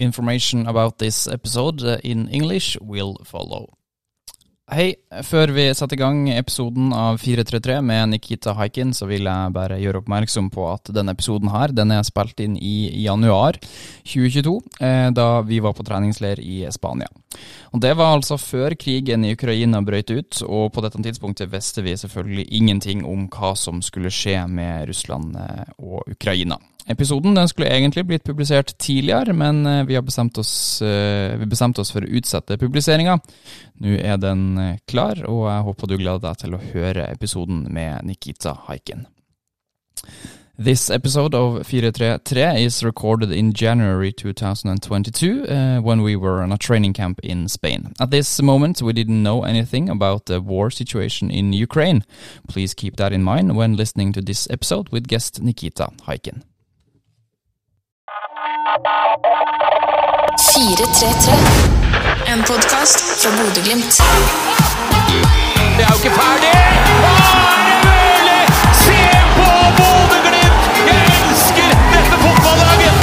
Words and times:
Information 0.00 0.66
about 0.66 0.98
this 0.98 1.26
episode 1.28 1.84
uh, 1.84 1.98
in 2.02 2.28
English 2.28 2.78
will 2.80 3.16
follow. 3.24 3.68
Hei, 4.70 4.92
før 5.26 5.50
vi 5.50 5.64
setter 5.74 5.96
i 5.96 5.98
gang 5.98 6.18
episoden 6.30 6.92
av 6.94 7.16
433 7.18 7.80
med 7.82 8.12
Nikita 8.12 8.52
Haikin, 8.54 8.92
så 8.94 9.08
vil 9.10 9.26
jeg 9.26 9.50
bare 9.56 9.80
gjøre 9.82 9.98
oppmerksom 10.04 10.46
på 10.54 10.68
at 10.70 10.92
denne 10.94 11.10
episoden 11.16 11.50
her, 11.50 11.74
den 11.74 11.90
er 11.90 12.06
spilt 12.06 12.38
inn 12.38 12.54
i 12.54 13.02
januar 13.02 13.58
2022, 14.06 14.54
eh, 14.78 15.08
da 15.10 15.26
vi 15.42 15.58
var 15.58 15.74
på 15.74 15.88
treningsleir 15.88 16.38
i 16.38 16.62
Spania. 16.70 17.10
Og 17.74 17.82
Det 17.82 17.96
var 17.98 18.14
altså 18.14 18.38
før 18.38 18.78
krigen 18.78 19.26
i 19.26 19.34
Ukraina 19.34 19.82
brøt 19.82 20.14
ut, 20.14 20.42
og 20.46 20.70
på 20.72 20.86
dette 20.86 21.02
tidspunktet 21.02 21.50
visste 21.50 21.82
vi 21.82 21.98
selvfølgelig 21.98 22.46
ingenting 22.46 23.02
om 23.04 23.26
hva 23.26 23.56
som 23.58 23.82
skulle 23.82 24.14
skje 24.14 24.46
med 24.46 24.86
Russland 24.86 25.34
eh, 25.34 25.66
og 25.82 26.06
Ukraina. 26.06 26.62
Episoden 26.86 27.34
den 27.34 27.48
skulle 27.48 27.68
egentlig 27.68 28.06
blitt 28.06 28.24
publisert 28.24 28.78
tidligere, 28.78 29.32
men 29.32 29.66
eh, 29.66 29.84
vi 29.86 29.94
har 29.94 30.02
bestemt 30.02 30.38
oss, 30.38 30.82
eh, 30.82 31.36
vi 31.38 31.46
bestemte 31.46 31.80
oss 31.80 31.92
for 31.92 32.04
å 32.04 32.12
utsette 32.18 32.58
publiseringa. 32.58 33.18
Nå 33.84 33.96
er 34.00 34.18
den 34.20 34.58
eh, 34.58 34.76
klar, 34.88 35.20
og 35.28 35.46
jeg 35.50 35.66
håper 35.68 35.90
du 35.90 35.96
gleder 35.96 36.26
deg 36.28 36.42
til 36.44 36.56
å 36.56 36.64
høre 36.72 37.08
episoden 37.10 37.66
med 37.70 38.06
Nikita 38.08 38.56
Haikin. 38.68 39.06
This 40.62 40.90
episode 40.90 41.34
of 41.34 41.66
433 41.66 42.62
is 42.62 42.84
recorded 42.84 43.32
in 43.32 43.54
January 43.54 44.12
2022 44.12 45.46
uh, 45.48 45.80
when 45.80 46.02
we 46.02 46.16
were 46.16 46.42
on 46.42 46.52
a 46.52 46.58
training 46.58 46.92
camp 46.92 47.18
in 47.22 47.48
Spain. 47.48 47.94
At 47.98 48.10
this 48.10 48.42
moment, 48.42 48.82
we 48.82 48.92
didn't 48.92 49.22
know 49.22 49.42
anything 49.42 49.88
about 49.88 50.26
the 50.26 50.38
war 50.38 50.70
situation 50.70 51.30
in 51.30 51.54
Ukraine. 51.54 52.04
Please 52.46 52.74
keep 52.74 52.96
that 52.96 53.10
in 53.10 53.22
mind 53.22 53.56
when 53.56 53.74
listening 53.74 54.12
to 54.12 54.20
this 54.20 54.46
episode 54.50 54.90
with 54.90 55.08
guest 55.08 55.40
Nikita 55.40 55.92
Haikin. 56.06 56.42
433. 58.70 61.34
En 62.26 62.42
podkast 62.42 63.00
fra 63.22 63.30
Bodø-Glimt. 63.30 64.00
Det 65.76 65.84
er 65.84 65.88
jo 65.90 65.94
ikke 65.98 66.10
ferdig! 66.14 66.52
Å, 67.02 67.04
er 67.50 67.62
det 67.66 67.76
mulig? 67.88 68.42
Se 68.78 69.00
på 69.34 69.46
Bodø-Glimt! 69.78 70.62
Jeg 70.86 71.02
elsker 71.16 71.70
dette 71.96 72.16
fotballaget! 72.22 72.96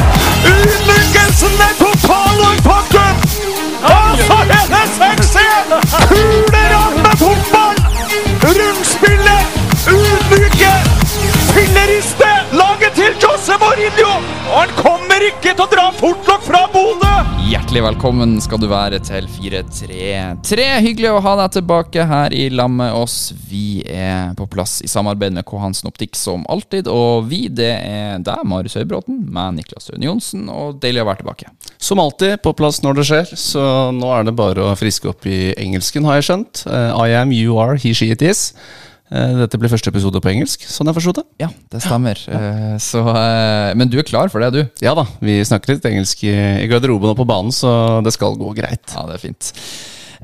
Ulykkelsen 0.53 1.53
er 1.67 1.73
total 1.81 2.37
og 2.47 2.55
pakken! 2.69 3.13
Og 3.91 4.11
så 4.23 4.37
er 4.47 4.65
det 4.71 4.85
suksess! 4.95 5.91
Kuleramme 6.13 7.11
fotball! 7.25 7.75
Rundspillet! 8.47 9.43
Ulykke 9.91 10.71
Filleriste! 11.51 12.16
Til 12.97 13.13
Jose 13.21 13.53
Mourinho! 13.61 14.13
Og 14.49 14.55
han 14.57 14.71
kommer 14.73 15.21
ikke 15.21 15.51
til 15.51 15.61
å 15.61 15.67
dra 15.69 15.83
fort 15.93 16.23
nok 16.25 16.41
fra 16.41 16.63
Bodø! 16.73 17.11
Hjertelig 17.45 17.83
velkommen 17.85 18.31
skal 18.41 18.57
du 18.57 18.65
være 18.71 18.97
til 19.05 19.27
433. 19.29 20.63
Hyggelig 20.81 21.11
å 21.13 21.19
ha 21.21 21.35
deg 21.43 21.59
tilbake 21.59 22.07
her 22.09 22.33
i 22.33 22.47
lag 22.49 22.71
med 22.73 22.95
oss. 22.97 23.35
Vi 23.51 23.83
er 23.85 24.33
på 24.39 24.47
plass 24.49 24.79
i 24.81 24.89
samarbeid 24.89 25.35
med 25.35 25.45
K. 25.45 25.59
Hansen 25.61 25.91
Optikk 25.91 26.17
som 26.17 26.47
alltid. 26.49 26.89
Og 26.89 27.29
vi, 27.29 27.43
det 27.53 27.69
er 27.75 28.17
deg, 28.25 28.41
Marius 28.49 28.79
Høybråten, 28.81 29.21
meg, 29.29 29.53
Niklas 29.59 29.91
Røne 29.93 30.09
Johnsen, 30.09 30.49
og 30.49 30.81
deilig 30.81 31.05
å 31.05 31.07
være 31.11 31.21
tilbake. 31.21 31.53
Som 31.77 32.01
alltid, 32.01 32.39
på 32.41 32.55
plass 32.57 32.81
når 32.81 32.97
det 32.97 33.07
skjer, 33.11 33.37
så 33.37 33.67
nå 33.93 34.09
er 34.17 34.25
det 34.25 34.33
bare 34.41 34.71
å 34.71 34.75
friske 34.79 35.13
opp 35.13 35.29
i 35.29 35.53
engelsken, 35.53 36.09
har 36.09 36.17
jeg 36.17 36.31
skjønt. 36.31 36.65
Eh, 36.65 36.97
I 36.97 37.13
am, 37.21 37.29
you 37.29 37.61
are, 37.61 37.77
he, 37.77 37.93
she, 37.93 38.09
it 38.17 38.25
is. 38.25 38.47
Eh, 39.07 39.33
dette 39.39 39.59
blir 39.59 39.71
første 39.71 39.91
episode 39.93 40.19
på 40.23 40.31
engelsk, 40.33 40.65
sånn 40.67 40.89
jeg 40.89 40.97
forsto 40.97 41.13
det. 41.19 41.23
Ja, 41.39 41.47
det 41.71 41.79
stemmer. 41.85 42.19
Ja. 42.27 42.39
Så, 42.83 43.03
eh, 43.07 43.73
men 43.79 43.91
du 43.91 43.99
er 44.01 44.07
klar 44.07 44.31
for 44.33 44.43
det, 44.43 44.49
du? 44.55 44.83
Ja 44.83 44.95
da, 44.97 45.05
vi 45.23 45.39
snakker 45.47 45.75
litt 45.75 45.87
engelsk 45.87 46.25
i, 46.27 46.33
i 46.63 46.67
garderoben 46.71 47.13
og 47.13 47.19
på 47.21 47.27
banen, 47.29 47.53
så 47.55 48.01
det 48.03 48.15
skal 48.17 48.35
gå 48.39 48.51
greit. 48.57 48.83
Ja, 48.91 49.05
det 49.07 49.15
er 49.15 49.23
fint. 49.23 49.53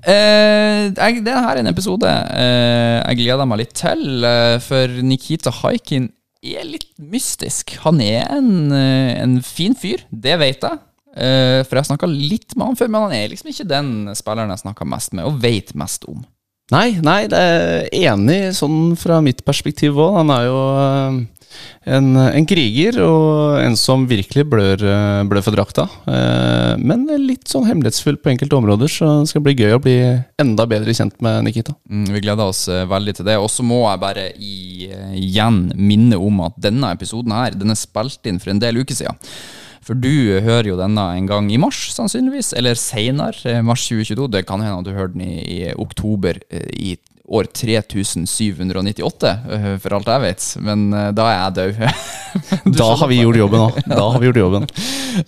Eh, 0.04 0.90
det 0.92 1.32
her 1.32 1.54
er 1.54 1.62
en 1.62 1.72
episode 1.72 2.10
eh, 2.12 3.00
jeg 3.08 3.22
gleder 3.22 3.48
meg 3.48 3.62
litt 3.62 3.78
til, 3.80 4.04
eh, 4.28 4.58
for 4.64 5.00
Nikita 5.06 5.54
Haikin 5.62 6.10
er 6.44 6.66
litt 6.68 6.90
mystisk. 7.00 7.78
Han 7.86 8.02
er 8.04 8.28
en, 8.36 8.72
eh, 8.76 9.14
en 9.24 9.38
fin 9.48 9.76
fyr, 9.80 10.04
det 10.12 10.36
vet 10.42 10.68
jeg. 10.68 10.82
Eh, 11.14 11.62
for 11.64 11.78
jeg 11.78 11.86
har 11.86 11.90
snakka 11.94 12.10
litt 12.10 12.56
med 12.58 12.68
han 12.68 12.76
før, 12.76 12.90
men 12.92 13.06
han 13.08 13.16
er 13.16 13.32
liksom 13.32 13.52
ikke 13.54 13.70
den 13.70 13.92
spilleren 14.18 14.52
jeg 14.52 14.64
snakker 14.66 14.90
mest 14.90 15.14
med, 15.16 15.30
og 15.30 15.40
vet 15.44 15.72
mest 15.78 16.04
om. 16.10 16.26
Nei, 16.74 16.96
nei, 17.06 17.28
det 17.30 17.38
er 17.38 17.88
enig 18.14 18.56
sånn 18.58 18.96
fra 18.98 19.20
mitt 19.22 19.44
perspektiv 19.46 20.00
òg. 20.02 20.16
Han 20.18 20.32
er 20.34 20.46
jo 20.48 20.62
eh, 20.74 21.18
en, 21.94 22.08
en 22.18 22.48
kriger 22.50 22.98
og 23.04 23.60
en 23.62 23.78
som 23.78 24.08
virkelig 24.10 24.46
blør, 24.50 24.82
eh, 24.82 25.20
blør 25.30 25.46
for 25.46 25.54
drakta. 25.54 25.86
Eh, 26.10 26.72
Men 26.82 27.06
litt 27.28 27.46
sånn 27.52 27.68
hemmelighetsfull 27.70 28.18
på 28.18 28.34
enkelte 28.34 28.58
områder, 28.58 28.90
så 28.90 29.12
det 29.22 29.30
skal 29.30 29.46
bli 29.46 29.54
gøy 29.60 29.76
å 29.78 29.84
bli 29.84 29.98
enda 30.42 30.66
bedre 30.70 30.98
kjent 30.98 31.20
med 31.22 31.46
Nikita. 31.46 31.76
Mm, 31.86 32.08
vi 32.16 32.24
gleder 32.26 32.50
oss 32.50 32.66
veldig 32.68 33.20
til 33.20 33.30
det. 33.30 33.38
Og 33.38 33.52
så 33.54 33.66
må 33.68 33.84
jeg 33.84 34.02
bare 34.08 34.30
igjen 34.40 35.68
minne 35.78 36.18
om 36.18 36.42
at 36.48 36.58
denne 36.58 36.96
episoden 36.98 37.38
her, 37.38 37.54
den 37.54 37.76
er 37.76 37.78
spilt 37.78 38.26
inn 38.26 38.42
for 38.42 38.56
en 38.56 38.64
del 38.64 38.82
uker 38.82 38.98
siden. 38.98 39.22
For 39.84 40.00
du 40.00 40.40
hører 40.44 40.72
jo 40.72 40.80
denne 40.80 41.08
en 41.18 41.30
gang 41.30 41.50
i 41.52 41.60
mars, 41.62 41.86
sannsynligvis, 41.96 42.54
eller 42.60 42.80
seinere, 42.80 43.60
mars 43.66 43.88
2022. 43.90 44.30
Det 44.32 44.46
kan 44.48 44.64
hende 44.64 44.80
at 44.80 44.88
du 44.88 44.96
hører 44.96 45.14
den 45.16 45.26
i, 45.26 45.40
i 45.44 45.60
oktober 45.74 46.40
eh, 46.50 46.70
i 46.74 46.96
år 47.24 47.48
3798, 47.56 49.30
eh, 49.56 49.68
for 49.80 49.96
alt 49.96 50.10
jeg 50.12 50.24
vet. 50.26 50.48
Men 50.66 50.86
eh, 50.92 51.10
da 51.16 51.30
er 51.30 51.40
jeg 51.40 51.58
død. 51.60 51.84
Da 52.74 52.88
har 52.98 53.10
vi 53.12 53.20
gjort 53.20 53.38
jobben 53.38 53.62
òg. 53.62 53.76
Da 53.86 54.06
har 54.10 54.18
vi 54.18 54.26
gjort 54.26 54.40
jobben. 54.40 54.64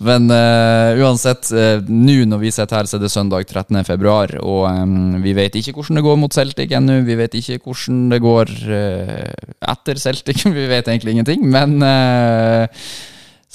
Men 0.02 0.24
uh, 0.26 0.98
uansett, 0.98 1.52
uh, 1.54 1.78
nå 1.86 2.16
når 2.26 2.40
vi 2.42 2.50
sitter 2.50 2.80
her, 2.80 2.88
så 2.90 2.98
er 2.98 3.04
det 3.04 3.12
søndag 3.14 3.46
13. 3.46 3.78
februar, 3.86 4.32
og 4.42 4.64
um, 4.66 5.14
vi 5.22 5.36
vet 5.38 5.54
ikke 5.54 5.76
hvordan 5.76 6.00
det 6.00 6.02
går 6.02 6.18
mot 6.18 6.34
Celtic 6.34 6.74
ennå. 6.74 6.98
Vi 7.06 7.18
vet 7.20 7.36
ikke 7.38 7.60
hvordan 7.62 8.00
det 8.10 8.18
går 8.24 8.50
uh, 8.66 9.52
etter 9.70 10.02
Celtic. 10.02 10.42
vi 10.58 10.66
vet 10.66 10.90
egentlig 10.90 11.14
ingenting, 11.14 11.46
men 11.46 11.78
eh, 11.86 12.66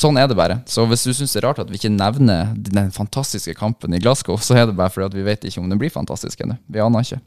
Sånn 0.02 0.18
er 0.18 0.30
det 0.30 0.38
bare. 0.40 0.62
Så 0.70 0.86
hvis 0.90 1.04
du 1.06 1.14
syns 1.14 1.36
det 1.36 1.42
er 1.42 1.50
rart 1.50 1.62
at 1.62 1.70
vi 1.70 1.78
ikke 1.78 1.94
nevner 1.94 2.56
den 2.56 2.90
fantastiske 2.96 3.54
kampen 3.60 3.94
i 3.94 4.02
Glasgow, 4.02 4.40
så 4.42 4.58
er 4.58 4.66
det 4.70 4.78
bare 4.80 4.94
fordi 4.94 5.12
at 5.12 5.20
vi 5.20 5.28
vet 5.28 5.46
ikke 5.46 5.62
om 5.62 5.70
den 5.70 5.82
blir 5.82 5.94
fantastisk 5.94 6.42
ennå. 6.42 6.58
Vi 6.72 6.82
aner 6.82 7.06
ikke. 7.06 7.22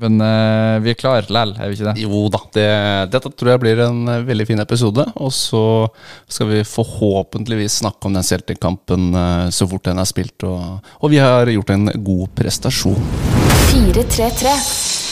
Men 0.00 0.18
uh, 0.18 0.80
vi 0.82 0.90
er 0.90 0.98
klar 0.98 1.28
lell, 1.30 1.52
er 1.54 1.70
vi 1.70 1.76
ikke 1.76 1.92
det? 1.92 2.02
Jo 2.02 2.24
da, 2.32 2.40
det, 2.56 2.66
dette 3.12 3.30
tror 3.30 3.52
jeg 3.52 3.62
blir 3.62 3.82
en 3.84 4.00
eh, 4.10 4.24
veldig 4.26 4.46
fin 4.48 4.62
episode. 4.64 5.04
Og 5.22 5.30
så 5.34 5.62
skal 6.26 6.50
vi 6.50 6.64
forhåpentligvis 6.66 7.78
snakke 7.84 8.10
om 8.10 8.18
den 8.18 8.26
Celtic-kampen 8.26 9.14
eh, 9.14 9.46
så 9.54 9.68
fort 9.70 9.86
den 9.86 10.02
er 10.02 10.10
spilt, 10.10 10.48
og, 10.48 10.82
og 10.98 11.14
vi 11.14 11.22
har 11.22 11.52
gjort 11.52 11.74
en 11.76 11.94
god 11.94 12.26
prestasjon. 12.34 12.98
433. 13.70 15.03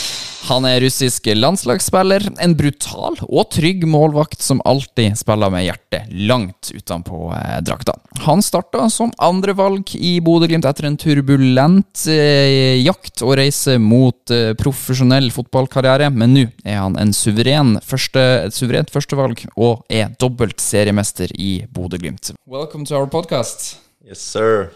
Han 0.48 0.64
er 0.66 0.80
russisk 0.82 1.28
landslagsspiller, 1.38 2.24
en 2.42 2.54
brutal 2.58 3.14
og 3.28 3.44
trygg 3.54 3.84
målvakt 3.86 4.42
som 4.42 4.58
alltid 4.66 5.14
spiller 5.20 5.52
med 5.54 5.68
hjertet 5.68 6.08
langt 6.26 6.72
utenpå 6.74 7.28
eh, 7.36 7.60
drakta. 7.62 7.94
Han 8.24 8.42
starta 8.42 8.88
som 8.90 9.12
andrevalg 9.22 9.92
i 9.94 10.16
Bodø-Glimt 10.24 10.66
etter 10.66 10.88
en 10.88 10.98
turbulent 10.98 12.02
eh, 12.10 12.80
jakt 12.82 13.22
og 13.22 13.36
reise 13.38 13.76
mot 13.78 14.34
eh, 14.34 14.50
profesjonell 14.58 15.30
fotballkarriere, 15.34 16.10
men 16.10 16.34
nå 16.34 16.44
er 16.66 16.80
han 16.80 16.98
en 16.98 17.14
suveren 17.14 17.76
første, 17.86 18.26
et 18.48 18.58
suverent 18.58 18.90
førstevalg 18.90 19.44
og 19.54 19.86
er 19.86 20.10
dobbelt 20.18 20.58
seriemester 20.62 21.30
i 21.38 21.60
Bodø-Glimt. 21.70 22.34
Welcome 22.50 22.88
to 22.90 22.98
our 22.98 23.06
podcast. 23.06 23.76
Yes, 24.02 24.18
sir. 24.18 24.72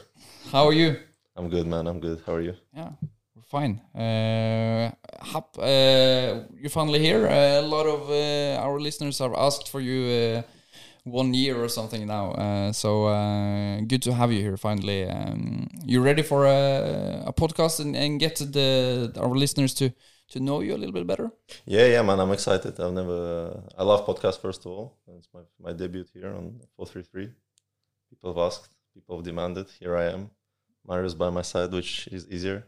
How 0.53 0.69
are 0.69 0.79
you? 0.79 0.95
I'm 1.37 1.51
good, 1.51 1.67
man. 1.67 1.89
I'm 1.91 1.99
good. 1.99 2.23
How 2.25 2.39
are 2.39 2.43
you? 2.43 2.55
Yeah, 2.73 2.95
fine. 3.59 3.75
Uh, 4.05 4.91
hap, 5.33 5.49
uh, 5.59 6.31
you're 6.61 6.77
finally 6.81 7.01
here. 7.09 7.23
Uh, 7.27 7.65
a 7.65 7.67
lot 7.77 7.87
of 7.97 8.01
uh, 8.11 8.67
our 8.67 8.79
listeners 8.87 9.19
have 9.19 9.35
asked 9.47 9.69
for 9.73 9.81
you 9.89 10.01
uh, 10.21 10.43
one 11.05 11.31
year 11.43 11.57
or 11.65 11.69
something 11.69 12.03
now. 12.07 12.27
Uh, 12.33 12.73
so 12.73 12.91
uh, 13.07 13.81
good 13.91 14.03
to 14.03 14.13
have 14.13 14.31
you 14.35 14.41
here 14.47 14.57
finally. 14.57 15.01
Um, 15.09 15.69
you 15.93 16.03
ready 16.03 16.23
for 16.23 16.41
a, 16.47 17.25
a 17.31 17.33
podcast 17.33 17.81
and, 17.81 17.97
and 17.97 18.21
get 18.25 18.37
the 18.57 19.13
our 19.25 19.35
listeners 19.45 19.73
to 19.81 19.87
to 20.33 20.41
know 20.41 20.61
you 20.67 20.73
a 20.75 20.81
little 20.83 20.97
bit 20.99 21.07
better? 21.07 21.31
Yeah, 21.77 21.87
yeah, 21.95 22.03
man. 22.03 22.19
I'm 22.21 22.33
excited. 22.33 22.73
I've 22.81 22.93
never. 23.01 23.19
I 23.81 23.83
love 23.91 24.01
podcast 24.11 24.37
first 24.47 24.61
of 24.67 24.73
all. 24.73 24.87
It's 25.19 25.31
my 25.37 25.45
my 25.67 25.73
debut 25.81 26.05
here 26.13 26.33
on 26.41 26.45
433. 26.77 27.31
People 28.11 28.29
have 28.33 28.43
asked. 28.49 28.73
People 28.95 29.17
have 29.17 29.25
demanded. 29.31 29.67
Here 29.81 29.97
I 30.03 30.07
am. 30.15 30.23
Marius 30.89 31.15
by 31.15 31.31
my 31.31 31.43
side, 31.43 31.73
which 31.73 32.09
is 32.17 32.23
easier, 32.37 32.59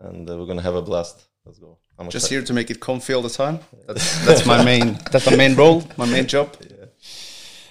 and 0.00 0.28
uh, 0.28 0.36
we're 0.38 0.46
gonna 0.46 0.62
have 0.62 0.74
a 0.74 0.82
blast. 0.82 1.24
Let's 1.44 1.58
go. 1.58 1.78
I'm 1.98 2.06
Just 2.08 2.26
excited. 2.26 2.34
here 2.34 2.46
to 2.46 2.52
make 2.52 2.70
it 2.70 2.80
comfy 2.80 3.12
all 3.14 3.22
the 3.22 3.28
time. 3.28 3.58
That's, 3.86 4.26
that's 4.26 4.46
my 4.46 4.64
main 4.64 4.98
that's 5.10 5.28
my 5.30 5.36
main 5.36 5.54
role, 5.56 5.82
my 5.96 6.06
main 6.06 6.26
job. 6.26 6.56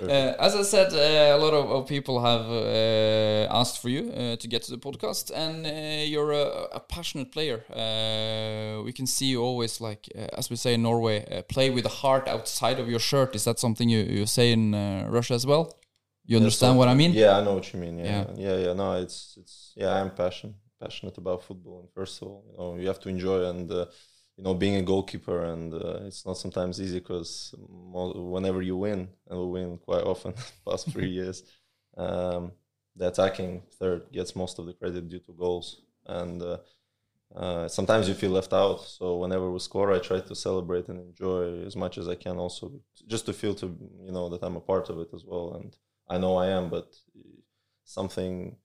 Uh, 0.03 0.33
as 0.39 0.55
I 0.55 0.63
said, 0.63 0.91
uh, 0.93 1.37
a 1.37 1.37
lot 1.37 1.53
of, 1.53 1.69
of 1.69 1.87
people 1.87 2.21
have 2.23 2.49
uh, 2.49 3.59
asked 3.59 3.79
for 3.79 3.89
you 3.89 4.11
uh, 4.11 4.35
to 4.37 4.47
get 4.47 4.63
to 4.63 4.71
the 4.71 4.79
podcast, 4.79 5.29
and 5.31 5.63
uh, 5.63 6.03
you're 6.03 6.31
a, 6.31 6.45
a 6.73 6.79
passionate 6.79 7.31
player. 7.31 7.63
Uh, 7.69 8.81
we 8.83 8.91
can 8.93 9.05
see 9.05 9.27
you 9.27 9.43
always, 9.43 9.79
like 9.79 10.09
uh, 10.15 10.25
as 10.39 10.49
we 10.49 10.55
say 10.55 10.73
in 10.73 10.81
Norway, 10.81 11.23
uh, 11.29 11.43
play 11.43 11.69
with 11.69 11.83
the 11.83 11.89
heart 12.01 12.27
outside 12.27 12.79
of 12.79 12.89
your 12.89 12.99
shirt. 12.99 13.35
Is 13.35 13.43
that 13.43 13.59
something 13.59 13.89
you, 13.89 13.99
you 13.99 14.25
say 14.25 14.51
in 14.51 14.73
uh, 14.73 15.05
Russia 15.07 15.35
as 15.35 15.45
well? 15.45 15.77
You 16.25 16.37
understand 16.37 16.79
what 16.79 16.87
I 16.87 16.95
mean? 16.95 17.13
Yeah, 17.13 17.37
I 17.37 17.43
know 17.43 17.53
what 17.53 17.71
you 17.71 17.79
mean. 17.79 17.99
Yeah, 17.99 18.05
Yeah. 18.05 18.25
yeah, 18.37 18.57
yeah. 18.65 18.73
No, 18.73 18.93
it's 18.93 19.37
it's 19.39 19.73
yeah. 19.75 20.01
I'm 20.01 20.09
passion 20.09 20.55
passionate 20.81 21.17
about 21.17 21.43
football, 21.43 21.79
and 21.81 21.89
first 21.93 22.21
of 22.21 22.27
all, 22.27 22.43
you 22.51 22.57
know, 22.57 22.75
you 22.81 22.87
have 22.87 22.99
to 23.01 23.09
enjoy 23.09 23.45
and 23.49 23.71
uh, 23.71 23.85
you 24.37 24.43
know 24.43 24.53
being 24.53 24.77
a 24.77 24.81
goalkeeper, 24.81 25.45
and 25.45 25.73
uh, 25.73 25.99
it's 26.07 26.25
not 26.25 26.37
sometimes 26.37 26.81
easy 26.81 26.99
because 26.99 27.53
whenever 28.33 28.61
you 28.61 28.75
win, 28.77 29.09
and 29.29 29.39
we 29.39 29.45
win 29.45 29.77
quite 29.77 30.03
often 30.03 30.33
past 30.67 30.89
three 30.91 31.09
years, 31.19 31.43
um, 31.97 32.51
the 32.95 33.07
attacking 33.07 33.63
third 33.79 34.11
gets 34.11 34.35
most 34.35 34.59
of 34.59 34.65
the 34.65 34.73
credit 34.73 35.09
due 35.09 35.19
to 35.19 35.33
goals, 35.33 35.83
and 36.07 36.41
uh, 36.41 36.57
uh, 37.35 37.67
sometimes 37.67 38.07
you 38.09 38.13
feel 38.13 38.31
left 38.31 38.53
out. 38.53 38.81
So 38.81 39.17
whenever 39.17 39.49
we 39.49 39.59
score, 39.59 39.93
I 39.93 39.99
try 39.99 40.19
to 40.19 40.35
celebrate 40.35 40.89
and 40.89 40.99
enjoy 40.99 41.63
as 41.65 41.75
much 41.75 41.97
as 41.97 42.07
I 42.07 42.15
can. 42.15 42.37
Also, 42.37 42.71
just 43.07 43.25
to 43.27 43.33
feel 43.33 43.55
to 43.55 43.67
you 44.05 44.11
know 44.11 44.29
that 44.29 44.43
I'm 44.43 44.57
a 44.57 44.61
part 44.71 44.89
of 44.89 44.99
it 44.99 45.09
as 45.13 45.23
well, 45.25 45.53
and 45.55 45.75
I 46.09 46.17
know 46.17 46.35
I 46.35 46.47
am, 46.47 46.69
but 46.69 46.87
something 47.85 48.55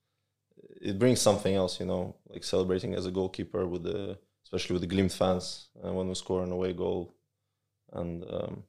it 0.86 0.98
brings 0.98 1.20
something 1.20 1.54
else, 1.54 1.80
you 1.80 1.86
know, 1.86 2.16
like 2.28 2.44
celebrating 2.44 2.94
as 2.94 3.06
a 3.06 3.10
goalkeeper 3.10 3.66
with 3.66 3.82
the 3.82 4.18
especially 4.44 4.74
with 4.74 4.88
the 4.88 4.94
Glimt 4.94 5.12
fans 5.12 5.68
uh, 5.84 5.92
when 5.92 6.08
we 6.08 6.14
score 6.14 6.44
an 6.44 6.52
away 6.52 6.72
goal, 6.72 7.16
and 7.92 8.24
um, 8.30 8.62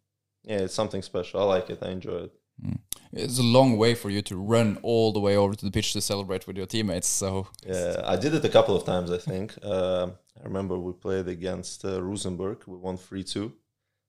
yeah, 0.44 0.60
it's 0.66 0.74
something 0.74 1.04
special. 1.04 1.40
I 1.40 1.44
like 1.44 1.70
it. 1.70 1.80
I 1.82 1.90
enjoy 1.90 2.20
it. 2.28 2.34
Mm. 2.66 2.80
It's 3.14 3.38
a 3.38 3.44
long 3.58 3.78
way 3.78 3.94
for 3.94 4.10
you 4.10 4.22
to 4.24 4.36
run 4.36 4.80
all 4.82 5.14
the 5.14 5.20
way 5.20 5.38
over 5.38 5.54
to 5.54 5.66
the 5.66 5.72
pitch 5.72 5.94
to 5.94 6.02
celebrate 6.02 6.48
with 6.48 6.58
your 6.58 6.66
teammates. 6.66 7.08
So 7.08 7.48
yeah, 7.66 8.02
I 8.04 8.16
did 8.16 8.34
it 8.34 8.44
a 8.44 8.50
couple 8.50 8.76
of 8.76 8.84
times. 8.84 9.12
I 9.12 9.20
think 9.20 9.56
uh, 9.64 10.08
I 10.40 10.44
remember 10.44 10.78
we 10.80 10.94
played 10.94 11.28
against 11.28 11.86
uh, 11.86 12.02
Rosenborg. 12.02 12.64
We 12.66 12.78
won 12.78 12.98
three 12.98 13.24
two. 13.24 13.54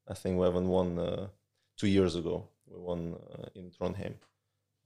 I 0.08 0.14
think 0.14 0.38
we 0.38 0.46
haven't 0.46 0.68
won 0.68 0.98
uh, 0.98 1.26
two 1.76 1.88
years 1.88 2.16
ago. 2.16 2.48
We 2.66 2.78
won 2.80 3.16
uh, 3.34 3.48
in 3.54 3.70
Trondheim 3.70 4.14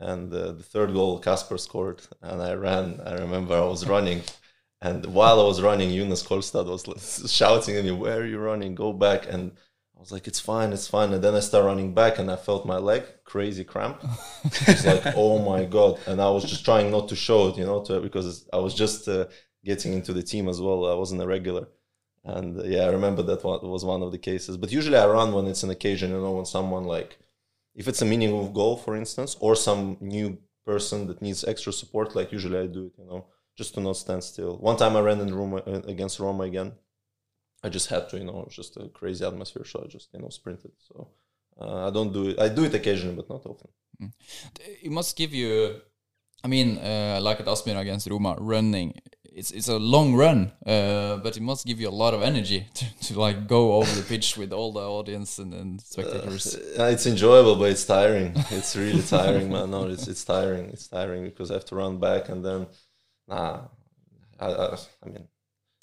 and 0.02 0.32
uh, 0.34 0.52
the 0.52 0.62
third 0.62 0.93
goal 0.93 1.19
Kasper 1.19 1.58
scored 1.58 2.02
and 2.22 2.43
I 2.43 2.54
ran 2.54 3.00
I 3.06 3.14
remember 3.14 3.54
I 3.54 3.64
was 3.64 3.87
running 3.87 4.22
and 4.81 5.06
while 5.06 5.40
I 5.40 5.44
was 5.44 5.62
running 5.62 5.90
Jonas 5.96 6.22
Kolstad 6.22 6.66
was 6.66 7.32
shouting 7.38 7.76
at 7.76 7.84
me 7.84 7.93
where 7.93 8.20
are 8.20 8.26
you 8.26 8.38
running? 8.38 8.75
Go 8.75 8.93
back 8.93 9.26
and 9.32 9.52
I 9.96 10.00
was 10.00 10.10
like 10.10 10.26
it's 10.26 10.40
fine 10.40 10.72
it's 10.72 10.88
fine 10.88 11.12
and 11.12 11.22
then 11.22 11.34
I 11.34 11.40
started 11.40 11.66
running 11.66 11.94
back 11.94 12.19
and 12.19 12.31
I 12.31 12.37
felt 12.37 12.66
my 12.66 12.78
leg 12.78 13.04
crazy 13.25 13.64
cramp. 13.64 14.02
It's 14.44 14.84
like 14.84 15.14
oh 15.16 15.38
my 15.38 15.64
god 15.64 16.00
and 16.06 16.20
I 16.20 16.31
was 16.31 16.44
just 16.44 16.64
trying 16.64 16.90
not 16.90 17.08
to 17.10 17.16
show 17.16 17.48
it 17.48 17.56
you 17.56 17.64
know 17.64 17.82
to, 17.84 18.00
because 18.00 18.48
I 18.52 18.58
was 18.58 18.75
just 18.75 19.08
uh, 19.08 19.26
getting 19.64 19.93
into 19.93 20.12
the 20.12 20.22
team 20.22 20.48
as 20.48 20.60
well 20.60 20.90
I 20.90 20.94
wasn't 20.94 21.22
a 21.22 21.26
regular. 21.26 21.69
And 22.25 22.58
uh, 22.58 22.64
yeah 22.64 22.82
I 22.82 22.90
remember 22.90 23.22
that 23.22 23.44
one, 23.44 23.60
was 23.62 23.84
one 23.84 24.02
of 24.02 24.10
the 24.10 24.19
cases 24.31 24.56
but 24.56 24.72
usually 24.72 24.98
I 24.98 25.06
run 25.06 25.32
when 25.32 25.46
it's 25.46 25.62
an 25.62 25.70
occasion 25.70 26.10
you 26.10 26.20
know 26.20 26.32
when 26.32 26.46
someone 26.46 26.84
like 26.84 27.19
if 27.74 27.88
it's 27.88 28.02
a 28.02 28.04
meaningful 28.04 28.48
goal, 28.48 28.76
for 28.76 28.96
instance, 28.96 29.36
or 29.40 29.54
some 29.56 29.96
new 30.00 30.38
person 30.64 31.06
that 31.06 31.22
needs 31.22 31.44
extra 31.44 31.72
support, 31.72 32.14
like 32.14 32.32
usually 32.32 32.58
I 32.58 32.66
do 32.66 32.86
it, 32.86 32.92
you 32.98 33.06
know, 33.06 33.26
just 33.56 33.74
to 33.74 33.80
not 33.80 33.96
stand 33.96 34.22
still. 34.24 34.56
One 34.58 34.76
time 34.76 34.96
I 34.96 35.00
ran 35.00 35.20
in 35.20 35.34
Roma 35.34 35.56
uh, 35.66 35.82
against 35.86 36.20
Roma 36.20 36.44
again. 36.44 36.72
I 37.64 37.69
just 37.69 37.88
had 37.88 38.08
to, 38.10 38.19
you 38.19 38.24
know, 38.24 38.46
just 38.50 38.76
a 38.76 38.88
crazy 38.88 39.24
atmosphere, 39.24 39.64
so 39.64 39.82
I 39.84 39.88
just, 39.88 40.08
you 40.12 40.20
know, 40.20 40.28
sprinted. 40.28 40.72
So 40.78 41.08
uh, 41.60 41.88
I 41.88 41.90
don't 41.90 42.12
do 42.12 42.28
it. 42.28 42.38
I 42.38 42.48
do 42.48 42.64
it 42.64 42.74
occasionally, 42.74 43.16
but 43.16 43.28
not 43.28 43.46
often. 43.46 43.69
Mm. 44.02 44.12
It 44.82 44.90
must 44.90 45.16
give 45.16 45.32
you, 45.32 45.80
I 46.42 46.48
mean, 46.48 46.78
uh, 46.78 47.20
like 47.22 47.40
at 47.40 47.46
Aspmyra 47.46 47.80
against 47.80 48.08
Roma, 48.10 48.36
running 48.38 48.94
it's 49.34 49.50
it's 49.50 49.69
a 49.69 49.79
long 49.79 50.14
run, 50.14 50.52
uh, 50.67 51.17
but 51.17 51.37
it 51.37 51.43
must 51.43 51.67
give 51.67 51.81
you 51.81 51.88
a 51.88 51.96
lot 52.05 52.14
of 52.14 52.23
energy 52.23 52.67
to, 52.75 52.84
to 53.06 53.20
like 53.20 53.46
go 53.46 53.75
over 53.75 53.93
the 53.94 54.02
pitch 54.02 54.37
with 54.37 54.52
all 54.52 54.73
the 54.73 54.81
audience 54.81 55.38
and, 55.38 55.55
and 55.55 55.81
spectators. 55.81 56.55
Uh, 56.79 56.84
it's 56.84 57.06
enjoyable, 57.06 57.56
but 57.56 57.70
it's 57.70 57.84
tiring. 57.84 58.32
It's 58.50 58.76
really 58.76 59.02
tiring, 59.02 59.50
man. 59.50 59.70
No, 59.70 59.88
it's 59.88 60.08
it's 60.08 60.25
tiring. 60.25 60.70
It's 60.70 60.88
tiring 60.88 61.25
because 61.25 61.50
I 61.50 61.55
have 61.55 61.64
to 61.67 61.76
run 61.76 61.99
back 61.99 62.29
and 62.29 62.44
then, 62.44 62.67
nah. 63.29 63.62
I, 64.40 64.46
I, 64.46 64.76
I 65.05 65.08
mean, 65.08 65.29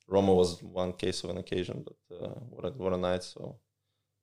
Roma 0.08 0.34
was 0.34 0.62
one 0.62 0.94
case 0.94 1.24
of 1.24 1.30
an 1.30 1.38
occasion, 1.38 1.86
but 1.86 2.16
uh, 2.16 2.40
what 2.50 2.66
a 2.66 2.70
what 2.72 2.94
a 2.94 2.98
night. 2.98 3.24
So 3.24 3.58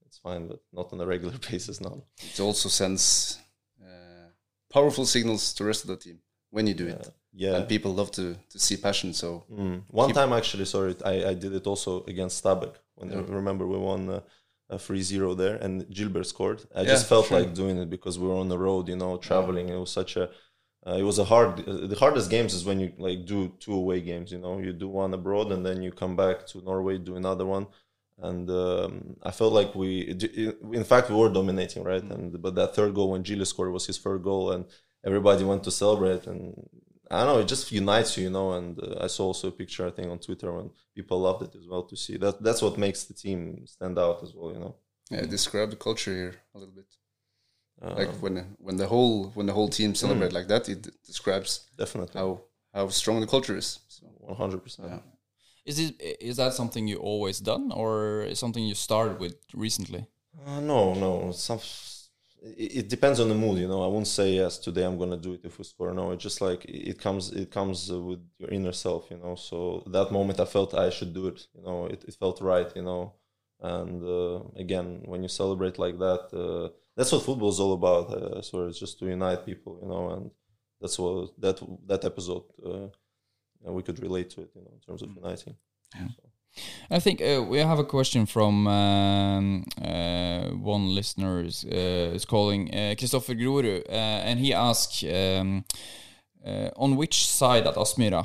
it's 0.05 0.19
fine, 0.19 0.49
but 0.49 0.61
not 0.73 0.93
on 0.93 1.01
a 1.01 1.07
regular 1.07 1.37
basis 1.51 1.81
now. 1.81 2.03
It 2.19 2.41
also 2.41 2.69
sends 2.69 3.39
uh, 3.83 4.29
powerful 4.73 5.07
signals 5.07 5.53
to 5.55 5.63
the 5.63 5.67
rest 5.69 5.85
of 5.85 5.89
the 5.89 5.97
team 5.97 6.19
when 6.57 6.67
you 6.67 6.77
do 6.83 6.87
yeah. 6.87 6.95
it 6.95 7.05
yeah 7.45 7.55
and 7.57 7.69
people 7.75 7.93
love 8.01 8.11
to 8.19 8.25
to 8.53 8.59
see 8.67 8.77
passion 8.87 9.13
so 9.13 9.29
mm. 9.53 9.79
one 10.03 10.13
time 10.19 10.33
actually 10.41 10.65
sorry 10.65 10.93
I, 11.13 11.15
I 11.31 11.35
did 11.43 11.53
it 11.59 11.67
also 11.73 11.93
against 12.13 12.43
Stabæk 12.43 12.75
when 12.97 13.11
yeah. 13.11 13.23
remember 13.41 13.65
we 13.67 13.79
won 13.91 14.03
uh, 14.09 14.21
a 14.77 14.77
3-0 14.77 15.37
there 15.43 15.57
and 15.65 15.75
Gilbert 15.97 16.27
scored 16.35 16.61
I 16.75 16.81
yeah, 16.81 16.93
just 16.95 17.07
felt 17.13 17.27
sure. 17.27 17.39
like 17.39 17.55
doing 17.63 17.77
it 17.83 17.91
because 17.97 18.19
we 18.19 18.27
were 18.29 18.41
on 18.45 18.49
the 18.49 18.61
road 18.67 18.89
you 18.93 18.99
know 19.03 19.13
traveling 19.29 19.69
it 19.69 19.79
was 19.85 19.93
such 20.01 20.17
a 20.17 20.25
uh, 20.87 20.97
it 21.03 21.07
was 21.11 21.19
a 21.19 21.27
hard 21.33 21.53
uh, 21.69 21.87
the 21.93 21.99
hardest 22.05 22.31
games 22.31 22.53
is 22.59 22.65
when 22.69 22.79
you 22.81 22.91
like 23.07 23.21
do 23.35 23.39
two 23.65 23.75
away 23.83 24.01
games 24.11 24.33
you 24.35 24.41
know 24.45 24.55
you 24.67 24.73
do 24.73 24.89
one 24.89 25.13
abroad 25.13 25.49
and 25.55 25.63
then 25.67 25.83
you 25.85 25.91
come 26.03 26.17
back 26.25 26.47
to 26.51 26.57
Norway 26.69 26.97
do 26.97 27.17
another 27.17 27.47
one 27.57 27.67
and 28.29 28.49
um, 28.49 29.17
I 29.23 29.31
felt 29.31 29.53
like 29.53 29.75
we 29.75 29.89
in 30.81 30.85
fact 30.85 31.11
we 31.11 31.17
were 31.17 31.29
dominating 31.41 31.83
right 31.93 32.07
mm. 32.09 32.15
and 32.15 32.43
but 32.45 32.55
that 32.55 32.75
third 32.75 32.95
goal 32.95 33.11
when 33.13 33.25
Gilles 33.25 33.51
scored 33.51 33.73
was 33.73 33.87
his 33.91 33.99
first 33.99 34.23
goal 34.31 34.53
and 34.53 34.65
everybody 35.07 35.45
went 35.45 35.63
to 35.65 35.71
celebrate 35.71 36.27
and 36.27 36.43
I 37.11 37.19
don't 37.19 37.35
know, 37.35 37.41
it 37.41 37.49
just 37.49 37.71
unites 37.71 38.17
you, 38.17 38.25
you 38.25 38.31
know. 38.31 38.53
And 38.53 38.79
uh, 38.83 38.97
I 39.01 39.07
saw 39.07 39.27
also 39.27 39.49
a 39.49 39.53
picture, 39.53 39.87
I 39.87 39.91
think, 39.91 40.09
on 40.09 40.19
Twitter 40.19 40.53
when 40.53 40.71
people 40.95 41.21
loved 41.21 41.43
it 41.43 41.55
as 41.55 41.67
well 41.69 41.85
to 41.85 41.97
see 41.97 42.17
that. 42.19 42.43
That's 42.43 42.63
what 42.63 42.79
makes 42.79 43.05
the 43.05 43.15
team 43.15 43.65
stand 43.67 43.97
out 43.99 44.23
as 44.25 44.35
well, 44.35 44.53
you 44.53 44.59
know. 44.59 44.75
Yeah, 45.11 45.23
describe 45.23 45.71
the 45.71 45.77
culture 45.77 46.13
here 46.13 46.35
a 46.55 46.59
little 46.59 46.75
bit. 46.75 46.91
Uh, 47.81 47.95
like 47.95 48.11
when 48.23 48.57
when 48.59 48.77
the 48.77 48.87
whole 48.87 49.31
when 49.35 49.47
the 49.47 49.53
whole 49.53 49.69
team 49.69 49.95
celebrate 49.95 50.31
mm, 50.31 50.39
like 50.39 50.49
that, 50.49 50.69
it 50.69 50.89
describes 51.07 51.71
definitely 51.79 52.19
how 52.19 52.41
how 52.75 52.89
strong 52.89 53.21
the 53.21 53.27
culture 53.27 53.57
is. 53.57 53.79
One 54.19 54.37
hundred 54.37 54.65
percent. 54.65 55.03
Is 55.65 55.79
it 55.79 55.95
is 56.01 56.37
that 56.39 56.55
something 56.55 56.89
you 56.89 56.97
always 56.97 57.39
done, 57.39 57.71
or 57.71 58.23
is 58.23 58.39
something 58.39 58.65
you 58.65 58.75
started 58.75 59.21
with 59.21 59.37
recently? 59.55 60.07
Uh, 60.47 60.61
no, 60.61 60.95
no. 60.95 61.33
Some 61.33 61.61
it, 62.57 62.77
it, 62.77 62.89
depends 62.89 63.21
on 63.21 63.29
the 63.29 63.35
mood 63.35 63.59
you 63.59 63.69
know. 63.69 63.83
I 63.83 63.89
won't 63.89 64.07
say 64.07 64.33
yes 64.35 64.59
today 64.59 64.85
i'm 64.85 64.99
gonna 64.99 65.17
do 65.17 65.35
it 65.35 65.45
if 65.45 65.59
we 65.59 65.65
score. 65.65 65.93
No 65.93 66.13
it's 66.13 66.23
just 66.23 66.41
like 66.41 66.65
it 66.65 66.99
comes 66.99 67.33
it 67.33 67.51
comes 67.51 67.91
with 67.91 68.21
your 68.39 68.51
inner 68.51 68.73
self 68.73 69.11
you 69.11 69.19
know. 69.19 69.35
So 69.35 69.83
that 69.87 70.13
moment 70.13 70.41
i 70.41 70.45
felt 70.45 70.75
i 70.75 70.91
should 70.91 71.13
do 71.13 71.29
it 71.29 71.47
you 71.55 71.63
know. 71.63 71.87
It, 71.87 72.05
it 72.07 72.15
felt 72.15 72.41
right 72.41 72.71
you 72.75 72.83
know. 72.83 73.15
And 73.61 74.03
uh, 74.03 74.41
again 74.57 75.03
when 75.07 75.23
you 75.23 75.29
celebrate 75.29 75.79
like 75.79 75.99
that 75.99 76.25
uh, 76.33 76.69
that's 76.97 77.13
what 77.13 77.23
football 77.23 77.49
is 77.49 77.61
all 77.61 77.73
about 77.73 78.13
uh, 78.13 78.43
so 78.43 78.67
it's 78.67 78.79
just 78.79 78.99
to 78.99 79.07
unite 79.07 79.47
people 79.47 79.79
you 79.83 79.89
know 79.89 80.11
and 80.11 80.31
that's 80.81 80.99
what 80.99 81.31
that 81.41 81.61
that 81.87 82.05
episode 82.05 82.45
uh, 82.65 82.89
we 83.73 83.83
could 83.83 84.01
relate 84.03 84.31
to 84.31 84.43
it 84.43 84.51
you 84.55 84.63
know 84.63 84.73
in 84.73 84.81
terms 84.81 85.03
of 85.03 85.09
mm. 85.09 85.17
uniting. 85.17 85.57
Yeah. 85.95 86.09
So. 86.09 86.23
I 86.91 87.01
think 87.01 87.21
uh, 87.21 87.43
we 87.43 87.59
have 87.59 87.79
a 87.79 87.85
question 87.85 88.27
from 88.27 88.67
um, 88.67 89.65
uh, 89.83 90.49
one 90.51 90.95
listener 90.95 91.43
is, 91.43 91.65
uh, 91.65 92.15
is 92.15 92.25
calling 92.25 92.73
uh, 92.73 92.95
Christopher 92.97 93.35
Grorud, 93.35 93.83
uh, 93.89 93.93
and 93.93 94.39
he 94.39 94.55
asks 94.55 95.03
um, 95.03 95.65
uh, 96.47 96.71
on 96.77 96.97
which 96.97 97.27
side 97.27 97.67
at 97.67 97.75
Aspmyra 97.75 98.25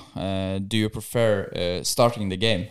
do 0.67 0.77
you 0.77 0.89
prefer 0.89 1.81
starting 1.83 2.29
the 2.29 2.37
game? 2.37 2.67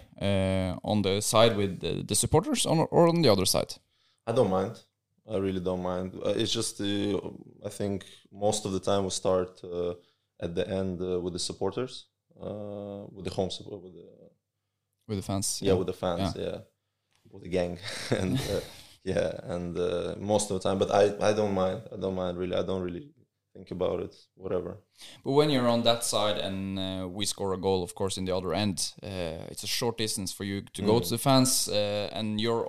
on 0.84 1.02
the 1.02 1.20
side 1.22 1.56
with 1.56 1.80
the, 1.80 2.04
the 2.06 2.14
supporters 2.14 2.66
or, 2.66 2.86
or 2.88 3.08
on 3.08 3.22
the 3.22 3.28
other 3.32 3.46
side? 3.46 3.74
I 4.26 4.32
don't 4.32 4.50
mind. 4.50 4.78
I 5.28 5.38
really 5.38 5.60
don't 5.60 5.82
mind. 5.82 6.12
it's 6.36 6.52
just 6.52 6.80
I 6.80 7.68
think 7.70 8.04
most 8.30 8.66
of 8.66 8.72
the 8.72 8.80
time 8.80 9.04
we 9.04 9.10
start 9.10 9.62
at 10.40 10.54
the 10.54 10.68
end 10.68 11.00
with 11.00 11.32
the 11.32 11.38
supporters, 11.38 12.06
with 12.36 13.24
the 13.24 13.30
home 13.30 13.50
support, 13.50 13.82
with 13.82 13.94
the 13.94 14.19
with 15.10 15.18
the 15.18 15.28
fans. 15.32 15.60
Yeah, 15.60 15.72
yeah. 15.72 15.78
with 15.78 15.86
the 15.88 15.98
fans. 16.04 16.34
Yeah. 16.36 16.44
yeah. 16.44 16.58
with 17.32 17.42
the 17.42 17.52
gang, 17.58 17.78
and 18.20 18.38
uh, 18.38 18.60
yeah, 19.04 19.30
and 19.54 19.76
uh, 19.76 20.14
most 20.18 20.50
of 20.50 20.54
the 20.56 20.68
time. 20.68 20.78
But 20.78 20.90
I, 20.90 21.04
I 21.30 21.32
don't 21.32 21.54
mind. 21.54 21.82
I 21.94 21.96
don't 21.96 22.14
mind 22.14 22.38
really. 22.38 22.56
I 22.56 22.62
don't 22.62 22.82
really 22.82 23.06
think 23.54 23.70
about 23.70 24.00
it. 24.00 24.14
Whatever. 24.36 24.78
But 25.24 25.32
when 25.32 25.50
you're 25.50 25.68
on 25.68 25.82
that 25.82 26.04
side 26.04 26.38
and 26.38 26.78
uh, 26.78 27.08
we 27.08 27.26
score 27.26 27.52
a 27.52 27.58
goal, 27.58 27.82
of 27.82 27.94
course, 27.94 28.16
in 28.16 28.24
the 28.24 28.36
other 28.38 28.54
end, 28.54 28.92
uh, 29.02 29.52
it's 29.52 29.64
a 29.64 29.72
short 29.78 29.98
distance 29.98 30.32
for 30.32 30.44
you 30.44 30.62
to 30.76 30.82
mm. 30.82 30.86
go 30.86 31.00
to 31.00 31.10
the 31.10 31.18
fans, 31.18 31.68
uh, 31.68 32.08
and 32.12 32.40
you're 32.40 32.64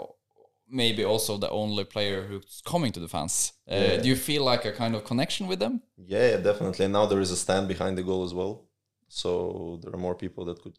maybe 0.67 1.03
also 1.03 1.37
the 1.37 1.49
only 1.49 1.83
player 1.83 2.23
who's 2.27 2.61
coming 2.65 2.91
to 2.93 2.99
the 2.99 3.07
fans. 3.07 3.53
Uh, 3.69 3.75
yeah. 3.75 3.97
Do 3.97 4.07
you 4.07 4.15
feel 4.15 4.43
like 4.43 4.65
a 4.65 4.71
kind 4.71 4.95
of 4.95 5.03
connection 5.03 5.47
with 5.47 5.59
them? 5.59 5.81
Yeah, 5.97 6.37
definitely. 6.37 6.87
Now 6.87 7.05
there 7.05 7.19
is 7.19 7.31
a 7.31 7.37
stand 7.37 7.67
behind 7.67 7.97
the 7.97 8.03
goal 8.03 8.23
as 8.23 8.33
well, 8.33 8.65
so 9.07 9.79
there 9.83 9.93
are 9.93 10.03
more 10.07 10.15
people 10.15 10.45
that 10.45 10.61
could 10.61 10.77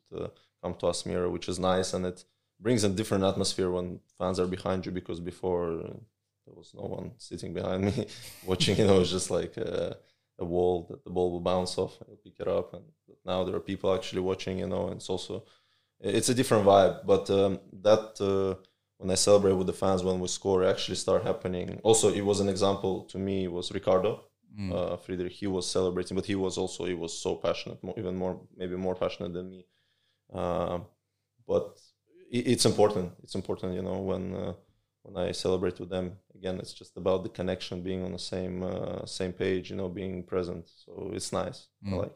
come 0.63 0.75
to 0.75 0.87
Aspmyra, 0.87 1.31
which 1.31 1.49
is 1.49 1.59
nice, 1.59 1.93
and 1.95 2.07
it 2.07 2.25
brings 2.61 2.85
a 2.85 2.89
different 2.89 3.25
atmosphere 3.25 3.71
when 3.71 4.01
fans 4.19 4.39
are 4.39 4.47
behind 4.47 4.87
you 4.87 4.93
because 4.93 5.21
before 5.21 5.73
uh, 5.73 5.97
there 6.47 6.55
was 6.55 6.73
no 6.75 6.83
one 6.83 7.13
sitting 7.19 7.53
behind 7.53 7.85
me 7.85 8.07
watching. 8.47 8.77
You 8.79 8.87
know, 8.87 9.01
it's 9.01 9.11
just 9.11 9.31
like 9.31 9.57
a, 9.57 9.97
a, 10.39 10.45
wall 10.45 10.87
that 10.91 11.05
the 11.05 11.11
ball 11.11 11.31
will 11.33 11.41
bounce 11.41 11.77
off 11.79 12.01
and 12.01 12.23
pick 12.23 12.39
it 12.41 12.49
up, 12.49 12.75
and 12.75 12.85
now 13.25 13.45
there 13.45 13.57
are 13.57 13.61
people 13.61 13.95
actually 13.95 14.21
watching. 14.21 14.59
You 14.59 14.69
know, 14.69 14.87
and 14.87 14.97
it's 14.97 15.11
also 15.11 15.45
it's 16.01 16.29
a 16.29 16.35
different 16.35 16.65
vibe. 16.65 17.07
But 17.07 17.31
um, 17.31 17.61
that 17.83 18.21
uh, 18.21 18.61
when 18.99 19.11
I 19.11 19.15
celebrate 19.15 19.55
with 19.55 19.67
the 19.67 19.73
fans 19.73 20.03
when 20.05 20.21
we 20.21 20.29
score, 20.29 20.65
actually 20.65 20.97
start 20.97 21.25
happening. 21.25 21.81
Also, 21.83 22.13
it 22.13 22.25
was 22.25 22.41
an 22.41 22.49
example 22.49 23.05
to 23.13 23.19
me. 23.19 23.49
Was 23.49 23.73
Ricardo 23.73 24.25
uh, 24.73 24.97
Friedrich. 24.97 25.33
He 25.33 25.47
was 25.47 25.71
celebrating, 25.71 26.15
but 26.15 26.27
he 26.27 26.35
was 26.35 26.59
also 26.59 26.85
he 26.85 26.95
was 26.95 27.19
so 27.19 27.37
passionate, 27.37 27.83
more, 27.83 27.95
even 27.99 28.17
more 28.17 28.41
maybe 28.57 28.77
more 28.77 28.95
passionate 28.95 29.33
than 29.33 29.51
me. 29.51 29.67
Uh, 30.35 30.81
but 31.47 31.79
it, 32.31 32.49
it's 32.49 32.67
important. 32.67 33.13
It's 33.23 33.35
important, 33.35 33.75
you 33.75 33.83
know, 33.83 33.99
when 33.99 34.35
uh, 34.35 34.53
when 35.03 35.29
I 35.29 35.33
celebrate 35.33 35.81
with 35.81 35.91
them. 35.91 36.13
Again, 36.35 36.59
it's 36.59 36.73
just 36.73 36.97
about 36.97 37.23
the 37.23 37.29
connection, 37.29 37.83
being 37.83 38.05
on 38.05 38.13
the 38.13 38.19
same 38.19 38.63
uh, 38.63 39.07
same 39.07 39.33
page, 39.33 39.71
you 39.71 39.77
know, 39.77 39.89
being 39.89 40.23
present. 40.25 40.69
So 40.85 41.11
it's 41.15 41.33
nice. 41.33 41.69
I 41.87 41.95
like. 41.95 42.13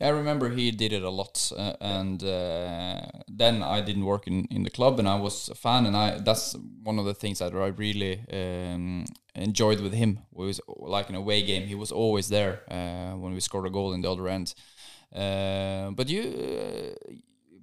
I 0.00 0.08
remember 0.08 0.50
he 0.50 0.70
did 0.70 0.92
it 0.92 1.02
a 1.02 1.10
lot, 1.10 1.50
uh, 1.56 1.74
and 1.80 2.22
uh, 2.22 3.00
then 3.28 3.62
I 3.62 3.80
didn't 3.80 4.04
work 4.04 4.26
in, 4.26 4.46
in 4.50 4.64
the 4.64 4.70
club, 4.70 4.98
and 4.98 5.08
I 5.08 5.14
was 5.14 5.48
a 5.48 5.54
fan, 5.54 5.86
and 5.86 5.96
I 5.96 6.18
that's 6.18 6.56
one 6.82 6.98
of 6.98 7.04
the 7.04 7.14
things 7.14 7.38
that 7.38 7.54
I 7.54 7.68
really 7.68 8.20
um, 8.32 9.04
enjoyed 9.34 9.80
with 9.80 9.94
him 9.94 10.18
It 10.32 10.38
was 10.38 10.60
like 10.66 11.08
an 11.08 11.14
away 11.14 11.42
game. 11.42 11.66
He 11.66 11.74
was 11.74 11.92
always 11.92 12.28
there 12.28 12.62
uh, 12.70 13.16
when 13.16 13.32
we 13.32 13.40
scored 13.40 13.66
a 13.66 13.70
goal 13.70 13.92
in 13.92 14.02
the 14.02 14.10
other 14.10 14.28
end. 14.28 14.54
Uh, 15.14 15.90
but 15.92 16.08
you 16.08 16.94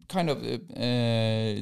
kind 0.09 0.29
of 0.29 0.43
uh, 0.43 1.61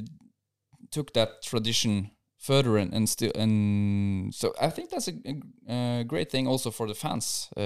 took 0.92 1.14
that 1.14 1.42
tradition 1.44 2.12
further 2.40 2.78
and, 2.78 2.94
and 2.94 3.10
still 3.10 3.32
and 3.36 4.34
so 4.34 4.54
I 4.62 4.70
think 4.70 4.90
that's 4.90 5.10
a, 5.10 5.14
a, 5.68 6.00
a 6.00 6.04
great 6.04 6.32
thing 6.32 6.48
also 6.48 6.72
for 6.72 6.88
the 6.88 6.94
fans 6.94 7.50
uh, 7.58 7.60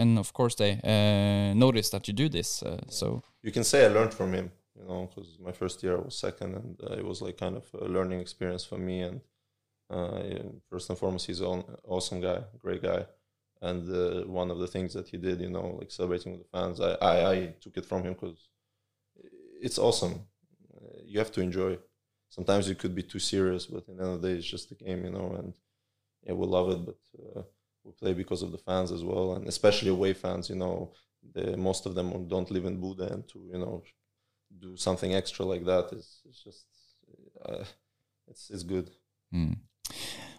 and 0.00 0.18
of 0.18 0.32
course 0.32 0.54
they 0.54 0.80
uh, 0.84 1.54
notice 1.54 1.90
that 1.90 2.08
you 2.08 2.14
do 2.14 2.28
this 2.28 2.62
uh, 2.62 2.78
so 2.88 3.22
you 3.44 3.52
can 3.52 3.62
say 3.62 3.84
I 3.84 3.88
learned 3.88 4.14
from 4.14 4.32
him, 4.32 4.50
you 4.74 4.88
know, 4.88 5.06
because 5.06 5.38
my 5.38 5.52
first 5.52 5.82
year 5.82 5.98
I 5.98 6.00
was 6.00 6.16
second, 6.16 6.54
and 6.54 6.80
uh, 6.82 6.94
it 6.94 7.04
was 7.04 7.20
like 7.20 7.36
kind 7.36 7.56
of 7.56 7.66
a 7.78 7.84
learning 7.84 8.20
experience 8.20 8.64
for 8.64 8.78
me. 8.78 9.02
And 9.02 9.20
uh, 9.90 10.22
first 10.70 10.88
and 10.88 10.98
foremost, 10.98 11.26
he's 11.26 11.42
an 11.42 11.62
awesome 11.86 12.22
guy, 12.22 12.40
great 12.58 12.82
guy, 12.82 13.04
and 13.60 13.82
uh, 13.94 14.22
one 14.22 14.50
of 14.50 14.58
the 14.58 14.66
things 14.66 14.94
that 14.94 15.08
he 15.08 15.18
did, 15.18 15.42
you 15.42 15.50
know, 15.50 15.76
like 15.78 15.90
celebrating 15.90 16.32
with 16.32 16.42
the 16.42 16.58
fans, 16.58 16.80
I 16.80 16.92
I, 16.94 17.30
I 17.32 17.54
took 17.60 17.76
it 17.76 17.84
from 17.84 18.02
him 18.02 18.14
because 18.14 18.48
it's 19.66 19.78
awesome. 19.78 20.14
Uh, 20.76 20.98
You 21.12 21.18
have 21.22 21.32
to 21.32 21.40
enjoy. 21.48 21.72
Sometimes 22.36 22.64
it 22.68 22.78
could 22.80 22.94
be 23.00 23.06
too 23.12 23.22
serious, 23.34 23.62
but 23.74 23.82
in 23.88 23.96
the 23.96 24.02
end 24.04 24.14
of 24.14 24.20
the 24.20 24.28
day, 24.28 24.36
it's 24.38 24.52
just 24.56 24.72
a 24.72 24.78
game, 24.84 25.00
you 25.06 25.12
know, 25.16 25.28
and 25.38 25.48
yeah, 26.24 26.34
we 26.40 26.46
love 26.56 26.68
it, 26.74 26.80
but 26.88 27.00
uh, 27.24 27.42
we 27.84 27.90
play 27.92 28.12
because 28.22 28.42
of 28.44 28.50
the 28.52 28.62
fans 28.68 28.90
as 28.96 29.02
well, 29.10 29.26
and 29.34 29.46
especially 29.54 29.90
away 29.96 30.12
fans. 30.24 30.44
You 30.52 30.58
know, 30.64 30.76
the, 31.34 31.56
most 31.68 31.86
of 31.86 31.94
them 31.94 32.08
don't 32.28 32.50
live 32.50 32.66
in 32.70 32.80
Bodø, 32.82 33.06
and 33.14 33.22
to 33.32 33.38
you 33.52 33.58
know 33.62 33.82
do 34.64 34.70
something 34.76 35.12
extra 35.14 35.44
like 35.52 35.64
that 35.64 35.86
is 35.98 36.06
it's 36.28 36.42
just 36.48 36.66
uh, 37.48 37.64
it's 38.30 38.44
it's 38.54 38.64
good. 38.74 38.88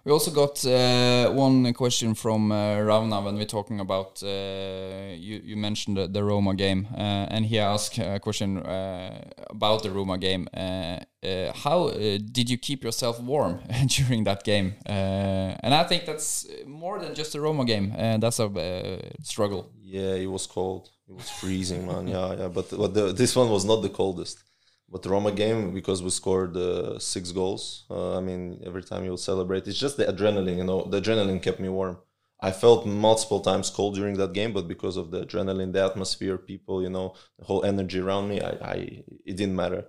We 0.05 0.11
also 0.11 0.31
got 0.31 0.63
uh, 0.65 1.31
one 1.31 1.73
question 1.73 2.13
from 2.13 2.51
uh, 2.51 2.79
Ravna 2.79 3.21
when 3.21 3.35
we're 3.35 3.45
talking 3.45 3.79
about 3.79 4.21
uh, 4.23 4.27
you 5.17 5.41
you 5.43 5.57
mentioned 5.57 5.97
the, 5.97 6.07
the 6.07 6.23
Roma 6.23 6.53
game 6.53 6.87
uh, 6.93 7.33
and 7.33 7.45
he 7.45 7.59
asked 7.59 7.97
a 7.97 8.19
question 8.19 8.57
uh, 8.57 9.31
about 9.49 9.83
the 9.83 9.89
Roma 9.89 10.17
game 10.17 10.47
uh, 10.53 10.99
how 11.55 11.89
did 11.89 12.49
you 12.49 12.57
keep 12.57 12.83
yourself 12.83 13.19
warm 13.19 13.59
during 13.87 14.23
that 14.25 14.43
game 14.43 14.75
and 14.85 15.73
I 15.73 15.83
think 15.83 16.05
that's 16.05 16.45
more 16.67 16.99
than 16.99 17.15
just 17.15 17.33
a 17.35 17.41
Roma 17.41 17.65
game 17.65 17.93
that's 18.19 18.39
a 18.39 18.99
struggle 19.23 19.71
Yeah, 19.83 20.15
it 20.15 20.27
was 20.27 20.47
cold. 20.47 20.89
It 21.07 21.15
was 21.15 21.29
freezing, 21.29 21.85
man. 21.85 22.07
Yeah, 22.07 22.33
yeah. 22.39 22.47
But 22.47 22.69
but 22.71 22.93
the, 22.93 23.13
this 23.13 23.35
one 23.35 23.49
was 23.49 23.63
not 23.63 23.81
the 23.81 23.89
coldest. 23.89 24.43
But 24.95 25.01
the 25.03 25.09
Roma 25.09 25.33
game, 25.33 25.73
because 25.73 26.01
we 26.01 26.09
scored 26.09 26.55
uh, 26.55 26.97
six 26.99 27.33
goals. 27.33 27.83
Uh, 27.91 28.15
I 28.17 28.21
mean, 28.21 28.63
every 28.65 28.81
time 28.81 29.03
you 29.03 29.17
celebrate, 29.17 29.67
it's 29.67 29.77
just 29.77 29.97
the 29.97 30.05
adrenaline. 30.05 30.55
You 30.55 30.63
know, 30.63 30.85
the 30.85 31.01
adrenaline 31.01 31.41
kept 31.41 31.59
me 31.59 31.67
warm. 31.67 31.97
I 32.39 32.51
felt 32.51 32.85
multiple 32.85 33.41
times 33.41 33.69
cold 33.69 33.95
during 33.95 34.15
that 34.15 34.31
game, 34.31 34.53
but 34.53 34.69
because 34.69 34.95
of 34.95 35.11
the 35.11 35.25
adrenaline, 35.25 35.73
the 35.73 35.83
atmosphere, 35.83 36.37
people, 36.37 36.81
you 36.81 36.89
know, 36.89 37.13
the 37.37 37.43
whole 37.43 37.65
energy 37.65 37.99
around 37.99 38.29
me, 38.29 38.39
I, 38.39 38.51
I 38.73 38.75
it 39.25 39.35
didn't 39.35 39.57
matter. 39.57 39.83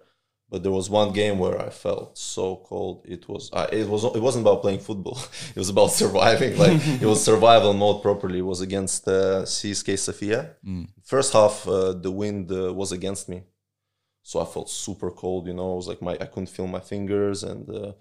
But 0.51 0.65
there 0.65 0.73
was 0.73 0.91
one 0.91 1.13
game 1.13 1.39
where 1.39 1.57
I 1.61 1.71
felt 1.71 2.19
so 2.19 2.57
cold. 2.67 3.05
It 3.05 3.29
was 3.29 3.49
I, 3.53 3.67
it 3.67 3.89
was 3.89 4.03
it 4.03 4.23
wasn't 4.29 4.45
about 4.45 4.61
playing 4.61 4.81
football. 4.81 5.19
It 5.55 5.61
was 5.65 5.69
about 5.69 5.93
surviving. 6.03 6.59
Like 6.65 6.85
it 7.03 7.07
was 7.07 7.23
survival 7.23 7.75
mode 7.75 8.03
properly. 8.03 8.41
It 8.41 8.49
was 8.55 8.61
against 8.61 9.07
uh, 9.07 9.43
CSKA 9.45 9.97
Sofia. 10.01 10.57
First 11.05 11.33
half, 11.33 11.55
uh, 11.69 11.93
the 11.93 12.11
wind 12.11 12.51
uh, 12.51 12.75
was 12.75 12.91
against 12.91 13.29
me, 13.29 13.39
so 14.27 14.41
I 14.41 14.45
felt 14.45 14.69
super 14.69 15.13
cold. 15.13 15.47
You 15.47 15.55
know, 15.55 15.75
it 15.75 15.77
was 15.77 15.87
like 15.87 16.03
my 16.03 16.15
I 16.15 16.27
couldn't 16.27 16.49
feel 16.57 16.67
my 16.67 16.81
fingers, 16.81 17.45
and 17.45 17.71
uh, 17.71 17.93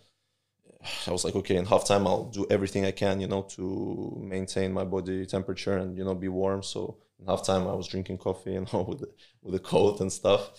I 1.06 1.12
was 1.12 1.24
like, 1.24 1.36
okay, 1.36 1.56
in 1.56 1.68
halftime 1.68 2.08
I'll 2.08 2.32
do 2.32 2.48
everything 2.50 2.84
I 2.84 2.90
can, 2.92 3.22
you 3.22 3.28
know, 3.28 3.44
to 3.56 4.18
maintain 4.20 4.74
my 4.74 4.86
body 4.86 5.28
temperature 5.28 5.78
and 5.78 5.96
you 5.96 6.04
know 6.04 6.16
be 6.16 6.28
warm. 6.28 6.64
So 6.64 6.98
in 7.20 7.28
halftime 7.28 7.70
I 7.72 7.76
was 7.76 7.88
drinking 7.88 8.18
coffee, 8.18 8.54
you 8.54 8.66
know, 8.74 8.82
with 8.90 9.02
the, 9.02 9.10
with 9.44 9.54
a 9.54 9.60
coat 9.60 10.00
and 10.00 10.12
stuff, 10.12 10.50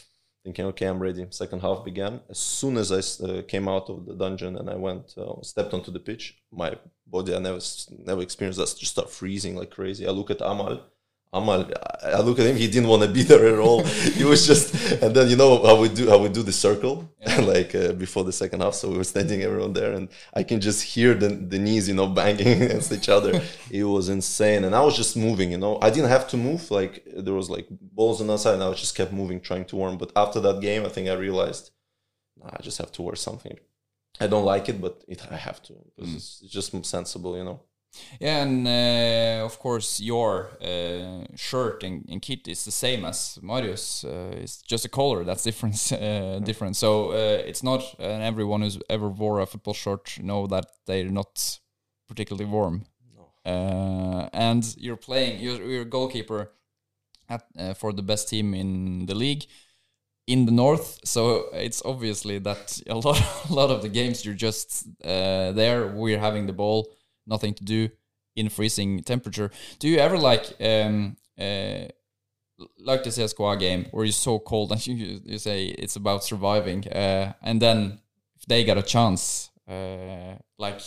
thinking, 0.44 0.66
okay, 0.66 0.86
I'm 0.86 1.00
ready. 1.00 1.26
Second 1.30 1.62
half 1.62 1.84
began. 1.84 2.20
As 2.30 2.38
soon 2.38 2.76
as 2.76 2.92
I 2.92 3.00
uh, 3.26 3.42
came 3.42 3.66
out 3.68 3.90
of 3.90 4.06
the 4.06 4.14
dungeon 4.14 4.56
and 4.58 4.70
I 4.70 4.76
went, 4.76 5.14
uh, 5.18 5.42
stepped 5.42 5.74
onto 5.74 5.90
the 5.90 5.98
pitch, 5.98 6.38
my 6.52 6.76
body 7.08 7.34
I 7.34 7.40
never 7.40 7.58
never 8.04 8.22
experienced 8.22 8.60
that 8.60 8.72
just 8.78 8.92
start 8.92 9.10
freezing 9.10 9.56
like 9.56 9.72
crazy. 9.72 10.06
I 10.06 10.12
look 10.12 10.30
at 10.30 10.42
Amahl. 10.42 10.78
Amahl, 11.32 11.70
I 12.04 12.10
I 12.12 12.20
look 12.20 12.38
at 12.38 12.46
him. 12.46 12.56
He 12.56 12.68
didn't 12.68 12.88
want 12.88 13.02
to 13.02 13.08
be 13.08 13.22
there 13.22 13.46
at 13.46 13.58
all. 13.58 13.84
he 13.84 14.24
was 14.24 14.46
just, 14.46 14.74
and 15.02 15.14
then 15.14 15.28
you 15.28 15.36
know 15.36 15.64
how 15.64 15.80
we 15.80 15.88
do 15.88 16.08
how 16.08 16.18
we 16.18 16.28
do 16.28 16.42
the 16.42 16.52
circle, 16.52 17.10
like 17.40 17.74
uh, 17.74 17.92
before 17.92 18.24
the 18.24 18.32
second 18.32 18.60
half. 18.60 18.74
So 18.74 18.88
we 18.90 18.96
were 18.96 19.04
standing 19.04 19.42
everyone 19.42 19.72
there, 19.72 19.92
and 19.92 20.08
I 20.34 20.42
can 20.44 20.60
just 20.60 20.82
hear 20.82 21.14
the 21.14 21.28
the 21.28 21.58
knees, 21.58 21.88
you 21.88 21.94
know, 21.94 22.06
banging 22.20 22.62
against 22.62 22.92
each 22.92 23.08
other. 23.08 23.42
it 23.70 23.84
was 23.84 24.08
insane, 24.08 24.64
and 24.64 24.74
I 24.74 24.82
was 24.82 24.96
just 24.96 25.16
moving. 25.16 25.50
You 25.50 25.58
know, 25.58 25.78
I 25.82 25.90
didn't 25.90 26.10
have 26.10 26.28
to 26.28 26.36
move. 26.36 26.70
Like 26.70 27.04
there 27.16 27.34
was 27.34 27.50
like 27.50 27.66
balls 27.70 28.20
on 28.20 28.28
the 28.28 28.36
side, 28.36 28.54
and 28.54 28.62
I 28.62 28.68
was 28.68 28.80
just 28.80 28.96
kept 28.96 29.12
moving, 29.12 29.40
trying 29.40 29.64
to 29.66 29.76
warm. 29.76 29.98
But 29.98 30.12
after 30.16 30.40
that 30.40 30.60
game, 30.60 30.84
I 30.86 30.88
think 30.88 31.08
I 31.08 31.14
realized, 31.14 31.70
nah, 32.38 32.50
I 32.58 32.62
just 32.62 32.78
have 32.78 32.92
to 32.92 33.02
wear 33.02 33.16
something. 33.16 33.58
I 34.20 34.26
don't 34.28 34.44
like 34.44 34.68
it, 34.68 34.80
but 34.80 35.04
it, 35.08 35.20
I 35.30 35.36
have 35.36 35.62
to 35.64 35.74
because 35.94 36.14
it's, 36.14 36.40
it's 36.42 36.52
just 36.52 36.86
sensible, 36.86 37.36
you 37.36 37.44
know. 37.44 37.60
Yeah, 38.20 38.42
and 38.42 38.66
uh, 38.66 39.44
of 39.44 39.58
course 39.58 40.00
your 40.00 40.50
uh, 40.62 41.24
shirt 41.34 41.82
and, 41.82 42.04
and 42.08 42.22
kit 42.22 42.48
is 42.48 42.64
the 42.64 42.70
same 42.70 43.04
as 43.04 43.38
Marius. 43.42 44.04
Uh, 44.04 44.32
it's 44.32 44.62
just 44.62 44.84
a 44.84 44.88
color 44.88 45.24
that's 45.24 45.42
different. 45.42 45.92
Uh, 46.06 46.38
different. 46.40 46.76
So 46.76 47.10
uh, 47.10 47.42
it's 47.46 47.62
not. 47.62 47.82
And 47.98 48.22
everyone 48.22 48.62
who's 48.62 48.78
ever 48.88 49.08
wore 49.08 49.40
a 49.40 49.46
football 49.46 49.74
shirt 49.74 50.18
know 50.20 50.46
that 50.46 50.66
they're 50.86 51.08
not 51.08 51.58
particularly 52.08 52.44
warm. 52.44 52.84
Uh, 53.44 54.28
and 54.32 54.74
you're 54.76 54.96
playing. 54.96 55.40
You're, 55.40 55.62
you're 55.62 55.82
a 55.82 55.84
goalkeeper 55.84 56.50
at, 57.28 57.44
uh, 57.58 57.74
for 57.74 57.92
the 57.92 58.02
best 58.02 58.28
team 58.28 58.54
in 58.54 59.06
the 59.06 59.14
league 59.14 59.46
in 60.26 60.46
the 60.46 60.52
north. 60.52 61.00
So 61.04 61.46
it's 61.52 61.82
obviously 61.84 62.38
that 62.40 62.80
a 62.88 62.94
lot, 62.94 63.22
a 63.50 63.52
lot 63.52 63.70
of 63.70 63.82
the 63.82 63.88
games 63.88 64.24
you're 64.24 64.34
just 64.34 64.86
uh, 65.04 65.52
there. 65.52 65.88
We're 65.88 66.18
having 66.18 66.46
the 66.46 66.52
ball 66.52 66.92
nothing 67.26 67.54
to 67.54 67.64
do 67.64 67.88
in 68.34 68.48
freezing 68.48 69.02
temperature. 69.02 69.50
Do 69.78 69.88
you 69.88 69.98
ever 69.98 70.18
like 70.18 70.54
um 70.60 71.16
uh 71.38 71.86
like 72.78 73.02
the 73.04 73.10
CSKA 73.10 73.58
game 73.58 73.86
where 73.90 74.04
you're 74.04 74.12
so 74.12 74.38
cold 74.38 74.72
and 74.72 74.86
you 74.86 75.20
you 75.24 75.38
say 75.38 75.66
it's 75.66 75.96
about 75.96 76.24
surviving 76.24 76.86
uh 76.88 77.32
and 77.42 77.60
then 77.60 78.00
if 78.36 78.46
they 78.46 78.64
get 78.64 78.78
a 78.78 78.82
chance 78.82 79.50
uh 79.68 80.36
like 80.58 80.80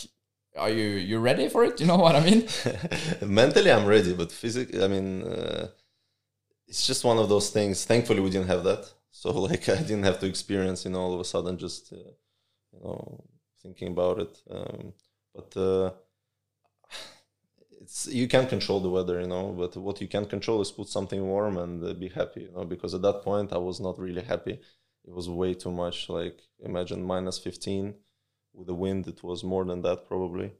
are 0.56 0.70
you 0.70 0.88
you 1.10 1.18
ready 1.18 1.48
for 1.48 1.64
it? 1.64 1.80
You 1.80 1.86
know 1.86 1.96
what 1.96 2.16
I 2.16 2.20
mean? 2.20 2.48
mentally 3.22 3.70
i'm 3.70 3.86
ready 3.86 4.12
but 4.14 4.32
physically 4.32 4.82
i 4.82 4.88
mean 4.88 5.22
uh, 5.22 5.68
it's 6.66 6.86
just 6.86 7.04
one 7.04 7.18
of 7.18 7.28
those 7.28 7.50
things 7.50 7.84
thankfully 7.84 8.20
we 8.20 8.30
didn't 8.30 8.48
have 8.48 8.64
that 8.64 8.92
so 9.10 9.30
like 9.48 9.68
i 9.68 9.76
didn't 9.76 10.04
have 10.04 10.18
to 10.20 10.26
experience 10.26 10.84
you 10.84 10.90
know 10.90 11.00
all 11.00 11.14
of 11.14 11.20
a 11.20 11.24
sudden 11.24 11.56
just 11.58 11.92
uh, 11.92 12.12
you 12.72 12.80
know 12.82 13.24
thinking 13.62 13.88
about 13.88 14.18
it 14.20 14.38
um, 14.50 14.92
but 15.34 15.56
uh, 15.56 15.90
it's 17.80 18.06
you 18.06 18.28
can't 18.28 18.48
control 18.48 18.80
the 18.80 18.90
weather 18.90 19.20
you 19.20 19.26
know 19.26 19.52
but 19.52 19.76
what 19.76 20.00
you 20.00 20.08
can 20.08 20.26
control 20.26 20.60
is 20.60 20.70
put 20.70 20.88
something 20.88 21.26
warm 21.26 21.56
and 21.56 21.82
uh, 21.82 21.94
be 21.94 22.08
happy 22.08 22.42
you 22.42 22.52
know 22.52 22.64
because 22.64 22.94
at 22.94 23.02
that 23.02 23.22
point 23.22 23.52
i 23.52 23.58
was 23.58 23.80
not 23.80 23.98
really 23.98 24.22
happy. 24.22 24.60
It 25.08 25.14
was 25.14 25.30
way 25.30 25.54
too 25.54 25.70
much 25.70 26.08
like 26.10 26.38
imagine 26.60 27.02
minus 27.02 27.38
15 27.38 27.94
with 28.52 28.66
the 28.66 28.74
wind 28.74 29.08
it 29.08 29.22
was 29.22 29.42
more 29.42 29.64
than 29.64 29.80
that 29.82 30.06
probably. 30.06 30.52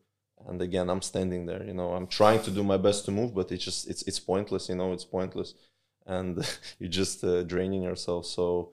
And 0.49 0.63
again 0.63 0.89
i'm 0.89 1.03
standing 1.03 1.45
there 1.45 1.63
you 1.63 1.75
know 1.75 1.93
i'm 1.93 2.07
trying 2.07 2.43
to 2.45 2.51
do 2.51 2.65
my 2.65 2.79
best 2.79 3.05
to 3.05 3.11
move 3.11 3.35
but 3.35 3.53
it's 3.53 3.65
just 3.65 3.89
it's 3.91 4.03
it's 4.03 4.19
pointless 4.19 4.69
you 4.71 4.77
know 4.77 4.93
it's 4.93 5.05
pointless. 5.05 5.55
And 6.07 6.39
you're 6.79 6.97
just 7.03 7.23
uh, 7.23 7.43
draining 7.43 7.83
yourself. 7.83 8.25
So 8.25 8.73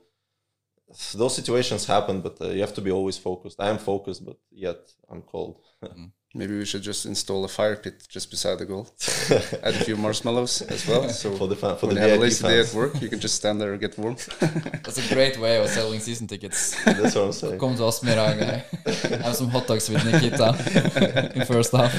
those 1.14 1.36
situations 1.36 1.84
happen 1.84 2.22
but 2.22 2.40
uh, 2.40 2.48
you 2.48 2.60
have 2.62 2.74
to 2.74 2.80
be 2.80 2.90
always 2.90 3.18
focused. 3.18 3.60
I 3.60 3.68
am 3.68 3.78
focused 3.78 4.24
but 4.24 4.38
yet 4.50 4.80
i'm 5.10 5.20
cold 5.20 5.60
Maybe 6.34 6.58
we 6.58 6.66
should 6.66 6.82
just 6.82 7.06
install 7.06 7.42
a 7.44 7.48
fire 7.48 7.74
pit 7.76 8.06
just 8.08 8.30
beside 8.30 8.58
the 8.58 8.66
goal. 8.66 8.86
Add 9.62 9.74
a 9.80 9.84
few 9.84 9.96
marshmallows 9.96 10.60
as 10.62 10.86
well. 10.86 11.08
So 11.22 11.34
for 11.36 11.48
the 11.48 11.56
fan, 11.56 11.76
for 11.78 11.86
when 11.86 11.96
the 11.96 12.02
you 12.02 12.08
have 12.08 12.20
a 12.20 12.22
VIP 12.22 12.22
lazy 12.22 12.46
day 12.46 12.60
at 12.60 12.74
work, 12.74 13.00
you 13.00 13.08
can 13.08 13.18
just 13.18 13.36
stand 13.36 13.60
there 13.60 13.72
and 13.72 13.80
get 13.80 13.96
warm. 13.98 14.16
That's 14.84 14.98
a 14.98 15.14
great 15.14 15.38
way 15.38 15.56
of 15.56 15.68
selling 15.70 16.00
season 16.00 16.26
tickets. 16.26 16.76
that's 16.84 17.14
what 17.14 17.24
i'm 17.24 17.32
saying 17.32 17.58
Come 17.58 17.74
to 17.76 17.82
Aspmyr 17.82 18.18
and 18.18 19.22
have 19.22 19.36
some 19.36 19.48
hot 19.48 19.66
dogs 19.66 19.88
with 19.88 20.04
Nikita 20.04 21.32
in 21.34 21.46
first 21.46 21.72
half. 21.72 21.92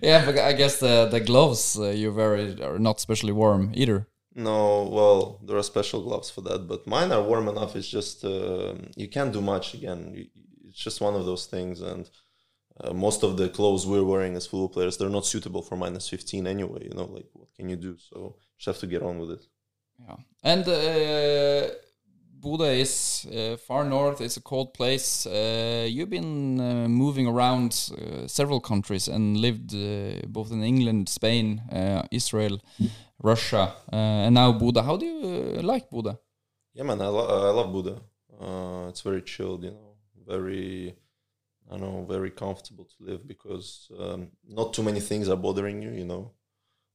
yeah, 0.00 0.24
but 0.24 0.38
I 0.38 0.52
guess 0.52 0.78
the 0.78 1.08
the 1.10 1.20
gloves 1.20 1.76
uh, 1.78 1.88
you 1.88 2.12
wear 2.12 2.34
are 2.62 2.78
not 2.78 2.96
especially 2.98 3.32
warm 3.32 3.72
either. 3.74 4.06
No, 4.34 4.88
well, 4.98 5.40
there 5.44 5.56
are 5.56 5.62
special 5.62 6.02
gloves 6.02 6.28
for 6.30 6.42
that, 6.42 6.68
but 6.68 6.86
mine 6.86 7.10
are 7.10 7.22
warm 7.22 7.48
enough. 7.48 7.74
It's 7.74 7.88
just 7.88 8.24
uh, 8.24 8.74
you 8.94 9.08
can't 9.08 9.32
do 9.32 9.40
much 9.40 9.74
again. 9.74 9.98
It's 10.68 10.78
just 10.78 11.00
one 11.00 11.14
of 11.14 11.24
those 11.24 11.46
things, 11.46 11.80
and 11.80 12.08
uh, 12.80 12.92
most 12.92 13.22
of 13.22 13.36
the 13.36 13.48
clothes 13.48 13.86
we're 13.86 14.04
wearing 14.04 14.36
as 14.36 14.46
football 14.46 14.68
players, 14.68 14.96
they're 14.96 15.08
not 15.08 15.26
suitable 15.26 15.62
for 15.62 15.76
minus 15.76 16.08
15 16.08 16.46
anyway. 16.46 16.84
You 16.84 16.94
know, 16.96 17.04
like 17.04 17.28
what 17.32 17.54
can 17.54 17.68
you 17.68 17.76
do? 17.76 17.96
So 17.98 18.16
you 18.18 18.56
just 18.58 18.66
have 18.66 18.78
to 18.78 18.86
get 18.86 19.02
on 19.02 19.18
with 19.18 19.30
it. 19.30 19.46
Yeah, 19.98 20.16
and 20.42 20.68
uh, 20.68 21.70
Bodø 22.38 22.68
is 22.78 23.26
uh, 23.32 23.56
far 23.56 23.84
north. 23.84 24.20
It's 24.20 24.36
a 24.36 24.42
cold 24.42 24.74
place. 24.74 25.26
Uh, 25.26 25.86
you've 25.88 26.10
been 26.10 26.60
uh, 26.60 26.88
moving 26.88 27.26
around 27.26 27.72
uh, 27.92 28.26
several 28.28 28.60
countries 28.60 29.08
and 29.08 29.36
lived 29.38 29.74
uh, 29.74 30.20
both 30.28 30.52
in 30.52 30.62
England, 30.62 31.08
Spain, 31.08 31.60
uh, 31.72 32.02
Israel, 32.10 32.60
Russia, 33.22 33.72
uh, 33.92 33.96
and 34.26 34.34
now 34.34 34.52
Bodø 34.52 34.84
How 34.84 34.96
do 34.98 35.06
you 35.06 35.56
uh, 35.58 35.62
like 35.62 35.88
Bodø 35.90 36.16
Yeah, 36.74 36.84
man, 36.84 37.00
I, 37.00 37.06
lo- 37.06 37.48
I 37.48 37.52
love 37.52 37.72
Bodø 37.72 37.98
Uh, 38.38 38.88
it's 38.90 39.00
very 39.00 39.22
chilled, 39.22 39.64
you 39.64 39.70
know, 39.70 39.96
very, 40.28 40.94
I 41.70 41.76
know, 41.76 42.06
very 42.08 42.30
comfortable 42.30 42.84
to 42.84 43.04
live 43.04 43.26
because 43.26 43.90
um, 43.98 44.28
not 44.46 44.72
too 44.72 44.82
many 44.82 45.00
things 45.00 45.28
are 45.28 45.36
bothering 45.36 45.82
you, 45.82 45.90
you 45.90 46.04
know. 46.04 46.32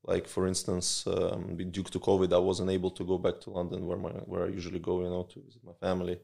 Like 0.03 0.27
for 0.27 0.47
instance, 0.47 1.05
um, 1.05 1.57
due 1.57 1.83
to 1.83 1.99
COVID, 1.99 2.33
I 2.33 2.39
wasn't 2.39 2.71
able 2.71 2.91
to 2.91 3.03
go 3.03 3.17
back 3.17 3.39
to 3.41 3.51
London 3.51 3.85
where 3.85 3.97
my 3.97 4.09
where 4.31 4.45
I 4.45 4.49
usually 4.49 4.79
go, 4.79 5.01
you 5.03 5.09
know, 5.09 5.23
to 5.23 5.41
visit 5.41 5.63
my 5.63 5.73
family. 5.73 6.19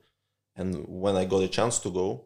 And 0.55 0.85
when 0.87 1.15
I 1.15 1.25
got 1.25 1.43
a 1.43 1.47
chance 1.47 1.77
to 1.79 1.91
go, 1.91 2.25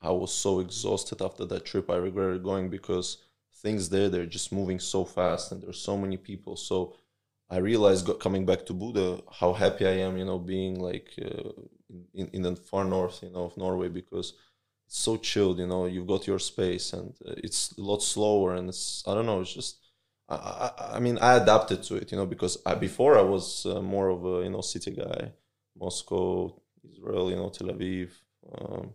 I 0.00 0.10
was 0.10 0.32
so 0.32 0.60
exhausted 0.60 1.20
after 1.20 1.44
that 1.46 1.64
trip. 1.64 1.90
I 1.90 1.96
regretted 1.96 2.44
going 2.44 2.68
because 2.70 3.18
things 3.54 3.88
there 3.88 4.08
they're 4.08 4.26
just 4.26 4.52
moving 4.52 4.78
so 4.78 5.04
fast 5.04 5.50
and 5.50 5.62
there's 5.62 5.80
so 5.80 5.96
many 5.96 6.16
people. 6.16 6.56
So 6.56 6.94
I 7.50 7.56
realized 7.58 8.08
coming 8.20 8.46
back 8.46 8.64
to 8.66 8.74
Bodø 8.74 9.22
how 9.32 9.52
happy 9.52 9.86
I 9.86 9.96
am, 10.06 10.16
you 10.16 10.24
know, 10.24 10.38
being 10.38 10.78
like 10.78 11.08
uh, 11.20 11.50
in 12.14 12.28
in 12.32 12.42
the 12.42 12.54
far 12.54 12.84
north, 12.84 13.22
you 13.22 13.30
know, 13.30 13.44
of 13.44 13.56
Norway 13.56 13.88
because 13.88 14.34
so 14.86 15.16
chilled, 15.16 15.58
you 15.58 15.66
know. 15.66 15.86
You've 15.86 16.06
got 16.06 16.26
your 16.26 16.38
space 16.38 16.92
and 16.92 17.14
uh, 17.26 17.34
it's 17.38 17.72
a 17.78 17.82
lot 17.82 18.02
slower 18.02 18.54
and 18.54 18.68
it's 18.68 19.02
I 19.06 19.14
don't 19.14 19.26
know, 19.26 19.40
it's 19.40 19.54
just. 19.54 19.80
I, 20.26 20.36
I, 20.36 20.96
I 20.96 21.00
mean, 21.00 21.18
I 21.18 21.34
adapted 21.34 21.82
to 21.82 21.96
it, 21.96 22.10
you 22.10 22.16
know, 22.16 22.24
because 22.24 22.56
I, 22.64 22.74
before 22.74 23.18
I 23.18 23.20
was 23.20 23.66
uh, 23.66 23.82
more 23.82 24.08
of 24.08 24.24
a 24.24 24.42
you 24.44 24.50
know 24.50 24.62
city 24.62 24.92
guy, 24.92 25.32
Moscow, 25.78 26.54
Israel, 26.90 27.30
you 27.30 27.36
know, 27.36 27.50
Tel 27.50 27.68
Aviv, 27.68 28.10
um, 28.58 28.94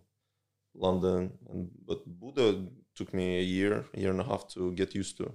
London, 0.74 1.32
and 1.48 1.70
but 1.86 2.00
Bodø 2.20 2.66
took 2.96 3.14
me 3.14 3.38
a 3.38 3.42
year, 3.42 3.84
a 3.94 4.00
year 4.00 4.10
and 4.10 4.20
a 4.20 4.24
half 4.24 4.48
to 4.48 4.72
get 4.72 4.94
used 4.94 5.16
to. 5.18 5.32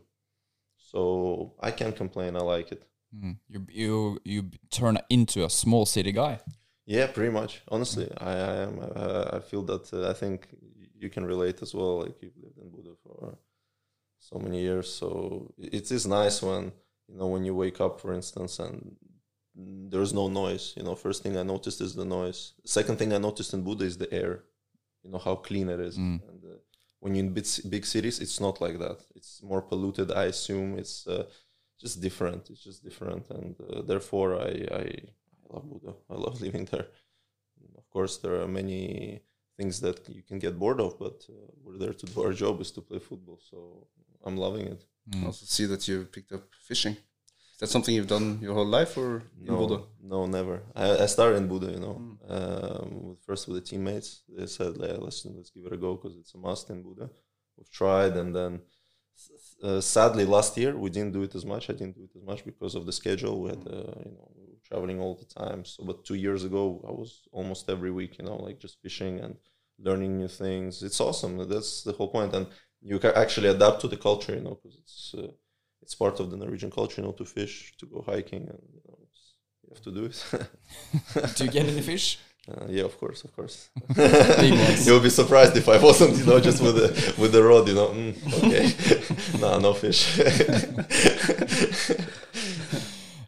So 0.77 1.53
I 1.61 1.71
can't 1.71 1.95
complain. 1.95 2.35
I 2.35 2.39
like 2.39 2.71
it. 2.71 2.83
Mm. 3.15 3.37
You 3.47 3.65
you 3.69 4.19
you 4.23 4.51
turn 4.69 4.97
into 5.09 5.45
a 5.45 5.49
small 5.49 5.85
city 5.85 6.11
guy. 6.11 6.39
Yeah, 6.85 7.07
pretty 7.07 7.31
much. 7.31 7.61
Honestly, 7.67 8.11
I, 8.17 8.31
I 8.31 8.55
am. 8.67 8.79
Uh, 8.95 9.29
I 9.33 9.39
feel 9.39 9.63
that. 9.63 9.91
Uh, 9.91 10.09
I 10.09 10.13
think 10.13 10.47
you 10.97 11.09
can 11.09 11.25
relate 11.25 11.61
as 11.61 11.73
well. 11.73 12.03
Like 12.03 12.21
you've 12.21 12.37
lived 12.37 12.59
in 12.59 12.69
Bodø 12.69 12.95
for 13.03 13.37
so 14.19 14.37
many 14.39 14.61
years, 14.61 14.93
so 14.93 15.53
it 15.57 15.91
is 15.91 16.05
nice 16.05 16.41
when 16.41 16.71
you 17.07 17.17
know 17.17 17.27
when 17.27 17.43
you 17.43 17.55
wake 17.55 17.81
up, 17.81 17.99
for 17.99 18.13
instance, 18.13 18.59
and 18.59 18.95
there's 19.55 20.13
no 20.13 20.27
noise. 20.27 20.73
You 20.77 20.83
know, 20.83 20.95
first 20.95 21.23
thing 21.23 21.37
I 21.37 21.43
noticed 21.43 21.81
is 21.81 21.95
the 21.95 22.05
noise. 22.05 22.53
Second 22.65 22.97
thing 22.97 23.13
I 23.13 23.17
noticed 23.17 23.53
in 23.53 23.63
Bodø 23.63 23.81
is 23.81 23.97
the 23.97 24.11
air. 24.13 24.43
You 25.03 25.11
know 25.11 25.19
how 25.19 25.35
clean 25.35 25.69
it 25.69 25.79
is. 25.79 25.97
Mm. 25.97 26.21
And 26.29 26.43
uh, 26.43 26.57
when 26.99 27.15
you're 27.15 27.25
in 27.25 27.33
big, 27.33 27.47
big 27.69 27.85
cities, 27.85 28.19
it's 28.19 28.39
not 28.39 28.61
like 28.61 28.77
that. 28.79 28.99
It's 29.15 29.41
more 29.43 29.61
polluted. 29.61 30.11
I 30.11 30.25
assume 30.25 30.77
it's 30.77 31.07
uh, 31.07 31.25
just 31.79 32.01
different. 32.01 32.49
It's 32.49 32.63
just 32.63 32.83
different, 32.83 33.29
and 33.29 33.55
uh, 33.61 33.81
therefore 33.81 34.39
I, 34.39 34.51
I 34.81 34.85
I 35.45 35.53
love 35.53 35.65
Bodø. 35.69 35.93
I 36.35 36.37
love 36.37 36.41
living 36.41 36.65
there. 36.71 36.87
Of 37.77 37.89
course, 37.89 38.17
there 38.17 38.35
are 38.41 38.47
many 38.47 39.21
things 39.57 39.79
that 39.81 40.07
you 40.09 40.23
can 40.29 40.39
get 40.39 40.57
bored 40.59 40.79
of, 40.79 40.97
but 40.99 41.25
uh, 41.29 41.33
we're 41.63 41.77
there 41.77 41.93
to 41.93 42.05
do 42.05 42.21
our 42.23 42.33
job 42.33 42.59
is 42.61 42.71
to 42.71 42.81
play 42.81 42.99
football. 42.99 43.39
So 43.49 43.87
I'm 44.25 44.37
loving 44.37 44.67
it. 44.67 44.83
I 45.13 45.25
also 45.25 45.45
see 45.45 45.65
that 45.67 45.87
you 45.87 46.05
picked 46.05 46.31
up 46.33 46.43
fishing. 46.67 46.93
Is 47.53 47.59
that 47.59 47.69
something 47.69 47.95
you've 47.95 48.07
done 48.07 48.39
your 48.41 48.53
whole 48.53 48.65
life, 48.79 48.97
or 48.97 49.23
in 49.39 49.45
No, 49.45 49.57
Bodø? 49.67 49.83
no, 50.03 50.25
never. 50.25 50.61
I, 50.75 51.03
I 51.03 51.07
started 51.07 51.37
in 51.37 51.47
Bodø, 51.47 51.71
you 51.71 51.79
know, 51.79 51.97
um, 52.27 53.17
first 53.25 53.47
with 53.47 53.55
the 53.63 53.65
teammates. 53.69 54.23
They 54.27 54.47
said, 54.47 54.75
"Yeah, 54.77 54.97
let's 54.99 55.25
let's 55.25 55.51
give 55.51 55.65
it 55.67 55.73
a 55.73 55.77
go 55.77 55.95
because 55.95 56.17
it's 56.17 56.33
a 56.35 56.37
must 56.37 56.69
in 56.69 56.83
Bodø." 56.83 57.09
We've 57.55 57.71
tried, 57.71 58.17
and 58.17 58.35
then 58.35 58.61
uh, 59.63 59.79
sadly 59.79 60.25
last 60.25 60.57
year 60.57 60.75
we 60.75 60.89
didn't 60.89 61.13
do 61.13 61.23
it 61.23 61.33
as 61.35 61.45
much. 61.45 61.69
I 61.69 61.73
didn't 61.73 61.95
do 61.95 62.03
it 62.03 62.13
as 62.19 62.23
much 62.23 62.43
because 62.43 62.75
of 62.75 62.85
the 62.85 62.91
schedule. 62.91 63.39
We 63.43 63.49
had, 63.49 63.65
uh, 63.67 63.99
you 64.07 64.11
know, 64.17 64.27
we 64.35 64.41
were 64.43 64.44
traveling 64.67 64.99
all 64.99 65.15
the 65.15 65.25
time. 65.25 65.65
So, 65.65 65.83
but 65.83 66.05
two 66.05 66.15
years 66.15 66.43
ago, 66.43 66.83
I 66.87 66.91
was 66.91 67.21
almost 67.31 67.69
every 67.69 67.91
week, 67.91 68.17
you 68.19 68.25
know, 68.25 68.37
like 68.37 68.59
just 68.59 68.81
fishing 68.81 69.19
and 69.19 69.35
learning 69.79 70.17
new 70.17 70.27
things. 70.27 70.83
It's 70.83 70.99
awesome. 71.01 71.37
That's 71.49 71.83
the 71.83 71.93
whole 71.93 72.09
point. 72.09 72.33
and 72.33 72.47
you 72.81 72.99
can 72.99 73.13
actually 73.15 73.49
adapt 73.49 73.81
to 73.81 73.87
the 73.87 73.97
culture, 73.97 74.35
you 74.35 74.41
know, 74.41 74.57
because 74.61 74.77
it's 74.77 75.15
uh, 75.17 75.31
it's 75.81 75.95
part 75.95 76.19
of 76.19 76.29
the 76.31 76.37
Norwegian 76.37 76.71
culture, 76.71 77.01
you 77.01 77.07
know, 77.07 77.13
to 77.13 77.25
fish, 77.25 77.73
to 77.79 77.85
go 77.85 78.03
hiking, 78.05 78.43
and 78.51 78.59
you, 78.73 78.81
know, 78.87 78.97
you 79.63 79.69
have 79.73 79.83
to 79.83 79.91
do 79.91 80.05
it. 80.05 80.17
Do 81.35 81.45
you 81.45 81.51
get 81.51 81.67
any 81.67 81.81
fish? 81.81 82.19
Uh, 82.47 82.67
yeah, 82.69 82.83
of 82.83 82.95
course, 82.99 83.23
of 83.23 83.35
course. 83.35 83.69
You'll 84.85 84.99
be 84.99 85.09
surprised 85.09 85.57
if 85.57 85.67
I 85.67 85.79
wasn't, 85.79 86.15
you 86.15 86.25
know, 86.25 86.39
just 86.39 86.61
with 86.61 86.75
the 86.75 87.15
with 87.19 87.31
the 87.31 87.41
rod, 87.41 87.67
you 87.67 87.73
know. 87.73 87.87
Mm, 87.87 88.13
okay, 88.37 89.39
no, 89.39 89.57
no 89.57 89.73
fish. 89.73 90.19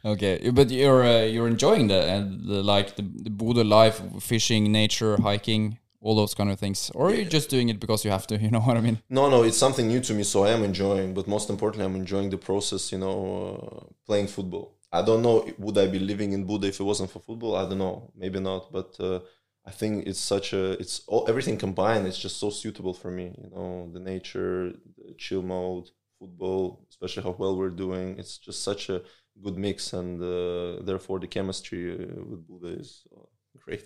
Okay, 0.08 0.52
but 0.52 0.70
you're 0.70 1.04
uh, 1.04 1.24
you're 1.24 1.48
enjoying 1.48 1.88
the, 1.90 2.00
uh, 2.00 2.26
the 2.52 2.64
like 2.64 2.96
the, 2.96 3.02
the 3.02 3.30
Bodø 3.30 3.68
life, 3.68 4.02
fishing, 4.22 4.72
nature, 4.72 5.18
hiking, 5.22 5.80
all 6.00 6.16
those 6.16 6.34
kind 6.34 6.50
of 6.50 6.58
things, 6.58 6.90
or 6.96 7.08
are 7.10 7.14
you 7.14 7.26
just 7.26 7.50
doing 7.50 7.68
it 7.68 7.78
because 7.80 8.06
you 8.06 8.12
have 8.12 8.26
to? 8.28 8.38
You 8.46 8.50
know 8.50 8.62
what 8.62 8.78
I 8.78 8.82
mean? 8.82 9.00
no, 9.10 9.30
no, 9.30 9.44
it's 9.44 9.58
something 9.58 9.88
new 9.88 10.00
to 10.00 10.14
me, 10.14 10.24
so 10.24 10.46
I 10.46 10.52
am 10.52 10.64
enjoying. 10.64 11.14
But 11.14 11.28
most 11.28 11.50
importantly, 11.50 11.86
I'm 11.86 11.96
enjoying 11.96 12.30
the 12.30 12.38
process, 12.38 12.92
you 12.94 13.00
know, 13.00 13.18
uh, 13.26 13.86
playing 14.06 14.28
football. 14.28 14.76
I 14.94 15.02
don't 15.02 15.22
know 15.22 15.46
would 15.58 15.78
I 15.78 15.88
be 15.88 16.00
living 16.00 16.32
in 16.32 16.48
Bodø 16.48 16.66
if 16.70 16.80
it 16.80 16.84
wasn't 16.84 17.12
for 17.12 17.20
football. 17.20 17.58
I 17.58 17.64
don't 17.68 17.80
know, 17.86 18.10
maybe 18.16 18.40
not, 18.40 18.72
but 18.72 18.96
uh, 19.02 19.20
I 19.66 19.72
think 19.72 20.08
it's 20.08 20.22
such 20.22 20.54
a 20.54 20.64
it's 20.84 21.02
all, 21.08 21.26
everything 21.28 21.58
combined. 21.58 22.08
It's 22.08 22.22
just 22.28 22.38
so 22.38 22.50
suitable 22.50 22.94
for 22.94 23.12
me, 23.12 23.26
you 23.44 23.50
know, 23.54 23.90
the 23.92 24.00
nature, 24.00 24.72
the 24.98 25.16
chill 25.18 25.42
mode, 25.42 25.90
football, 26.20 26.86
especially 26.90 27.24
how 27.24 27.36
well 27.38 27.58
we're 27.58 27.78
doing. 27.86 28.18
It's 28.18 28.38
just 28.38 28.64
such 28.64 28.90
a 28.90 29.02
good 29.44 29.58
mix, 29.58 29.94
and 29.94 30.22
uh, 30.22 30.82
therefore 30.84 31.20
the 31.20 31.28
chemistry 31.28 31.94
uh, 31.94 32.24
with 32.30 32.48
Bodø 32.48 32.80
is 32.80 33.04
uh, 33.16 33.26
great. 33.64 33.84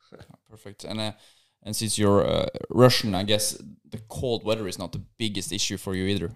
Perfect. 0.50 0.84
And 0.84 1.00
uh, 1.00 1.12
and 1.62 1.76
since 1.76 1.98
you're 1.98 2.26
uh, 2.26 2.46
Russian, 2.70 3.14
I 3.14 3.22
guess 3.22 3.62
the 3.88 3.98
cold 4.08 4.44
weather 4.44 4.66
is 4.66 4.78
not 4.78 4.92
the 4.92 5.04
biggest 5.18 5.52
issue 5.52 5.76
for 5.76 5.94
you 5.94 6.06
either. 6.06 6.30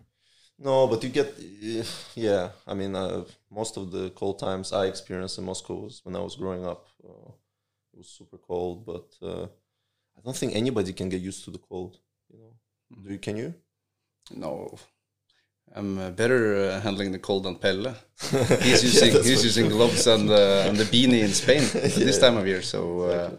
No, 0.59 0.87
but 0.87 1.03
you 1.03 1.11
get, 1.11 1.35
eh, 1.39 1.83
yeah. 2.15 2.51
I 2.67 2.75
mean, 2.75 2.97
uh, 2.97 3.25
most 3.51 3.77
of 3.77 3.91
the 3.91 4.11
cold 4.11 4.39
times 4.39 4.73
I 4.73 4.87
experienced 4.87 5.39
in 5.39 5.45
Moscow 5.45 5.75
was 5.75 6.01
when 6.03 6.17
I 6.17 6.21
was 6.21 6.37
growing 6.37 6.65
up. 6.65 6.87
Uh, 7.05 7.33
it 7.93 7.99
was 7.99 8.09
super 8.09 8.39
cold, 8.39 8.87
but 8.87 9.09
uh, 9.23 9.45
I 10.17 10.21
don't 10.25 10.37
think 10.37 10.55
anybody 10.55 10.93
can 10.93 11.09
get 11.11 11.21
used 11.21 11.45
to 11.45 11.51
the 11.51 11.59
cold. 11.59 11.99
You 12.33 12.39
know, 12.39 12.55
do 13.03 13.13
you? 13.13 13.19
Can 13.19 13.37
you? 13.37 13.55
No, 14.35 14.79
I'm 15.75 16.15
better 16.15 16.71
uh, 16.71 16.81
handling 16.81 17.13
the 17.13 17.19
cold 17.19 17.45
than 17.45 17.57
Pelle. 17.57 17.95
He's 18.63 18.83
using 18.83 19.13
that's 19.13 19.27
he's 19.27 19.41
for 19.41 19.47
using 19.47 19.69
gloves 19.69 20.07
and 20.07 20.31
uh, 20.31 20.65
and 20.69 20.77
the 20.77 20.85
beanie 20.85 21.23
in 21.23 21.33
Spain 21.33 21.63
at 21.85 21.93
this 21.95 22.19
time 22.19 22.37
of 22.37 22.47
year. 22.47 22.63
So, 22.63 23.01
uh, 23.03 23.31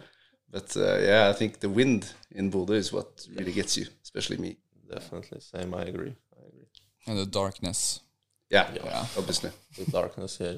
but 0.51 0.75
uh, 0.77 0.97
yeah, 0.99 1.29
I 1.29 1.33
think 1.33 1.59
the 1.59 1.69
wind 1.69 2.13
in 2.31 2.51
Bodø 2.51 2.75
is 2.75 2.93
what 2.93 3.25
really 3.35 3.51
gets 3.53 3.77
you, 3.77 3.87
especially 4.03 4.37
me. 4.37 4.57
Definitely, 4.89 5.39
same. 5.41 5.73
I 5.73 5.83
agree. 5.83 6.15
I 6.39 6.45
agree. 6.47 6.67
And 7.07 7.17
the 7.17 7.25
darkness. 7.25 8.01
Yeah, 8.49 8.67
Yeah. 8.73 9.05
obviously. 9.17 9.51
The 9.77 9.91
darkness, 9.91 10.37
yeah, 10.39 10.53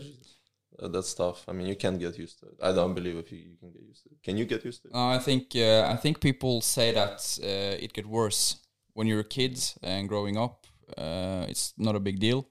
Uh, 0.81 0.87
that's 0.89 1.13
tough. 1.13 1.43
I 1.49 1.51
mean, 1.53 1.67
you 1.67 1.75
can't 1.75 1.99
get 1.99 2.17
used 2.17 2.39
to 2.39 2.45
it. 2.47 2.57
I 2.61 2.71
don't 2.73 2.93
believe 2.93 3.17
if 3.17 3.31
you, 3.31 3.39
you 3.51 3.57
can 3.61 3.71
get 3.71 3.81
used 3.91 4.03
to 4.03 4.09
it. 4.09 4.17
Can 4.23 4.37
you 4.37 4.45
get 4.45 4.63
used 4.65 4.81
to 4.83 4.87
it? 4.89 4.93
Uh, 4.95 5.07
I 5.17 5.19
think 5.19 5.43
uh, 5.55 5.93
I 5.93 5.97
think 6.03 6.19
people 6.19 6.61
say 6.61 6.91
that 6.93 7.19
uh, 7.43 7.83
it 7.83 7.93
get 7.93 8.05
worse 8.05 8.57
when 8.93 9.07
you're 9.07 9.21
a 9.29 9.31
kid 9.37 9.55
and 9.81 10.07
growing 10.09 10.37
up. 10.37 10.67
Uh, 10.97 11.45
it's 11.49 11.73
not 11.77 11.95
a 11.95 11.99
big 11.99 12.19
deal, 12.19 12.47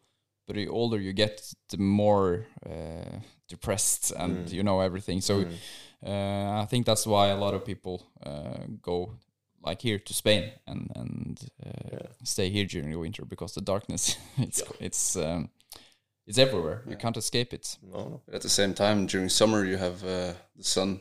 but 0.46 0.56
the 0.56 0.68
older 0.68 0.98
you 0.98 1.12
get, 1.12 1.54
the 1.68 1.78
more 1.78 2.46
uh, 2.64 3.18
depressed 3.48 4.12
and 4.16 4.50
you 4.50 4.62
know 4.62 4.80
everything. 4.80 5.20
So 5.20 5.44
uh, 6.06 6.62
I 6.62 6.66
think 6.68 6.86
that's 6.86 7.06
why 7.06 7.28
a 7.28 7.36
lot 7.36 7.54
of 7.54 7.64
people 7.64 8.06
uh, 8.24 8.66
go 8.82 9.12
like 9.62 9.82
here 9.82 9.98
to 9.98 10.14
Spain 10.14 10.52
and 10.66 10.90
and 10.94 11.40
uh, 11.66 12.06
stay 12.22 12.48
here 12.48 12.64
during 12.64 12.90
the 12.90 12.98
winter 12.98 13.24
because 13.24 13.54
the 13.54 13.60
darkness 13.60 14.16
it's 14.38 14.62
it's 14.80 15.16
um, 15.16 15.50
it's 16.26 16.38
everywhere. 16.38 16.82
You 16.86 16.96
can't 16.96 17.16
escape 17.16 17.54
it. 17.54 17.78
No, 17.82 17.98
no. 17.98 18.20
At 18.32 18.42
the 18.42 18.50
same 18.50 18.74
time, 18.74 19.06
during 19.06 19.30
summer, 19.30 19.64
you 19.64 19.78
have 19.78 20.04
uh, 20.04 20.34
the 20.56 20.64
sun 20.64 21.00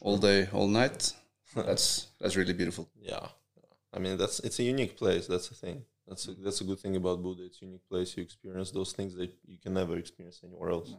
all 0.00 0.18
day, 0.18 0.48
all 0.52 0.68
night. 0.68 1.12
That's 1.54 2.08
that's 2.20 2.36
really 2.36 2.52
beautiful. 2.52 2.88
Yeah. 3.00 3.28
I 3.92 4.00
mean, 4.00 4.16
that's 4.16 4.40
it's 4.40 4.58
a 4.58 4.64
unique 4.64 4.96
place. 4.96 5.28
That's 5.28 5.48
the 5.48 5.54
thing. 5.54 5.84
That's 6.06 6.28
a, 6.28 6.34
that's 6.34 6.60
a 6.60 6.64
good 6.64 6.78
thing 6.80 6.96
about 6.96 7.22
Bodø. 7.22 7.46
It's 7.46 7.62
a 7.62 7.64
unique 7.64 7.88
place. 7.88 8.16
You 8.16 8.22
experience 8.22 8.70
those 8.70 8.92
things 8.92 9.14
that 9.16 9.30
you 9.46 9.58
can 9.58 9.72
never 9.74 9.96
experience 9.96 10.40
anywhere 10.44 10.70
else, 10.70 10.94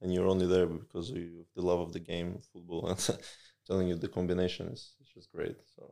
and 0.00 0.12
you're 0.12 0.26
only 0.26 0.46
there 0.46 0.66
because 0.66 1.10
of 1.10 1.16
you- 1.18 1.46
the 1.54 1.62
love 1.62 1.80
of 1.80 1.92
the 1.92 2.00
game, 2.00 2.38
football. 2.52 2.88
And 2.88 2.98
telling 3.66 3.88
you, 3.88 3.96
the 3.96 4.08
combination 4.08 4.68
is 4.68 4.94
it's 5.00 5.12
just 5.12 5.30
great. 5.32 5.56
So 5.76 5.82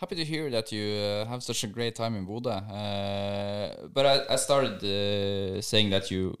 Happy 0.00 0.16
to 0.16 0.24
hear 0.24 0.50
that 0.50 0.72
you 0.72 0.96
uh, 0.96 1.26
have 1.26 1.42
such 1.42 1.62
a 1.62 1.66
great 1.66 1.94
time 1.94 2.16
in 2.16 2.26
Bodø. 2.26 2.48
Uh, 2.48 3.88
but 3.92 4.06
I, 4.06 4.32
I 4.32 4.36
started 4.36 4.82
uh, 4.82 5.60
saying 5.60 5.90
that 5.90 6.10
you 6.10 6.34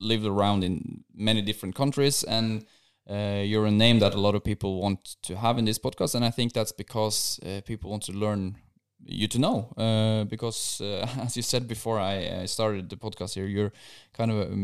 lived 0.00 0.24
around 0.24 0.62
in 0.62 1.02
many 1.12 1.42
different 1.42 1.74
countries, 1.74 2.22
and 2.22 2.64
uh, 3.10 3.42
you're 3.44 3.66
a 3.66 3.70
name 3.72 3.98
that 3.98 4.14
a 4.14 4.20
lot 4.20 4.36
of 4.36 4.44
people 4.44 4.80
want 4.80 5.16
to 5.22 5.36
have 5.36 5.58
in 5.58 5.64
this 5.64 5.78
podcast. 5.78 6.14
And 6.14 6.24
I 6.24 6.30
think 6.30 6.52
that's 6.52 6.70
because 6.70 7.40
uh, 7.44 7.62
people 7.66 7.90
want 7.90 8.04
to 8.04 8.12
learn 8.12 8.58
you 9.08 9.26
to 9.28 9.38
know. 9.38 9.56
Uh, 9.76 10.24
because, 10.24 10.80
uh, 10.80 11.06
as 11.26 11.36
you 11.36 11.42
said 11.42 11.66
before 11.66 11.98
I, 11.98 12.42
I 12.42 12.46
started 12.46 12.88
the 12.88 12.96
podcast 12.96 13.34
here, 13.34 13.46
you're 13.46 13.72
kind 14.12 14.30
of 14.30 14.38
a 14.52 14.56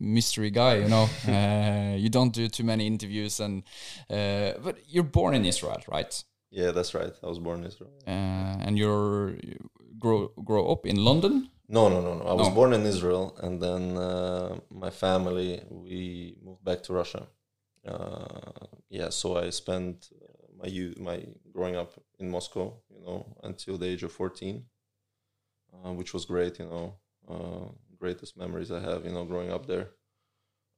mystery 0.00 0.50
guy. 0.50 0.74
You 0.76 0.88
know, 0.88 1.08
uh, 1.28 1.96
you 1.96 2.08
don't 2.08 2.32
do 2.32 2.48
too 2.48 2.64
many 2.64 2.86
interviews, 2.86 3.40
and 3.40 3.62
uh, 4.08 4.52
but 4.64 4.76
you're 4.88 5.10
born 5.20 5.34
in 5.34 5.44
Israel, 5.44 5.80
right? 5.88 6.12
yeah, 6.52 6.72
that's 6.76 6.94
right. 6.94 7.14
I 7.22 7.26
was 7.26 7.38
born 7.38 7.60
in 7.60 7.66
Israel. 7.66 7.92
uh, 8.06 8.66
and 8.66 8.72
you're 8.78 9.30
you 9.48 9.56
grow 10.04 10.18
grow 10.44 10.64
up 10.72 10.82
in 10.86 10.96
London. 11.08 11.34
No, 11.68 11.88
no, 11.88 12.00
no, 12.00 12.12
no. 12.20 12.24
I 12.32 12.34
was 12.42 12.48
No. 12.48 12.54
born 12.60 12.72
in 12.78 12.82
Israel, 12.94 13.24
and 13.44 13.54
then 13.66 13.82
uh, 13.96 14.58
my 14.84 14.90
family 14.90 15.48
we 15.84 16.00
moved 16.46 16.64
back 16.68 16.80
to 16.86 16.90
Russia. 17.00 17.22
Uh, 17.86 18.66
yeah, 18.98 19.08
so 19.10 19.36
I 19.36 19.50
spent 19.50 19.96
my 20.60 20.68
youth, 20.68 20.98
my 20.98 21.24
growing 21.52 21.76
up 21.76 21.94
in 22.18 22.30
Moscow, 22.30 22.76
you 22.90 23.00
know, 23.04 23.36
until 23.42 23.78
the 23.78 23.86
age 23.86 24.02
of 24.02 24.12
fourteen, 24.12 24.64
uh, 25.72 25.92
which 25.92 26.12
was 26.14 26.24
great. 26.24 26.58
You 26.58 26.66
know, 26.66 26.94
uh, 27.28 27.68
greatest 27.98 28.36
memories 28.36 28.70
I 28.70 28.80
have. 28.80 29.04
You 29.04 29.12
know, 29.12 29.24
growing 29.24 29.50
up 29.50 29.66
there, 29.66 29.90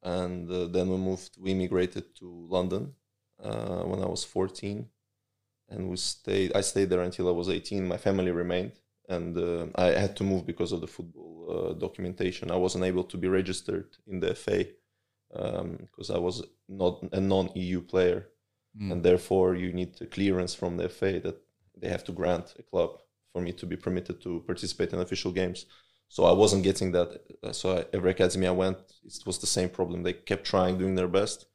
and 0.03 0.51
uh, 0.51 0.67
then 0.67 0.89
we 0.89 0.97
moved. 0.97 1.37
We 1.39 1.53
immigrated 1.53 2.15
to 2.17 2.47
London 2.49 2.95
uh, 3.43 3.83
when 3.83 4.03
I 4.03 4.07
was 4.07 4.25
fourteen, 4.25 4.89
and 5.69 5.89
we 5.91 5.97
stayed. 5.97 6.53
I 6.55 6.61
stayed 6.61 6.91
there 6.91 7.03
until 7.03 7.29
I 7.29 7.33
was 7.33 7.49
eighteen. 7.49 7.87
My 7.87 7.99
family 7.99 8.31
remained 8.31 8.73
and 9.09 9.37
uh, 9.37 9.67
I 9.75 9.87
had 9.87 10.17
to 10.17 10.25
move 10.25 10.47
because 10.47 10.73
of 10.73 10.81
the 10.81 10.87
football 10.87 11.71
uh, 11.71 11.73
documentation. 11.75 12.51
I 12.51 12.57
wasn't 12.57 12.85
able 12.85 13.05
to 13.05 13.17
be 13.17 13.29
registered 13.29 13.97
in 14.07 14.21
the 14.21 14.35
FA 14.35 14.67
because 15.33 16.11
I 16.11 16.19
was 16.19 16.45
not 16.69 17.03
a 17.13 17.21
non-EU 17.21 17.81
player, 17.83 18.29
and 18.81 19.03
therefore 19.03 19.55
you 19.55 19.73
need 19.73 20.01
a 20.01 20.07
clearance 20.07 20.55
from 20.55 20.77
the 20.77 20.85
FA 20.89 21.21
that 21.21 21.37
they 21.77 21.89
have 21.89 22.05
to 22.05 22.13
grant 22.13 22.55
a 22.59 22.63
club 22.63 22.91
for 23.33 23.41
me 23.43 23.53
to 23.53 23.67
be 23.67 23.77
permitted 23.77 24.21
to 24.23 24.41
participate 24.47 24.93
in 24.93 25.01
official 25.01 25.33
games. 25.33 25.67
So 26.09 26.25
I 26.25 26.33
wasn't 26.33 26.65
getting 26.65 26.93
that. 26.93 27.11
Uh, 27.43 27.53
So 27.53 27.79
I, 27.79 27.85
every 27.97 28.11
academy 28.11 28.47
I 28.47 28.51
went, 28.51 28.79
it 29.05 29.15
was 29.27 29.39
the 29.39 29.47
same 29.47 29.71
problem. 29.71 30.03
They 30.03 30.13
kept 30.13 30.45
trying, 30.45 30.79
doing 30.79 30.95
their 30.95 31.09
best, 31.09 31.47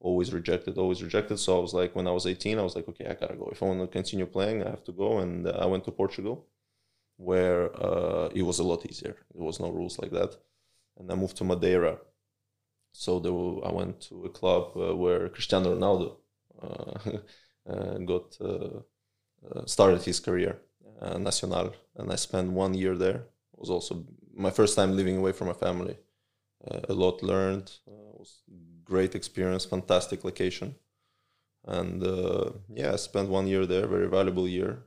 always 0.00 0.32
rejected, 0.32 0.78
always 0.78 1.02
rejected. 1.02 1.38
So 1.38 1.56
I 1.58 1.60
was 1.60 1.74
like, 1.74 1.94
when 1.94 2.06
I 2.08 2.12
was 2.12 2.26
18, 2.26 2.58
I 2.58 2.62
was 2.62 2.74
like, 2.76 2.88
okay, 2.88 3.06
I 3.06 3.14
gotta 3.14 3.36
go. 3.36 3.48
If 3.52 3.62
I 3.62 3.66
want 3.66 3.80
to 3.80 3.86
continue 3.88 4.26
playing, 4.26 4.62
I 4.64 4.70
have 4.70 4.84
to 4.84 4.92
go. 4.92 5.18
And 5.18 5.46
uh, 5.46 5.52
I 5.64 5.66
went 5.66 5.84
to 5.84 5.90
Portugal 5.92 6.46
where 7.16 7.70
uh, 7.82 8.28
it 8.34 8.42
was 8.42 8.58
a 8.58 8.64
lot 8.64 8.86
easier. 8.86 9.16
There 9.34 9.44
was 9.44 9.60
no 9.60 9.70
rules 9.70 9.98
like 9.98 10.12
that, 10.12 10.36
and 10.98 11.10
I 11.12 11.14
moved 11.16 11.36
to 11.38 11.44
Madeira. 11.44 11.98
So 12.92 13.18
were, 13.18 13.64
I 13.66 13.72
went 13.72 14.00
to 14.08 14.24
a 14.24 14.30
club 14.30 14.76
uh, 14.76 14.96
where 14.96 15.28
Cristiano 15.28 15.74
Ronaldo 15.76 16.16
got 18.06 18.36
uh, 18.40 18.80
uh, 19.54 19.66
started 19.66 20.02
his 20.02 20.20
career, 20.20 20.58
uh, 21.02 21.14
and 21.14 21.26
I 22.12 22.16
spent 22.16 22.52
one 22.52 22.74
year 22.74 22.96
there. 22.96 23.16
It 23.52 23.58
was 23.58 23.70
also 23.70 24.04
my 24.34 24.50
first 24.50 24.76
time 24.76 24.96
living 24.96 25.16
away 25.18 25.32
from 25.32 25.48
my 25.48 25.54
family. 25.54 25.96
Uh, 26.70 26.80
a 26.88 26.94
lot 26.94 27.22
learned. 27.22 27.72
Uh, 27.88 28.18
was 28.18 28.42
great 28.84 29.14
experience, 29.14 29.64
fantastic 29.64 30.24
location, 30.24 30.74
and 31.66 32.02
uh, 32.02 32.50
yeah, 32.68 32.92
I 32.92 32.96
spent 32.96 33.28
one 33.28 33.46
year 33.46 33.66
there, 33.66 33.86
very 33.86 34.08
valuable 34.08 34.48
year. 34.48 34.84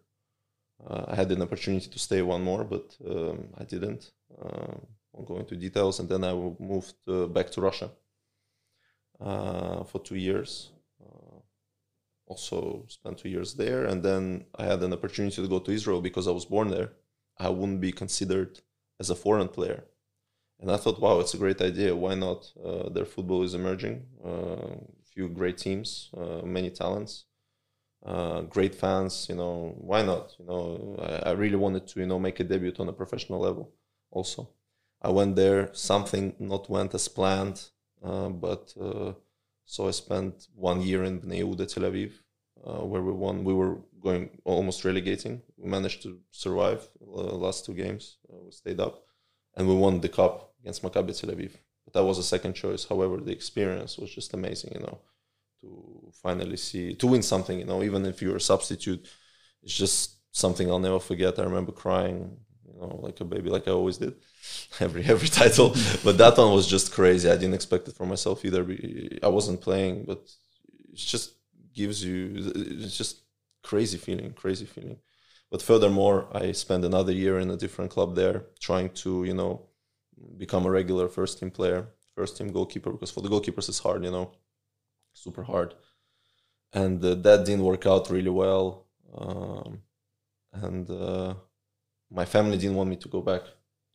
Uh, 0.86 1.05
I 1.10 1.15
had 1.15 1.32
an 1.32 1.41
opportunity 1.41 1.89
to 1.89 1.99
stay 1.99 2.21
one 2.21 2.43
more, 2.43 2.63
but 2.63 2.95
um, 3.10 3.49
I 3.58 3.63
didn't. 3.65 4.12
Uh, 4.41 4.75
won't 5.13 5.27
go 5.27 5.38
into 5.39 5.55
details. 5.55 5.99
And 5.99 6.10
then 6.10 6.23
I 6.23 6.34
moved 6.60 6.95
uh, 7.08 7.27
back 7.27 7.51
to 7.51 7.62
Russia 7.62 7.91
uh, 9.19 9.84
for 9.84 9.99
two 9.99 10.15
years. 10.15 10.71
Also 12.29 12.85
spent 12.87 13.17
two 13.17 13.29
years 13.35 13.49
there, 13.55 13.81
and 13.85 13.99
then 14.07 14.45
I 14.61 14.63
had 14.71 14.81
an 14.83 14.93
opportunity 14.93 15.41
to 15.41 15.47
go 15.55 15.59
to 15.59 15.71
Israel 15.79 16.01
because 16.01 16.27
I 16.27 16.31
was 16.39 16.45
born 16.45 16.69
there. 16.69 16.89
I 17.37 17.49
wouldn't 17.49 17.81
be 17.81 17.91
considered 17.91 18.51
as 19.01 19.09
a 19.09 19.21
foreign 19.23 19.49
player, 19.57 19.79
and 20.59 20.71
I 20.71 20.77
thought, 20.77 21.01
wow, 21.01 21.19
it's 21.19 21.33
a 21.33 21.43
great 21.43 21.61
idea. 21.61 22.01
Why 22.05 22.15
not? 22.15 22.41
Uh, 22.67 22.89
their 22.95 23.09
football 23.13 23.41
is 23.43 23.53
emerging. 23.53 23.95
Uh, 24.23 24.75
few 25.13 25.27
great 25.27 25.57
teams, 25.57 26.09
uh, 26.15 26.41
many 26.45 26.69
talents 26.69 27.13
uh, 28.05 28.41
great 28.41 28.75
fans. 28.75 29.27
You 29.29 29.35
know, 29.35 29.75
why 29.77 30.01
not? 30.01 30.35
You 30.39 30.45
know, 30.45 30.95
I, 31.01 31.29
I 31.29 31.31
really 31.33 31.55
wanted 31.55 31.87
to, 31.87 31.99
you 31.99 32.07
know, 32.07 32.19
make 32.19 32.39
a 32.39 32.43
debut 32.43 32.73
on 32.79 32.89
a 32.89 32.93
professional 32.93 33.39
level. 33.39 33.71
Also, 34.11 34.49
I 35.01 35.09
went 35.09 35.35
there. 35.35 35.69
Something 35.73 36.35
not 36.39 36.69
went 36.69 36.93
as 36.93 37.07
planned, 37.07 37.69
uh, 38.03 38.29
but 38.29 38.73
uh, 38.79 39.13
so 39.73 39.88
I 39.88 39.91
spent 39.91 40.47
one 40.55 40.82
year 40.82 41.03
in 41.03 41.21
Bnei 41.21 41.41
Yehuda, 41.41 41.65
Tel 41.71 41.84
Aviv, 41.89 42.12
uh, 42.65 42.84
where 42.91 43.03
we 43.03 43.12
won. 43.12 43.43
We 43.43 43.53
were 43.53 43.75
going 44.08 44.23
almost 44.43 44.84
relegating. 44.84 45.36
We 45.58 45.69
managed 45.69 46.01
to 46.03 46.19
survive 46.32 46.82
uh, 47.01 47.36
last 47.45 47.65
two 47.65 47.75
games. 47.84 48.17
Uh, 48.27 48.41
we 48.45 48.51
stayed 48.51 48.79
up, 48.79 48.95
and 49.55 49.67
we 49.67 49.75
won 49.75 50.01
the 50.01 50.10
cup 50.10 50.53
against 50.62 50.82
Maccabi 50.84 51.13
Tel 51.19 51.29
Aviv. 51.36 51.53
But 51.86 51.93
that 51.93 52.03
was 52.03 52.17
a 52.17 52.23
second 52.23 52.53
choice. 52.53 52.84
However, 52.91 53.17
the 53.17 53.32
experience 53.32 53.97
was 53.99 54.10
just 54.17 54.34
amazing. 54.34 54.71
You 54.73 54.82
know 54.86 54.97
to 55.62 56.12
finally 56.23 56.58
see 56.58 56.95
to 56.95 57.08
win 57.08 57.21
something 57.21 57.60
you 57.60 57.65
know 57.65 57.84
even 57.84 58.05
if 58.05 58.21
you're 58.21 58.38
a 58.38 58.41
substitute 58.41 59.05
it's 59.62 59.75
just 59.75 60.19
something 60.32 60.69
i'll 60.69 60.79
never 60.79 60.99
forget 60.99 61.38
i 61.39 61.43
remember 61.43 61.71
crying 61.71 62.38
you 62.73 62.79
know 62.82 62.99
like 63.01 63.19
a 63.21 63.25
baby 63.25 63.49
like 63.49 63.67
i 63.67 63.71
always 63.71 63.97
did 63.97 64.13
every 64.79 65.03
every 65.05 65.27
title. 65.27 65.75
But 66.03 66.17
that 66.17 66.38
one 66.38 66.53
was 66.53 66.67
just 66.67 66.91
crazy. 66.91 67.29
I 67.29 67.38
didn't 67.38 67.53
expect 67.55 67.88
it 67.88 67.95
for 67.95 68.05
myself 68.05 68.45
either. 68.45 68.63
I 69.23 69.27
wasn't 69.27 69.62
playing 69.62 70.05
but 70.05 70.21
it 70.93 70.95
just 70.95 71.34
gives 71.73 72.03
you 72.03 72.51
it's 72.84 72.97
just 72.97 73.21
crazy 73.63 73.97
feeling 73.97 74.34
crazy 74.34 74.65
feeling. 74.65 74.97
But 75.51 75.62
furthermore 75.62 76.27
i 76.41 76.51
spent 76.51 76.86
another 76.86 77.13
year 77.23 77.39
in 77.39 77.49
a 77.51 77.58
different 77.58 77.91
club 77.91 78.15
there 78.15 78.38
trying 78.60 78.89
to 79.03 79.23
you 79.23 79.34
know 79.34 79.51
become 80.38 80.65
a 80.65 80.71
regular 80.71 81.08
first 81.08 81.39
team 81.39 81.51
player 81.51 81.88
first 82.15 82.38
team 82.38 82.49
goalkeeper 82.51 82.91
because 82.91 83.12
for 83.12 83.21
the 83.21 83.29
goalkeepers 83.29 83.69
it's 83.69 83.79
hard 83.79 84.03
you 84.03 84.12
know 84.12 84.32
super 85.13 85.43
hard. 85.43 85.75
And 86.73 87.03
uh, 87.03 87.15
that 87.15 87.45
didn't 87.45 87.63
work 87.63 87.86
out 87.86 88.10
really 88.10 88.29
well. 88.29 88.86
Um, 89.15 89.82
and 90.53 90.89
uh, 90.89 91.36
my 92.12 92.26
family 92.26 92.58
didn't 92.58 92.76
want 92.76 92.89
me 92.89 92.95
to 92.95 93.08
go 93.08 93.22
back 93.22 93.43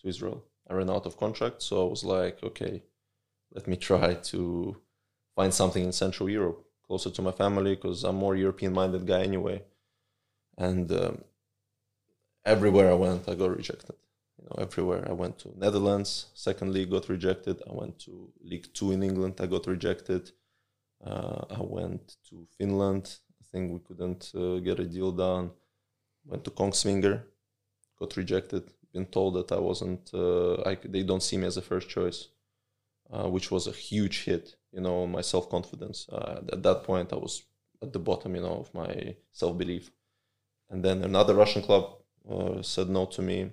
to 0.00 0.08
israel. 0.08 0.44
I 0.68 0.74
ran 0.74 0.90
out 0.90 1.06
of 1.06 1.16
contract 1.16 1.62
so 1.62 1.86
i 1.86 1.90
was 1.90 2.04
like 2.04 2.42
okay 2.42 2.82
let 3.52 3.66
me 3.68 3.76
try 3.76 4.14
to 4.14 4.76
find 5.36 5.52
something 5.52 5.84
in 5.84 5.92
central 5.92 6.28
europe 6.28 6.64
closer 6.86 7.10
to 7.10 7.22
my 7.22 7.32
family 7.32 7.74
because 7.74 8.04
i'm 8.04 8.16
more 8.16 8.36
european 8.36 8.72
minded 8.72 9.06
guy 9.06 9.22
anyway. 9.22 9.62
And 10.56 10.90
um, 10.92 11.24
everywhere 12.44 12.90
i 12.90 12.94
went 12.94 13.28
i 13.28 13.34
got 13.34 13.56
rejected. 13.56 13.96
You 14.38 14.44
know 14.44 14.62
everywhere. 14.62 15.04
I 15.08 15.12
went 15.12 15.38
to 15.40 15.48
netherlands 15.56 16.26
second 16.34 16.72
league 16.72 16.90
got 16.90 17.08
rejected. 17.08 17.62
I 17.68 17.72
went 17.72 17.98
to 18.00 18.32
league 18.42 18.68
two 18.72 18.92
in 18.92 19.02
england 19.02 19.34
i 19.40 19.46
got 19.46 19.66
rejected. 19.66 20.30
Uh, 21.04 21.44
I 21.50 21.60
went 21.60 22.16
to 22.30 22.46
Finland. 22.56 23.18
I 23.40 23.44
think 23.50 23.72
we 23.72 23.80
couldn't 23.80 24.32
uh, 24.34 24.58
get 24.60 24.80
a 24.80 24.84
deal 24.84 25.12
done. 25.12 25.50
Went 26.24 26.44
to 26.44 26.50
Kongsvinger, 26.50 27.22
got 27.98 28.16
rejected. 28.16 28.64
Been 28.92 29.06
told 29.06 29.34
that 29.34 29.52
I 29.52 29.58
wasn't. 29.58 30.10
Uh, 30.14 30.62
I, 30.62 30.76
they 30.84 31.02
don't 31.02 31.22
see 31.22 31.36
me 31.36 31.46
as 31.46 31.56
a 31.56 31.62
first 31.62 31.88
choice, 31.88 32.28
uh, 33.12 33.28
which 33.28 33.50
was 33.50 33.66
a 33.66 33.72
huge 33.72 34.24
hit. 34.24 34.56
You 34.72 34.80
know, 34.80 35.02
on 35.02 35.12
my 35.12 35.20
self 35.20 35.48
confidence. 35.50 36.08
Uh, 36.08 36.42
at 36.52 36.62
that 36.62 36.84
point, 36.84 37.12
I 37.12 37.16
was 37.16 37.42
at 37.82 37.92
the 37.92 37.98
bottom. 37.98 38.34
You 38.36 38.42
know, 38.42 38.56
of 38.60 38.74
my 38.74 39.16
self 39.32 39.58
belief. 39.58 39.90
And 40.70 40.84
then 40.84 41.02
another 41.04 41.34
Russian 41.34 41.62
club 41.62 41.96
uh, 42.30 42.62
said 42.62 42.88
no 42.88 43.06
to 43.06 43.22
me. 43.22 43.52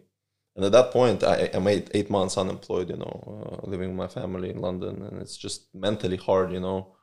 And 0.56 0.66
at 0.66 0.72
that 0.74 0.92
point, 0.92 1.24
I, 1.24 1.50
I 1.54 1.60
made 1.60 1.92
eight 1.94 2.10
months 2.10 2.38
unemployed. 2.38 2.90
You 2.90 2.98
know, 2.98 3.62
uh, 3.64 3.68
living 3.70 3.90
with 3.90 3.98
my 3.98 4.08
family 4.08 4.50
in 4.52 4.62
London, 4.62 5.02
and 5.04 5.22
it's 5.22 5.38
just 5.38 5.74
mentally 5.74 6.18
hard. 6.18 6.52
You 6.52 6.60
know 6.62 6.96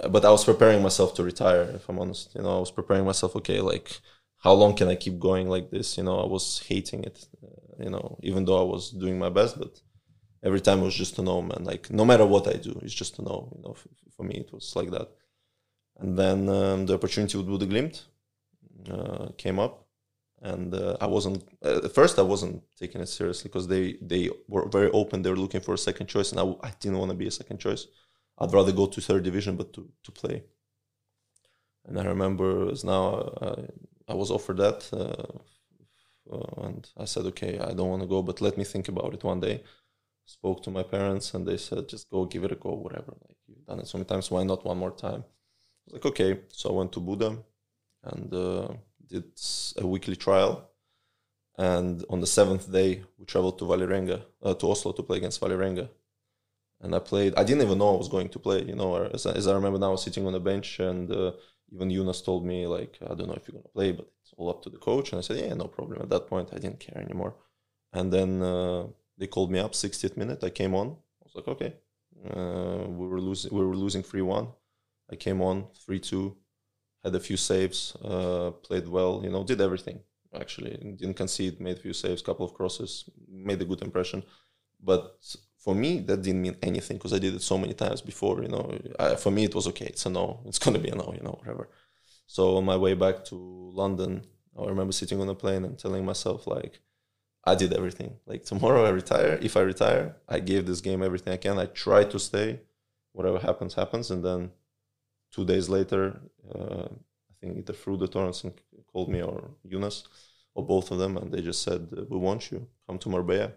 uh, 0.00 0.08
but 0.08 0.24
I 0.24 0.30
was 0.30 0.44
preparing 0.44 0.82
myself 0.82 1.14
to 1.14 1.22
retire. 1.24 1.62
If 1.74 1.88
I'm 1.88 1.98
honest, 1.98 2.34
you 2.34 2.42
know, 2.42 2.56
I 2.56 2.60
was 2.60 2.70
preparing 2.70 3.04
myself. 3.04 3.36
Okay, 3.36 3.60
like 3.60 4.00
how 4.42 4.52
long 4.52 4.74
can 4.74 4.88
I 4.88 4.96
keep 4.96 5.18
going 5.18 5.48
like 5.48 5.70
this? 5.70 5.96
You 5.96 6.04
know, 6.04 6.18
I 6.20 6.26
was 6.26 6.64
hating 6.68 7.04
it. 7.04 7.26
Uh, 7.42 7.84
you 7.84 7.90
know, 7.90 8.18
even 8.22 8.44
though 8.44 8.60
I 8.60 8.64
was 8.74 8.90
doing 8.90 9.18
my 9.18 9.28
best, 9.28 9.58
but 9.58 9.80
every 10.42 10.60
time 10.60 10.80
it 10.80 10.84
was 10.84 10.94
just 10.94 11.14
to 11.16 11.22
know, 11.22 11.40
man. 11.42 11.64
Like 11.64 11.90
no 11.90 12.04
matter 12.04 12.26
what 12.26 12.48
I 12.48 12.54
do, 12.54 12.78
it's 12.82 12.94
just 13.02 13.14
to 13.16 13.22
know. 13.22 13.52
You 13.56 13.62
know, 13.62 13.72
f- 13.72 13.86
for 14.16 14.24
me 14.24 14.34
it 14.44 14.52
was 14.52 14.74
like 14.74 14.90
that. 14.90 15.08
And 15.98 16.18
then 16.18 16.48
um, 16.48 16.86
the 16.86 16.94
opportunity 16.94 17.38
with 17.38 17.46
Bodø 17.46 17.66
Glimt 17.70 17.96
uh, 18.90 19.28
came 19.38 19.58
up, 19.60 19.86
and 20.40 20.74
uh, 20.74 20.96
I 21.00 21.06
wasn't 21.06 21.44
uh, 21.64 21.80
at 21.84 21.94
first 21.94 22.18
I 22.18 22.22
wasn't 22.22 22.62
taking 22.78 23.00
it 23.00 23.08
seriously 23.08 23.48
because 23.48 23.68
they 23.68 23.96
they 24.02 24.30
were 24.48 24.68
very 24.68 24.90
open. 24.90 25.22
They 25.22 25.30
were 25.30 25.36
looking 25.44 25.60
for 25.60 25.74
a 25.74 25.78
second 25.88 26.08
choice, 26.08 26.32
and 26.32 26.40
I, 26.40 26.44
I 26.68 26.72
didn't 26.80 26.98
want 26.98 27.10
to 27.12 27.16
be 27.16 27.28
a 27.28 27.38
second 27.40 27.58
choice. 27.58 27.86
I'd 28.38 28.52
rather 28.52 28.72
go 28.72 28.86
to 28.86 29.00
third 29.00 29.22
division, 29.22 29.56
but 29.56 29.72
to 29.74 29.88
to 30.02 30.10
play. 30.10 30.42
And 31.84 31.98
I 31.98 32.04
remember 32.04 32.70
as 32.70 32.84
now 32.84 33.06
uh, 33.46 33.62
I 34.12 34.14
was 34.14 34.30
offered 34.30 34.58
that, 34.58 34.80
uh, 35.02 35.32
uh, 36.34 36.66
and 36.66 36.88
I 36.96 37.04
said, 37.04 37.26
okay, 37.26 37.58
I 37.58 37.72
don't 37.72 37.90
want 37.90 38.02
to 38.02 38.08
go, 38.08 38.22
but 38.22 38.40
let 38.40 38.56
me 38.58 38.64
think 38.64 38.88
about 38.88 39.14
it 39.14 39.24
one 39.24 39.40
day. 39.40 39.62
Spoke 40.26 40.62
to 40.64 40.70
my 40.70 40.84
parents, 40.84 41.34
and 41.34 41.46
they 41.46 41.56
said, 41.58 41.88
just 41.88 42.10
go, 42.10 42.24
give 42.26 42.44
it 42.44 42.52
a 42.52 42.56
go, 42.56 42.72
whatever. 42.74 43.14
Like 43.26 43.38
you've 43.48 43.66
done 43.66 43.80
it 43.80 43.88
so 43.88 43.98
many 43.98 44.06
times, 44.06 44.30
why 44.30 44.44
not 44.44 44.64
one 44.64 44.78
more 44.78 44.92
time? 44.92 45.24
I 45.24 45.84
was 45.86 45.92
like, 45.94 46.06
okay. 46.06 46.40
So 46.48 46.70
I 46.70 46.72
went 46.74 46.92
to 46.92 47.00
Bodø, 47.00 47.42
and 48.04 48.34
uh, 48.34 48.68
did 49.08 49.24
a 49.78 49.86
weekly 49.86 50.16
trial. 50.16 50.68
And 51.58 52.04
on 52.10 52.20
the 52.20 52.26
seventh 52.26 52.72
day, 52.72 53.02
we 53.18 53.26
traveled 53.26 53.58
to 53.58 53.64
Valerenga, 53.66 54.22
uh, 54.42 54.54
to 54.54 54.70
Oslo 54.70 54.92
to 54.92 55.02
play 55.02 55.18
against 55.18 55.40
Valerenga. 55.40 55.88
And 56.80 56.94
I 56.94 56.98
played. 56.98 57.34
I 57.36 57.44
didn't 57.44 57.62
even 57.62 57.78
know 57.78 57.94
I 57.94 57.98
was 57.98 58.08
going 58.08 58.28
to 58.30 58.38
play. 58.38 58.62
You 58.64 58.74
know, 58.76 58.96
as, 59.06 59.26
I- 59.26 59.34
as 59.34 59.46
I 59.46 59.54
remember 59.54 59.78
now, 59.78 59.88
I 59.88 59.90
was 59.96 60.02
sitting 60.02 60.26
on 60.26 60.32
the 60.32 60.40
bench, 60.40 60.80
and 60.80 61.10
uh, 61.10 61.32
even 61.72 61.90
Jonas 61.90 62.22
told 62.22 62.44
me 62.44 62.66
like, 62.66 62.98
I 63.02 63.14
don't 63.14 63.28
know 63.28 63.34
if 63.34 63.46
you're 63.46 63.58
gonna 63.58 63.76
play, 63.78 63.92
but 63.92 64.06
it's 64.22 64.32
all 64.36 64.50
up 64.50 64.62
to 64.62 64.70
the 64.70 64.78
coach. 64.78 65.12
And 65.12 65.18
I 65.18 65.22
said, 65.22 65.38
yeah, 65.38 65.54
no 65.54 65.64
problem. 65.64 66.02
At 66.02 66.10
that 66.10 66.26
point, 66.28 66.50
I 66.52 66.58
didn't 66.58 66.80
care 66.80 66.98
anymore. 66.98 67.34
And 67.92 68.12
then 68.12 68.42
uh, 68.42 68.86
they 69.18 69.26
called 69.26 69.50
me 69.50 69.58
up, 69.58 69.72
60th 69.72 70.16
minute. 70.16 70.42
I 70.44 70.50
came 70.50 70.74
on. 70.74 70.88
I 70.88 71.24
was 71.24 71.34
like, 71.34 71.48
okay. 71.48 71.74
Uh, 72.30 72.84
we 72.88 73.06
were 73.06 73.20
losing. 73.20 73.52
We 73.56 73.64
were 73.64 73.76
losing 73.76 74.02
three 74.02 74.22
one. 74.22 74.48
I 75.10 75.16
came 75.16 75.40
on 75.42 75.66
three 75.84 75.98
two 75.98 76.36
had 77.04 77.14
a 77.14 77.20
few 77.20 77.36
saves, 77.36 77.96
uh, 78.04 78.52
played 78.62 78.88
well, 78.88 79.20
you 79.24 79.30
know, 79.30 79.44
did 79.44 79.60
everything 79.60 80.00
actually. 80.34 80.70
Didn't 80.98 81.14
concede, 81.14 81.60
made 81.60 81.76
a 81.76 81.80
few 81.80 81.92
saves, 81.92 82.22
couple 82.22 82.46
of 82.46 82.54
crosses, 82.54 83.04
made 83.28 83.60
a 83.60 83.64
good 83.64 83.82
impression. 83.82 84.22
But 84.82 85.18
for 85.62 85.74
me, 85.76 86.00
that 86.00 86.22
didn't 86.22 86.42
mean 86.42 86.56
anything 86.60 86.96
because 86.96 87.12
I 87.12 87.20
did 87.20 87.34
it 87.34 87.42
so 87.42 87.56
many 87.56 87.72
times 87.72 88.00
before, 88.00 88.42
you 88.42 88.48
know. 88.48 88.76
I, 88.98 89.14
for 89.14 89.30
me, 89.30 89.44
it 89.44 89.54
was 89.54 89.68
okay. 89.68 89.86
It's 89.86 90.04
a 90.06 90.10
no. 90.10 90.40
It's 90.46 90.58
going 90.58 90.74
to 90.74 90.80
be 90.80 90.88
a 90.88 90.96
no, 90.96 91.12
you 91.16 91.22
know, 91.22 91.36
whatever. 91.38 91.68
So 92.26 92.56
on 92.56 92.64
my 92.64 92.76
way 92.76 92.94
back 92.94 93.24
to 93.26 93.36
London, 93.36 94.24
I 94.58 94.66
remember 94.66 94.92
sitting 94.92 95.20
on 95.20 95.28
a 95.28 95.36
plane 95.36 95.64
and 95.64 95.78
telling 95.78 96.04
myself, 96.04 96.48
like, 96.48 96.80
I 97.44 97.54
did 97.54 97.72
everything. 97.72 98.16
Like, 98.26 98.44
tomorrow 98.44 98.84
I 98.84 98.90
retire. 98.90 99.38
If 99.40 99.56
I 99.56 99.60
retire, 99.60 100.16
I 100.28 100.40
gave 100.40 100.66
this 100.66 100.80
game 100.80 101.00
everything 101.02 101.32
I 101.32 101.36
can. 101.36 101.58
I 101.58 101.66
try 101.66 102.04
to 102.04 102.18
stay. 102.18 102.60
Whatever 103.12 103.38
happens, 103.38 103.74
happens. 103.74 104.10
And 104.10 104.24
then 104.24 104.50
two 105.30 105.44
days 105.44 105.68
later, 105.68 106.20
uh, 106.52 106.88
I 106.88 107.34
think 107.40 107.58
either 107.58 107.72
Frode 107.72 108.10
Thomassen 108.10 108.52
called 108.92 109.10
me 109.10 109.22
or 109.22 109.50
Eunice, 109.62 110.04
or 110.54 110.66
both 110.66 110.90
of 110.90 110.98
them, 110.98 111.16
and 111.16 111.32
they 111.32 111.40
just 111.40 111.62
said, 111.62 111.88
"We 112.10 112.18
want 112.18 112.50
you. 112.50 112.66
Come 112.86 112.98
to 112.98 113.08
Marbella." 113.08 113.52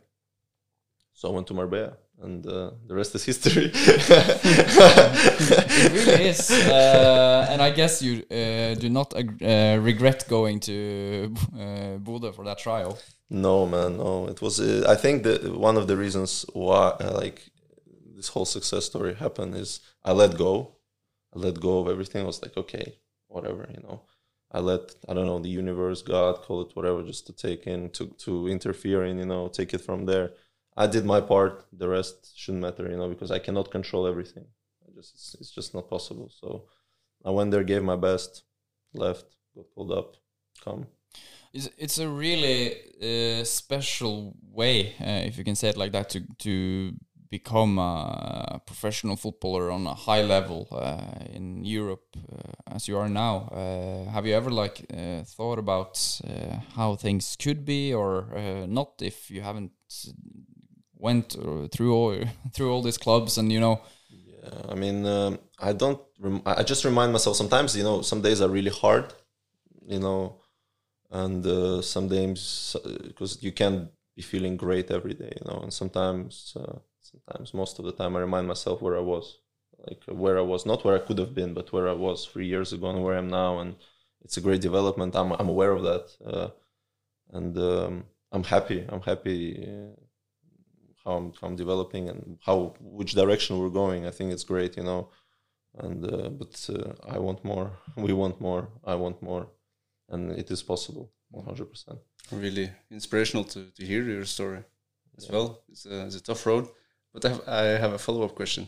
So 1.18 1.30
I 1.30 1.32
went 1.32 1.48
to 1.48 1.54
Marbella, 1.54 1.94
and 2.22 2.46
uh, 2.46 2.72
the 2.88 2.94
rest 2.94 3.16
is 3.16 3.24
history. 3.24 3.72
It 5.86 5.92
really 5.94 6.28
is. 6.30 6.52
Uh, 6.52 7.48
and 7.50 7.62
I 7.62 7.72
guess 7.72 8.02
you 8.02 8.14
uh, 8.30 8.76
do 8.76 8.90
not 8.90 9.14
uh, 9.16 9.80
regret 9.82 10.26
going 10.28 10.60
to 10.62 11.34
uh, 11.54 11.98
Bodø 12.06 12.34
for 12.36 12.44
that 12.46 12.58
trial. 12.58 12.98
no, 13.30 13.66
man, 13.66 13.98
no. 13.98 14.28
It 14.28 14.42
was. 14.42 14.60
Uh, 14.60 14.86
I 14.88 14.96
think 14.96 15.24
that 15.24 15.40
one 15.58 15.78
of 15.78 15.88
the 15.88 15.96
reasons 15.96 16.46
why, 16.54 16.86
uh, 17.00 17.12
like, 17.22 17.40
this 18.18 18.28
whole 18.28 18.46
success 18.46 18.86
story 18.86 19.14
happened 19.16 19.56
is 19.56 19.80
I 20.04 20.12
let 20.12 20.38
go. 20.38 20.54
I 21.34 21.40
let 21.40 21.60
go 21.62 21.80
of 21.80 21.88
everything. 21.88 22.24
I 22.24 22.26
was 22.26 22.42
like, 22.42 22.58
okay, 22.58 22.88
whatever, 23.28 23.64
you 23.76 23.82
know. 23.88 24.02
I 24.52 24.60
let 24.60 24.96
I 25.10 25.14
don't 25.14 25.28
know 25.28 25.40
the 25.40 25.50
universe, 25.64 26.02
God, 26.02 26.42
call 26.46 26.62
it 26.62 26.76
whatever, 26.76 27.04
just 27.04 27.26
to 27.28 27.34
take 27.34 27.68
in, 27.68 27.90
to 27.92 28.04
to 28.26 28.48
interfere 28.48 29.06
in, 29.06 29.18
you 29.18 29.26
know, 29.26 29.48
take 29.48 29.74
it 29.74 29.82
from 29.82 30.06
there. 30.06 30.32
I 30.78 30.88
did 30.88 31.06
my 31.06 31.22
part. 31.22 31.66
The 31.72 31.88
rest 31.88 32.38
shouldn't 32.38 32.62
matter, 32.62 32.90
you 32.90 32.98
know, 32.98 33.08
because 33.08 33.32
I 33.32 33.40
cannot 33.40 33.72
control 33.72 34.08
everything. 34.08 34.46
Just 34.96 35.14
it's, 35.14 35.36
it's 35.40 35.52
just 35.52 35.74
not 35.74 35.90
possible. 35.90 36.30
So 36.30 36.66
I 37.24 37.32
went 37.32 37.52
there, 37.52 37.64
gave 37.64 37.84
my 37.84 37.96
best, 37.96 38.44
left, 38.94 39.26
got 39.56 39.66
pulled 39.74 39.92
up, 39.92 40.16
come. 40.64 40.88
It's, 41.54 41.70
it's 41.78 42.00
a 42.00 42.08
really 42.08 42.76
uh, 43.02 43.44
special 43.46 44.36
way, 44.52 44.94
uh, 45.00 45.28
if 45.28 45.38
you 45.38 45.44
can 45.44 45.56
say 45.56 45.70
it 45.70 45.78
like 45.78 45.92
that, 45.94 46.10
to 46.10 46.22
to 46.40 46.94
become 47.30 47.80
a 47.80 48.62
professional 48.66 49.16
footballer 49.16 49.72
on 49.72 49.88
a 49.88 49.94
high 49.94 50.22
level 50.22 50.68
uh, 50.72 51.26
in 51.34 51.66
Europe 51.66 52.16
uh, 52.16 52.76
as 52.76 52.88
you 52.88 52.98
are 52.98 53.10
now. 53.10 53.50
Uh, 53.52 54.10
have 54.12 54.26
you 54.26 54.34
ever 54.34 54.52
like 54.52 54.86
uh, 54.94 55.24
thought 55.24 55.60
about 55.60 56.00
how 56.76 56.96
things 56.96 57.36
could 57.36 57.66
be 57.66 57.94
or 57.94 58.28
not 58.68 59.02
if 59.02 59.30
you 59.32 59.42
haven't 59.42 59.72
went 60.98 61.36
uh, 61.38 61.68
through 61.72 61.94
all 61.94 62.16
through 62.54 62.72
all 62.72 62.82
these 62.82 62.98
clubs 62.98 63.38
and 63.38 63.52
you 63.52 63.60
know 63.60 63.82
Yeah, 64.10 64.62
I 64.70 64.76
mean, 64.76 65.06
um, 65.06 65.40
I 65.60 65.74
don't. 65.74 66.00
I 66.46 66.64
just 66.64 66.86
remind 66.86 67.12
myself 67.12 67.36
sometimes. 67.36 67.76
You 67.76 67.84
know, 67.84 68.02
some 68.02 68.22
days 68.22 68.42
are 68.42 68.50
really 68.50 68.72
hard. 68.72 69.14
You 69.88 70.00
know, 70.00 70.42
and 71.12 71.46
uh, 71.46 71.82
some 71.82 72.08
days 72.10 72.76
because 73.08 73.44
you 73.44 73.52
can't 73.52 73.90
be 74.16 74.22
feeling 74.22 74.58
great 74.58 74.92
every 74.92 75.14
day. 75.14 75.34
You 75.40 75.52
know, 75.52 75.60
and 75.64 75.74
sometimes, 75.74 76.56
uh, 76.60 76.80
sometimes 77.02 77.54
most 77.54 77.80
of 77.80 77.86
the 77.86 77.92
time, 77.94 78.16
I 78.16 78.22
remind 78.22 78.48
myself 78.48 78.82
where 78.82 78.98
I 78.98 79.02
was, 79.02 79.40
like 79.88 80.04
where 80.08 80.38
I 80.40 80.42
was, 80.44 80.66
not 80.66 80.86
where 80.86 80.96
I 80.96 81.06
could 81.06 81.20
have 81.20 81.36
been, 81.36 81.54
but 81.54 81.74
where 81.74 81.90
I 81.90 81.94
was 81.94 82.26
three 82.26 82.48
years 82.48 82.74
ago 82.74 82.90
and 82.90 83.04
where 83.04 83.16
I 83.16 83.20
am 83.20 83.30
now. 83.30 83.60
And 83.60 83.76
it's 84.24 84.38
a 84.38 84.42
great 84.42 84.62
development. 84.62 85.16
I'm 85.16 85.32
I'm 85.34 85.50
aware 85.50 85.72
of 85.72 85.84
that, 85.84 86.06
uh, 86.26 86.50
and 87.32 87.58
um, 87.58 88.06
I'm 88.32 88.44
happy. 88.44 88.86
I'm 88.90 89.02
happy. 89.02 89.68
How 91.06 91.14
I'm, 91.18 91.34
how 91.40 91.48
I'm 91.48 91.56
developing 91.56 92.10
and 92.10 92.40
how 92.46 92.74
which 92.80 93.14
direction 93.14 93.60
we're 93.60 93.70
going. 93.70 94.06
I 94.08 94.12
think 94.12 94.32
it's 94.34 94.44
great, 94.44 94.76
you 94.78 94.84
know. 94.84 95.10
And 95.78 96.04
uh, 96.06 96.30
but 96.30 96.70
uh, 96.70 96.94
I 97.16 97.20
want 97.20 97.44
more. 97.44 97.72
We 97.98 98.14
want 98.14 98.40
more. 98.42 98.70
I 98.84 98.96
want 98.96 99.22
more, 99.22 99.48
and 100.10 100.32
it 100.32 100.50
is 100.52 100.64
possible, 100.64 101.12
100. 101.32 101.70
percent 101.70 102.00
really 102.32 102.72
inspirational 102.92 103.44
to, 103.44 103.72
to 103.72 103.86
hear 103.86 104.04
your 104.04 104.26
story 104.26 104.64
as 105.18 105.30
well. 105.30 105.62
It's 105.70 105.86
a, 105.86 106.06
it's 106.06 106.16
a 106.16 106.24
tough 106.24 106.46
road, 106.46 106.68
but 107.14 107.26
I 107.26 107.30
have, 107.30 107.48
I 107.48 107.62
have 107.80 107.94
a 107.94 107.98
follow 107.98 108.24
up 108.24 108.36
question. 108.36 108.68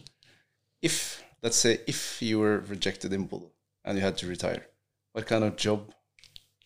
If 0.82 1.24
let's 1.42 1.58
say 1.58 1.80
if 1.88 2.22
you 2.22 2.40
were 2.40 2.60
rejected 2.60 3.14
in 3.14 3.28
Bodø 3.28 3.50
and 3.84 3.98
you 3.98 4.04
had 4.04 4.18
to 4.18 4.28
retire, 4.28 4.66
what 5.14 5.26
kind 5.26 5.44
of 5.44 5.56
job 5.56 5.92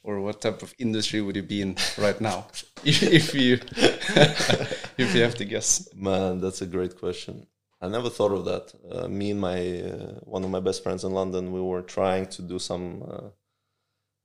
or 0.03 0.19
what 0.19 0.41
type 0.41 0.61
of 0.61 0.73
industry 0.79 1.21
would 1.21 1.35
you 1.35 1.43
be 1.43 1.61
in 1.61 1.75
right 1.97 2.19
now? 2.19 2.47
if, 2.83 3.33
you 3.33 3.59
if 4.97 5.15
you 5.15 5.21
have 5.21 5.35
to 5.35 5.45
guess. 5.45 5.87
Man, 5.95 6.39
that's 6.39 6.61
a 6.61 6.65
great 6.65 6.97
question. 6.97 7.47
I 7.81 7.87
never 7.87 8.09
thought 8.09 8.31
of 8.31 8.45
that. 8.45 8.73
Uh, 8.89 9.07
me 9.07 9.31
and 9.31 9.41
my 9.41 9.81
uh, 9.81 10.19
one 10.21 10.43
of 10.43 10.49
my 10.51 10.59
best 10.59 10.83
friends 10.83 11.03
in 11.03 11.11
London, 11.11 11.51
we 11.51 11.61
were 11.61 11.81
trying 11.81 12.27
to 12.27 12.41
do 12.43 12.59
some 12.59 13.03
uh, 13.03 13.29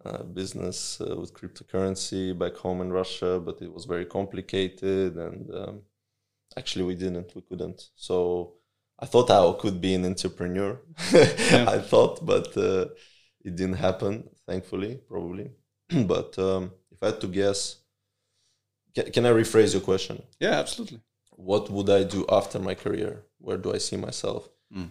uh, 0.05 0.23
business 0.25 1.01
uh, 1.01 1.17
with 1.17 1.33
cryptocurrency 1.33 2.39
back 2.39 2.55
home 2.57 2.81
in 2.81 2.93
Russia, 2.93 3.41
but 3.41 3.63
it 3.63 3.73
was 3.73 3.87
very 3.87 4.05
complicated, 4.05 5.17
and 5.17 5.51
um, 5.55 5.83
actually 6.57 6.85
we 6.85 6.95
didn't, 6.95 7.35
we 7.35 7.43
couldn't. 7.43 7.89
So 7.97 8.55
I 8.99 9.07
thought 9.07 9.31
I 9.31 9.53
could 9.59 9.81
be 9.81 9.95
an 9.95 10.05
entrepreneur. 10.05 10.79
I 11.13 11.79
thought, 11.79 12.25
but 12.25 12.57
uh, 12.57 12.87
it 13.45 13.57
didn't 13.57 13.77
happen. 13.77 14.29
Thankfully, 14.47 15.01
probably. 15.09 15.51
but 16.07 16.39
um, 16.39 16.73
if 16.91 17.03
I 17.03 17.07
had 17.07 17.21
to 17.21 17.29
guess, 17.29 17.77
can, 18.95 19.11
can 19.13 19.27
I 19.27 19.31
rephrase 19.31 19.73
your 19.73 19.83
question? 19.83 20.23
Yeah, 20.41 20.53
absolutely. 20.53 21.01
what 21.31 21.71
would 21.71 21.91
I 21.91 22.03
do 22.05 22.25
after 22.29 22.59
my 22.59 22.75
career? 22.75 23.23
Where 23.39 23.59
do 23.59 23.73
I 23.73 23.79
see 23.79 23.97
myself? 23.97 24.49
Mm. 24.75 24.91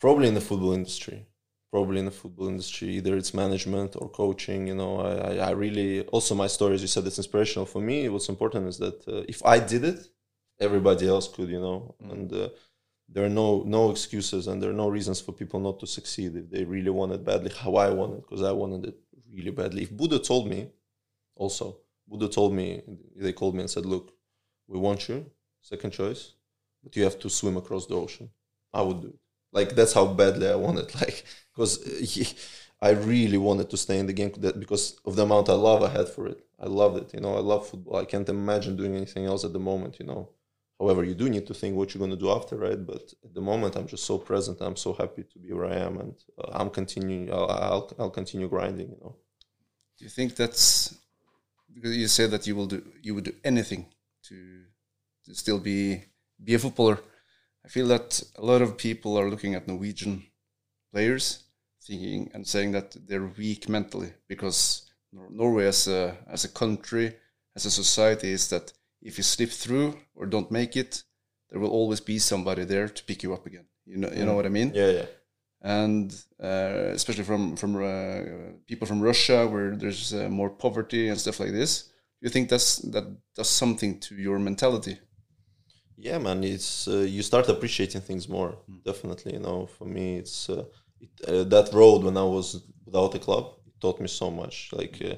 Probably 0.00 0.28
in 0.28 0.34
the 0.34 0.40
football 0.40 0.72
industry. 0.72 1.26
Probably 1.70 1.98
in 1.98 2.06
the 2.06 2.10
football 2.10 2.48
industry, 2.48 2.88
either 2.88 3.14
it's 3.16 3.34
management 3.34 3.94
or 3.96 4.08
coaching. 4.08 4.68
You 4.68 4.74
know, 4.74 5.00
I, 5.00 5.12
I, 5.12 5.48
I 5.48 5.50
really 5.50 6.00
also 6.06 6.34
my 6.34 6.46
story, 6.46 6.74
as 6.74 6.80
you 6.80 6.88
said, 6.88 7.06
it's 7.06 7.18
inspirational 7.18 7.66
for 7.66 7.82
me. 7.82 8.08
What's 8.08 8.30
important 8.30 8.68
is 8.68 8.78
that 8.78 9.06
uh, 9.06 9.24
if 9.28 9.44
I 9.44 9.58
did 9.58 9.84
it, 9.84 10.08
everybody 10.58 11.06
else 11.06 11.28
could. 11.28 11.50
You 11.50 11.60
know, 11.60 11.94
and 12.00 12.32
uh, 12.32 12.48
there 13.06 13.24
are 13.24 13.28
no 13.28 13.64
no 13.66 13.90
excuses 13.90 14.46
and 14.46 14.62
there 14.62 14.70
are 14.70 14.80
no 14.84 14.88
reasons 14.88 15.20
for 15.20 15.32
people 15.32 15.60
not 15.60 15.78
to 15.80 15.86
succeed 15.86 16.36
if 16.36 16.50
they 16.50 16.64
really 16.64 16.90
want 16.90 17.12
it 17.12 17.22
badly. 17.22 17.50
How 17.50 17.74
I 17.76 17.90
want 17.90 18.14
it 18.14 18.22
because 18.22 18.42
I 18.42 18.52
wanted 18.52 18.86
it 18.86 18.98
really 19.32 19.50
badly. 19.50 19.82
If 19.82 19.90
Bodø 19.90 20.18
told 20.24 20.48
me, 20.48 20.66
also 21.36 21.76
Bodø 22.10 22.28
told 22.32 22.52
me 22.54 22.82
they 23.16 23.32
called 23.32 23.54
me 23.54 23.60
and 23.60 23.70
said, 23.70 23.86
"Look, 23.86 24.12
we 24.66 24.78
want 24.78 25.08
you, 25.08 25.26
second 25.62 25.92
choice, 25.92 26.34
but 26.82 26.96
you 26.96 27.04
have 27.04 27.18
to 27.18 27.28
swim 27.28 27.56
across 27.56 27.86
the 27.86 27.94
ocean. 27.94 28.30
I 28.72 28.82
would 28.82 29.00
do 29.00 29.08
it. 29.08 29.18
Like 29.52 29.74
that's 29.74 29.92
how 29.92 30.06
badly 30.06 30.48
I 30.48 30.56
want 30.56 30.78
it. 30.78 30.94
Like 31.00 31.24
because 31.54 32.34
I 32.80 32.90
really 32.90 33.38
wanted 33.38 33.70
to 33.70 33.76
stay 33.76 33.98
in 33.98 34.06
the 34.06 34.12
game 34.12 34.32
because 34.58 34.98
of 35.04 35.16
the 35.16 35.22
amount 35.22 35.48
of 35.48 35.60
love 35.60 35.82
I 35.82 35.88
had 35.88 36.08
for 36.08 36.26
it. 36.28 36.44
I 36.60 36.66
loved 36.66 36.96
it. 37.02 37.14
You 37.14 37.20
know, 37.20 37.34
I 37.34 37.40
love 37.40 37.68
football. 37.68 37.96
I 37.96 38.04
can't 38.04 38.28
imagine 38.28 38.76
doing 38.76 38.94
anything 38.94 39.24
else 39.26 39.44
at 39.44 39.52
the 39.52 39.58
moment. 39.58 39.98
You 39.98 40.06
know. 40.06 40.28
However, 40.80 41.02
you 41.02 41.14
do 41.14 41.28
need 41.28 41.46
to 41.48 41.54
think 41.54 41.74
what 41.74 41.92
you're 41.92 41.98
going 41.98 42.16
to 42.18 42.24
do 42.24 42.30
after, 42.30 42.56
right? 42.56 42.86
But 42.86 43.12
at 43.24 43.34
the 43.34 43.40
moment, 43.40 43.74
I'm 43.74 43.88
just 43.88 44.04
so 44.04 44.16
present. 44.16 44.60
I'm 44.60 44.76
so 44.76 44.92
happy 44.92 45.24
to 45.24 45.38
be 45.38 45.52
where 45.52 45.66
I 45.66 45.76
am, 45.76 45.98
and 45.98 46.14
uh, 46.38 46.50
I'm 46.52 46.70
continuing. 46.70 47.32
I'll, 47.32 47.50
I'll 47.50 47.92
I'll 47.98 48.10
continue 48.10 48.48
grinding. 48.48 48.90
You 48.90 48.98
know. 49.02 49.16
Do 49.98 50.04
you 50.04 50.10
think 50.10 50.36
that's 50.36 50.94
because 51.74 51.96
you 51.96 52.06
said 52.06 52.30
that 52.30 52.46
you 52.46 52.54
will 52.54 52.66
do 52.66 52.82
you 53.02 53.14
would 53.14 53.24
do 53.24 53.34
anything 53.44 53.86
to 54.28 54.64
to 55.24 55.34
still 55.34 55.58
be 55.58 56.04
be 56.42 56.54
a 56.54 56.58
footballer. 56.58 57.00
I 57.64 57.68
feel 57.68 57.88
that 57.88 58.22
a 58.36 58.44
lot 58.44 58.62
of 58.62 58.78
people 58.78 59.18
are 59.18 59.28
looking 59.28 59.54
at 59.54 59.66
Norwegian 59.66 60.22
players, 60.92 61.44
thinking 61.82 62.30
and 62.34 62.46
saying 62.46 62.72
that 62.72 62.96
they're 63.06 63.32
weak 63.36 63.68
mentally 63.68 64.12
because 64.28 64.88
Norway 65.12 65.66
as 65.66 65.88
a 65.88 66.16
as 66.28 66.44
a 66.44 66.48
country, 66.48 67.16
as 67.56 67.66
a 67.66 67.70
society, 67.70 68.30
is 68.30 68.48
that 68.50 68.72
if 69.00 69.16
you 69.18 69.24
slip 69.24 69.50
through 69.50 69.96
or 70.14 70.26
don't 70.26 70.50
make 70.50 70.76
it, 70.76 71.02
there 71.50 71.60
will 71.60 71.70
always 71.70 72.00
be 72.00 72.18
somebody 72.18 72.64
there 72.64 72.88
to 72.88 73.04
pick 73.04 73.22
you 73.22 73.32
up 73.32 73.46
again. 73.46 73.66
You 73.86 73.96
know, 73.98 74.10
you 74.14 74.24
know 74.24 74.34
what 74.34 74.46
I 74.46 74.50
mean? 74.50 74.72
Yeah, 74.74 74.90
yeah. 74.90 75.06
and 75.62 76.12
uh, 76.42 76.92
especially 76.92 77.24
from 77.24 77.56
from 77.56 77.76
uh, 77.76 78.52
people 78.66 78.86
from 78.86 79.00
Russia, 79.00 79.46
where 79.46 79.74
there's 79.76 80.12
uh, 80.12 80.28
more 80.28 80.50
poverty 80.50 81.08
and 81.08 81.18
stuff 81.18 81.40
like 81.40 81.52
this. 81.52 81.90
You 82.20 82.28
think 82.30 82.48
that's 82.48 82.76
that 82.92 83.04
does 83.34 83.48
something 83.48 83.98
to 84.00 84.14
your 84.14 84.38
mentality? 84.38 84.98
Yeah, 85.96 86.18
man. 86.18 86.44
It's 86.44 86.86
uh, 86.86 86.98
you 86.98 87.22
start 87.22 87.48
appreciating 87.48 88.02
things 88.02 88.28
more. 88.28 88.58
Definitely, 88.84 89.32
you 89.34 89.40
know. 89.40 89.66
For 89.66 89.84
me, 89.84 90.18
it's 90.18 90.48
uh, 90.50 90.64
it, 91.00 91.10
uh, 91.26 91.44
that 91.44 91.72
road 91.72 92.04
when 92.04 92.16
I 92.16 92.24
was 92.24 92.62
without 92.84 93.14
a 93.14 93.18
club. 93.18 93.54
It 93.66 93.80
taught 93.80 94.00
me 94.00 94.08
so 94.08 94.30
much. 94.30 94.70
Like, 94.72 95.00
uh, 95.04 95.14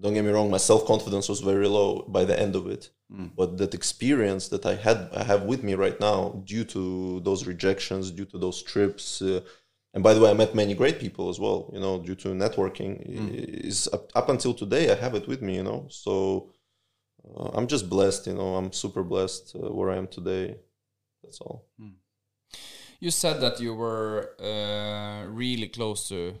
don't 0.00 0.14
get 0.14 0.24
me 0.24 0.30
wrong, 0.30 0.50
my 0.50 0.58
self 0.58 0.86
confidence 0.86 1.28
was 1.28 1.40
very 1.40 1.68
low 1.68 2.04
by 2.08 2.24
the 2.24 2.38
end 2.38 2.54
of 2.56 2.66
it. 2.68 2.90
But 3.36 3.56
that 3.58 3.74
experience 3.74 4.48
that 4.48 4.66
I 4.66 4.74
had, 4.74 5.08
I 5.14 5.24
have 5.24 5.42
with 5.44 5.62
me 5.62 5.74
right 5.74 5.98
now, 5.98 6.42
due 6.44 6.64
to 6.64 7.20
those 7.20 7.46
rejections, 7.46 8.10
due 8.10 8.26
to 8.26 8.38
those 8.38 8.62
trips. 8.62 9.22
Uh, 9.22 9.40
and 9.94 10.02
by 10.04 10.12
the 10.14 10.20
way, 10.20 10.30
I 10.30 10.34
met 10.34 10.54
many 10.54 10.74
great 10.74 10.98
people 11.00 11.30
as 11.30 11.40
well. 11.40 11.70
You 11.72 11.80
know, 11.80 11.98
due 12.00 12.14
to 12.16 12.28
networking, 12.28 13.00
is 13.70 13.88
up, 13.92 14.10
up 14.14 14.28
until 14.28 14.52
today 14.52 14.92
I 14.92 14.94
have 14.94 15.14
it 15.14 15.26
with 15.26 15.40
me. 15.40 15.56
You 15.56 15.62
know, 15.62 15.86
so 15.88 16.50
uh, 17.36 17.50
I'm 17.54 17.66
just 17.66 17.88
blessed, 17.88 18.26
you 18.26 18.34
know. 18.34 18.56
I'm 18.56 18.72
super 18.72 19.02
blessed 19.02 19.56
uh, 19.56 19.72
where 19.72 19.90
I 19.90 19.96
am 19.96 20.06
today. 20.06 20.56
That's 21.22 21.40
all. 21.40 21.64
You 23.00 23.10
said 23.10 23.40
that 23.40 23.60
you 23.60 23.74
were 23.74 24.34
uh, 24.40 25.26
really 25.30 25.68
close 25.68 26.08
to 26.08 26.34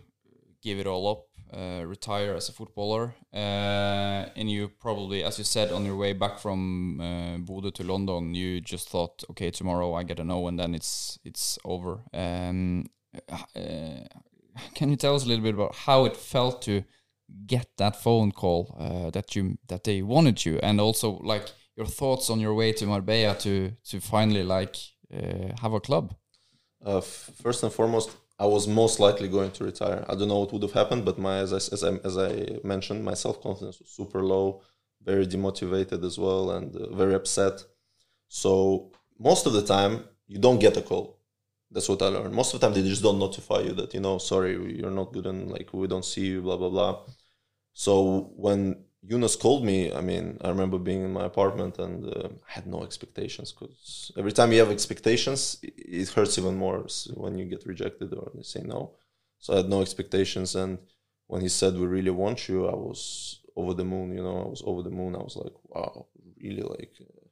give 0.62 0.78
it 0.78 0.86
all 0.86 1.08
up, 1.08 1.27
uh, 1.52 1.84
retire 1.86 2.34
as 2.34 2.48
a 2.48 2.52
footballer, 2.52 3.14
uh, 3.32 4.26
and 4.36 4.50
you 4.50 4.68
probably, 4.68 5.24
as 5.24 5.38
you 5.38 5.44
said, 5.44 5.72
on 5.72 5.84
your 5.84 5.96
way 5.96 6.12
back 6.12 6.38
from 6.38 7.00
uh, 7.00 7.38
Bodø 7.38 7.72
to 7.74 7.84
London, 7.84 8.34
you 8.34 8.60
just 8.60 8.88
thought, 8.88 9.24
okay, 9.30 9.50
tomorrow 9.50 9.94
I 9.94 10.02
get 10.02 10.20
a 10.20 10.24
no, 10.24 10.48
and 10.48 10.58
then 10.58 10.74
it's 10.74 11.18
it's 11.24 11.58
over. 11.64 12.02
Um, 12.12 12.86
uh, 13.28 14.04
can 14.74 14.90
you 14.90 14.96
tell 14.96 15.14
us 15.14 15.24
a 15.24 15.28
little 15.28 15.44
bit 15.44 15.54
about 15.54 15.74
how 15.74 16.04
it 16.04 16.16
felt 16.16 16.62
to 16.62 16.84
get 17.46 17.76
that 17.76 17.96
phone 17.96 18.32
call 18.32 18.76
uh, 18.78 19.10
that 19.10 19.36
you 19.36 19.58
that 19.68 19.84
they 19.84 20.02
wanted 20.02 20.44
you, 20.44 20.58
and 20.62 20.80
also 20.80 21.18
like 21.22 21.52
your 21.76 21.86
thoughts 21.86 22.30
on 22.30 22.40
your 22.40 22.54
way 22.54 22.72
to 22.72 22.86
Marbella 22.86 23.34
to 23.38 23.72
to 23.90 24.00
finally 24.00 24.42
like 24.42 24.76
uh, 25.14 25.54
have 25.62 25.72
a 25.72 25.80
club? 25.80 26.14
First 27.42 27.62
and 27.62 27.72
foremost, 27.72 28.10
I 28.38 28.46
was 28.46 28.68
most 28.68 29.00
likely 29.00 29.28
going 29.28 29.50
to 29.52 29.64
retire. 29.64 30.04
I 30.08 30.14
don't 30.14 30.28
know 30.28 30.38
what 30.38 30.52
would 30.52 30.62
have 30.62 30.72
happened, 30.72 31.04
but 31.04 31.18
my 31.18 31.38
as 31.38 31.52
I, 31.52 31.56
as 31.56 31.82
I, 31.84 31.92
as 32.04 32.16
I 32.18 32.58
mentioned, 32.64 33.04
my 33.04 33.14
self 33.14 33.42
confidence 33.42 33.80
was 33.80 33.90
super 33.90 34.22
low, 34.22 34.62
very 35.02 35.26
demotivated 35.26 36.04
as 36.04 36.18
well, 36.18 36.52
and 36.52 36.74
uh, 36.76 36.94
very 36.94 37.14
upset. 37.14 37.64
So 38.28 38.92
most 39.18 39.46
of 39.46 39.52
the 39.54 39.62
time, 39.64 40.04
you 40.28 40.38
don't 40.38 40.60
get 40.60 40.76
a 40.76 40.82
call. 40.82 41.18
That's 41.70 41.88
what 41.88 42.00
I 42.02 42.06
learned. 42.08 42.34
Most 42.34 42.54
of 42.54 42.60
the 42.60 42.66
time, 42.66 42.74
they 42.74 42.88
just 42.88 43.02
don't 43.02 43.18
notify 43.18 43.60
you 43.60 43.72
that 43.74 43.92
you 43.92 44.00
know, 44.00 44.18
sorry, 44.18 44.52
you're 44.78 44.90
not 44.90 45.12
good, 45.12 45.26
and 45.26 45.50
like 45.50 45.72
we 45.72 45.88
don't 45.88 46.04
see 46.04 46.26
you, 46.26 46.42
blah 46.42 46.56
blah 46.56 46.70
blah. 46.70 47.00
So 47.72 48.32
when 48.36 48.84
Yunus 49.02 49.36
called 49.36 49.64
me, 49.64 49.92
I 49.92 50.00
mean, 50.00 50.38
I 50.42 50.48
remember 50.48 50.78
being 50.78 51.04
in 51.04 51.12
my 51.12 51.24
apartment 51.24 51.78
and 51.78 52.04
uh, 52.04 52.28
I 52.48 52.52
had 52.52 52.66
no 52.66 52.82
expectations 52.82 53.52
because 53.52 54.10
every 54.18 54.32
time 54.32 54.52
you 54.52 54.58
have 54.58 54.70
expectations, 54.70 55.58
it 55.62 56.08
hurts 56.10 56.36
even 56.38 56.56
more 56.56 56.84
when 57.14 57.38
you 57.38 57.44
get 57.44 57.64
rejected 57.66 58.12
or 58.12 58.30
they 58.34 58.42
say 58.42 58.62
no. 58.64 58.94
So 59.38 59.54
I 59.54 59.56
had 59.58 59.68
no 59.68 59.82
expectations, 59.82 60.56
and 60.56 60.78
when 61.28 61.42
he 61.42 61.48
said 61.48 61.74
we 61.78 61.86
really 61.86 62.10
want 62.10 62.48
you, 62.48 62.66
I 62.66 62.74
was 62.74 63.40
over 63.54 63.72
the 63.72 63.84
moon. 63.84 64.12
You 64.16 64.24
know, 64.24 64.42
I 64.42 64.48
was 64.48 64.62
over 64.66 64.82
the 64.82 64.90
moon. 64.90 65.14
I 65.14 65.18
was 65.22 65.36
like, 65.36 65.54
wow, 65.64 66.06
really 66.42 66.62
like. 66.62 66.92
uh, 67.00 67.26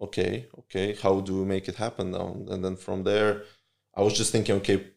Okay, 0.00 0.46
okay. 0.58 0.94
How 0.96 1.20
do 1.20 1.38
we 1.40 1.44
make 1.46 1.68
it 1.68 1.76
happen 1.76 2.10
now? 2.10 2.36
And 2.50 2.64
then 2.64 2.76
from 2.76 3.04
there, 3.04 3.44
I 3.94 4.02
was 4.02 4.14
just 4.16 4.32
thinking, 4.32 4.56
okay, 4.56 4.88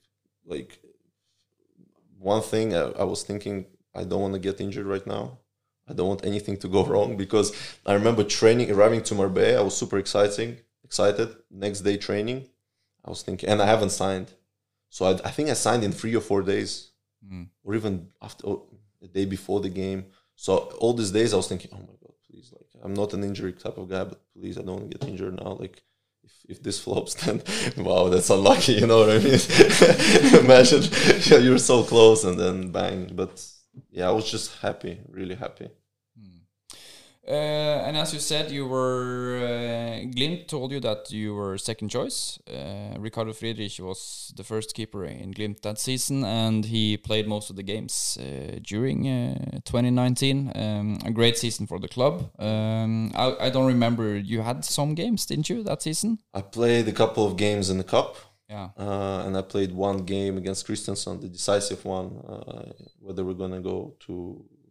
like 0.45 0.79
one 2.17 2.41
thing 2.41 2.75
I, 2.75 2.91
I 2.91 3.03
was 3.03 3.23
thinking 3.23 3.65
I 3.93 4.03
don't 4.03 4.21
want 4.21 4.33
to 4.33 4.39
get 4.39 4.59
injured 4.61 4.85
right 4.85 5.05
now. 5.05 5.39
I 5.87 5.93
don't 5.93 6.07
want 6.07 6.25
anything 6.25 6.57
to 6.57 6.67
go 6.67 6.83
wrong 6.91 7.17
because 7.17 7.55
I 7.85 7.93
remember 7.93 8.23
training, 8.23 8.71
arriving 8.71 9.03
to 9.03 9.15
Marbella. 9.15 9.59
I 9.59 9.63
was 9.63 9.77
super 9.77 9.97
exciting, 9.97 10.57
excited. 10.83 11.35
Next 11.49 11.81
day 11.81 11.97
training, 11.97 12.47
I 13.03 13.09
was 13.09 13.21
thinking, 13.21 13.49
and 13.49 13.61
I 13.61 13.65
haven't 13.65 13.91
signed, 13.91 14.31
so 14.89 15.05
I, 15.05 15.11
I 15.11 15.31
think 15.31 15.49
I 15.49 15.53
signed 15.53 15.83
in 15.83 15.91
three 15.91 16.15
or 16.15 16.21
four 16.21 16.41
days, 16.41 16.91
hmm. 17.27 17.43
or 17.63 17.75
even 17.75 18.07
after 18.21 18.47
the 19.01 19.07
day 19.07 19.25
before 19.25 19.59
the 19.59 19.69
game. 19.69 20.05
So 20.35 20.57
all 20.79 20.93
these 20.93 21.11
days 21.11 21.33
I 21.33 21.37
was 21.37 21.47
thinking, 21.47 21.71
oh 21.73 21.79
my 21.79 21.95
god, 22.01 22.13
please, 22.29 22.51
like 22.53 22.67
I'm 22.83 22.93
not 22.93 23.13
an 23.13 23.23
injury 23.23 23.53
type 23.53 23.77
of 23.77 23.89
guy, 23.89 24.03
but 24.03 24.21
please, 24.33 24.57
I 24.57 24.61
don't 24.61 24.79
want 24.79 24.91
to 24.91 24.97
get 24.97 25.07
injured 25.07 25.35
now. 25.35 25.57
Like 25.59 25.81
if, 26.23 26.31
if 26.49 26.63
this 26.63 26.79
flops, 26.79 27.13
then 27.25 27.41
wow, 27.77 28.09
that's 28.09 28.29
unlucky. 28.29 28.73
You 28.73 28.87
know 28.87 28.99
what 28.99 29.09
I 29.09 29.19
mean? 29.19 30.39
Imagine 30.43 31.43
you're 31.43 31.57
so 31.57 31.83
close 31.83 32.23
and 32.23 32.39
then 32.39 32.71
bang. 32.71 33.11
But 33.13 33.45
yeah, 33.91 34.07
I 34.07 34.11
was 34.11 34.29
just 34.29 34.59
happy, 34.61 34.99
really 35.09 35.35
happy. 35.35 35.69
Uh, 37.27 37.81
and 37.87 37.97
as 37.97 38.13
you 38.13 38.19
said, 38.19 38.51
you 38.51 38.67
were 38.67 39.39
uh, 39.41 40.05
Glimt 40.13 40.47
told 40.47 40.71
you 40.71 40.79
that 40.81 41.11
you 41.11 41.33
were 41.33 41.57
second 41.57 41.89
choice. 41.89 42.37
Uh, 42.47 42.95
Ricardo 42.99 43.33
Friedrich 43.33 43.79
was 43.79 44.31
the 44.35 44.43
first 44.43 44.75
keeper 44.75 45.05
in 45.05 45.33
Glimt 45.33 45.61
that 45.61 45.79
season, 45.79 46.23
and 46.23 46.65
he 46.65 46.97
played 46.97 47.27
most 47.27 47.49
of 47.49 47.55
the 47.55 47.63
games 47.63 48.19
uh, 48.21 48.59
during 48.61 49.07
uh, 49.07 49.59
2019. 49.65 50.51
Um, 50.55 50.99
a 51.03 51.09
great 51.09 51.37
season 51.37 51.65
for 51.65 51.79
the 51.79 51.87
club. 51.87 52.29
Um, 52.39 53.11
I, 53.15 53.35
I 53.39 53.49
don't 53.49 53.67
remember 53.67 54.15
you 54.15 54.41
had 54.41 54.63
some 54.63 54.93
games, 54.93 55.25
didn't 55.25 55.49
you, 55.49 55.63
that 55.63 55.81
season? 55.81 56.19
I 56.31 56.41
played 56.41 56.87
a 56.87 56.93
couple 56.93 57.25
of 57.25 57.37
games 57.37 57.71
in 57.71 57.79
the 57.79 57.83
cup, 57.83 58.17
Yeah. 58.49 58.69
uh, 58.77 59.23
and 59.25 59.35
I 59.37 59.41
played 59.41 59.71
one 59.73 59.99
game 60.05 60.37
against 60.37 60.67
Kristiansund, 60.67 61.21
the 61.21 61.29
decisive 61.29 61.83
one, 61.83 62.07
uh, 62.27 62.71
whether 62.99 63.23
we're 63.25 63.33
gonna 63.43 63.61
go 63.61 63.95
to 64.05 64.13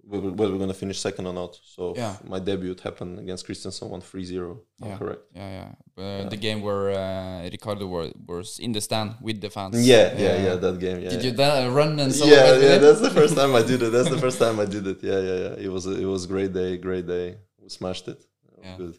whether 0.06 0.30
whether 0.38 0.52
we're 0.52 0.58
gonna 0.58 0.74
finish 0.84 0.98
second 1.00 1.26
or 1.26 1.32
not. 1.32 1.52
So 1.74 1.94
Yeah. 1.96 2.14
my 2.32 2.38
debut 2.38 2.76
happened 2.88 3.18
against 3.18 3.46
Kristiansund, 3.46 3.88
one 3.88 4.00
3-0. 4.02 4.58
Yeah. 4.84 4.96
correct. 4.98 5.22
Yeah, 5.34 5.50
yeah. 5.58 6.02
Uh, 6.04 6.28
The 6.28 6.36
game 6.36 6.60
where 6.66 6.90
uh, 6.90 7.48
Ricardo 7.50 7.86
were, 7.86 8.10
was 8.32 8.58
in 8.60 8.70
the 8.72 8.80
stand 8.82 9.10
with 9.26 9.40
the 9.40 9.50
fans. 9.50 9.74
Yeah, 9.92 10.06
yeah, 10.24 10.36
yeah, 10.46 10.54
that 10.64 10.78
game. 10.78 10.98
Yeah, 11.00 11.10
Did 11.10 11.22
yeah. 11.24 11.30
you 11.30 11.36
da- 11.36 11.66
run 11.80 11.98
and 11.98 12.12
celebrate 12.14 12.60
yeah, 12.62 12.72
yeah. 12.72 12.78
That's 12.86 13.00
the 13.00 13.10
first 13.18 13.34
time 13.34 13.52
I 13.60 13.62
did 13.62 13.82
it. 13.82 13.90
That's 13.96 14.10
the 14.10 14.18
first 14.26 14.38
time 14.38 14.60
I 14.60 14.66
did 14.66 14.86
it. 14.92 14.98
Yeah, 15.02 15.20
yeah, 15.28 15.38
yeah. 15.44 15.64
It 15.66 15.70
was 15.76 15.84
a, 15.86 15.94
it 16.04 16.08
was 16.14 16.24
a 16.26 16.28
great 16.28 16.52
day, 16.52 16.76
great 16.76 17.06
day. 17.06 17.26
We 17.62 17.68
smashed 17.80 18.06
it. 18.08 18.20
It 18.20 18.60
Yeah. 18.64 18.76
Good. 18.76 18.96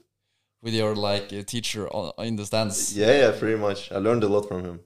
With 0.62 0.74
your 0.74 0.96
like 0.96 1.30
teacher 1.46 1.88
on, 1.90 2.12
in 2.26 2.36
the 2.36 2.46
stands. 2.46 2.98
Yeah, 2.98 3.14
yeah, 3.22 3.32
pretty 3.40 3.60
much. 3.60 3.92
I 3.92 3.98
learned 3.98 4.24
a 4.24 4.28
lot 4.28 4.48
from 4.48 4.64
him. 4.66 4.80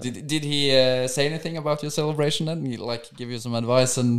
Did 0.00 0.26
did 0.26 0.44
he 0.44 0.60
uh, 0.76 1.06
say 1.08 1.26
anything 1.26 1.56
about 1.56 1.82
your 1.82 1.90
celebration 1.90 2.46
then? 2.46 2.64
He 2.64 2.76
like 2.76 3.04
give 3.16 3.30
you 3.30 3.38
some 3.38 3.54
advice 3.54 3.96
and 4.02 4.12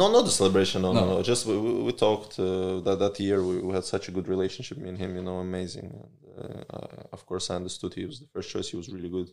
No, 0.00 0.10
not 0.10 0.24
the 0.24 0.30
celebration. 0.30 0.82
No, 0.82 0.92
no, 0.92 1.00
No. 1.00 1.06
no. 1.16 1.22
Just 1.22 1.42
we, 1.46 1.54
we, 1.66 1.72
we 1.88 1.92
talked 2.06 2.32
uh, 2.38 2.80
that 2.86 2.98
that 3.04 3.14
year. 3.20 3.38
We, 3.48 3.54
we 3.66 3.72
had 3.78 3.84
such 3.94 4.08
a 4.08 4.12
good 4.16 4.28
relationship. 4.34 4.76
Me 4.78 4.88
and 4.92 4.98
him, 5.04 5.10
you 5.18 5.22
know, 5.28 5.38
amazing. 5.48 5.88
And, 6.02 6.16
uh, 6.38 6.62
uh, 6.76 7.16
of 7.16 7.20
course, 7.28 7.44
I 7.50 7.54
understood 7.60 7.90
he 7.94 8.06
was 8.10 8.18
the 8.22 8.30
first 8.34 8.48
choice. 8.52 8.68
He 8.72 8.78
was 8.82 8.88
really 8.96 9.10
good. 9.16 9.28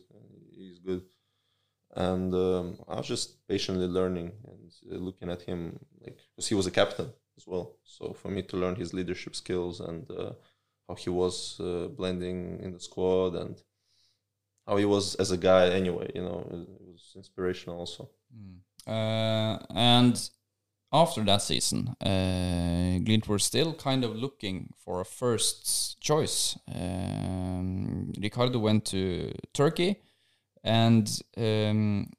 He's 0.60 0.78
good. 0.90 1.02
And 2.08 2.32
um, 2.34 2.66
I 2.92 2.94
was 3.00 3.08
just 3.14 3.28
patiently 3.52 3.86
learning 3.98 4.28
and 4.50 4.70
uh, 4.92 4.98
looking 5.06 5.30
at 5.30 5.42
him, 5.42 5.60
like 6.04 6.18
because 6.30 6.48
he 6.50 6.54
was 6.60 6.66
a 6.66 6.70
captain 6.80 7.08
as 7.38 7.44
well. 7.46 7.66
So 7.96 8.02
for 8.20 8.30
me 8.36 8.42
to 8.50 8.56
learn 8.62 8.76
his 8.76 8.90
leadership 8.98 9.34
skills 9.42 9.80
and 9.88 10.02
uh, 10.10 10.32
how 10.88 10.94
he 10.94 11.10
was 11.10 11.60
uh, 11.60 11.88
blending 11.88 12.60
in 12.62 12.72
the 12.72 12.80
squad 12.80 13.34
and 13.34 13.62
how 14.66 14.76
he 14.76 14.84
was 14.84 15.14
as 15.16 15.30
a 15.30 15.36
guy, 15.36 15.68
anyway, 15.70 16.10
you 16.14 16.22
know, 16.22 16.46
it, 16.50 16.68
was 16.86 17.12
inspirational 17.16 17.78
also. 17.78 18.10
uh, 18.86 19.58
and 19.74 20.30
after 20.92 21.24
that 21.24 21.42
season, 21.42 21.96
uh, 22.00 23.00
Glimt 23.04 23.26
were 23.26 23.38
still 23.38 23.72
kind 23.74 24.04
of 24.04 24.14
looking 24.14 24.72
for 24.84 25.00
a 25.00 25.04
first 25.04 26.00
choice. 26.00 26.58
Um, 26.72 28.12
Ricardo 28.20 28.58
went 28.58 28.84
to 28.86 29.32
Turkey, 29.54 30.00
and 30.62 31.08
um, 31.36 32.10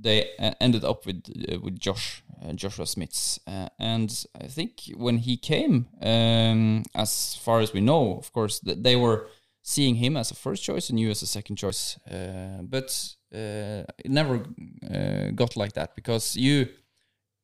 they 0.00 0.30
uh, 0.38 0.52
ended 0.60 0.84
up 0.84 1.06
with 1.06 1.22
uh, 1.52 1.58
with 1.60 1.78
Josh 1.78 2.22
uh, 2.42 2.52
Joshua 2.52 2.84
Smits. 2.84 3.38
Uh, 3.46 3.68
and 3.78 4.24
I 4.40 4.46
think 4.46 4.82
when 4.96 5.18
he 5.18 5.36
came, 5.36 5.88
um, 6.00 6.84
as 6.94 7.34
far 7.36 7.60
as 7.60 7.72
we 7.72 7.80
know, 7.80 8.16
of 8.16 8.32
course, 8.32 8.60
th- 8.60 8.78
they 8.80 8.96
were 8.96 9.28
seeing 9.62 9.96
him 9.96 10.16
as 10.16 10.30
a 10.30 10.34
first 10.34 10.62
choice 10.62 10.88
and 10.88 10.98
you 11.00 11.10
as 11.10 11.22
a 11.22 11.26
second 11.26 11.56
choice. 11.56 11.98
Uh, 12.10 12.62
but 12.62 12.90
uh, 13.34 13.82
it 13.98 14.10
never 14.10 14.46
uh, 14.90 15.30
got 15.34 15.56
like 15.56 15.72
that 15.72 15.94
because 15.94 16.36
you 16.36 16.68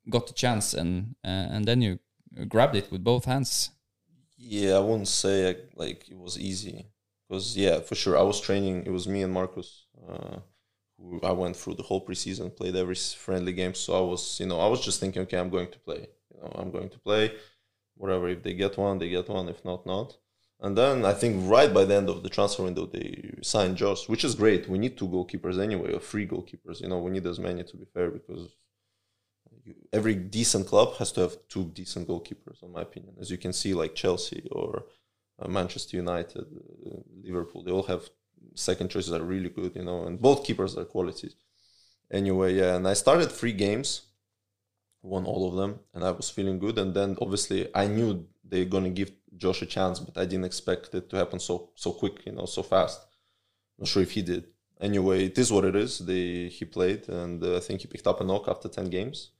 got 0.08 0.26
the 0.26 0.34
chance 0.34 0.74
and 0.74 1.14
and 1.24 1.64
then 1.64 1.80
you 1.82 1.98
grabbed 2.48 2.76
it 2.76 2.90
with 2.92 3.02
both 3.02 3.24
hands. 3.24 3.70
Yeah, 4.36 4.74
I 4.76 4.80
wouldn't 4.80 5.08
say 5.08 5.56
like 5.74 6.08
it 6.08 6.18
was 6.18 6.38
easy 6.38 6.86
because 7.28 7.56
yeah, 7.56 7.80
for 7.80 7.94
sure, 7.94 8.18
I 8.18 8.22
was 8.22 8.40
training. 8.40 8.84
It 8.86 8.90
was 8.90 9.08
me 9.08 9.22
and 9.22 9.32
Marcus. 9.32 9.86
I 11.22 11.32
went 11.32 11.56
through 11.56 11.74
the 11.74 11.82
whole 11.82 12.04
preseason, 12.04 12.54
played 12.54 12.76
every 12.76 12.94
friendly 12.94 13.52
game. 13.52 13.74
So 13.74 13.96
I 13.96 14.00
was, 14.10 14.40
you 14.40 14.46
know, 14.46 14.60
I 14.60 14.68
was 14.68 14.84
just 14.84 15.00
thinking, 15.00 15.22
okay, 15.22 15.38
I'm 15.38 15.50
going 15.50 15.70
to 15.70 15.78
play. 15.78 16.08
You 16.32 16.40
know, 16.40 16.52
I'm 16.54 16.70
going 16.70 16.90
to 16.90 16.98
play. 16.98 17.32
Whatever. 17.96 18.28
If 18.28 18.42
they 18.42 18.54
get 18.54 18.76
one, 18.76 18.98
they 18.98 19.08
get 19.08 19.28
one. 19.28 19.48
If 19.48 19.64
not, 19.64 19.86
not. 19.86 20.16
And 20.60 20.78
then 20.78 21.04
I 21.04 21.12
think 21.12 21.50
right 21.50 21.72
by 21.72 21.84
the 21.84 21.94
end 21.94 22.08
of 22.08 22.22
the 22.22 22.28
transfer 22.28 22.62
window, 22.62 22.86
they 22.86 23.34
signed 23.42 23.76
Josh, 23.76 24.08
which 24.08 24.24
is 24.24 24.34
great. 24.34 24.68
We 24.68 24.78
need 24.78 24.96
two 24.96 25.08
goalkeepers 25.08 25.60
anyway, 25.62 25.92
or 25.92 26.00
three 26.00 26.26
goalkeepers. 26.26 26.80
You 26.80 26.88
know, 26.88 26.98
we 26.98 27.10
need 27.10 27.26
as 27.26 27.38
many 27.38 27.62
to 27.64 27.76
be 27.76 27.84
fair 27.92 28.10
because 28.10 28.48
every 29.92 30.14
decent 30.14 30.66
club 30.66 30.96
has 30.96 31.12
to 31.12 31.20
have 31.22 31.36
two 31.48 31.64
decent 31.64 32.08
goalkeepers, 32.08 32.62
in 32.62 32.72
my 32.72 32.82
opinion. 32.82 33.14
As 33.20 33.30
you 33.30 33.38
can 33.38 33.52
see, 33.52 33.74
like 33.74 33.94
Chelsea 33.94 34.48
or 34.52 34.84
uh, 35.38 35.48
Manchester 35.48 35.96
United, 35.96 36.46
uh, 36.86 36.96
Liverpool, 37.22 37.62
they 37.62 37.72
all 37.72 37.84
have 37.84 38.08
second 38.54 38.90
choices 38.90 39.12
are 39.12 39.22
really 39.22 39.48
good, 39.48 39.74
you 39.76 39.84
know, 39.84 40.04
and 40.06 40.20
both 40.20 40.44
keepers 40.44 40.76
are 40.76 40.84
qualities. 40.84 41.34
Anyway, 42.10 42.54
yeah, 42.54 42.76
and 42.76 42.86
I 42.86 42.94
started 42.94 43.30
three 43.30 43.52
games, 43.52 44.02
won 45.02 45.24
all 45.24 45.48
of 45.48 45.56
them, 45.56 45.80
and 45.94 46.04
I 46.04 46.10
was 46.10 46.30
feeling 46.30 46.58
good. 46.58 46.78
And 46.78 46.94
then 46.94 47.16
obviously 47.20 47.68
I 47.74 47.86
knew 47.86 48.26
they're 48.44 48.64
gonna 48.64 48.90
give 48.90 49.12
Josh 49.36 49.62
a 49.62 49.66
chance, 49.66 49.98
but 50.00 50.16
I 50.20 50.24
didn't 50.26 50.44
expect 50.44 50.94
it 50.94 51.10
to 51.10 51.16
happen 51.16 51.40
so 51.40 51.70
so 51.74 51.92
quick, 51.92 52.26
you 52.26 52.32
know, 52.32 52.46
so 52.46 52.62
fast. 52.62 53.00
Not 53.78 53.88
sure 53.88 54.02
if 54.02 54.12
he 54.12 54.22
did. 54.22 54.44
Anyway, 54.80 55.24
it 55.26 55.38
is 55.38 55.50
what 55.50 55.64
it 55.64 55.76
is. 55.76 55.98
They 55.98 56.48
he 56.48 56.64
played, 56.64 57.08
and 57.08 57.42
uh, 57.42 57.56
I 57.56 57.60
think 57.60 57.80
he 57.80 57.86
picked 57.86 58.06
up 58.06 58.20
a 58.20 58.24
knock 58.24 58.48
after 58.48 58.68
ten 58.68 58.90
games. 58.90 59.30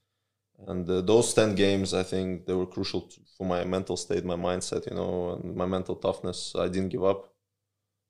And 0.67 0.89
uh, 0.89 1.01
those 1.01 1.33
ten 1.33 1.55
games, 1.55 1.93
I 1.93 2.03
think 2.03 2.45
they 2.45 2.53
were 2.53 2.65
crucial 2.65 3.01
to, 3.01 3.19
for 3.37 3.45
my 3.45 3.63
mental 3.65 3.97
state, 3.97 4.25
my 4.25 4.35
mindset, 4.35 4.89
you 4.89 4.95
know, 4.95 5.31
and 5.31 5.55
my 5.55 5.65
mental 5.65 5.95
toughness. 5.95 6.55
I 6.57 6.67
didn't 6.67 6.89
give 6.89 7.03
up. 7.03 7.34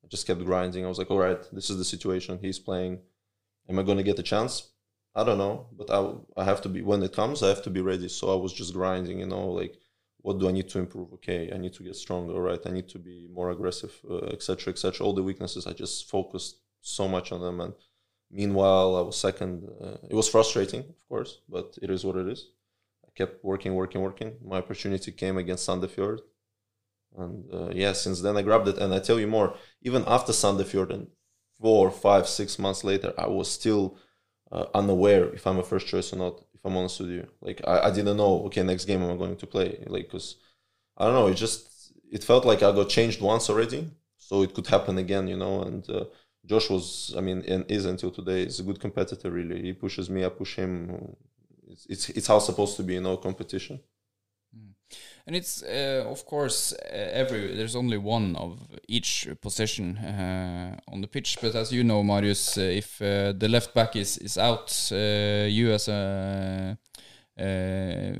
I 0.05 0.07
just 0.07 0.27
kept 0.27 0.45
grinding. 0.45 0.85
I 0.85 0.87
was 0.87 0.99
like, 0.99 1.11
all 1.11 1.19
right, 1.19 1.41
this 1.51 1.69
is 1.69 1.77
the 1.77 1.85
situation. 1.85 2.39
He's 2.39 2.59
playing. 2.59 2.99
Am 3.67 3.79
I 3.79 3.83
going 3.83 3.97
to 3.97 4.03
get 4.03 4.19
a 4.19 4.23
chance? 4.23 4.69
I 5.15 5.23
don't 5.23 5.37
know, 5.37 5.67
but 5.71 5.89
I 5.89 6.41
I 6.41 6.43
have 6.43 6.61
to 6.61 6.69
be 6.69 6.81
when 6.81 7.01
it 7.01 7.13
comes. 7.13 7.41
I 7.41 7.49
have 7.49 7.63
to 7.63 7.69
be 7.69 7.81
ready. 7.81 8.09
So 8.09 8.31
I 8.31 8.35
was 8.35 8.53
just 8.53 8.73
grinding, 8.73 9.19
you 9.19 9.25
know, 9.25 9.47
like 9.47 9.75
what 10.25 10.39
do 10.39 10.49
I 10.49 10.51
need 10.51 10.69
to 10.69 10.79
improve? 10.79 11.13
Okay, 11.13 11.51
I 11.53 11.57
need 11.57 11.73
to 11.73 11.83
get 11.83 11.95
stronger, 11.95 12.41
right? 12.41 12.59
I 12.65 12.71
need 12.71 12.89
to 12.89 12.99
be 12.99 13.27
more 13.31 13.51
aggressive, 13.51 13.93
etc., 14.33 14.71
uh, 14.71 14.73
etc. 14.73 14.91
Et 14.91 15.01
All 15.01 15.13
the 15.13 15.23
weaknesses, 15.23 15.67
I 15.67 15.73
just 15.73 16.09
focused 16.09 16.57
so 16.81 17.07
much 17.07 17.31
on 17.31 17.41
them, 17.41 17.61
and 17.61 17.73
meanwhile, 18.31 18.95
I 18.97 19.01
was 19.01 19.17
second. 19.17 19.69
Uh, 19.81 19.97
it 20.09 20.15
was 20.15 20.27
frustrating, 20.27 20.81
of 20.81 21.07
course, 21.07 21.41
but 21.47 21.77
it 21.81 21.89
is 21.89 22.03
what 22.03 22.17
it 22.17 22.27
is. 22.27 22.49
I 23.07 23.11
kept 23.15 23.43
working, 23.43 23.75
working, 23.75 24.01
working. 24.01 24.33
My 24.43 24.57
opportunity 24.57 25.11
came 25.11 25.37
against 25.37 25.67
Sandefjord, 25.67 26.19
and 27.17 27.53
uh, 27.53 27.69
yeah, 27.73 27.93
since 27.93 28.19
then 28.21 28.35
I 28.35 28.41
grabbed 28.41 28.67
it. 28.67 28.77
And 28.79 28.93
I 28.93 28.99
tell 28.99 29.19
you 29.19 29.27
more, 29.27 29.55
even 29.85 30.03
after 30.07 30.33
Sandefjord, 30.33 30.89
and 30.91 31.07
four, 31.61 31.91
five, 31.91 32.27
six 32.27 32.59
months 32.59 32.83
later, 32.83 33.13
I 33.17 33.27
was 33.27 33.49
still 33.49 33.97
uh, 34.51 34.65
unaware 34.73 35.25
if 35.33 35.45
I'm 35.47 35.59
a 35.59 35.63
first 35.63 35.87
choice 35.87 36.11
or 36.11 36.17
not. 36.17 36.41
If 36.55 36.61
I'm 36.65 36.75
honest 36.75 36.99
with 36.99 37.11
you, 37.11 37.27
like 37.41 37.61
I, 37.65 37.75
I 37.87 37.91
didn't 37.91 38.17
know. 38.17 38.43
Okay, 38.47 38.63
next 38.63 38.85
game 38.85 39.03
I'm 39.03 39.17
going 39.17 39.37
to 39.37 39.47
play. 39.47 39.83
Like, 39.87 40.09
cause 40.09 40.37
I 40.97 41.05
don't 41.05 41.13
know. 41.13 41.27
It 41.27 41.35
just 41.35 41.93
it 42.11 42.23
felt 42.23 42.45
like 42.45 42.63
I 42.63 42.71
got 42.71 42.89
changed 42.89 43.21
once 43.21 43.49
already, 43.49 43.91
so 44.17 44.41
it 44.41 44.53
could 44.55 44.67
happen 44.67 44.97
again. 44.97 45.27
You 45.27 45.37
know, 45.37 45.61
and 45.61 45.87
uh, 45.89 46.05
Josh 46.45 46.69
was, 46.69 47.13
I 47.17 47.21
mean, 47.21 47.43
and 47.47 47.69
is 47.69 47.85
until 47.85 48.11
today. 48.11 48.43
Is 48.43 48.59
a 48.59 48.63
good 48.63 48.79
competitor. 48.79 49.29
Really, 49.31 49.61
he 49.61 49.73
pushes 49.73 50.09
me. 50.09 50.25
I 50.25 50.29
push 50.29 50.55
him. 50.55 51.15
It's 51.69 51.85
it's, 51.89 52.09
it's 52.09 52.27
how 52.27 52.37
it's 52.37 52.47
supposed 52.47 52.77
to 52.77 52.83
be. 52.83 52.95
You 52.95 53.01
know, 53.01 53.17
competition. 53.17 53.79
And 55.27 55.35
it's 55.35 55.63
uh, 55.63 56.05
of 56.07 56.25
course 56.25 56.73
uh, 56.73 56.87
every 56.93 57.55
there's 57.55 57.75
only 57.75 57.97
one 57.97 58.35
of 58.35 58.59
each 58.87 59.27
position 59.41 59.97
uh, 59.97 60.77
on 60.87 61.01
the 61.01 61.07
pitch. 61.07 61.37
But 61.41 61.55
as 61.55 61.71
you 61.71 61.83
know, 61.83 62.03
Marius, 62.03 62.57
uh, 62.57 62.61
if 62.61 63.01
uh, 63.01 63.33
the 63.35 63.47
left 63.49 63.73
back 63.73 63.95
is 63.95 64.17
is 64.19 64.37
out, 64.37 64.71
uh, 64.91 65.47
you 65.49 65.71
as 65.71 65.87
a 65.87 66.77
uh, 67.37 67.41
uh, 67.41 68.15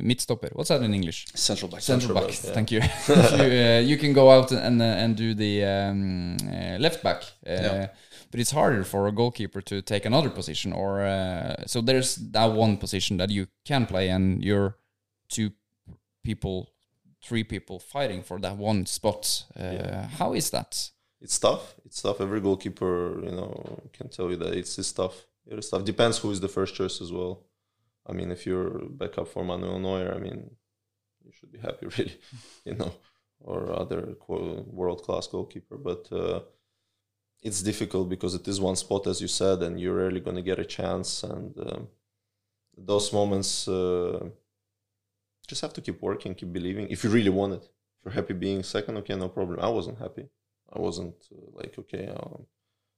midstopper, 0.00 0.50
what's 0.54 0.68
that 0.68 0.82
in 0.82 0.94
English? 0.94 1.26
Central 1.34 1.70
back. 1.70 1.80
Central, 1.82 2.14
back. 2.14 2.28
back, 2.28 2.44
yeah. 2.44 2.52
Thank 2.52 2.70
you. 2.70 2.80
you, 3.08 3.60
uh, 3.60 3.80
you 3.80 3.98
can 3.98 4.12
go 4.12 4.30
out 4.30 4.52
and 4.52 4.80
uh, 4.80 4.84
and 4.84 5.16
do 5.16 5.34
the 5.34 5.64
um, 5.64 6.36
uh, 6.46 6.78
left 6.78 7.02
back. 7.02 7.22
Uh, 7.46 7.50
Yeah. 7.50 7.88
But 8.30 8.40
it's 8.40 8.50
harder 8.50 8.82
for 8.84 9.06
a 9.06 9.12
goalkeeper 9.12 9.60
to 9.62 9.80
take 9.80 10.04
another 10.06 10.30
position, 10.30 10.72
or 10.72 11.02
uh, 11.02 11.54
so 11.66 11.80
there's 11.80 12.16
that 12.32 12.52
one 12.52 12.76
position 12.78 13.16
that 13.18 13.30
you 13.30 13.46
can 13.64 13.86
play, 13.86 14.08
and 14.08 14.42
you're 14.42 14.76
two 15.28 15.50
people, 16.24 16.72
three 17.22 17.44
people 17.44 17.78
fighting 17.78 18.22
for 18.22 18.38
that 18.40 18.56
one 18.56 18.86
spot. 18.86 19.44
Uh, 19.58 20.06
How 20.18 20.32
is 20.34 20.50
that? 20.50 20.90
it's 21.24 21.38
tough. 21.38 21.74
It's 21.86 22.02
tough. 22.02 22.20
Every 22.20 22.40
goalkeeper, 22.40 23.24
you 23.24 23.32
know, 23.32 23.80
can 23.94 24.08
tell 24.10 24.28
you 24.30 24.36
that 24.36 24.52
it's, 24.52 24.78
it's 24.78 24.92
tough. 24.92 25.26
It 25.46 25.58
is 25.58 25.70
tough. 25.70 25.84
Depends 25.84 26.18
who 26.18 26.30
is 26.30 26.40
the 26.40 26.48
first 26.48 26.74
choice 26.74 27.00
as 27.00 27.10
well. 27.12 27.44
I 28.06 28.12
mean, 28.12 28.30
if 28.30 28.44
you're 28.46 28.70
backup 28.90 29.28
for 29.28 29.42
Manuel 29.42 29.78
Neuer, 29.78 30.14
I 30.14 30.18
mean, 30.18 30.50
you 31.24 31.32
should 31.32 31.50
be 31.50 31.58
happy, 31.58 31.86
really, 31.98 32.18
you 32.66 32.74
know, 32.74 32.92
or 33.40 33.72
other 33.72 34.16
world 34.28 35.02
class 35.02 35.26
goalkeeper. 35.26 35.78
But 35.78 36.12
uh, 36.12 36.40
it's 37.42 37.62
difficult 37.62 38.10
because 38.10 38.34
it 38.34 38.46
is 38.46 38.60
one 38.60 38.76
spot, 38.76 39.06
as 39.06 39.22
you 39.22 39.28
said, 39.28 39.62
and 39.62 39.80
you're 39.80 39.96
rarely 39.96 40.20
going 40.20 40.36
to 40.36 40.42
get 40.50 40.58
a 40.58 40.64
chance. 40.64 41.22
And 41.22 41.58
um, 41.58 41.88
those 42.76 43.12
moments, 43.14 43.66
uh, 43.66 44.28
just 45.48 45.62
have 45.62 45.72
to 45.74 45.80
keep 45.80 46.00
working, 46.02 46.34
keep 46.34 46.52
believing. 46.52 46.88
If 46.88 47.04
you 47.04 47.10
really 47.10 47.30
want 47.30 47.54
it, 47.54 47.64
if 47.64 48.04
you're 48.04 48.14
happy 48.14 48.34
being 48.34 48.62
second, 48.62 48.96
okay, 48.98 49.14
no 49.16 49.28
problem. 49.28 49.60
I 49.60 49.68
wasn't 49.68 49.98
happy. 49.98 50.28
I 50.72 50.78
wasn't 50.80 51.14
uh, 51.32 51.50
like 51.52 51.78
okay, 51.78 52.08
um, 52.08 52.46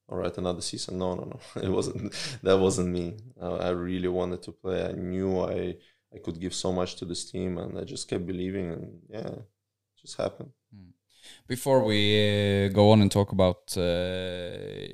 all 0.09 0.19
right, 0.19 0.37
another 0.39 0.63
season. 0.63 0.99
No, 0.99 1.15
no, 1.15 1.25
no. 1.25 1.41
It 1.63 1.71
wasn't. 1.71 2.13
That 2.43 2.59
wasn't 2.59 2.89
me. 2.89 3.17
Uh, 3.41 3.57
I 3.57 3.71
really 3.71 4.09
wanted 4.09 4.43
to 4.45 4.53
play. 4.53 4.85
I 4.85 4.93
knew 4.93 5.41
I 5.41 5.77
I 6.15 6.19
could 6.25 6.41
give 6.41 6.55
so 6.55 6.73
much 6.73 6.97
to 6.97 7.05
this 7.05 7.31
team, 7.31 7.59
and 7.59 7.79
I 7.79 7.85
just 7.85 8.09
kept 8.09 8.27
believing, 8.27 8.71
and 8.73 9.01
yeah, 9.09 9.29
it 9.29 9.47
just 10.01 10.17
happened. 10.17 10.51
Before 11.49 11.85
we 11.85 12.67
uh, 12.67 12.69
go 12.75 12.91
on 12.91 13.01
and 13.03 13.11
talk 13.11 13.31
about 13.31 13.77
uh, 13.77 13.83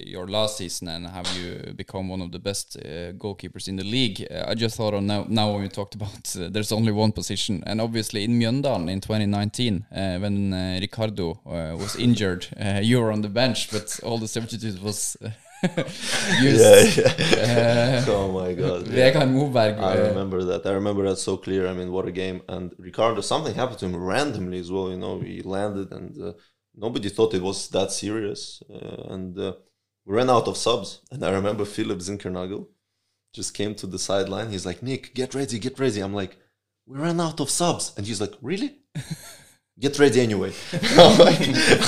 your 0.01 0.27
last 0.29 0.59
season 0.59 0.89
and 0.89 1.07
have 1.07 1.27
you 1.37 1.73
become 1.75 2.11
one 2.11 2.21
of 2.21 2.31
the 2.31 2.39
best 2.39 2.77
uh, 2.77 3.13
goalkeepers 3.13 3.69
in 3.69 3.77
the 3.77 3.85
league, 3.85 4.27
uh, 4.31 4.45
I 4.49 4.55
just 4.55 4.77
thought 4.77 4.93
of 4.93 5.03
now, 5.03 5.25
now 5.29 5.53
when 5.53 5.63
we 5.63 5.69
talked 5.69 5.95
about 5.95 6.37
uh, 6.37 6.49
there's 6.51 6.71
only 6.71 6.93
one 6.93 7.13
position, 7.13 7.63
and 7.67 7.81
obviously 7.81 8.25
in 8.25 8.39
Mjøndalen 8.39 8.91
in 8.91 9.01
2019, 9.01 9.87
uh, 9.91 10.19
when 10.19 10.53
Ricardo 10.81 11.41
was 11.45 11.97
injured, 11.97 12.47
you 12.83 13.01
were 13.01 13.13
on 13.13 13.23
the 13.23 13.29
bench, 13.29 13.71
but 13.71 13.99
all 14.03 14.19
the 14.19 14.29
substitutes 14.29 14.79
was 14.79 15.17
used. 16.41 16.99
yeah. 16.99 18.05
oh 18.09 18.33
my 18.33 18.53
god. 18.53 18.89
yeah. 18.89 19.13
Vegard 19.13 19.31
Moberg. 19.31 19.79
I 19.79 19.99
uh, 19.99 20.09
remember 20.09 20.43
that. 20.45 20.67
I 20.67 20.73
remember 20.73 21.09
that 21.09 21.17
so 21.17 21.37
clear. 21.37 21.67
I 21.69 21.73
mean, 21.73 21.93
what 21.93 22.09
a 22.09 22.13
game! 22.13 22.43
And 22.49 22.73
Ricardo, 22.79 23.21
something 23.21 23.55
happened 23.55 23.79
to 23.79 23.87
him 23.87 23.97
randomly 23.97 24.59
as 24.59 24.71
well. 24.73 24.91
You 24.91 24.99
know, 24.99 25.21
he 25.21 25.41
landed, 25.43 25.93
and 25.93 26.21
uh, 26.21 26.33
nobody 26.75 27.09
thought 27.09 27.35
it 27.35 27.43
was 27.43 27.69
that 27.69 27.93
serious. 27.93 28.63
Uh, 28.69 29.13
and 29.15 29.39
uh, 29.39 29.55
we 30.05 30.17
ran 30.17 30.31
out 30.31 30.49
of 30.49 30.57
subs. 30.57 31.01
And 31.11 31.25
I 31.25 31.31
remember 31.31 31.65
Philip 31.65 31.99
Zinkernagel 31.99 32.67
just 33.33 33.55
came 33.55 33.75
to 33.77 33.87
the 33.87 33.99
sideline. 33.99 34.51
He's 34.51 34.67
like, 34.67 34.83
"Nick, 34.83 35.15
get 35.15 35.35
ready, 35.35 35.59
get 35.59 35.79
ready." 35.79 36.01
I'm 36.01 36.15
like, 36.15 36.39
"We 36.87 36.99
ran 36.99 37.21
out 37.21 37.41
of 37.41 37.51
subs," 37.51 37.93
and 37.97 38.07
he's 38.07 38.21
like, 38.21 38.35
"Really?" 38.43 38.79
Get 39.79 39.99
ready 39.99 40.21
anyway. 40.21 40.53
I'm 40.73 41.19
like, 41.19 41.41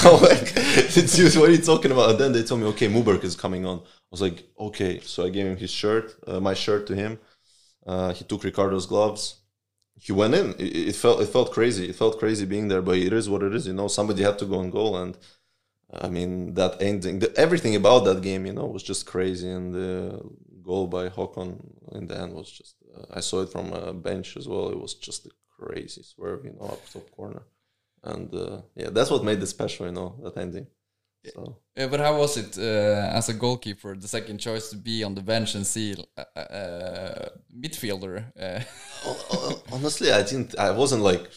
I'm 0.05 0.21
like, 0.23 0.55
what 1.37 1.49
are 1.49 1.51
you 1.51 1.59
talking 1.59 1.93
about? 1.93 2.11
And 2.11 2.19
then 2.19 2.33
they 2.33 2.43
told 2.43 2.61
me, 2.61 2.67
okay, 2.69 2.89
Moberg 2.89 3.23
is 3.25 3.37
coming 3.37 3.67
on. 3.67 3.79
I 3.79 4.11
was 4.11 4.23
like, 4.23 4.49
okay. 4.59 5.01
So 5.01 5.27
I 5.27 5.29
gave 5.29 5.47
him 5.47 5.57
his 5.57 5.71
shirt, 5.71 6.15
uh, 6.27 6.41
my 6.41 6.55
shirt 6.55 6.87
to 6.89 6.95
him. 6.95 7.19
Uh, 7.87 8.13
he 8.15 8.25
took 8.25 8.43
Ricardo's 8.43 8.87
gloves. 8.87 9.41
He 10.01 10.13
went 10.13 10.35
in. 10.35 10.55
It, 10.59 10.89
it 10.91 10.97
felt 10.97 11.21
it 11.21 11.27
felt 11.27 11.53
crazy. 11.53 11.89
It 11.89 11.97
felt 11.97 12.19
crazy 12.19 12.47
being 12.47 12.69
there, 12.69 12.83
but 12.83 12.97
it 12.97 13.13
is 13.13 13.29
what 13.29 13.43
it 13.43 13.55
is. 13.55 13.67
You 13.67 13.75
know, 13.75 13.89
somebody 13.89 14.23
had 14.23 14.39
to 14.39 14.47
go 14.47 14.59
on 14.59 14.71
goal, 14.71 14.97
and 14.97 15.17
I 15.93 16.09
mean 16.09 16.55
that 16.55 16.81
ending, 16.81 17.19
the, 17.21 17.33
everything 17.37 17.77
about 17.77 18.05
that 18.07 18.23
game, 18.23 18.47
you 18.47 18.53
know, 18.55 18.67
was 18.67 18.83
just 18.83 19.07
crazy. 19.07 19.49
And 19.49 19.75
the 19.75 20.21
goal 20.63 20.87
by 20.87 21.11
Håkon 21.11 21.61
in 21.93 22.07
the 22.07 22.19
end 22.19 22.35
was 22.35 22.51
just. 22.51 22.77
Uh, 22.97 23.05
I 23.13 23.21
saw 23.21 23.43
it 23.43 23.51
from 23.51 23.73
a 23.73 23.93
bench 23.93 24.37
as 24.37 24.49
well. 24.49 24.71
It 24.71 24.81
was 24.81 24.95
just 24.95 25.27
a 25.27 25.31
crazy 25.59 26.03
swerve, 26.03 26.45
you 26.45 26.53
know, 26.53 26.67
up 26.67 26.89
top 26.91 27.11
corner, 27.11 27.43
and 28.05 28.35
uh, 28.35 28.63
yeah, 28.77 28.91
that's 28.91 29.11
what 29.11 29.25
made 29.25 29.43
it 29.43 29.47
special, 29.47 29.87
you 29.87 29.93
know, 29.93 30.21
that 30.23 30.37
ending. 30.39 30.67
So. 31.25 31.59
Yeah, 31.77 31.89
but 31.89 31.99
how 31.99 32.17
was 32.19 32.37
it 32.37 32.57
uh, 32.57 33.11
as 33.19 33.29
a 33.29 33.35
goalkeeper, 33.35 33.97
the 33.97 34.07
second 34.07 34.39
choice 34.39 34.71
to 34.71 34.77
be 34.77 35.03
on 35.03 35.15
the 35.17 35.23
bench 35.23 35.57
and 35.57 35.67
see 35.67 35.97
a 36.37 37.31
midfielder? 37.53 38.33
Uh, 38.41 38.61
honestly 39.73 40.13
i 40.13 40.23
didn't 40.23 40.57
i 40.59 40.71
wasn't 40.71 41.03
like 41.03 41.31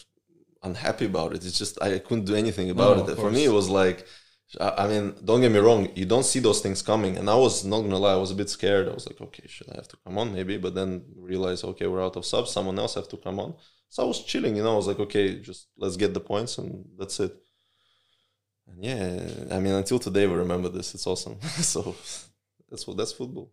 unhappy 0.62 1.06
about 1.06 1.34
it 1.34 1.44
it's 1.44 1.58
just 1.58 1.80
i 1.82 1.98
couldn't 1.98 2.24
do 2.26 2.34
anything 2.34 2.70
about 2.70 2.98
No, 2.98 3.08
it 3.08 3.16
for 3.18 3.30
me 3.30 3.44
it 3.44 3.52
was 3.52 3.68
like 3.68 4.06
I 4.60 4.84
I 4.84 4.88
mean, 4.88 5.14
don't 5.24 5.42
get 5.42 5.52
me 5.52 5.60
wrong. 5.60 5.82
You 5.94 6.06
don't 6.06 6.24
see 6.32 6.40
those 6.40 6.60
things 6.64 6.80
coming, 6.82 7.18
and 7.18 7.28
I 7.30 7.36
was 7.46 7.64
not 7.64 7.80
gonna 7.82 7.98
lie. 7.98 8.14
I 8.14 8.22
was 8.24 8.32
a 8.32 8.34
bit 8.42 8.50
scared. 8.50 8.88
I 8.88 8.94
was 8.94 9.06
like, 9.10 9.20
okay, 9.26 9.46
should 9.46 9.70
I 9.72 9.76
have 9.76 9.88
to 9.88 9.98
come 10.04 10.18
on? 10.18 10.32
Maybe, 10.38 10.56
but 10.58 10.74
then 10.74 10.90
realize, 11.16 11.64
okay, 11.64 11.86
we're 11.86 12.04
out 12.06 12.16
of 12.16 12.24
subs. 12.26 12.50
Someone 12.52 12.78
else 12.78 12.94
have 12.96 13.08
to 13.10 13.18
come 13.18 13.38
on. 13.40 13.54
So 13.88 14.04
I 14.04 14.06
was 14.06 14.22
chilling, 14.24 14.56
you 14.56 14.62
know. 14.62 14.74
I 14.74 14.76
was 14.76 14.86
like, 14.86 15.00
okay, 15.00 15.40
just 15.40 15.68
let's 15.76 15.96
get 15.96 16.14
the 16.14 16.20
points 16.20 16.58
and 16.58 16.84
that's 16.98 17.20
it. 17.20 17.34
And 18.66 18.84
yeah, 18.84 19.56
I 19.56 19.60
mean, 19.60 19.74
until 19.74 19.98
today 19.98 20.26
we 20.26 20.34
remember 20.34 20.68
this. 20.68 20.94
It's 20.94 21.06
awesome. 21.06 21.40
so 21.42 21.96
that's 22.70 22.86
what 22.86 22.96
that's 22.96 23.12
football. 23.12 23.50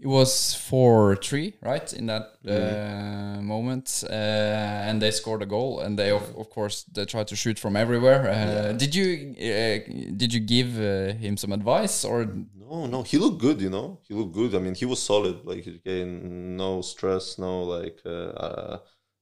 It 0.00 0.06
was 0.06 0.54
four 0.54 1.16
three, 1.16 1.54
right, 1.60 1.92
in 1.92 2.06
that 2.06 2.26
uh, 2.46 3.42
moment, 3.42 4.04
uh, 4.08 4.12
and 4.12 5.02
they 5.02 5.10
scored 5.10 5.42
a 5.42 5.46
goal, 5.46 5.80
and 5.80 5.98
they 5.98 6.10
of, 6.10 6.22
of 6.36 6.50
course 6.50 6.84
they 6.84 7.04
tried 7.04 7.26
to 7.28 7.36
shoot 7.36 7.58
from 7.58 7.74
everywhere. 7.74 8.30
Uh, 8.30 8.72
Did 8.74 8.94
you 8.94 9.34
uh, 9.36 10.14
did 10.16 10.32
you 10.32 10.38
give 10.38 10.78
uh, 10.78 11.14
him 11.14 11.36
some 11.36 11.52
advice 11.52 12.04
or? 12.04 12.26
No, 12.54 12.86
no, 12.86 13.02
he 13.02 13.18
looked 13.18 13.40
good. 13.40 13.60
You 13.60 13.70
know, 13.70 13.98
he 14.06 14.14
looked 14.14 14.34
good. 14.34 14.54
I 14.54 14.60
mean, 14.60 14.76
he 14.76 14.84
was 14.84 15.02
solid. 15.02 15.44
Like, 15.44 15.66
okay, 15.66 16.04
no 16.04 16.80
stress, 16.82 17.36
no 17.38 17.64
like, 17.64 17.98
uh, 18.06 18.78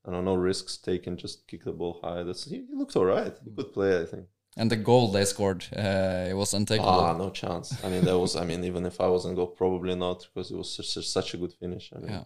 I 0.06 0.10
don't 0.12 0.24
know, 0.24 0.34
no 0.34 0.40
risks 0.40 0.76
taken. 0.76 1.16
Just 1.16 1.46
kick 1.48 1.64
the 1.64 1.72
ball 1.72 2.00
high. 2.02 2.22
That's 2.22 2.44
he, 2.44 2.64
he 2.68 2.74
looked 2.76 2.96
all 2.96 3.04
right. 3.06 3.34
He 3.44 3.50
could 3.50 3.72
play, 3.72 4.00
I 4.02 4.06
think. 4.06 4.26
And 4.56 4.70
the 4.70 4.76
goal 4.76 5.08
they 5.12 5.24
scored, 5.24 5.66
uh, 5.76 6.26
it 6.30 6.34
was 6.34 6.54
untakeable. 6.54 6.88
Ah, 6.88 7.12
no 7.16 7.30
chance. 7.30 7.76
I 7.84 7.88
mean, 7.90 8.04
that 8.04 8.18
was. 8.18 8.36
I 8.36 8.44
mean, 8.44 8.64
even 8.64 8.86
if 8.86 9.00
I 9.00 9.08
wasn't 9.08 9.36
go, 9.36 9.46
probably 9.46 9.94
not 9.94 10.26
because 10.32 10.50
it 10.50 10.56
was 10.56 10.74
such, 10.74 11.06
such 11.06 11.34
a 11.34 11.36
good 11.36 11.52
finish. 11.52 11.92
I 11.94 11.98
mean, 11.98 12.10
Yeah. 12.10 12.24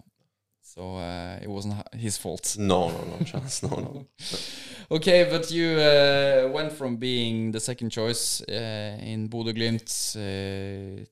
So 0.62 0.94
uh, 0.96 1.38
it 1.42 1.48
wasn't 1.48 1.74
his 1.94 2.16
fault. 2.16 2.56
no, 2.58 2.90
no, 2.90 3.04
no 3.18 3.24
chance. 3.24 3.62
No, 3.62 3.76
no. 3.76 4.06
Okay, 4.92 5.24
but 5.30 5.50
you 5.52 5.68
uh, 5.78 6.48
went 6.52 6.72
from 6.72 6.96
being 6.96 7.52
the 7.52 7.60
second 7.60 7.90
choice 7.90 8.42
uh, 8.48 8.98
in 9.00 9.28
Bodø 9.28 9.52
Glimt, 9.52 10.16
uh, 10.16 11.04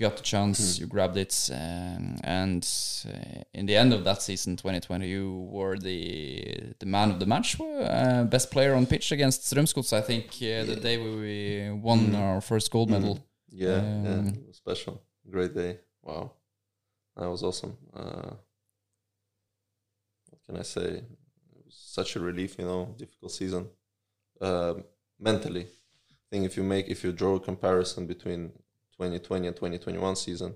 got 0.00 0.16
the 0.16 0.22
chance, 0.22 0.78
you 0.80 0.86
grabbed 0.88 1.16
it, 1.16 1.50
um, 1.52 2.16
and 2.24 2.64
uh, 3.06 3.42
in 3.54 3.66
the 3.66 3.76
end 3.76 3.92
of 3.92 4.02
that 4.04 4.22
season, 4.22 4.56
2020, 4.56 5.06
you 5.08 5.48
were 5.52 5.78
the 5.78 6.74
the 6.78 6.86
man 6.86 7.10
of 7.10 7.18
the 7.18 7.26
match, 7.26 7.60
uh, 7.60 8.24
best 8.24 8.50
player 8.50 8.74
on 8.74 8.86
pitch 8.86 9.12
against 9.12 9.42
Strømsgodset. 9.42 9.98
I 9.98 10.02
think 10.02 10.24
uh, 10.42 10.64
the 10.64 10.80
day 10.80 10.96
we 10.98 11.70
won 11.82 12.14
our 12.14 12.40
first 12.40 12.70
gold 12.70 12.90
medal. 12.90 13.18
Yeah, 13.52 13.68
yeah, 13.82 14.18
Um, 14.18 14.26
it 14.28 14.46
was 14.48 14.56
special. 14.56 14.94
Great 15.30 15.54
day. 15.54 15.78
Wow, 16.02 16.32
that 17.16 17.28
was 17.30 17.42
awesome. 17.42 17.76
Uh, 17.94 18.32
what 20.30 20.40
can 20.46 20.56
I 20.56 20.62
say? 20.64 20.88
It 21.56 21.64
was 21.66 21.74
such 21.94 22.16
a 22.16 22.20
relief, 22.20 22.56
you 22.58 22.64
know. 22.64 22.94
Difficult 22.98 23.32
season, 23.32 23.66
Um 24.40 24.84
mentally. 25.18 25.66
I 26.10 26.26
think 26.30 26.46
if 26.46 26.56
you 26.56 26.62
make 26.64 26.86
if 26.88 27.04
you 27.04 27.12
draw 27.12 27.34
a 27.36 27.40
comparison 27.40 28.06
between 28.06 28.52
2020 29.00 29.48
and 29.48 29.56
2021 29.56 30.16
season, 30.16 30.50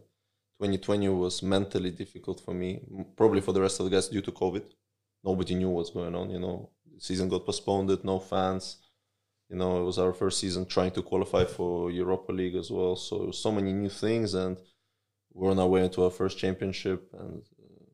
2020 0.60 1.08
was 1.08 1.42
mentally 1.42 1.90
difficult 1.90 2.40
for 2.40 2.54
me. 2.54 2.80
Probably 3.16 3.40
for 3.40 3.52
the 3.52 3.60
rest 3.60 3.80
of 3.80 3.86
the 3.86 3.90
guys 3.90 4.08
due 4.08 4.22
to 4.22 4.32
COVID. 4.32 4.64
Nobody 5.24 5.54
knew 5.54 5.70
what's 5.70 5.90
going 5.90 6.14
on. 6.14 6.30
You 6.30 6.38
know, 6.38 6.70
the 6.92 7.00
season 7.00 7.28
got 7.28 7.46
postponed. 7.46 8.04
No 8.04 8.18
fans 8.18 8.76
you 9.50 9.56
know, 9.56 9.80
it 9.80 9.84
was 9.84 9.98
our 9.98 10.12
first 10.12 10.40
season 10.40 10.66
trying 10.66 10.90
to 10.92 11.02
qualify 11.02 11.44
for 11.44 11.90
Europa 11.90 12.32
League 12.32 12.56
as 12.56 12.70
well. 12.70 12.96
So 12.96 13.30
so 13.30 13.52
many 13.52 13.72
new 13.72 13.90
things, 13.90 14.34
and 14.34 14.56
we're 15.32 15.50
on 15.50 15.58
our 15.58 15.68
way 15.68 15.84
into 15.84 16.02
our 16.04 16.10
first 16.10 16.38
championship. 16.38 17.10
And 17.12 17.42
uh, 17.62 17.84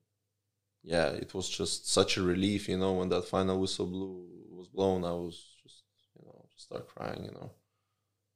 yeah, 0.83 1.09
it 1.09 1.35
was 1.35 1.49
just 1.49 1.91
such 1.91 2.17
a 2.17 2.23
relief, 2.23 2.69
you 2.69 2.79
know, 2.79 2.95
when 2.95 3.09
that 3.11 3.27
final 3.27 3.61
whistle 3.61 3.87
blew 3.87 4.27
was 4.51 4.69
blown. 4.69 5.05
I 5.05 5.13
was 5.13 5.45
just, 5.63 5.83
you 6.17 6.25
know, 6.25 6.47
start 6.57 6.89
crying, 6.89 7.25
you 7.25 7.33
know. 7.33 7.51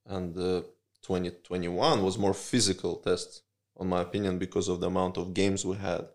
And 0.07 0.37
uh, 0.37 0.63
2021 1.05 2.03
was 2.03 2.19
more 2.19 2.35
physical 2.35 2.97
test, 2.97 3.43
on 3.77 3.89
my 3.89 4.01
opinion, 4.01 4.39
because 4.39 4.69
of 4.69 4.81
the 4.81 4.87
amount 4.87 5.17
of 5.17 5.35
games 5.35 5.65
we 5.65 5.77
had. 5.77 6.07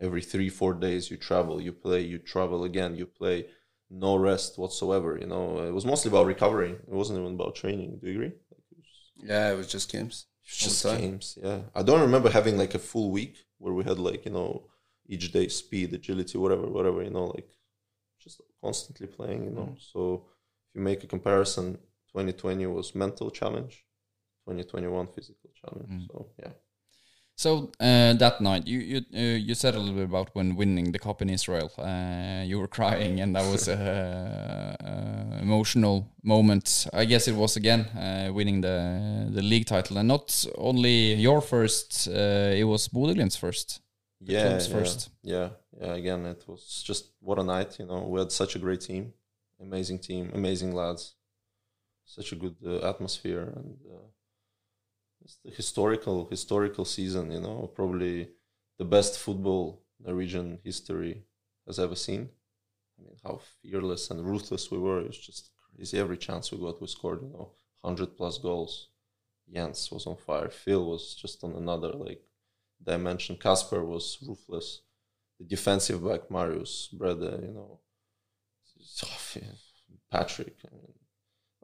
Every 0.00 0.22
three, 0.22 0.48
four 0.48 0.74
days, 0.74 1.10
you 1.10 1.16
travel, 1.16 1.60
you 1.60 1.72
play, 1.72 2.00
you 2.02 2.18
travel 2.18 2.64
again, 2.64 2.96
you 2.96 3.06
play 3.06 3.46
no 3.90 4.16
rest 4.16 4.58
whatsoever. 4.58 5.16
You 5.20 5.26
know, 5.26 5.58
it 5.60 5.72
was 5.72 5.84
mostly 5.84 6.10
about 6.10 6.26
recovery. 6.26 6.72
It 6.72 6.94
wasn't 7.00 7.20
even 7.20 7.34
about 7.34 7.54
training. 7.54 7.98
Do 8.00 8.08
you 8.08 8.14
agree? 8.14 8.32
Was 8.76 8.86
Yeah, 9.16 9.52
it 9.52 9.56
was 9.56 9.68
just 9.68 9.90
games. 9.92 10.26
just 10.44 10.82
the 10.82 10.90
time. 10.90 11.00
games. 11.00 11.38
Yeah, 11.42 11.60
I 11.74 11.82
don't 11.82 12.00
remember 12.00 12.30
having 12.30 12.58
like 12.58 12.74
a 12.74 12.78
full 12.78 13.10
week 13.10 13.36
where 13.58 13.72
we 13.72 13.84
had 13.84 13.98
like 13.98 14.24
you 14.24 14.32
know 14.32 14.66
each 15.06 15.32
day 15.32 15.48
speed, 15.48 15.92
agility, 15.94 16.38
whatever, 16.38 16.66
whatever. 16.66 17.02
You 17.02 17.10
know, 17.10 17.26
like 17.26 17.50
just 18.20 18.40
constantly 18.62 19.06
playing. 19.06 19.44
You 19.44 19.50
know, 19.50 19.68
mm. 19.72 19.92
so 19.92 20.26
if 20.70 20.76
you 20.76 20.82
make 20.82 21.04
a 21.04 21.06
comparison, 21.06 21.78
2020 22.12 22.66
was 22.66 22.94
mental 22.94 23.30
challenge, 23.30 23.84
2021 24.44 25.08
physical 25.14 25.50
challenge. 25.60 26.06
So 26.10 26.26
yeah. 26.38 26.52
So 27.36 27.72
uh, 27.80 28.12
that 28.14 28.40
night, 28.40 28.66
you 28.66 28.78
you 28.78 28.98
uh, 29.12 29.38
you 29.38 29.54
said 29.54 29.74
a 29.74 29.78
little 29.78 29.94
bit 29.94 30.04
about 30.04 30.30
when 30.34 30.54
winning 30.54 30.92
the 30.92 31.00
cup 31.00 31.20
in 31.20 31.28
Israel. 31.28 31.68
Uh, 31.76 32.44
you 32.44 32.60
were 32.60 32.68
crying, 32.68 33.20
and 33.20 33.34
that 33.34 33.50
was 33.50 33.66
a, 33.66 34.76
a 34.80 35.42
emotional 35.42 36.06
moment. 36.22 36.86
I 36.92 37.04
guess 37.04 37.26
it 37.26 37.34
was 37.34 37.56
again 37.56 37.80
uh, 37.96 38.32
winning 38.32 38.60
the 38.60 39.28
the 39.34 39.42
league 39.42 39.66
title, 39.66 39.98
and 39.98 40.08
not 40.08 40.46
only 40.58 41.14
your 41.14 41.40
first. 41.40 42.08
Uh, 42.08 42.60
it 42.60 42.64
was 42.64 42.88
Bodø 42.88 43.14
first. 43.36 43.80
yeah, 44.20 44.50
yeah, 44.50 44.58
first. 44.58 45.10
Yeah, 45.22 45.48
yeah. 45.80 45.94
Again, 45.94 46.26
it 46.26 46.44
was 46.46 46.84
just 46.86 47.10
what 47.20 47.40
a 47.40 47.42
night. 47.42 47.80
You 47.80 47.86
know, 47.86 48.06
we 48.12 48.20
had 48.20 48.30
such 48.30 48.54
a 48.54 48.60
great 48.60 48.80
team, 48.80 49.12
amazing 49.60 49.98
team, 49.98 50.30
amazing 50.34 50.72
lads, 50.72 51.14
such 52.04 52.30
a 52.32 52.36
good 52.36 52.56
uh, 52.64 52.88
atmosphere, 52.88 53.52
and 53.56 53.76
uh, 53.90 54.06
it's 55.24 55.38
the 55.44 55.50
historical 55.50 56.28
historical 56.28 56.84
season. 56.84 57.30
You 57.30 57.40
know, 57.40 57.70
probably 57.74 58.28
the 58.78 58.84
best 58.84 59.18
football 59.18 59.82
Norwegian 60.04 60.58
history 60.62 61.24
has 61.66 61.78
ever 61.78 61.96
seen. 61.96 62.28
I 62.98 63.02
mean, 63.02 63.16
how 63.24 63.40
fearless 63.62 64.10
and 64.10 64.24
ruthless 64.24 64.70
we 64.70 64.78
were. 64.78 65.00
It 65.00 65.08
was 65.08 65.18
just 65.18 65.50
crazy. 65.74 65.98
Every 65.98 66.18
chance 66.18 66.52
we 66.52 66.58
got, 66.58 66.80
we 66.80 66.86
scored. 66.86 67.22
You 67.22 67.30
know, 67.30 67.52
hundred 67.82 68.16
plus 68.16 68.38
goals. 68.38 68.88
Jens 69.52 69.90
was 69.90 70.06
on 70.06 70.16
fire. 70.16 70.48
Phil 70.50 70.84
was 70.84 71.14
just 71.14 71.44
on 71.44 71.52
another 71.52 71.92
like 71.92 72.22
dimension. 72.82 73.36
Kasper 73.36 73.84
was 73.84 74.18
ruthless. 74.26 74.80
The 75.38 75.44
defensive 75.46 76.06
back, 76.06 76.30
Marius, 76.30 76.88
Brede, 76.92 77.42
you 77.42 77.52
know, 77.54 77.80
Patrick. 80.10 80.56
I, 80.64 80.74
mean, 80.74 80.92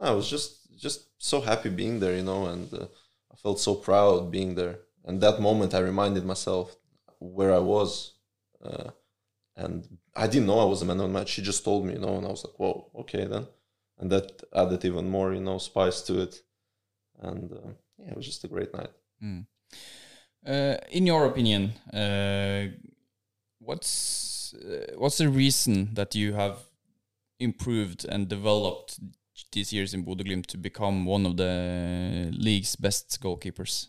I 0.01 0.11
was 0.11 0.29
just 0.29 0.77
just 0.79 1.01
so 1.19 1.41
happy 1.41 1.69
being 1.69 2.01
there, 2.01 2.17
you 2.17 2.23
know, 2.23 2.47
and 2.47 2.73
uh, 2.75 2.87
I 3.33 3.37
felt 3.37 3.61
so 3.61 3.75
proud 3.75 4.31
being 4.31 4.55
there. 4.55 4.81
And 5.05 5.21
that 5.21 5.41
moment, 5.41 5.75
I 5.75 5.81
reminded 5.81 6.25
myself 6.25 6.77
where 7.19 7.55
I 7.55 7.59
was, 7.59 8.15
uh, 8.65 8.91
and 9.57 9.99
I 10.15 10.27
didn't 10.27 10.47
know 10.47 10.61
I 10.61 10.65
was 10.65 10.83
a 10.83 10.85
man 10.85 11.01
of 11.01 11.09
the 11.09 11.19
match. 11.19 11.31
She 11.31 11.43
just 11.43 11.65
told 11.65 11.85
me, 11.85 11.95
you 11.95 12.01
know, 12.01 12.17
and 12.17 12.27
I 12.27 12.31
was 12.31 12.45
like, 12.45 12.59
"Whoa, 12.59 12.91
okay 13.01 13.25
then," 13.27 13.47
and 13.99 14.11
that 14.11 14.43
added 14.55 14.85
even 14.85 15.09
more, 15.09 15.33
you 15.35 15.41
know, 15.41 15.59
spice 15.59 16.03
to 16.03 16.21
it. 16.23 16.43
And 17.21 17.53
uh, 17.53 17.73
yeah, 17.99 18.11
it 18.11 18.17
was 18.17 18.27
just 18.27 18.45
a 18.45 18.49
great 18.49 18.73
night. 18.75 18.91
Uh, 20.47 20.77
in 20.91 21.07
your 21.07 21.27
opinion, 21.27 21.73
uh, 21.93 22.69
what's 23.59 24.55
uh, 24.55 24.95
what's 24.97 25.19
the 25.19 25.29
reason 25.29 25.95
that 25.95 26.15
you 26.15 26.33
have 26.33 26.59
improved 27.39 28.05
and 28.05 28.29
developed 28.29 28.99
these 29.53 29.73
years 29.73 29.95
in 29.95 30.05
Bodø 30.05 30.25
Glimt 30.25 30.47
to 30.47 30.59
become 30.59 31.05
one 31.07 31.27
of 31.27 31.37
the 31.37 32.31
league's 32.33 32.77
best 32.77 33.21
goalkeepers, 33.21 33.89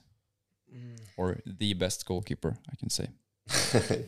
or 1.17 1.37
the 1.45 1.73
best 1.73 2.05
goalkeeper, 2.05 2.57
I 2.71 2.75
can 2.75 2.89
say. 2.89 3.07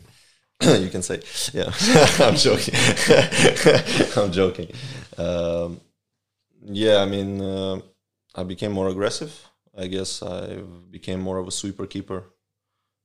you 0.61 0.89
can 0.89 1.01
say, 1.01 1.21
yeah. 1.53 1.71
I'm 2.19 2.35
joking. 2.35 2.75
I'm 4.17 4.31
joking. 4.31 4.71
Um, 5.17 5.81
yeah, 6.61 6.97
I 6.97 7.05
mean, 7.05 7.41
uh, 7.41 7.81
I 8.35 8.43
became 8.43 8.71
more 8.71 8.87
aggressive. 8.87 9.33
I 9.77 9.87
guess 9.87 10.21
I 10.23 10.61
became 10.89 11.19
more 11.19 11.37
of 11.37 11.47
a 11.47 11.51
sweeper 11.51 11.85
keeper. 11.87 12.23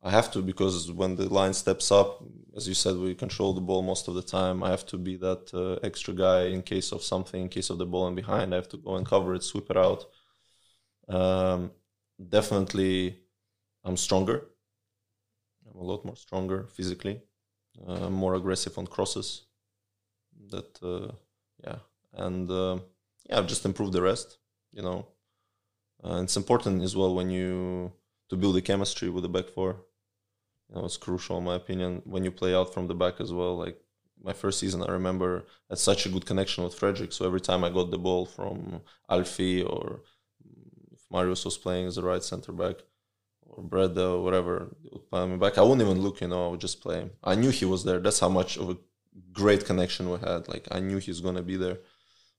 I 0.03 0.11
have 0.11 0.31
to 0.33 0.43
because 0.43 0.93
when 0.93 1.17
the 1.17 1.33
line 1.33 1.55
steps 1.55 1.91
up, 1.91 2.23
as 2.57 2.69
you 2.69 2.75
said, 2.75 2.97
we 2.97 3.15
control 3.15 3.53
the 3.53 3.61
ball 3.61 3.83
most 3.83 4.07
of 4.09 4.15
the 4.15 4.23
time. 4.23 4.63
I 4.63 4.71
have 4.71 4.87
to 4.87 4.97
be 4.97 5.17
that 5.17 5.53
uh, 5.53 5.85
extra 5.85 6.15
guy 6.15 6.47
in 6.47 6.63
case 6.63 6.93
of 6.93 7.03
something, 7.03 7.43
in 7.43 7.49
case 7.49 7.71
of 7.71 7.79
the 7.79 7.87
ball 7.87 8.07
and 8.07 8.15
behind. 8.15 8.53
I 8.53 8.57
have 8.57 8.69
to 8.71 8.77
go 8.77 8.95
and 8.97 9.07
cover 9.07 9.35
it, 9.35 9.43
sweep 9.43 9.71
it 9.71 9.77
out. 9.77 10.05
Um, 11.09 11.73
definitely, 12.29 13.19
I'm 13.85 13.97
stronger. 13.97 14.47
I'm 15.69 15.81
a 15.81 15.85
lot 15.85 16.05
more 16.05 16.17
stronger 16.17 16.69
physically, 16.75 17.23
uh, 17.87 18.09
more 18.09 18.35
aggressive 18.35 18.79
on 18.79 18.87
crosses. 18.87 19.47
That 20.51 20.79
uh, 20.83 21.13
yeah, 21.65 21.79
and 22.13 22.49
uh, 22.51 22.79
yeah, 23.29 23.39
I've 23.39 23.49
just 23.49 23.65
improved 23.65 23.93
the 23.93 24.03
rest. 24.03 24.39
You 24.73 24.83
know, 24.83 25.09
uh, 26.05 26.21
it's 26.23 26.37
important 26.37 26.83
as 26.83 26.95
well 26.95 27.15
when 27.15 27.31
you 27.31 27.93
to 28.31 28.37
build 28.37 28.57
a 28.57 28.61
chemistry 28.61 29.11
with 29.11 29.23
the 29.23 29.29
back 29.29 29.49
four. 29.49 29.85
You 30.69 30.77
know, 30.77 30.85
it's 30.85 30.97
crucial 30.97 31.39
in 31.39 31.45
my 31.45 31.55
opinion 31.55 32.03
when 32.05 32.25
you 32.25 32.31
play 32.31 32.55
out 32.55 32.75
from 32.75 32.87
the 32.87 32.95
back 32.95 33.21
as 33.21 33.33
well. 33.33 33.57
Like 33.57 33.81
my 34.23 34.33
first 34.33 34.59
season, 34.61 34.83
I 34.83 34.91
remember 34.93 35.45
I 35.71 35.73
had 35.73 35.79
such 35.79 36.07
a 36.07 36.09
good 36.09 36.27
connection 36.27 36.65
with 36.65 36.75
Frederick. 36.75 37.13
So 37.13 37.27
every 37.27 37.41
time 37.41 37.65
I 37.65 37.71
got 37.71 37.91
the 37.91 37.99
ball 37.99 38.27
from 38.27 38.83
Alfie 39.09 39.63
or 39.63 40.03
if 40.93 41.01
Marius 41.11 41.45
was 41.45 41.57
playing 41.57 41.87
as 41.87 41.97
a 41.97 42.03
right 42.03 42.23
center 42.23 42.53
back 42.53 42.77
or 43.43 43.63
Brede 43.63 43.99
or 43.99 44.23
whatever, 44.23 44.77
would 44.93 45.09
play 45.09 45.27
me 45.27 45.37
back. 45.37 45.57
I 45.57 45.63
wouldn't 45.63 45.83
even 45.83 46.03
look, 46.03 46.21
you 46.21 46.29
know, 46.29 46.47
I 46.47 46.51
would 46.51 46.61
just 46.61 46.83
play 46.83 47.01
him. 47.01 47.11
I 47.25 47.35
knew 47.35 47.51
he 47.51 47.65
was 47.65 47.85
there. 47.85 48.01
That's 48.01 48.21
how 48.21 48.29
much 48.29 48.59
of 48.59 48.69
a 48.71 48.77
great 49.33 49.65
connection 49.65 50.11
we 50.11 50.19
had. 50.19 50.49
Like 50.49 50.69
I 50.71 50.81
knew 50.81 50.99
he's 50.99 51.21
gonna 51.21 51.43
be 51.43 51.57
there. 51.57 51.79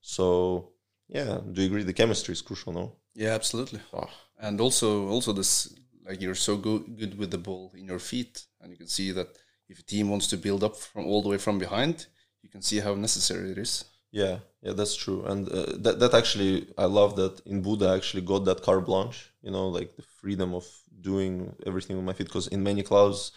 So 0.00 0.72
yeah, 1.08 1.40
do 1.52 1.62
you 1.62 1.66
agree? 1.66 1.82
The 1.82 1.92
chemistry 1.92 2.32
is 2.32 2.42
crucial, 2.42 2.72
no? 2.72 2.92
Yeah, 3.14 3.30
absolutely. 3.30 3.80
Ah. 3.92 4.08
And 4.38 4.60
also, 4.60 5.08
also 5.08 5.32
this 5.32 5.74
like 6.10 6.20
you're 6.20 6.34
so 6.48 6.56
good 6.56 6.82
good 6.98 7.14
with 7.20 7.30
the 7.30 7.38
ball 7.38 7.72
in 7.80 7.86
your 7.86 8.00
feet, 8.00 8.34
and 8.60 8.72
you 8.72 8.78
can 8.82 8.88
see 8.88 9.12
that 9.12 9.28
if 9.68 9.78
a 9.78 9.88
team 9.92 10.10
wants 10.10 10.26
to 10.28 10.36
build 10.36 10.62
up 10.64 10.76
from 10.76 11.06
all 11.06 11.22
the 11.22 11.28
way 11.28 11.38
from 11.38 11.58
behind, 11.58 12.06
you 12.42 12.50
can 12.54 12.62
see 12.62 12.80
how 12.80 12.94
necessary 12.94 13.52
it 13.52 13.58
is. 13.58 13.84
Yeah, 14.10 14.38
yeah, 14.64 14.72
that's 14.72 14.96
true. 14.96 15.20
And 15.30 15.48
uh, 15.48 15.76
that 15.84 16.00
that 16.00 16.14
actually, 16.14 16.54
I 16.76 16.86
love 16.86 17.14
that 17.20 17.40
in 17.46 17.62
Bodø 17.62 17.84
I 17.88 17.96
actually 17.96 18.24
got 18.32 18.44
that 18.44 18.62
carte 18.62 18.86
blanche. 18.86 19.20
You 19.46 19.52
know, 19.52 19.68
like 19.68 19.90
the 19.96 20.02
freedom 20.20 20.52
of 20.60 20.66
doing 21.10 21.54
everything 21.64 21.96
with 21.96 22.04
my 22.04 22.12
feet. 22.12 22.26
Because 22.26 22.48
in 22.48 22.62
many 22.70 22.82
clubs, 22.82 23.32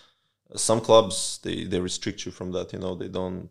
some 0.56 0.82
clubs 0.82 1.40
they 1.44 1.58
they 1.66 1.80
restrict 1.80 2.26
you 2.26 2.32
from 2.32 2.52
that. 2.56 2.74
You 2.74 2.80
know, 2.80 2.96
they 2.96 3.12
don't. 3.20 3.50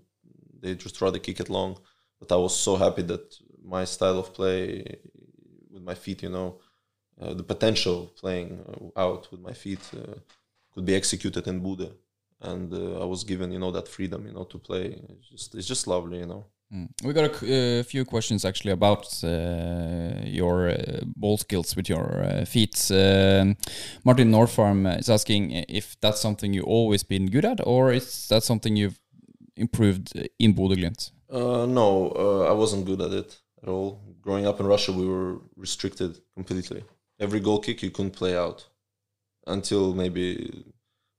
They 0.60 0.74
just 0.74 1.00
rather 1.00 1.20
kick 1.20 1.38
it 1.40 1.50
long. 1.58 1.78
But 2.20 2.32
I 2.32 2.36
was 2.36 2.54
so 2.56 2.76
happy 2.76 3.02
that 3.02 3.24
my 3.76 3.84
style 3.84 4.18
of 4.18 4.34
play 4.34 4.60
with 5.70 5.82
my 5.82 5.94
feet, 5.94 6.22
you 6.22 6.32
know, 6.36 6.58
uh, 7.22 7.34
the 7.34 7.42
potential 7.42 8.12
playing 8.20 8.60
uh, 8.68 9.00
out 9.00 9.30
with 9.30 9.40
my 9.40 9.52
feet 9.52 9.80
uh, 9.94 10.14
could 10.72 10.84
be 10.84 10.94
executed 10.94 11.46
in 11.46 11.60
Bodø, 11.60 11.90
and 12.40 12.72
uh, 12.72 13.02
I 13.02 13.04
was 13.04 13.24
given, 13.24 13.52
you 13.52 13.58
know, 13.58 13.70
that 13.72 13.88
freedom, 13.88 14.26
you 14.26 14.32
know, 14.32 14.44
to 14.44 14.58
play. 14.58 15.00
It's 15.08 15.28
just 15.28 15.54
it's 15.54 15.68
just 15.68 15.86
lovely, 15.86 16.18
you 16.18 16.26
know. 16.26 16.46
Mm. 16.74 16.88
We 17.04 17.12
got 17.12 17.30
a 17.30 17.38
c- 17.38 17.80
uh, 17.80 17.82
few 17.82 18.04
questions 18.04 18.44
actually 18.44 18.72
about 18.72 19.06
uh, 19.22 20.22
your 20.24 20.70
uh, 20.70 21.00
ball 21.16 21.36
skills 21.36 21.76
with 21.76 21.88
your 21.88 22.24
uh, 22.24 22.44
feet. 22.46 22.90
Um, 22.90 23.56
Martin 24.04 24.30
Norfarm 24.30 24.98
is 24.98 25.10
asking 25.10 25.50
if 25.68 25.96
that's 26.00 26.20
something 26.20 26.54
you've 26.54 26.64
always 26.64 27.04
been 27.04 27.26
good 27.26 27.44
at, 27.44 27.60
or 27.66 27.92
is 27.92 28.26
that 28.28 28.42
something 28.42 28.76
you've 28.76 28.98
improved 29.56 30.12
in 30.38 30.54
Bodø/Glimt? 30.54 31.10
Uh, 31.30 31.66
no, 31.66 32.12
uh, 32.16 32.50
I 32.50 32.52
wasn't 32.52 32.86
good 32.86 33.00
at 33.02 33.12
it 33.12 33.38
at 33.62 33.68
all. 33.68 34.00
Growing 34.22 34.46
up 34.46 34.60
in 34.60 34.66
Russia, 34.66 34.92
we 34.92 35.06
were 35.06 35.40
restricted 35.56 36.20
completely. 36.34 36.84
Every 37.24 37.40
goal 37.40 37.60
kick 37.66 37.82
you 37.82 37.90
couldn't 37.90 38.20
play 38.22 38.34
out 38.36 38.58
until 39.46 39.94
maybe 40.02 40.64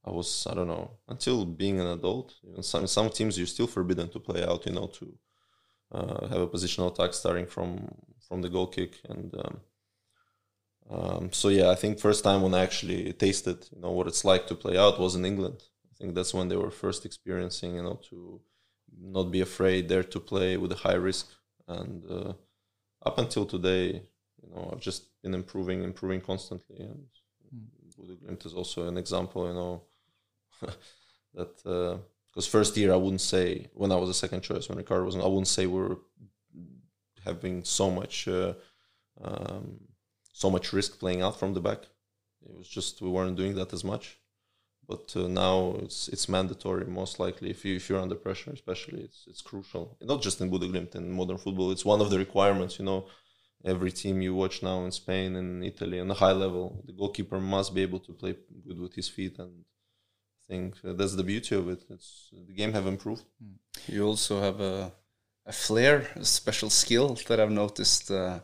I 0.06 0.12
was 0.12 0.30
I 0.50 0.54
don't 0.58 0.72
know 0.74 0.88
until 1.14 1.46
being 1.46 1.78
an 1.80 1.88
adult. 1.98 2.28
Some 2.62 2.88
some 2.88 3.10
teams 3.10 3.38
you're 3.38 3.56
still 3.56 3.72
forbidden 3.78 4.10
to 4.10 4.20
play 4.30 4.42
out. 4.50 4.66
You 4.68 4.74
know 4.78 4.88
to 4.98 5.06
uh, 5.98 6.28
have 6.32 6.42
a 6.42 6.52
positional 6.56 6.92
attack 6.92 7.14
starting 7.14 7.48
from 7.56 7.68
from 8.28 8.42
the 8.42 8.50
goal 8.56 8.68
kick 8.68 8.94
and. 9.10 9.34
Um, 9.44 9.56
um, 10.90 11.32
so 11.32 11.48
yeah, 11.50 11.70
I 11.70 11.76
think 11.76 12.00
first 12.00 12.24
time 12.24 12.42
when 12.42 12.54
I 12.54 12.62
actually 12.62 13.14
tasted, 13.14 13.68
you 13.74 13.82
know, 13.82 13.92
what 13.92 14.08
it's 14.08 14.26
like 14.26 14.48
to 14.48 14.56
play 14.56 14.78
out 14.78 15.00
was 15.00 15.16
in 15.16 15.26
England. 15.26 15.64
I 15.92 15.94
think 15.98 16.14
that's 16.14 16.34
when 16.34 16.50
they 16.50 16.58
were 16.58 16.72
first 16.72 17.06
experiencing, 17.06 17.76
you 17.76 17.84
know, 17.84 18.00
to 18.10 18.42
not 19.02 19.32
be 19.32 19.42
afraid 19.42 19.88
there 19.88 20.04
to 20.04 20.20
play 20.20 20.58
with 20.58 20.72
a 20.74 20.82
high 20.86 21.00
risk. 21.10 21.28
And 21.68 22.04
uh, 22.10 22.34
up 23.06 23.18
until 23.18 23.46
today, 23.46 24.04
you 24.42 24.50
know, 24.52 24.70
I've 24.72 24.82
just 24.82 25.04
been 25.24 25.34
improving, 25.34 25.84
improving 25.84 26.22
constantly. 26.22 26.80
And 26.80 27.08
Bodø 27.98 28.18
Glimt 28.18 28.46
is 28.46 28.54
also 28.54 28.88
an 28.88 28.98
example, 28.98 29.48
you 29.48 29.54
know, 29.54 29.82
that 31.34 32.02
because 32.28 32.48
first 32.48 32.76
year 32.78 32.92
I 32.94 32.96
wouldn't 32.98 33.22
say 33.22 33.68
when 33.74 33.92
I 33.92 33.96
was 33.96 34.10
a 34.10 34.14
second 34.14 34.42
choice 34.42 34.68
when 34.68 34.78
Ricardo 34.78 35.06
wasn't, 35.06 35.24
I 35.24 35.28
wouldn't 35.28 35.48
say 35.48 35.66
we 35.66 35.80
were 35.80 36.00
having 37.26 37.64
so 37.64 37.90
much. 37.90 38.28
Uh, 38.28 38.54
um, 39.22 39.80
so 40.34 40.50
much 40.50 40.74
risk 40.74 41.00
playing 41.00 41.22
out 41.22 41.40
from 41.40 41.54
the 41.54 41.62
back. 41.62 41.84
It 42.46 42.58
was 42.58 42.68
just 42.68 43.02
we 43.02 43.10
weren't 43.10 43.38
doing 43.38 43.56
that 43.56 43.72
as 43.72 43.84
much. 43.84 44.18
But 44.86 45.14
uh, 45.16 45.28
now 45.28 45.76
it's 45.84 46.10
it's 46.10 46.28
mandatory. 46.28 46.86
Most 46.86 47.20
likely, 47.20 47.50
if 47.50 47.64
you 47.64 47.76
if 47.76 47.88
you're 47.88 48.02
under 48.02 48.16
pressure, 48.16 48.52
especially, 48.52 49.02
it's 49.02 49.26
it's 49.28 49.42
crucial. 49.42 49.98
Not 50.02 50.22
just 50.22 50.42
in 50.42 50.52
Bodø 50.52 50.70
Glimt 50.70 50.96
in 50.96 51.12
modern 51.12 51.38
football. 51.38 51.72
It's 51.72 51.86
one 51.86 52.02
of 52.02 52.10
the 52.10 52.18
requirements. 52.18 52.80
You 52.80 52.86
know, 52.86 53.06
every 53.64 53.92
team 53.92 54.22
you 54.22 54.34
watch 54.36 54.62
now 54.62 54.84
in 54.86 54.92
Spain 54.92 55.36
and 55.36 55.64
Italy 55.64 56.00
on 56.00 56.12
a 56.12 56.14
high 56.14 56.32
level, 56.32 56.84
the 56.86 56.94
goalkeeper 56.94 57.40
must 57.40 57.74
be 57.74 57.82
able 57.82 58.00
to 58.00 58.14
play 58.14 58.36
good 58.68 58.80
with 58.80 58.94
his 58.94 59.10
feet, 59.10 59.40
and 59.40 59.64
I 60.40 60.54
think 60.54 60.76
uh, 60.86 60.94
that's 60.94 61.16
the 61.16 61.24
beauty 61.24 61.56
of 61.56 61.70
it. 61.70 61.84
It's 61.90 62.30
the 62.48 62.54
game 62.54 62.74
have 62.74 62.88
improved. 62.88 63.24
You 63.88 64.06
also 64.06 64.42
have 64.42 64.60
a 64.60 64.92
a 65.46 65.52
flair, 65.52 66.08
a 66.16 66.24
special 66.24 66.70
skill 66.70 67.18
that 67.28 67.40
I've 67.40 67.52
noticed. 67.52 68.12
Uh, 68.12 68.40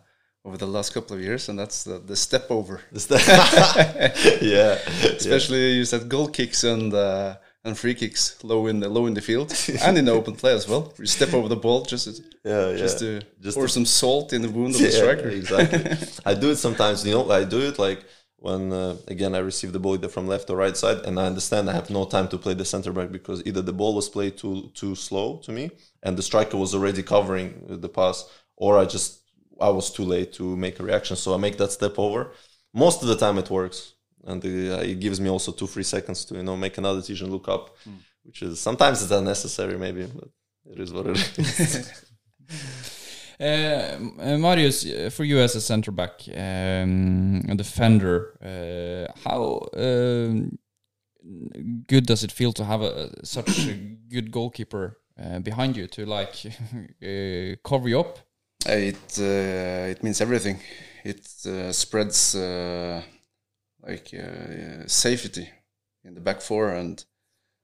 over 0.45 0.57
the 0.57 0.65
last 0.65 0.93
couple 0.93 1.15
of 1.15 1.21
years, 1.21 1.49
and 1.49 1.59
that's 1.59 1.83
the, 1.83 1.99
the 1.99 2.15
step 2.15 2.49
over. 2.49 2.81
The 2.91 2.99
step, 2.99 3.21
yeah, 4.41 4.79
Especially 5.17 5.73
you 5.73 5.85
said 5.85 6.07
goal 6.09 6.27
kicks 6.27 6.63
and 6.63 6.93
uh, 6.93 7.37
and 7.65 7.77
free 7.77 7.93
kicks 7.93 8.41
low 8.43 8.67
in 8.67 8.79
the 8.79 8.89
low 8.89 9.05
in 9.05 9.13
the 9.13 9.21
field 9.21 9.53
and 9.85 9.97
in 9.97 10.05
the 10.05 10.11
open 10.11 10.35
play 10.35 10.53
as 10.53 10.67
well. 10.67 10.93
You 10.99 11.05
step 11.05 11.33
over 11.33 11.47
the 11.49 11.55
ball 11.57 11.83
just 11.83 12.05
to, 12.07 12.23
yeah, 12.45 12.77
just 12.77 12.99
to 12.99 13.21
Just 13.41 13.57
pour 13.57 13.67
to- 13.67 13.73
some 13.73 13.85
salt 13.85 14.31
in 14.33 14.41
the 14.41 14.49
wound 14.49 14.75
of 14.75 14.81
the 14.81 14.91
striker. 15.01 15.29
exactly. 15.29 15.81
I 16.25 16.33
do 16.35 16.49
it 16.51 16.55
sometimes. 16.57 17.05
You 17.05 17.13
know, 17.13 17.29
I 17.31 17.43
do 17.43 17.59
it 17.61 17.77
like 17.77 18.01
when 18.37 18.71
uh, 18.71 18.95
again 19.09 19.35
I 19.35 19.39
receive 19.39 19.73
the 19.73 19.79
ball 19.79 19.95
either 19.95 20.07
from 20.07 20.25
left 20.27 20.49
or 20.49 20.55
right 20.55 20.77
side, 20.77 20.99
and 21.05 21.19
I 21.19 21.25
understand 21.25 21.69
I 21.69 21.73
have 21.73 21.89
no 21.89 22.05
time 22.05 22.27
to 22.29 22.37
play 22.37 22.53
the 22.53 22.63
center 22.65 22.93
back 22.93 23.11
because 23.11 23.43
either 23.45 23.61
the 23.61 23.73
ball 23.73 23.93
was 23.93 24.07
played 24.09 24.37
too 24.37 24.71
too 24.73 24.95
slow 24.95 25.37
to 25.45 25.51
me, 25.51 25.69
and 26.03 26.15
the 26.17 26.23
striker 26.23 26.57
was 26.57 26.73
already 26.73 27.03
covering 27.03 27.47
the 27.85 27.89
pass, 27.89 28.17
or 28.55 28.77
I 28.77 28.85
just 28.85 29.19
I 29.59 29.69
was 29.69 29.91
too 29.91 30.05
late 30.05 30.31
to 30.39 30.55
make 30.55 30.79
a 30.79 30.83
reaction. 30.83 31.17
So 31.17 31.33
I 31.33 31.37
make 31.37 31.57
that 31.57 31.71
step 31.73 31.99
over. 31.99 32.31
Most 32.73 33.01
of 33.01 33.09
the 33.09 33.17
time 33.17 33.37
it 33.37 33.49
works, 33.49 33.95
and 34.25 34.43
uh, 34.43 34.81
it 34.91 34.99
gives 34.99 35.19
me 35.19 35.29
also 35.29 35.51
two 35.51 35.67
three 35.67 35.83
seconds 35.83 36.25
to 36.25 36.35
you 36.35 36.43
know 36.43 36.55
make 36.57 36.77
another 36.77 36.99
decision, 36.99 37.31
look 37.31 37.47
up, 37.47 37.75
which 38.23 38.41
is 38.41 38.59
sometimes 38.59 39.01
it's 39.01 39.11
unnecessary 39.11 39.77
maybe, 39.77 40.05
but 40.05 40.29
it 40.71 40.79
is 40.79 40.93
what 40.93 41.07
it 41.07 41.39
is. 41.39 42.05
Uh, 43.41 43.97
uh, 44.19 44.37
Marius, 44.37 44.85
uh, 44.85 45.09
for 45.09 45.23
you 45.23 45.39
as 45.39 45.55
a 45.55 45.61
centre 45.61 45.93
back, 45.93 46.23
um, 46.35 47.41
a 47.47 47.55
defender, 47.55 48.37
uh, 48.43 49.09
how 49.23 49.65
um 49.77 50.59
good 51.87 52.05
does 52.05 52.23
it 52.23 52.31
feel 52.31 52.51
to 52.53 52.65
have 52.65 52.81
a, 52.81 53.25
such 53.25 53.67
a 53.67 53.73
good 54.09 54.31
goalkeeper 54.31 54.97
uh, 55.21 55.39
behind 55.39 55.77
you 55.77 55.87
to 55.87 56.05
like 56.05 56.45
uh, 56.45 57.55
cover 57.63 57.87
you 57.89 57.99
up? 57.99 58.19
It 58.65 59.17
uh, 59.19 59.91
it 59.91 60.03
means 60.03 60.21
everything. 60.21 60.59
It 61.05 61.25
uh, 61.45 61.71
spreads 61.71 62.35
uh, 62.35 63.01
like 63.81 64.13
uh, 64.13 64.87
safety 64.87 65.49
in 66.03 66.13
the 66.13 66.21
back 66.21 66.41
four, 66.41 66.69
and 66.69 67.03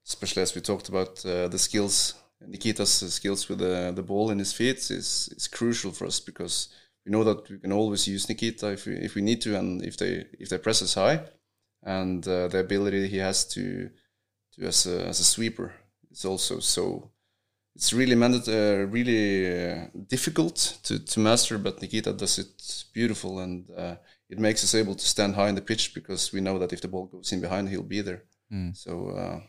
especially 0.05 0.43
as 0.43 0.55
we 0.55 0.61
talked 0.61 0.89
about 0.89 1.25
uh, 1.25 1.47
the 1.47 1.59
skills, 1.59 2.13
Nikita's 2.45 3.13
skills 3.13 3.49
with 3.49 3.59
the, 3.59 3.91
the 3.95 4.03
ball 4.03 4.31
in 4.31 4.39
his 4.39 4.53
feet 4.53 4.77
is 4.91 5.29
is 5.35 5.47
crucial 5.47 5.91
for 5.91 6.05
us 6.05 6.19
because 6.19 6.69
we 7.05 7.11
know 7.11 7.23
that 7.23 7.49
we 7.49 7.59
can 7.59 7.71
always 7.71 8.07
use 8.07 8.27
Nikita 8.27 8.71
if 8.71 8.85
we 8.85 8.93
if 8.93 9.15
we 9.15 9.21
need 9.21 9.41
to, 9.41 9.57
and 9.57 9.83
if 9.83 9.97
they 9.97 10.25
if 10.39 10.49
they 10.49 10.57
press 10.57 10.81
us 10.81 10.93
high, 10.95 11.21
and 11.83 12.27
uh, 12.27 12.47
the 12.47 12.59
ability 12.59 13.07
he 13.07 13.17
has 13.17 13.45
to 13.49 13.89
to 14.53 14.65
as 14.65 14.85
a, 14.85 15.05
as 15.07 15.19
a 15.19 15.23
sweeper 15.23 15.73
is 16.11 16.25
also 16.25 16.59
so 16.59 17.11
it's 17.75 17.93
really 17.93 18.15
mandate, 18.15 18.47
uh, 18.47 18.85
really 18.87 19.71
uh, 19.71 19.87
difficult 20.07 20.77
to, 20.83 20.99
to 20.99 21.19
master, 21.19 21.57
but 21.57 21.81
Nikita 21.81 22.13
does 22.13 22.39
it 22.39 22.85
beautiful, 22.93 23.39
and 23.39 23.69
uh, 23.77 23.95
it 24.29 24.39
makes 24.39 24.63
us 24.63 24.73
able 24.73 24.95
to 24.95 25.05
stand 25.05 25.35
high 25.35 25.49
in 25.49 25.55
the 25.55 25.61
pitch 25.61 25.93
because 25.93 26.31
we 26.33 26.41
know 26.41 26.57
that 26.59 26.73
if 26.73 26.81
the 26.81 26.87
ball 26.87 27.05
goes 27.05 27.31
in 27.31 27.41
behind, 27.41 27.69
he'll 27.69 27.83
be 27.83 28.01
there. 28.01 28.23
So, 28.73 29.09
uh, 29.09 29.39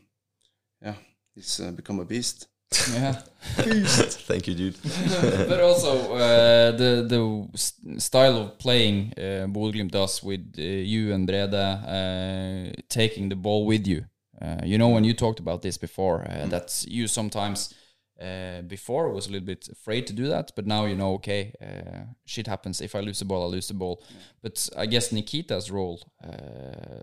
yeah, 0.83 0.95
he's 1.35 1.61
uh, 1.61 1.71
become 1.71 2.01
a 2.01 2.05
beast. 2.05 2.49
Yeah. 2.93 3.13
Thank 4.27 4.49
you, 4.49 4.55
dude. 4.55 4.77
but 5.49 5.61
also 5.61 6.15
uh, 6.15 6.73
the 6.73 7.07
the 7.09 7.99
style 8.01 8.37
of 8.37 8.59
playing 8.59 9.13
uh, 9.17 9.47
Bodø/Glimt 9.47 9.93
does 9.93 10.23
with 10.23 10.55
uh, 10.59 10.63
you 10.63 11.13
and 11.13 11.27
Brede 11.27 11.55
uh, 11.55 12.73
taking 12.89 13.29
the 13.29 13.37
ball 13.37 13.67
with 13.67 13.87
you. 13.87 14.05
Uh, 14.43 14.61
you 14.65 14.79
know 14.79 14.89
when 14.89 15.05
you 15.05 15.15
talked 15.15 15.41
about 15.41 15.63
this 15.63 15.79
before, 15.79 16.27
uh, 16.29 16.47
that 16.47 16.85
you 16.89 17.07
sometimes 17.07 17.73
uh, 18.21 18.63
before 18.63 19.11
was 19.11 19.27
a 19.27 19.31
little 19.31 19.47
bit 19.47 19.69
afraid 19.69 20.07
to 20.07 20.13
do 20.13 20.27
that, 20.29 20.53
but 20.57 20.67
now 20.67 20.87
you 20.87 20.97
know 20.97 21.15
okay, 21.15 21.53
uh, 21.61 22.05
shit 22.25 22.47
happens. 22.47 22.81
If 22.81 22.95
I 22.95 23.01
lose 23.01 23.19
the 23.19 23.25
ball, 23.25 23.43
I 23.43 23.47
lose 23.47 23.69
the 23.69 23.75
ball. 23.75 24.03
But 24.43 24.69
I 24.77 24.87
guess 24.87 25.13
Nikita's 25.13 25.71
role 25.71 26.01
uh, 26.25 27.01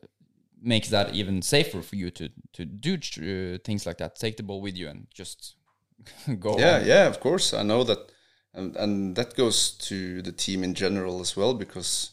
makes 0.61 0.89
that 0.89 1.13
even 1.13 1.41
safer 1.41 1.81
for 1.81 1.95
you 1.95 2.09
to 2.11 2.29
to 2.53 2.65
do 2.65 2.95
uh, 2.95 3.59
things 3.63 3.85
like 3.85 3.97
that. 3.99 4.15
Take 4.15 4.37
the 4.37 4.43
ball 4.43 4.61
with 4.61 4.75
you 4.75 4.89
and 4.89 5.07
just 5.13 5.55
go. 6.39 6.57
Yeah, 6.57 6.79
on. 6.79 6.85
yeah, 6.85 7.07
of 7.07 7.19
course. 7.19 7.53
I 7.53 7.61
know 7.61 7.83
that, 7.83 8.11
and, 8.53 8.75
and 8.75 9.15
that 9.15 9.35
goes 9.35 9.71
to 9.89 10.21
the 10.23 10.31
team 10.31 10.63
in 10.63 10.73
general 10.73 11.21
as 11.21 11.37
well 11.37 11.53
because 11.53 12.11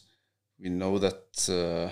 we 0.59 0.69
know 0.69 0.99
that 0.99 1.49
uh, 1.49 1.91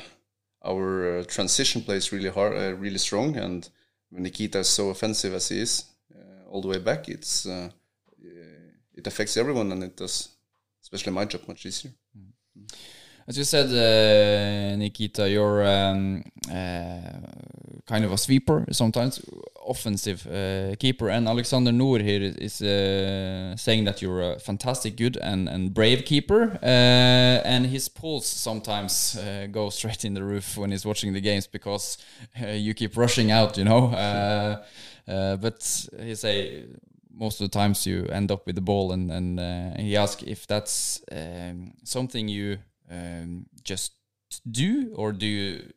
our 0.64 1.20
uh, 1.20 1.24
transition 1.24 1.82
play 1.82 1.96
is 1.96 2.12
really 2.12 2.30
hard, 2.30 2.56
uh, 2.56 2.76
really 2.76 3.00
strong, 3.00 3.36
and 3.36 3.68
when 4.12 4.24
Nikita 4.24 4.60
is 4.60 4.70
so 4.70 4.90
offensive 4.90 5.34
as 5.34 5.50
he 5.50 5.62
is 5.62 5.89
all 6.50 6.62
the 6.62 6.68
way 6.68 6.80
back, 6.80 7.08
it's 7.10 7.46
uh, 7.46 7.70
uh, 8.26 8.70
it 8.96 9.08
affects 9.08 9.38
everyone, 9.38 9.72
and 9.72 9.84
it 9.84 9.96
does, 9.96 10.30
especially 10.82 11.14
my 11.14 11.26
job, 11.26 11.42
much 11.48 11.66
easier. 11.66 11.92
As 13.28 13.38
you 13.38 13.44
said, 13.44 13.68
uh, 13.70 14.76
Nikita, 14.76 15.30
you're 15.30 15.64
um, 15.64 16.24
uh, 16.52 16.98
kind 17.86 18.04
of 18.04 18.12
a 18.12 18.18
sweeper, 18.18 18.66
sometimes 18.72 19.24
offensive 19.68 20.26
uh, 20.26 20.76
keeper. 20.78 21.10
And 21.10 21.28
Alexander 21.28 21.72
Noor 21.72 22.00
here 22.00 22.24
is, 22.24 22.36
is 22.38 22.62
uh, 22.64 23.56
saying 23.56 23.84
that 23.86 24.02
you're 24.02 24.34
a 24.34 24.40
fantastic, 24.40 24.98
good, 24.98 25.16
and, 25.18 25.48
and 25.48 25.72
brave 25.76 26.06
keeper. 26.06 26.58
Uh, 26.64 27.46
and 27.46 27.68
his 27.68 27.88
pulse 27.88 28.26
sometimes 28.26 29.16
uh, 29.18 29.46
goes 29.52 29.76
straight 29.76 30.06
in 30.06 30.16
the 30.16 30.24
roof 30.24 30.58
when 30.58 30.72
he's 30.72 30.86
watching 30.86 31.14
the 31.14 31.22
games 31.22 31.46
because 31.46 32.00
uh, 32.42 32.48
you 32.48 32.74
keep 32.74 32.98
rushing 32.98 33.30
out, 33.30 33.58
you 33.60 33.64
know. 33.64 33.92
Uh, 33.92 34.64
uh, 35.10 35.36
but 35.38 35.88
he 36.00 36.16
say 36.16 36.66
most 37.12 37.42
of 37.42 37.50
the 37.50 37.58
times 37.60 37.86
you 37.86 38.06
end 38.06 38.32
up 38.32 38.46
with 38.46 38.56
the 38.56 38.62
ball, 38.62 38.92
and 38.92 39.12
and 39.12 39.40
uh, 39.40 39.82
he 39.82 39.98
asked 39.98 40.24
if 40.24 40.46
that's 40.48 41.02
um, 41.12 41.74
something 41.84 42.28
you 42.28 42.60
um, 42.90 43.46
just 43.64 43.94
do, 44.50 44.94
or 44.96 45.12
do 45.12 45.26
you 45.26 45.72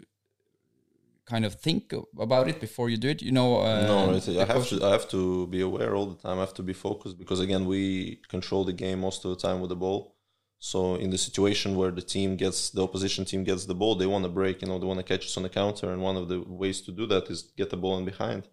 kind 1.25 1.45
of 1.45 1.55
think 1.55 1.95
about 2.19 2.49
it 2.49 2.61
before 2.61 2.91
you 2.91 2.97
do 2.97 3.09
it? 3.09 3.23
You 3.23 3.33
know, 3.33 3.61
uh, 3.61 3.87
no, 3.87 4.15
it, 4.15 4.29
I 4.29 4.45
have 4.45 4.69
to. 4.69 4.85
I 4.85 4.91
have 4.91 5.09
to 5.11 5.47
be 5.47 5.61
aware 5.63 5.95
all 5.97 6.07
the 6.07 6.21
time. 6.23 6.37
I 6.39 6.41
have 6.41 6.55
to 6.55 6.63
be 6.63 6.75
focused 6.75 7.19
because 7.19 7.41
again, 7.41 7.65
we 7.67 8.21
control 8.29 8.65
the 8.65 8.73
game 8.85 9.01
most 9.01 9.25
of 9.25 9.31
the 9.31 9.41
time 9.47 9.61
with 9.61 9.71
the 9.71 9.77
ball. 9.77 10.17
So 10.59 10.95
in 10.95 11.11
the 11.11 11.19
situation 11.19 11.75
where 11.75 11.91
the 11.91 12.03
team 12.15 12.37
gets 12.37 12.71
the 12.71 12.83
opposition 12.83 13.25
team 13.25 13.43
gets 13.43 13.65
the 13.67 13.75
ball, 13.75 13.95
they 13.97 14.07
want 14.07 14.25
to 14.25 14.31
break. 14.31 14.63
You 14.63 14.69
know, 14.69 14.79
they 14.79 14.87
want 14.87 15.01
to 15.01 15.11
catch 15.13 15.25
us 15.27 15.37
on 15.37 15.43
the 15.43 15.49
counter, 15.49 15.91
and 15.93 16.03
one 16.03 16.17
of 16.17 16.29
the 16.29 16.41
ways 16.41 16.83
to 16.83 16.93
do 16.93 17.07
that 17.07 17.25
is 17.31 17.43
get 17.57 17.71
the 17.71 17.77
ball 17.77 17.99
in 17.99 18.05
behind. 18.05 18.49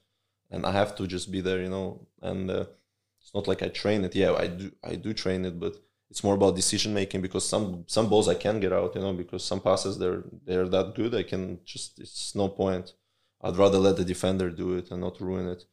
And 0.52 0.66
I 0.66 0.72
have 0.72 0.96
to 0.96 1.08
just 1.08 1.32
be 1.32 1.42
there, 1.42 1.62
you 1.62 1.70
know. 1.70 2.08
And 2.22 2.50
uh, 2.50 2.66
it's 3.22 3.34
not 3.34 3.48
like 3.48 3.62
I 3.62 3.68
train 3.70 4.04
it. 4.04 4.16
Yeah, 4.16 4.34
I 4.34 4.48
do. 4.48 4.72
I 4.84 4.96
do 4.96 5.14
train 5.14 5.46
it, 5.46 5.60
but 5.60 5.76
it's 6.10 6.24
more 6.24 6.34
about 6.36 6.56
decision 6.56 6.94
making 6.94 7.22
because 7.22 7.48
some 7.48 7.84
some 7.88 8.10
balls 8.10 8.28
I 8.28 8.34
can 8.36 8.60
get 8.60 8.74
out, 8.74 8.96
you 8.96 9.02
know, 9.02 9.14
because 9.14 9.44
some 9.44 9.62
passes 9.62 9.98
they're 10.00 10.24
they're 10.46 10.68
that 10.70 10.96
good. 10.96 11.14
I 11.14 11.24
can 11.24 11.60
just 11.66 12.00
it's 12.00 12.34
no 12.36 12.50
point. 12.50 12.94
I'd 13.42 13.58
rather 13.58 13.78
let 13.78 13.96
the 13.98 14.04
defender 14.04 14.50
do 14.50 14.74
it 14.78 14.92
and 14.92 15.02
not 15.02 15.22
ruin 15.22 15.48
it. 15.48 15.64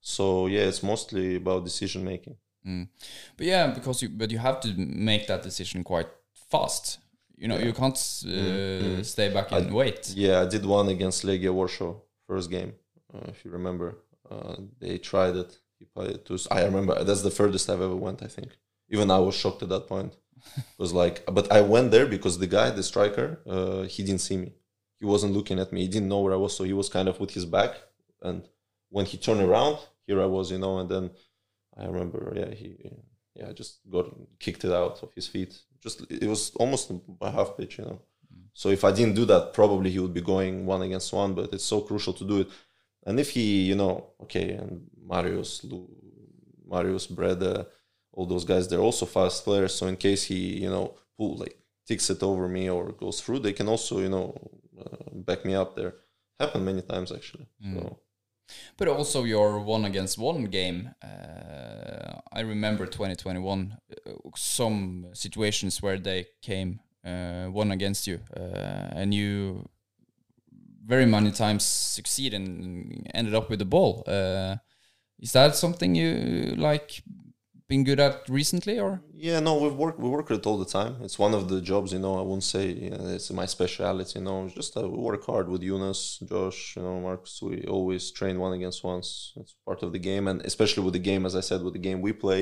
So 0.00 0.46
yeah, 0.46 0.62
it's 0.62 0.82
mostly 0.82 1.36
about 1.36 1.64
decision 1.64 2.04
making. 2.04 2.36
Mm. 2.66 2.88
But 3.36 3.46
yeah, 3.46 3.66
because 3.68 4.02
you 4.02 4.08
but 4.08 4.30
you 4.30 4.38
have 4.38 4.60
to 4.60 4.72
make 4.76 5.26
that 5.26 5.42
decision 5.42 5.82
quite 5.82 6.08
fast. 6.50 6.98
You 7.36 7.48
know, 7.48 7.58
you 7.58 7.72
can't 7.72 7.96
uh, 7.96 9.02
stay 9.02 9.28
back 9.34 9.50
and 9.50 9.68
I- 9.68 9.72
wait. 9.72 10.12
Yeah, 10.14 10.42
I 10.42 10.46
did 10.46 10.64
one 10.64 10.88
against 10.88 11.24
Legia 11.24 11.52
Warsaw 11.52 11.94
first 12.28 12.50
game, 12.50 12.74
uh, 13.12 13.26
if 13.28 13.44
you 13.44 13.50
remember. 13.50 13.96
Uh, 14.30 14.56
they 14.80 14.98
tried 14.98 15.36
it. 15.36 15.58
He 15.78 15.84
played 15.84 16.10
it 16.10 16.26
to, 16.26 16.38
I 16.50 16.64
remember 16.64 17.02
that's 17.04 17.22
the 17.22 17.30
furthest 17.30 17.68
I've 17.68 17.82
ever 17.82 17.96
went. 17.96 18.22
I 18.22 18.28
think 18.28 18.56
even 18.92 19.10
I 19.10 19.18
was 19.18 19.34
shocked 19.34 19.62
at 19.62 19.70
that 19.70 19.88
point. 19.88 20.14
it 20.56 20.64
was 20.78 20.92
like, 20.92 21.24
but 21.26 21.50
I 21.50 21.62
went 21.62 21.90
there 21.90 22.06
because 22.06 22.38
the 22.38 22.46
guy, 22.46 22.70
the 22.70 22.82
striker, 22.82 23.40
uh, 23.48 23.82
he 23.82 24.04
didn't 24.04 24.20
see 24.20 24.36
me. 24.36 24.52
He 25.00 25.06
wasn't 25.06 25.32
looking 25.32 25.58
at 25.58 25.72
me. 25.72 25.82
He 25.82 25.88
didn't 25.88 26.08
know 26.08 26.20
where 26.20 26.34
I 26.34 26.36
was, 26.36 26.56
so 26.56 26.62
he 26.62 26.72
was 26.72 26.88
kind 26.88 27.08
of 27.08 27.18
with 27.18 27.32
his 27.32 27.44
back. 27.44 27.74
And 28.20 28.46
when 28.90 29.06
he 29.06 29.16
turned 29.16 29.40
around, 29.40 29.78
here 30.06 30.22
I 30.22 30.26
was, 30.26 30.52
you 30.52 30.58
know. 30.58 30.78
And 30.78 30.88
then 30.88 31.10
I 31.76 31.86
remember, 31.86 32.32
yeah, 32.36 32.54
he, 32.54 32.76
yeah, 33.34 33.48
I 33.48 33.52
just 33.52 33.78
got 33.90 34.14
kicked 34.38 34.64
it 34.64 34.72
out 34.72 35.02
of 35.02 35.12
his 35.14 35.26
feet. 35.26 35.58
Just 35.82 36.02
it 36.08 36.28
was 36.28 36.50
almost 36.56 36.92
a 37.20 37.30
half 37.30 37.56
pitch, 37.56 37.78
you 37.78 37.84
know. 37.84 38.00
So 38.54 38.68
if 38.68 38.84
I 38.84 38.92
didn't 38.92 39.14
do 39.14 39.24
that, 39.24 39.54
probably 39.54 39.90
he 39.90 39.98
would 39.98 40.14
be 40.14 40.20
going 40.20 40.66
one 40.66 40.82
against 40.82 41.12
one. 41.12 41.34
But 41.34 41.52
it's 41.52 41.64
so 41.64 41.80
crucial 41.80 42.12
to 42.12 42.24
do 42.24 42.40
it. 42.40 42.48
And 43.04 43.18
if 43.18 43.30
he, 43.30 43.62
you 43.62 43.74
know, 43.74 44.10
okay, 44.22 44.52
and 44.52 44.88
Marius, 45.04 45.64
Lu, 45.64 45.88
Marius, 46.66 47.06
Brede, 47.06 47.66
all 48.12 48.26
those 48.26 48.44
guys, 48.44 48.68
they're 48.68 48.78
also 48.80 49.06
fast 49.06 49.44
players. 49.44 49.74
So 49.74 49.86
in 49.86 49.96
case 49.96 50.24
he, 50.24 50.62
you 50.62 50.70
know, 50.70 50.94
pull 51.16 51.36
like 51.36 51.56
ticks 51.86 52.10
it 52.10 52.22
over 52.22 52.48
me 52.48 52.70
or 52.70 52.92
goes 52.92 53.20
through, 53.20 53.40
they 53.40 53.52
can 53.52 53.68
also, 53.68 54.00
you 54.00 54.08
know, 54.08 54.34
uh, 54.80 55.10
back 55.14 55.44
me 55.44 55.54
up 55.54 55.76
there. 55.76 55.94
Happened 56.38 56.64
many 56.64 56.82
times 56.82 57.12
actually. 57.12 57.46
So 57.62 57.98
But 58.76 58.88
also 58.88 59.24
your 59.24 59.60
one 59.60 59.84
against 59.84 60.18
one 60.18 60.44
game. 60.44 60.90
Uh, 61.02 62.20
I 62.32 62.40
remember 62.40 62.86
2021, 62.86 63.76
uh, 64.06 64.12
some 64.36 65.06
situations 65.12 65.82
where 65.82 65.98
they 65.98 66.26
came 66.42 66.80
uh, 67.04 67.46
one 67.46 67.70
against 67.72 68.06
you, 68.06 68.20
uh, 68.36 68.98
and 68.98 69.12
you 69.12 69.68
very 70.84 71.06
many 71.06 71.30
times 71.30 71.64
succeed 71.64 72.34
and 72.34 73.08
ended 73.14 73.34
up 73.34 73.50
with 73.50 73.58
the 73.58 73.64
ball. 73.64 74.04
Uh, 74.06 74.56
is 75.18 75.32
that 75.32 75.54
something 75.54 75.94
you 75.94 76.54
like 76.56 77.02
been 77.68 77.84
good 77.84 78.00
at 78.00 78.28
recently, 78.28 78.78
or? 78.78 79.02
Yeah, 79.14 79.40
no, 79.40 79.52
we 79.62 79.68
work 79.68 79.98
we 79.98 80.08
work 80.16 80.30
it 80.30 80.46
all 80.46 80.58
the 80.58 80.72
time. 80.78 80.96
It's 81.06 81.18
one 81.18 81.34
of 81.34 81.48
the 81.48 81.60
jobs, 81.60 81.92
you 81.92 82.00
know. 82.04 82.18
I 82.18 82.22
won't 82.22 82.44
say 82.54 82.64
it's 83.16 83.30
my 83.30 83.46
speciality, 83.46 84.18
you 84.18 84.24
know. 84.24 84.44
It's 84.44 84.54
just 84.54 84.76
uh, 84.76 84.88
we 84.94 84.98
work 84.98 85.24
hard 85.24 85.48
with 85.48 85.62
Eunice, 85.62 86.02
Josh, 86.30 86.60
you 86.76 86.82
know, 86.82 87.00
Marcus. 87.00 87.40
We 87.40 87.64
always 87.76 88.10
train 88.10 88.36
one 88.38 88.54
against 88.58 88.84
ones. 88.84 89.32
It's 89.40 89.54
part 89.68 89.82
of 89.84 89.92
the 89.92 90.02
game, 90.10 90.24
and 90.30 90.38
especially 90.42 90.82
with 90.84 90.94
the 90.98 91.06
game, 91.10 91.24
as 91.24 91.34
I 91.36 91.40
said, 91.48 91.62
with 91.62 91.74
the 91.74 91.86
game 91.88 92.00
we 92.00 92.12
play, 92.12 92.40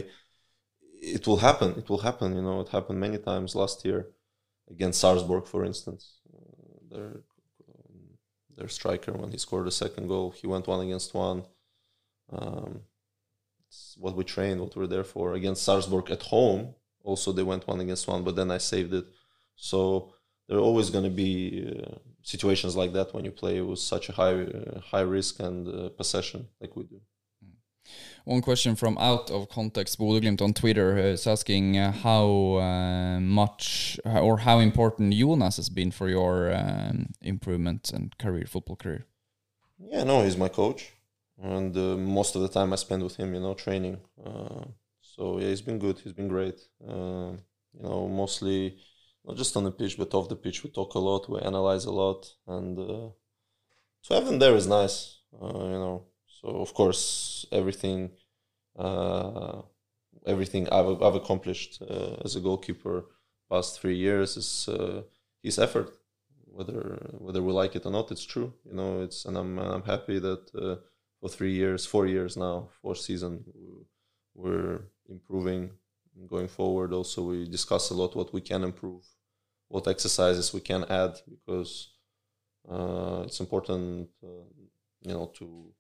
it 1.19 1.27
will 1.27 1.41
happen. 1.49 1.71
It 1.81 1.89
will 1.91 2.03
happen. 2.09 2.29
You 2.39 2.43
know, 2.43 2.59
it 2.65 2.71
happened 2.77 2.99
many 3.07 3.19
times 3.19 3.55
last 3.55 3.85
year 3.85 4.01
against 4.75 5.01
Salzburg, 5.01 5.47
for 5.47 5.65
instance. 5.65 6.03
Uh, 6.95 7.19
their 8.61 8.69
striker 8.69 9.13
when 9.13 9.31
he 9.33 9.39
scored 9.39 9.67
the 9.67 9.73
second 9.85 10.07
goal, 10.07 10.31
he 10.41 10.47
went 10.47 10.67
one 10.67 10.83
against 10.87 11.15
one. 11.15 11.45
Um, 12.31 12.83
it's 13.67 13.97
what 13.99 14.17
we 14.17 14.25
trained, 14.25 14.61
what 14.61 14.77
we're 14.77 14.87
there 14.95 15.05
for. 15.15 15.35
Against 15.35 15.65
Salzburg 15.65 16.11
at 16.11 16.23
home, 16.23 16.75
also 17.03 17.33
they 17.33 17.43
went 17.43 17.67
one 17.67 17.81
against 17.81 18.07
one, 18.07 18.23
but 18.23 18.37
then 18.37 18.51
I 18.51 18.59
saved 18.59 18.93
it. 18.95 19.07
So 19.57 20.13
there 20.47 20.59
are 20.59 20.69
always 20.71 20.91
going 20.91 21.05
to 21.05 21.17
be 21.25 21.35
uh, 21.83 21.97
situations 22.23 22.77
like 22.77 22.93
that 22.93 23.13
when 23.15 23.25
you 23.25 23.31
play 23.31 23.61
with 23.61 23.79
such 23.79 24.09
a 24.09 24.13
high 24.13 24.43
uh, 24.43 24.81
high 24.93 25.07
risk 25.19 25.41
and 25.41 25.69
uh, 25.69 25.89
possession 25.91 26.49
like 26.61 26.77
we 26.77 26.85
do. 26.85 27.01
One 28.25 28.43
question 28.43 28.77
from 28.77 28.99
out 28.99 29.31
of 29.31 29.49
context, 29.49 29.99
Bodø/Glimt 29.99 30.43
on 30.43 30.53
Twitter 30.53 30.99
uh, 30.99 31.13
is 31.13 31.27
asking 31.27 31.79
uh, 31.79 31.93
how 31.93 32.57
uh, 32.57 33.21
much 33.21 33.99
or 34.05 34.39
how 34.39 34.59
important 34.59 35.15
Jonas 35.15 35.57
has 35.57 35.69
been 35.69 35.91
for 35.91 36.09
your 36.09 36.53
um, 36.55 37.07
improvement 37.23 37.93
and 37.93 38.17
career, 38.19 38.47
football 38.47 38.77
career. 38.77 39.07
Yeah, 39.79 40.05
no, 40.05 40.23
he's 40.23 40.37
my 40.37 40.49
coach, 40.49 40.93
and 41.43 41.75
most 42.07 42.37
of 42.37 42.43
the 42.43 42.49
time 42.49 42.73
I 42.73 42.77
spend 42.77 43.03
with 43.03 43.17
him, 43.17 43.35
you 43.35 43.41
know, 43.41 43.55
training. 43.55 43.99
So 45.01 45.39
yeah, 45.39 45.49
he's 45.49 45.63
been 45.63 45.79
good. 45.79 45.99
He's 45.99 46.13
been 46.13 46.29
great. 46.29 46.61
You 46.81 47.83
know, 47.83 48.09
mostly 48.09 48.77
not 49.25 49.37
just 49.37 49.57
on 49.57 49.65
the 49.65 49.71
pitch, 49.71 49.97
but 49.97 50.13
off 50.15 50.29
the 50.29 50.37
pitch. 50.37 50.63
We 50.63 50.71
talk 50.71 50.95
a 50.95 50.99
lot. 50.99 51.31
We 51.31 51.41
analyze 51.41 51.85
a 51.87 51.93
lot, 51.93 52.27
and 52.47 52.79
uh, 52.79 53.09
to 54.05 54.15
have 54.15 54.27
him 54.27 54.39
there 54.39 54.55
is 54.57 54.67
nice. 54.67 55.21
Uh, 55.33 55.47
you 55.47 55.79
know, 55.79 56.05
so 56.41 56.49
of 56.49 56.75
course 56.75 57.47
everything, 57.53 58.11
uh, 58.79 59.63
everything 60.27 60.69
I've 60.71 61.03
I've 61.03 61.15
accomplished 61.15 61.83
uh, 61.83 62.17
as 62.25 62.37
a 62.37 62.41
goalkeeper 62.41 63.07
past 63.51 63.81
three 63.81 63.97
years 63.97 64.37
is 64.37 64.69
uh, 64.69 65.03
his 65.43 65.59
effort 65.59 66.01
whether 66.53 67.17
whether 67.19 67.43
we 67.43 67.53
like 67.53 67.77
it 67.77 67.87
or 67.87 67.93
not, 67.93 68.11
it's 68.11 68.25
true. 68.25 68.53
You 68.65 68.75
know, 68.75 69.03
it's 69.03 69.25
and 69.25 69.37
I'm 69.37 69.59
I'm 69.59 69.83
happy 69.83 70.19
that 70.19 70.51
uh, 70.55 70.77
for 71.21 71.29
three 71.29 71.53
years, 71.53 71.87
four 71.87 72.07
years 72.07 72.37
now, 72.37 72.69
four 72.81 72.95
season, 72.95 73.45
we're 74.35 74.81
improving, 75.09 75.71
going 76.27 76.49
forward. 76.49 76.93
Also, 76.93 77.23
we 77.23 77.49
discuss 77.49 77.91
a 77.91 77.95
lot 77.95 78.17
what 78.17 78.33
we 78.33 78.41
can 78.41 78.65
improve, 78.65 79.05
what 79.69 79.89
exercises 79.89 80.53
we 80.53 80.61
can 80.61 80.85
add 80.85 81.19
because 81.29 81.93
uh, 82.69 83.23
it's 83.25 83.41
important, 83.41 84.09
uh, 84.23 84.49
you 85.03 85.13
know, 85.13 85.31
to 85.39 85.73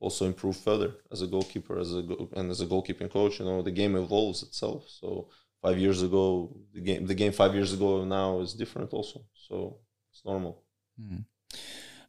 also 0.00 0.26
improve 0.26 0.56
further 0.56 0.90
as 1.12 1.20
a 1.22 1.26
goalkeeper, 1.34 1.78
as 1.78 1.90
a 1.94 2.02
go- 2.02 2.28
and 2.36 2.50
as 2.50 2.60
a 2.60 2.66
goalkeeping 2.66 3.10
coach. 3.10 3.38
You 3.38 3.44
know, 3.46 3.62
the 3.62 3.70
game 3.80 3.94
evolves 3.96 4.42
itself. 4.42 4.80
So 5.00 5.28
five 5.62 5.78
years 5.78 6.02
ago, 6.02 6.26
the 6.74 6.80
game 6.88 7.06
the 7.06 7.14
game 7.22 7.32
five 7.32 7.54
years 7.54 7.72
ago 7.72 8.04
now 8.04 8.40
is 8.40 8.54
different 8.54 8.90
also. 8.92 9.18
So 9.48 9.78
it's 10.10 10.24
normal. 10.24 10.54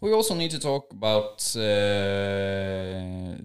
We 0.02 0.12
also 0.14 0.34
need 0.36 0.52
to 0.52 0.60
talk 0.60 0.92
about 0.92 1.56
uh, 1.56 3.38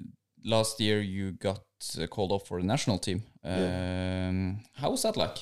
last 0.45 0.81
year 0.81 1.01
you 1.01 1.33
got 1.33 1.61
uh, 2.01 2.07
called 2.07 2.33
up 2.33 2.47
for 2.47 2.61
the 2.61 2.67
national 2.67 2.99
team. 2.99 3.23
Um, 3.45 4.61
How 4.75 4.91
was 4.91 5.03
that 5.03 5.17
like? 5.17 5.39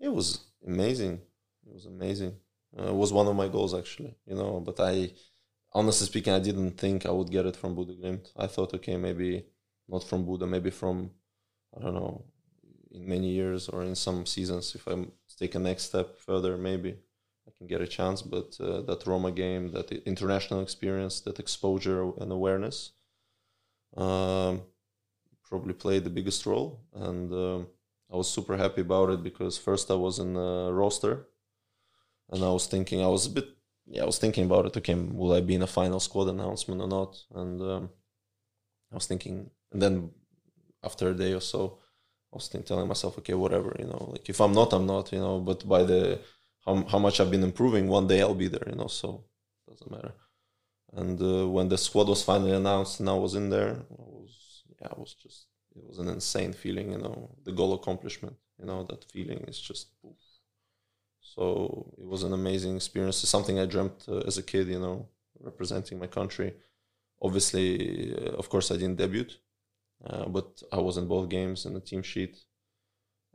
It 0.00 0.12
was 0.12 0.40
amazing. 0.66 1.20
It 1.66 1.72
was 1.72 1.86
amazing. 1.86 2.32
Uh, 2.76 2.88
it 2.88 2.94
was 2.94 3.12
one 3.12 3.28
of 3.28 3.36
my 3.36 3.48
goals 3.48 3.74
actually, 3.74 4.14
you 4.26 4.34
know. 4.34 4.60
But 4.60 4.80
I, 4.80 5.12
honestly 5.74 6.06
speaking, 6.06 6.32
I 6.32 6.38
didn't 6.38 6.78
think 6.78 7.04
I 7.04 7.10
would 7.10 7.30
get 7.30 7.46
it 7.46 7.56
from 7.56 7.76
Glimt. 7.76 8.30
I 8.36 8.46
thought, 8.46 8.74
okay, 8.74 8.96
maybe 8.96 9.44
not 9.88 10.04
from 10.04 10.24
Bodø, 10.24 10.48
maybe 10.48 10.70
from, 10.70 11.10
I 11.76 11.82
don't 11.82 11.94
know, 11.94 12.24
in 12.92 13.08
many 13.08 13.30
years 13.30 13.68
or 13.68 13.82
in 13.82 13.94
some 13.94 14.24
seasons. 14.24 14.74
If 14.74 14.86
I 14.86 14.94
take 15.38 15.54
a 15.54 15.58
next 15.58 15.84
step 15.84 16.18
further, 16.18 16.56
maybe 16.56 16.96
I 17.46 17.50
can 17.56 17.66
get 17.66 17.80
a 17.80 17.86
chance. 17.86 18.22
But 18.22 18.56
uh, 18.60 18.82
that 18.82 19.06
Roma 19.06 19.32
game, 19.32 19.72
that 19.72 19.90
international 20.06 20.60
experience, 20.60 21.20
that 21.22 21.40
exposure 21.40 22.12
and 22.20 22.30
awareness, 22.30 22.92
um, 23.96 24.62
probably 25.48 25.74
played 25.74 26.04
the 26.04 26.10
biggest 26.10 26.46
role. 26.46 26.80
And 26.94 27.32
um, 27.32 27.66
I 28.12 28.16
was 28.16 28.30
super 28.30 28.56
happy 28.56 28.82
about 28.82 29.10
it 29.10 29.22
because 29.22 29.58
first 29.58 29.90
I 29.90 29.94
was 29.94 30.18
in 30.18 30.36
a 30.36 30.72
roster, 30.72 31.26
and 32.30 32.42
I 32.44 32.50
was 32.50 32.66
thinking 32.66 33.02
I 33.02 33.08
was 33.08 33.26
a 33.26 33.30
bit 33.30 33.48
yeah, 33.86 34.02
I 34.02 34.06
was 34.06 34.18
thinking 34.18 34.44
about 34.46 34.66
it. 34.66 34.76
Okay, 34.76 34.94
will 34.94 35.32
I 35.32 35.40
be 35.40 35.54
in 35.54 35.62
a 35.62 35.66
final 35.66 36.00
squad 36.00 36.28
announcement 36.28 36.80
or 36.80 36.88
not? 36.88 37.16
And 37.34 37.60
um, 37.62 37.90
I 38.92 38.94
was 38.96 39.06
thinking, 39.06 39.50
and 39.72 39.82
then 39.82 40.10
after 40.84 41.10
a 41.10 41.14
day 41.14 41.32
or 41.34 41.40
so, 41.40 41.78
I 42.32 42.36
was 42.36 42.48
think, 42.48 42.66
telling 42.66 42.88
myself, 42.88 43.18
okay, 43.18 43.34
whatever, 43.34 43.74
you 43.78 43.86
know, 43.86 44.10
like 44.12 44.28
if 44.28 44.40
I'm 44.40 44.52
not, 44.52 44.72
I'm 44.72 44.86
not, 44.86 45.12
you 45.12 45.20
know. 45.20 45.40
But 45.40 45.68
by 45.68 45.84
the 45.84 46.20
how 46.66 46.84
how 46.92 46.98
much 47.00 47.20
I've 47.20 47.30
been 47.30 47.44
improving, 47.44 47.88
one 47.88 48.08
day 48.08 48.22
I'll 48.22 48.34
be 48.34 48.48
there, 48.48 48.68
you 48.68 48.76
know. 48.76 48.88
So 48.88 49.24
doesn't 49.68 49.90
matter. 49.90 50.14
And 50.94 51.20
uh, 51.22 51.48
when 51.48 51.68
the 51.68 51.78
squad 51.78 52.08
was 52.08 52.24
finally 52.24 52.52
announced 52.52 53.00
and 53.00 53.10
I 53.10 53.14
was 53.14 53.34
in 53.36 53.50
there, 53.50 53.72
I 53.90 54.04
was 54.18 54.64
yeah, 54.80 54.88
I 54.96 55.00
was 55.00 55.14
just 55.14 55.46
it 55.76 55.84
was 55.86 55.98
an 56.00 56.08
insane 56.08 56.52
feeling, 56.54 56.92
you 56.92 56.98
know, 56.98 57.36
the 57.44 57.52
goal 57.52 57.74
accomplishment, 57.74 58.36
you 58.60 58.66
know, 58.66 58.84
that 58.84 59.04
feeling 59.12 59.40
is 59.48 59.60
just. 59.60 59.88
Oof. 60.06 60.23
So 61.24 61.92
it 61.98 62.06
was 62.06 62.22
an 62.22 62.32
amazing 62.32 62.76
experience. 62.76 63.22
It's 63.22 63.30
something 63.30 63.58
I 63.58 63.66
dreamt 63.66 64.04
uh, 64.08 64.18
as 64.18 64.36
a 64.38 64.42
kid, 64.42 64.68
you 64.68 64.78
know, 64.78 65.08
representing 65.40 65.98
my 65.98 66.06
country. 66.06 66.54
Obviously, 67.20 68.14
uh, 68.14 68.32
of 68.32 68.48
course, 68.48 68.70
I 68.70 68.76
didn't 68.76 68.98
debut, 68.98 69.26
uh, 70.06 70.26
but 70.28 70.62
I 70.70 70.78
was 70.78 70.96
in 70.96 71.08
both 71.08 71.28
games 71.28 71.64
in 71.66 71.72
the 71.72 71.80
team 71.80 72.02
sheet, 72.02 72.36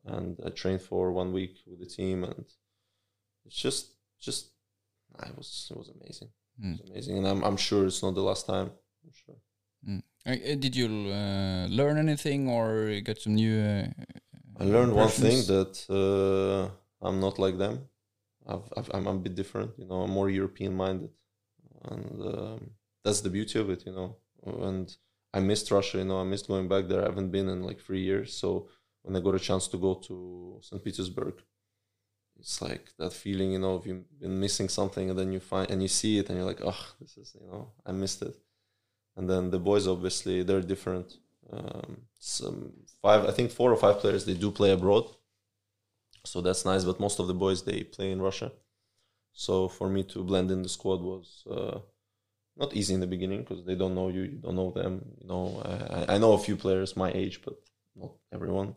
and 0.05 0.39
I 0.45 0.49
trained 0.49 0.81
for 0.81 1.11
one 1.11 1.33
week 1.33 1.55
with 1.65 1.79
the 1.79 1.87
team, 1.87 2.23
and 2.23 2.45
it's 3.45 3.55
just, 3.55 3.95
just, 4.19 4.51
it 5.25 5.35
was, 5.35 5.67
it 5.71 5.77
was 5.77 5.89
amazing. 5.89 6.29
Mm. 6.63 6.75
It 6.75 6.81
was 6.81 6.89
amazing, 6.91 7.17
and 7.17 7.27
I'm, 7.27 7.43
I'm 7.43 7.57
sure 7.57 7.87
it's 7.87 8.03
not 8.03 8.13
the 8.13 8.21
last 8.21 8.45
time. 8.45 8.69
I'm 9.03 9.11
sure. 9.11 9.35
Mm. 9.87 10.03
Did 10.59 10.75
you 10.75 10.87
uh, 11.11 11.67
learn 11.69 11.97
anything 11.97 12.49
or 12.49 12.99
get 13.01 13.19
some 13.21 13.35
new? 13.35 13.59
Uh, 13.59 13.87
I 14.59 14.65
learned 14.65 14.93
one 14.93 15.09
thing 15.09 15.37
that 15.47 15.73
uh, 15.89 16.69
I'm 17.01 17.19
not 17.19 17.39
like 17.39 17.57
them. 17.57 17.87
I've, 18.47 18.89
I'm 18.93 19.07
a 19.07 19.13
bit 19.15 19.35
different, 19.35 19.71
you 19.77 19.85
know. 19.85 20.01
I'm 20.01 20.11
more 20.11 20.29
European 20.29 20.75
minded, 20.75 21.11
and 21.83 22.21
um, 22.21 22.71
that's 23.03 23.21
the 23.21 23.29
beauty 23.29 23.59
of 23.59 23.69
it, 23.69 23.85
you 23.85 23.91
know. 23.91 24.15
And 24.45 24.95
I 25.33 25.39
missed 25.39 25.71
Russia, 25.71 25.99
you 25.99 26.05
know. 26.05 26.19
I 26.19 26.23
missed 26.23 26.47
going 26.47 26.67
back 26.67 26.87
there. 26.87 27.01
I 27.01 27.05
haven't 27.05 27.31
been 27.31 27.49
in 27.49 27.63
like 27.63 27.79
three 27.79 28.01
years, 28.01 28.33
so 28.33 28.67
when 29.03 29.15
I 29.15 29.19
got 29.19 29.35
a 29.35 29.39
chance 29.39 29.67
to 29.69 29.77
go 29.77 29.95
to 29.95 30.59
St. 30.61 30.83
Petersburg, 30.83 31.35
it's 32.39 32.61
like 32.61 32.91
that 32.97 33.13
feeling, 33.13 33.51
you 33.51 33.59
know, 33.59 33.75
of 33.75 33.85
you've 33.85 34.19
been 34.19 34.39
missing 34.39 34.69
something, 34.69 35.09
and 35.09 35.19
then 35.19 35.31
you 35.31 35.39
find 35.39 35.69
and 35.69 35.81
you 35.81 35.87
see 35.87 36.17
it, 36.19 36.29
and 36.29 36.37
you're 36.37 36.47
like, 36.47 36.61
oh, 36.63 36.85
this 36.99 37.17
is, 37.17 37.35
you 37.39 37.45
know, 37.47 37.71
I 37.85 37.91
missed 37.91 38.21
it. 38.21 38.35
And 39.15 39.29
then 39.29 39.51
the 39.51 39.59
boys, 39.59 39.87
obviously, 39.87 40.43
they're 40.43 40.61
different. 40.61 41.17
Um, 41.51 41.97
some 42.19 42.73
five, 43.01 43.25
I 43.25 43.31
think 43.31 43.51
four 43.51 43.71
or 43.71 43.75
five 43.75 43.99
players 43.99 44.23
they 44.25 44.35
do 44.35 44.51
play 44.51 44.71
abroad, 44.71 45.05
so 46.25 46.41
that's 46.41 46.65
nice. 46.65 46.83
But 46.83 46.99
most 46.99 47.19
of 47.19 47.27
the 47.27 47.33
boys 47.33 47.63
they 47.63 47.83
play 47.83 48.11
in 48.11 48.21
Russia. 48.21 48.51
So 49.33 49.67
for 49.67 49.89
me 49.89 50.03
to 50.05 50.23
blend 50.23 50.51
in 50.51 50.61
the 50.61 50.69
squad 50.69 51.01
was 51.01 51.43
uh, 51.49 51.79
not 52.57 52.75
easy 52.75 52.93
in 52.93 52.99
the 52.99 53.07
beginning 53.07 53.41
because 53.41 53.65
they 53.65 53.75
don't 53.75 53.95
know 53.95 54.09
you, 54.09 54.23
you 54.23 54.37
don't 54.37 54.55
know 54.55 54.71
them. 54.71 55.01
You 55.21 55.27
know, 55.27 55.61
I, 55.65 56.15
I 56.15 56.17
know 56.17 56.33
a 56.33 56.37
few 56.37 56.57
players 56.57 56.97
my 56.97 57.11
age, 57.11 57.41
but 57.43 57.55
not 57.95 58.11
everyone. 58.33 58.75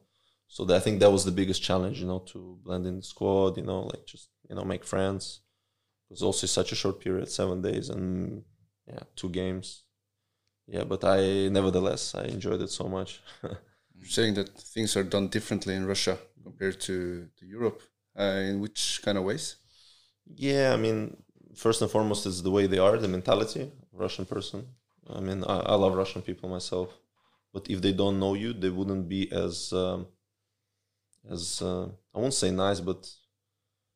So 0.48 0.68
I 0.74 0.80
think 0.80 1.00
that 1.00 1.10
was 1.10 1.24
the 1.24 1.32
biggest 1.32 1.62
challenge, 1.62 2.00
you 2.00 2.06
know, 2.06 2.20
to 2.32 2.58
blend 2.62 2.86
in 2.86 2.96
the 2.96 3.02
squad. 3.02 3.56
You 3.56 3.64
know, 3.64 3.82
like 3.82 4.06
just 4.06 4.28
you 4.48 4.54
know 4.54 4.64
make 4.64 4.84
friends. 4.84 5.40
It 6.10 6.14
was 6.14 6.22
also 6.22 6.46
such 6.46 6.72
a 6.72 6.76
short 6.76 7.00
period, 7.00 7.28
seven 7.30 7.62
days, 7.62 7.88
and 7.88 8.44
yeah, 8.86 9.00
two 9.16 9.30
games. 9.30 9.84
Yeah, 10.66 10.84
but 10.84 11.04
I 11.04 11.48
nevertheless 11.48 12.14
I 12.14 12.24
enjoyed 12.24 12.62
it 12.62 12.70
so 12.70 12.84
much. 12.88 13.20
You're 14.02 14.10
saying 14.10 14.34
that 14.34 14.48
things 14.58 14.96
are 14.96 15.04
done 15.04 15.28
differently 15.28 15.76
in 15.76 15.86
Russia 15.86 16.18
compared 16.42 16.80
to, 16.82 17.28
to 17.38 17.46
Europe. 17.46 17.82
Uh, 18.18 18.42
in 18.50 18.60
which 18.60 19.00
kind 19.04 19.16
of 19.16 19.24
ways? 19.24 19.56
Yeah, 20.34 20.72
I 20.74 20.76
mean, 20.76 21.16
first 21.54 21.80
and 21.82 21.90
foremost, 21.90 22.26
is 22.26 22.42
the 22.42 22.50
way 22.50 22.66
they 22.66 22.78
are, 22.78 22.98
the 22.98 23.08
mentality 23.08 23.70
Russian 23.92 24.26
person. 24.26 24.66
I 25.08 25.20
mean, 25.20 25.44
I, 25.44 25.60
I 25.60 25.74
love 25.76 25.94
Russian 25.94 26.22
people 26.22 26.48
myself, 26.48 26.90
but 27.54 27.70
if 27.70 27.80
they 27.80 27.92
don't 27.92 28.18
know 28.18 28.34
you, 28.34 28.52
they 28.52 28.70
wouldn't 28.70 29.08
be 29.08 29.30
as 29.32 29.72
um, 29.72 30.08
as 31.30 31.62
uh, 31.62 31.86
I 32.14 32.18
won't 32.18 32.34
say 32.34 32.50
nice, 32.50 32.80
but 32.80 33.08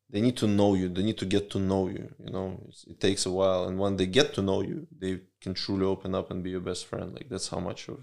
they 0.08 0.20
need 0.20 0.36
to 0.38 0.46
know 0.46 0.74
you. 0.74 0.88
They 0.88 1.02
need 1.02 1.18
to 1.18 1.26
get 1.26 1.50
to 1.50 1.58
know 1.58 1.88
you. 1.88 2.14
You 2.24 2.30
know, 2.32 2.60
it's, 2.68 2.84
it 2.84 3.00
takes 3.00 3.26
a 3.26 3.30
while, 3.30 3.64
and 3.64 3.78
when 3.78 3.96
they 3.96 4.06
get 4.06 4.34
to 4.34 4.42
know 4.42 4.62
you, 4.62 4.86
they 4.96 5.20
can 5.40 5.54
truly 5.54 5.84
open 5.84 6.14
up 6.14 6.30
and 6.30 6.44
be 6.44 6.50
your 6.50 6.60
best 6.60 6.86
friend. 6.86 7.12
Like 7.14 7.28
that's 7.28 7.48
how 7.48 7.60
much 7.60 7.88
of 7.88 7.98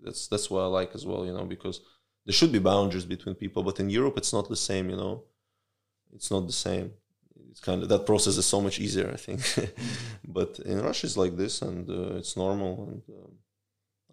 that's 0.00 0.28
that's 0.28 0.50
what 0.50 0.62
I 0.62 0.66
like 0.66 0.94
as 0.94 1.04
well. 1.06 1.24
You 1.24 1.32
know, 1.32 1.44
because 1.44 1.80
there 2.24 2.34
should 2.34 2.52
be 2.52 2.58
boundaries 2.58 3.04
between 3.04 3.34
people, 3.34 3.62
but 3.62 3.80
in 3.80 3.90
Europe, 3.90 4.18
it's 4.18 4.32
not 4.32 4.48
the 4.48 4.56
same. 4.56 4.90
You 4.90 4.96
know, 4.96 5.24
it's 6.14 6.30
not 6.30 6.46
the 6.46 6.52
same 6.52 6.92
it's 7.50 7.60
kind 7.60 7.82
of 7.82 7.88
that 7.88 8.06
process 8.06 8.36
is 8.36 8.46
so 8.46 8.60
much 8.60 8.78
easier, 8.78 9.10
I 9.12 9.16
think. 9.16 9.40
but 10.28 10.60
in 10.60 10.80
Russia, 10.80 11.06
it's 11.06 11.16
like 11.16 11.36
this, 11.36 11.62
and 11.62 11.88
uh, 11.88 12.16
it's 12.16 12.36
normal, 12.36 12.88
and 12.88 13.02
um, 13.16 13.32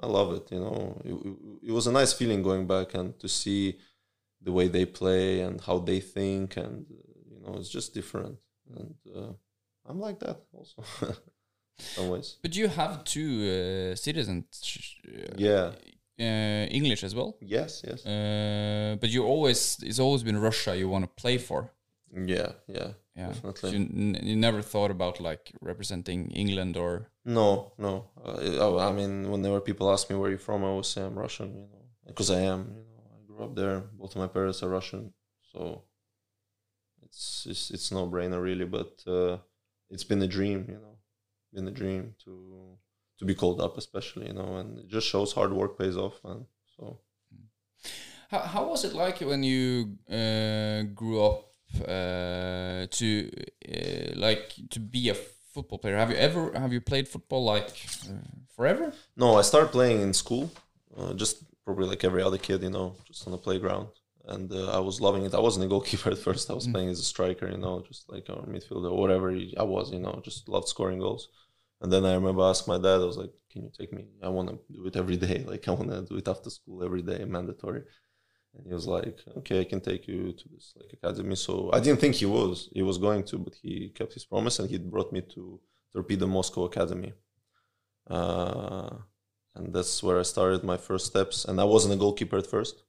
I 0.01 0.07
love 0.07 0.33
it. 0.33 0.51
You 0.51 0.59
know, 0.59 1.01
it, 1.05 1.69
it, 1.69 1.71
was 1.71 1.87
a 1.87 1.91
nice 1.91 2.13
feeling 2.13 2.41
going 2.41 2.65
back 2.67 2.93
and 2.95 3.17
to 3.19 3.27
see 3.27 3.77
the 4.41 4.51
way 4.51 4.67
they 4.67 4.85
play 4.85 5.41
and 5.41 5.61
how 5.61 5.77
they 5.79 5.99
think, 5.99 6.57
and 6.57 6.85
uh, 6.89 7.11
you 7.31 7.39
know, 7.41 7.57
it's 7.59 7.69
just 7.69 7.93
different. 7.93 8.37
And 8.75 8.95
uh, 9.15 9.33
I'm 9.85 9.99
like 9.99 10.19
that 10.19 10.41
also, 10.51 10.83
some 11.77 12.09
ways. 12.09 12.37
But 12.41 12.55
you 12.55 12.67
have 12.67 13.03
two 13.03 13.29
uh, 13.91 13.95
citizens. 13.95 14.45
Uh, 15.07 15.35
Yeah. 15.37 15.71
Uh, 16.17 16.65
English 16.71 17.03
as 17.03 17.13
well. 17.13 17.35
Yes. 17.41 17.83
Yes. 17.87 18.05
Uh, 18.05 18.95
but 19.01 19.09
you 19.09 19.25
always 19.25 19.77
it's 19.83 19.99
always 19.99 20.23
been 20.23 20.37
Russia 20.41 20.75
you 20.75 20.87
want 20.89 21.03
to 21.05 21.21
play 21.21 21.37
for. 21.37 21.71
yeah. 22.13 22.51
Yeah. 22.67 22.91
Yeah. 23.17 23.27
Definitely. 23.33 23.69
you, 23.71 23.79
n- 23.79 24.19
you 24.23 24.35
never 24.37 24.61
thought 24.61 24.91
about 24.91 25.19
like 25.19 25.51
representing 25.61 26.31
England 26.31 26.77
or 26.77 27.09
No, 27.25 27.73
no. 27.77 28.05
Uh, 28.25 28.77
I, 28.77 28.89
I 28.89 28.91
mean, 28.93 29.29
whenever 29.31 29.59
people 29.61 29.91
ask 29.91 30.09
me 30.09 30.15
where 30.15 30.29
you're 30.29 30.45
from, 30.49 30.63
I 30.63 30.67
always 30.67 30.87
say 30.87 31.01
I'm 31.01 31.17
Russian. 31.19 31.49
You 31.53 31.67
know, 31.71 31.85
because 32.07 32.29
I 32.31 32.41
am. 32.53 32.61
You 32.77 32.83
know, 32.95 33.03
I 33.15 33.19
grew 33.27 33.43
up 33.45 33.55
there. 33.55 33.79
Both 33.99 34.15
of 34.15 34.21
my 34.21 34.27
parents 34.27 34.63
are 34.63 34.69
Russian, 34.69 35.13
so 35.51 35.83
it's 37.03 37.45
it's, 37.49 37.71
it's 37.71 37.91
no 37.91 38.07
brainer 38.07 38.41
really. 38.41 38.65
But 38.65 39.03
uh, 39.07 39.37
it's 39.89 40.03
been 40.03 40.21
a 40.21 40.27
dream. 40.27 40.65
You 40.69 40.75
know, 40.75 40.94
been 41.55 41.67
a 41.67 41.71
dream 41.71 42.13
to 42.23 42.31
to 43.19 43.25
be 43.25 43.35
called 43.35 43.59
up, 43.61 43.77
especially. 43.77 44.27
You 44.27 44.33
know, 44.33 44.57
and 44.57 44.79
it 44.79 44.87
just 44.87 45.07
shows 45.07 45.33
hard 45.33 45.53
work 45.53 45.77
pays 45.77 45.97
off. 45.97 46.17
And 46.23 46.45
so 46.75 46.99
How, 48.31 48.39
how 48.39 48.63
was 48.69 48.83
it 48.83 48.93
like 48.93 49.17
when 49.21 49.43
you 49.43 49.97
uh, 50.09 50.83
grew 50.93 51.23
up 51.23 51.41
uh, 51.81 52.85
to 52.97 53.31
uh, 53.75 54.19
like 54.27 54.53
to 54.73 54.79
be 54.79 55.09
a 55.09 55.15
football 55.53 55.79
player? 55.79 55.97
Have 55.97 56.11
you 56.11 56.17
ever 56.17 56.51
have 56.63 56.73
you 56.73 56.81
played 56.81 57.07
football 57.07 57.43
like 57.45 57.71
uh, 58.09 58.27
forever? 58.55 58.93
No, 59.15 59.35
I 59.35 59.43
started 59.43 59.71
playing 59.71 60.01
in 60.01 60.13
school, 60.13 60.51
uh, 60.97 61.13
just 61.13 61.43
probably 61.63 61.87
like 61.87 62.03
every 62.03 62.21
other 62.21 62.37
kid, 62.37 62.61
you 62.63 62.69
know, 62.69 62.95
just 63.07 63.25
on 63.27 63.31
the 63.31 63.37
playground. 63.37 63.87
And 64.27 64.51
uh, 64.51 64.71
I 64.77 64.79
was 64.79 64.99
loving 64.99 65.23
it. 65.23 65.35
I 65.35 65.39
wasn't 65.39 65.65
a 65.65 65.67
goalkeeper 65.67 66.09
at 66.15 66.17
first. 66.17 66.49
I 66.49 66.53
was 66.53 66.67
playing 66.67 66.89
as 66.89 66.99
a 66.99 67.03
striker, 67.03 67.47
you 67.49 67.57
know, 67.57 67.83
just 67.87 68.09
like 68.09 68.27
a 68.29 68.33
midfielder 68.33 68.91
or 68.91 68.97
whatever 68.97 69.29
I 69.57 69.63
was, 69.63 69.91
you 69.91 69.99
know, 69.99 70.19
just 70.23 70.49
loved 70.49 70.67
scoring 70.67 70.99
goals. 70.99 71.29
And 71.81 71.91
then 71.91 72.05
I 72.05 72.13
remember 72.15 72.43
asked 72.43 72.67
my 72.67 72.77
dad, 72.77 73.01
I 73.01 73.05
was 73.05 73.17
like, 73.17 73.33
"Can 73.51 73.63
you 73.63 73.71
take 73.77 73.93
me? 73.93 74.05
I 74.23 74.29
want 74.29 74.49
to 74.49 74.59
do 74.73 74.85
it 74.87 74.95
every 74.95 75.17
day. 75.17 75.43
Like 75.51 75.67
I 75.67 75.71
want 75.71 75.89
to 75.91 76.01
do 76.03 76.17
it 76.17 76.27
after 76.27 76.49
school 76.49 76.83
every 76.83 77.01
day, 77.01 77.25
mandatory." 77.25 77.83
And 78.55 78.65
he 78.67 78.73
was 78.73 78.87
like, 78.87 79.17
"Okay, 79.39 79.61
I 79.61 79.65
can 79.65 79.81
take 79.81 80.07
you 80.07 80.33
to 80.33 80.49
this 80.49 80.73
like 80.77 80.93
academy." 80.93 81.35
So 81.35 81.69
I 81.73 81.79
didn't 81.79 81.99
think 82.01 82.15
he 82.15 82.25
was 82.25 82.69
he 82.73 82.83
was 82.83 82.97
going 82.97 83.23
to, 83.25 83.37
but 83.37 83.55
he 83.61 83.89
kept 83.89 84.13
his 84.13 84.25
promise 84.25 84.59
and 84.59 84.69
he 84.69 84.77
brought 84.77 85.11
me 85.13 85.21
to 85.35 85.59
Torpedo 85.93 86.27
Moscow 86.27 86.65
Academy. 86.65 87.13
Uh, 88.07 88.89
and 89.55 89.73
that's 89.73 90.03
where 90.03 90.19
I 90.19 90.23
started 90.23 90.63
my 90.63 90.77
first 90.77 91.05
steps. 91.07 91.45
And 91.45 91.59
I 91.59 91.63
wasn't 91.63 91.93
a 91.93 91.97
goalkeeper 91.97 92.37
at 92.37 92.47
first. 92.47 92.83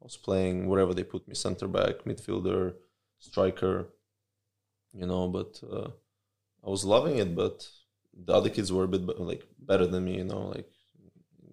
I 0.00 0.04
was 0.04 0.16
playing 0.16 0.68
wherever 0.68 0.94
they 0.94 1.04
put 1.04 1.28
me, 1.28 1.34
center 1.34 1.68
back, 1.68 2.04
midfielder, 2.04 2.74
striker, 3.18 3.88
you 4.92 5.06
know. 5.06 5.28
But 5.28 5.60
uh, 5.70 5.90
I 6.66 6.70
was 6.70 6.84
loving 6.84 7.18
it. 7.18 7.34
But 7.34 7.68
the 8.24 8.32
other 8.32 8.50
kids 8.50 8.72
were 8.72 8.84
a 8.84 8.88
bit 8.88 9.02
like 9.18 9.44
better 9.58 9.86
than 9.86 10.04
me, 10.04 10.16
you 10.16 10.24
know. 10.24 10.48
Like 10.48 10.68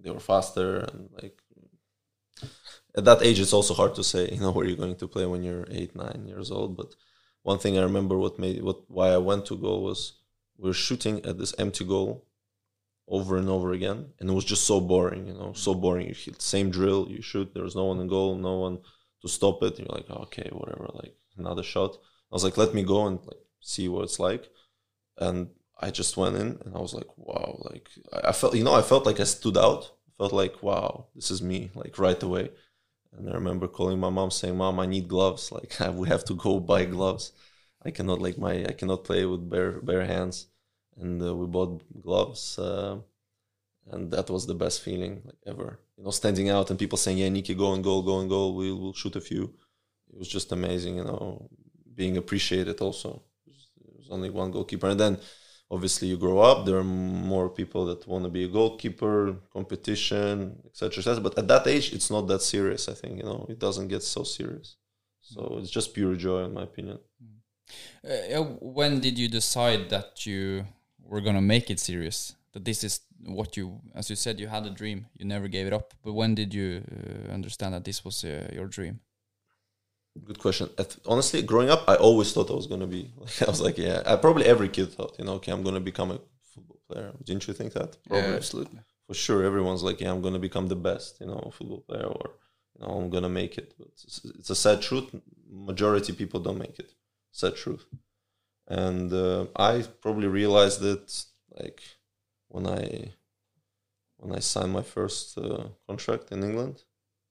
they 0.01 0.11
were 0.11 0.19
faster 0.19 0.77
and 0.77 1.09
like 1.21 1.39
at 2.97 3.05
that 3.05 3.21
age, 3.21 3.39
it's 3.39 3.53
also 3.53 3.73
hard 3.73 3.95
to 3.95 4.03
say, 4.03 4.29
you 4.31 4.39
know, 4.39 4.51
where 4.51 4.65
you're 4.65 4.77
going 4.77 4.95
to 4.95 5.07
play 5.07 5.25
when 5.25 5.43
you're 5.43 5.67
eight, 5.69 5.95
nine 5.95 6.25
years 6.27 6.49
old. 6.51 6.77
But 6.77 6.95
one 7.43 7.59
thing 7.59 7.77
I 7.77 7.83
remember, 7.83 8.17
what 8.17 8.39
made 8.39 8.63
what 8.63 8.89
why 8.89 9.09
I 9.09 9.17
went 9.17 9.45
to 9.47 9.57
goal 9.57 9.83
was 9.83 10.13
we 10.57 10.69
were 10.69 10.73
shooting 10.73 11.23
at 11.25 11.37
this 11.37 11.53
empty 11.59 11.85
goal 11.85 12.25
over 13.07 13.37
and 13.37 13.49
over 13.49 13.73
again, 13.73 14.13
and 14.19 14.29
it 14.29 14.33
was 14.33 14.45
just 14.45 14.63
so 14.63 14.79
boring, 14.79 15.27
you 15.27 15.33
know, 15.33 15.53
so 15.53 15.73
boring. 15.73 16.07
You 16.07 16.15
hit 16.15 16.37
the 16.37 16.41
same 16.41 16.69
drill, 16.71 17.07
you 17.09 17.21
shoot. 17.21 17.53
There 17.53 17.63
was 17.63 17.75
no 17.75 17.85
one 17.85 17.99
in 17.99 18.07
goal, 18.07 18.35
no 18.35 18.55
one 18.59 18.79
to 19.21 19.27
stop 19.27 19.61
it. 19.63 19.77
You're 19.77 19.87
like, 19.89 20.09
okay, 20.09 20.49
whatever, 20.51 20.89
like 20.93 21.15
another 21.37 21.63
shot. 21.63 21.97
I 22.31 22.35
was 22.35 22.43
like, 22.43 22.57
let 22.57 22.73
me 22.73 22.83
go 22.83 23.05
and 23.07 23.19
like 23.25 23.43
see 23.59 23.87
what 23.89 24.03
it's 24.03 24.19
like, 24.19 24.49
and 25.17 25.49
I 25.79 25.91
just 25.91 26.17
went 26.17 26.37
in, 26.37 26.57
and 26.65 26.75
I 26.75 26.79
was 26.79 26.93
like, 26.93 27.17
wow, 27.17 27.57
like 27.69 27.89
I, 28.23 28.31
felt, 28.31 28.55
you 28.55 28.63
know, 28.63 28.73
I 28.73 28.81
felt 28.81 29.05
like 29.05 29.19
I 29.19 29.25
stood 29.25 29.57
out. 29.57 29.91
I 30.07 30.11
felt 30.17 30.33
like, 30.33 30.63
wow, 30.63 31.07
this 31.15 31.31
is 31.31 31.41
me, 31.41 31.71
like 31.75 31.99
right 31.99 32.21
away. 32.23 32.49
And 33.17 33.29
I 33.29 33.33
remember 33.33 33.67
calling 33.67 33.99
my 33.99 34.09
mom 34.09 34.31
saying, 34.31 34.57
"Mom, 34.57 34.79
I 34.79 34.85
need 34.85 35.07
gloves. 35.07 35.51
Like 35.51 35.75
we 35.93 36.07
have 36.09 36.25
to 36.25 36.35
go 36.35 36.59
buy 36.59 36.85
gloves." 36.85 37.31
I 37.83 37.91
cannot 37.91 38.21
like 38.21 38.37
my 38.37 38.65
I 38.65 38.73
cannot 38.73 39.03
play 39.03 39.25
with 39.25 39.49
bare 39.49 39.79
bare 39.81 40.05
hands, 40.05 40.47
and 40.97 41.21
uh, 41.21 41.35
we 41.35 41.45
bought 41.45 41.83
gloves, 42.01 42.57
uh, 42.59 42.97
and 43.91 44.11
that 44.11 44.29
was 44.29 44.47
the 44.47 44.55
best 44.55 44.81
feeling 44.81 45.21
like 45.25 45.37
ever. 45.45 45.79
You 45.97 46.03
know, 46.03 46.11
standing 46.11 46.49
out 46.49 46.69
and 46.69 46.79
people 46.79 46.97
saying, 46.97 47.17
"Yeah, 47.19 47.29
Nikki, 47.29 47.55
go 47.55 47.73
and 47.73 47.83
goal, 47.83 48.01
go 48.03 48.19
and 48.19 48.29
goal. 48.29 48.55
We'll 48.55 48.79
we'll 48.79 48.93
shoot 48.93 49.15
a 49.15 49.21
few." 49.21 49.53
It 50.11 50.17
was 50.19 50.27
just 50.27 50.51
amazing. 50.51 50.97
You 50.97 51.05
know, 51.05 51.49
being 51.93 52.17
appreciated 52.17 52.81
also. 52.81 53.21
There 53.45 53.93
was 53.97 54.09
only 54.09 54.29
one 54.29 54.51
goalkeeper, 54.51 54.87
and 54.89 54.99
then 54.99 55.19
obviously 55.69 56.07
you 56.07 56.17
grow 56.17 56.39
up. 56.39 56.65
There 56.65 56.77
are 56.77 56.83
more 56.83 57.49
people 57.49 57.85
that 57.87 58.07
want 58.07 58.23
to 58.23 58.29
be 58.29 58.45
a 58.45 58.47
goalkeeper, 58.47 59.35
competition, 59.51 60.61
etc., 60.65 60.99
etc. 60.99 61.21
But 61.21 61.37
at 61.37 61.47
that 61.47 61.67
age, 61.67 61.93
it's 61.93 62.09
not 62.09 62.27
that 62.27 62.41
serious. 62.41 62.87
I 62.87 62.93
think 62.93 63.17
you 63.17 63.23
know 63.23 63.45
it 63.49 63.59
doesn't 63.59 63.87
get 63.87 64.03
so 64.03 64.23
serious. 64.23 64.75
So 65.21 65.57
it's 65.59 65.71
just 65.71 65.93
pure 65.93 66.15
joy, 66.15 66.43
in 66.43 66.53
my 66.53 66.63
opinion. 66.63 66.99
Uh, 68.03 68.43
when 68.61 68.99
did 68.99 69.17
you 69.17 69.27
decide 69.27 69.89
that 69.89 70.25
you 70.25 70.65
were 71.03 71.21
gonna 71.21 71.41
make 71.41 71.69
it 71.71 71.79
serious? 71.79 72.35
That 72.53 72.63
this 72.63 72.83
is 72.83 73.01
what 73.25 73.57
you, 73.57 73.81
as 73.95 74.09
you 74.09 74.15
said, 74.15 74.39
you 74.39 74.47
had 74.47 74.65
a 74.65 74.69
dream. 74.69 75.07
You 75.17 75.25
never 75.25 75.47
gave 75.47 75.65
it 75.65 75.73
up. 75.73 75.93
But 76.03 76.13
when 76.13 76.35
did 76.35 76.53
you 76.53 76.83
uh, 76.91 77.33
understand 77.33 77.73
that 77.73 77.83
this 77.83 78.05
was 78.05 78.23
uh, 78.23 78.49
your 78.53 78.67
dream? 78.67 78.99
Good 80.23 80.39
question. 80.39 80.69
Honestly, 81.05 81.41
growing 81.41 81.69
up, 81.69 81.83
I 81.87 81.95
always 81.95 82.31
thought 82.31 82.49
I 82.49 82.53
was 82.53 82.67
gonna 82.67 82.87
be. 82.87 83.11
Like, 83.19 83.41
I 83.41 83.45
was 83.51 83.61
like, 83.61 83.77
yeah. 83.77 84.01
I, 84.05 84.15
probably 84.15 84.45
every 84.45 84.69
kid 84.69 84.93
thought, 84.93 85.15
you 85.19 85.25
know, 85.25 85.33
okay, 85.33 85.51
I'm 85.51 85.63
gonna 85.63 85.81
become 85.81 86.11
a 86.11 86.19
football 86.53 86.79
player. 86.89 87.11
Didn't 87.23 87.47
you 87.47 87.53
think 87.53 87.73
that? 87.73 87.97
Probably. 88.07 88.29
Yeah, 88.29 88.35
absolutely. 88.35 88.79
For 89.07 89.13
sure, 89.13 89.43
everyone's 89.43 89.83
like, 89.83 89.99
yeah, 90.01 90.11
I'm 90.11 90.21
gonna 90.21 90.39
become 90.39 90.67
the 90.67 90.75
best, 90.75 91.19
you 91.19 91.27
know, 91.27 91.51
football 91.53 91.81
player, 91.81 92.05
or 92.05 92.31
you 92.73 92.85
know, 92.85 92.93
I'm 92.93 93.09
gonna 93.09 93.29
make 93.29 93.57
it. 93.57 93.73
But 93.77 93.89
it's, 94.03 94.21
it's 94.39 94.49
a 94.49 94.55
sad 94.55 94.81
truth. 94.81 95.13
Majority 95.49 96.13
people 96.13 96.39
don't 96.39 96.57
make 96.57 96.79
it. 96.79 96.91
Sad 97.31 97.55
truth. 97.55 97.85
And 98.67 99.11
uh, 99.13 99.45
I 99.55 99.83
probably 100.01 100.27
realized 100.27 100.83
it 100.83 101.25
like 101.59 101.81
when 102.47 102.65
I 102.65 103.11
when 104.17 104.35
I 104.35 104.39
signed 104.39 104.73
my 104.73 104.81
first 104.81 105.37
uh, 105.37 105.65
contract 105.87 106.31
in 106.31 106.43
England. 106.43 106.83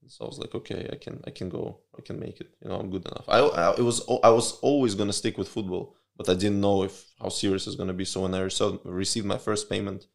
So 0.09 0.25
I 0.25 0.29
was 0.29 0.39
like, 0.39 0.55
okay, 0.55 0.89
I 0.93 0.97
can 0.97 1.23
I 1.27 1.31
can 1.31 1.49
go, 1.49 1.81
I 1.99 2.03
can 2.03 2.19
make 2.19 2.41
it. 2.41 2.51
You 2.63 2.69
know, 2.69 2.77
I'm 2.77 2.91
good 2.91 3.07
enough. 3.07 3.25
I, 3.29 3.39
I 3.39 3.75
it 3.75 3.83
was 3.83 4.03
I 4.23 4.31
was 4.31 4.59
always 4.61 4.95
gonna 4.95 5.13
stick 5.13 5.39
with 5.39 5.49
football, 5.49 5.97
but 6.17 6.29
I 6.29 6.35
didn't 6.35 6.61
know 6.61 6.83
if 6.83 7.07
how 7.21 7.29
serious 7.29 7.67
it's 7.67 7.77
gonna 7.77 7.93
be. 7.93 8.05
So 8.05 8.23
when 8.23 8.35
I 8.35 8.41
received 8.41 8.79
received 8.85 9.27
my 9.27 9.39
first 9.39 9.69
payment, 9.71 10.07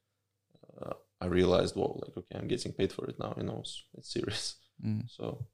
uh, 0.81 0.93
I 1.21 1.25
realized, 1.27 1.75
well, 1.75 1.99
like 2.03 2.15
okay, 2.17 2.37
I'm 2.39 2.47
getting 2.47 2.71
paid 2.73 2.91
for 2.93 3.05
it 3.05 3.19
now. 3.19 3.33
You 3.37 3.43
know, 3.43 3.59
it's, 3.59 3.83
it's 3.97 4.13
serious. 4.13 4.55
So 5.07 5.45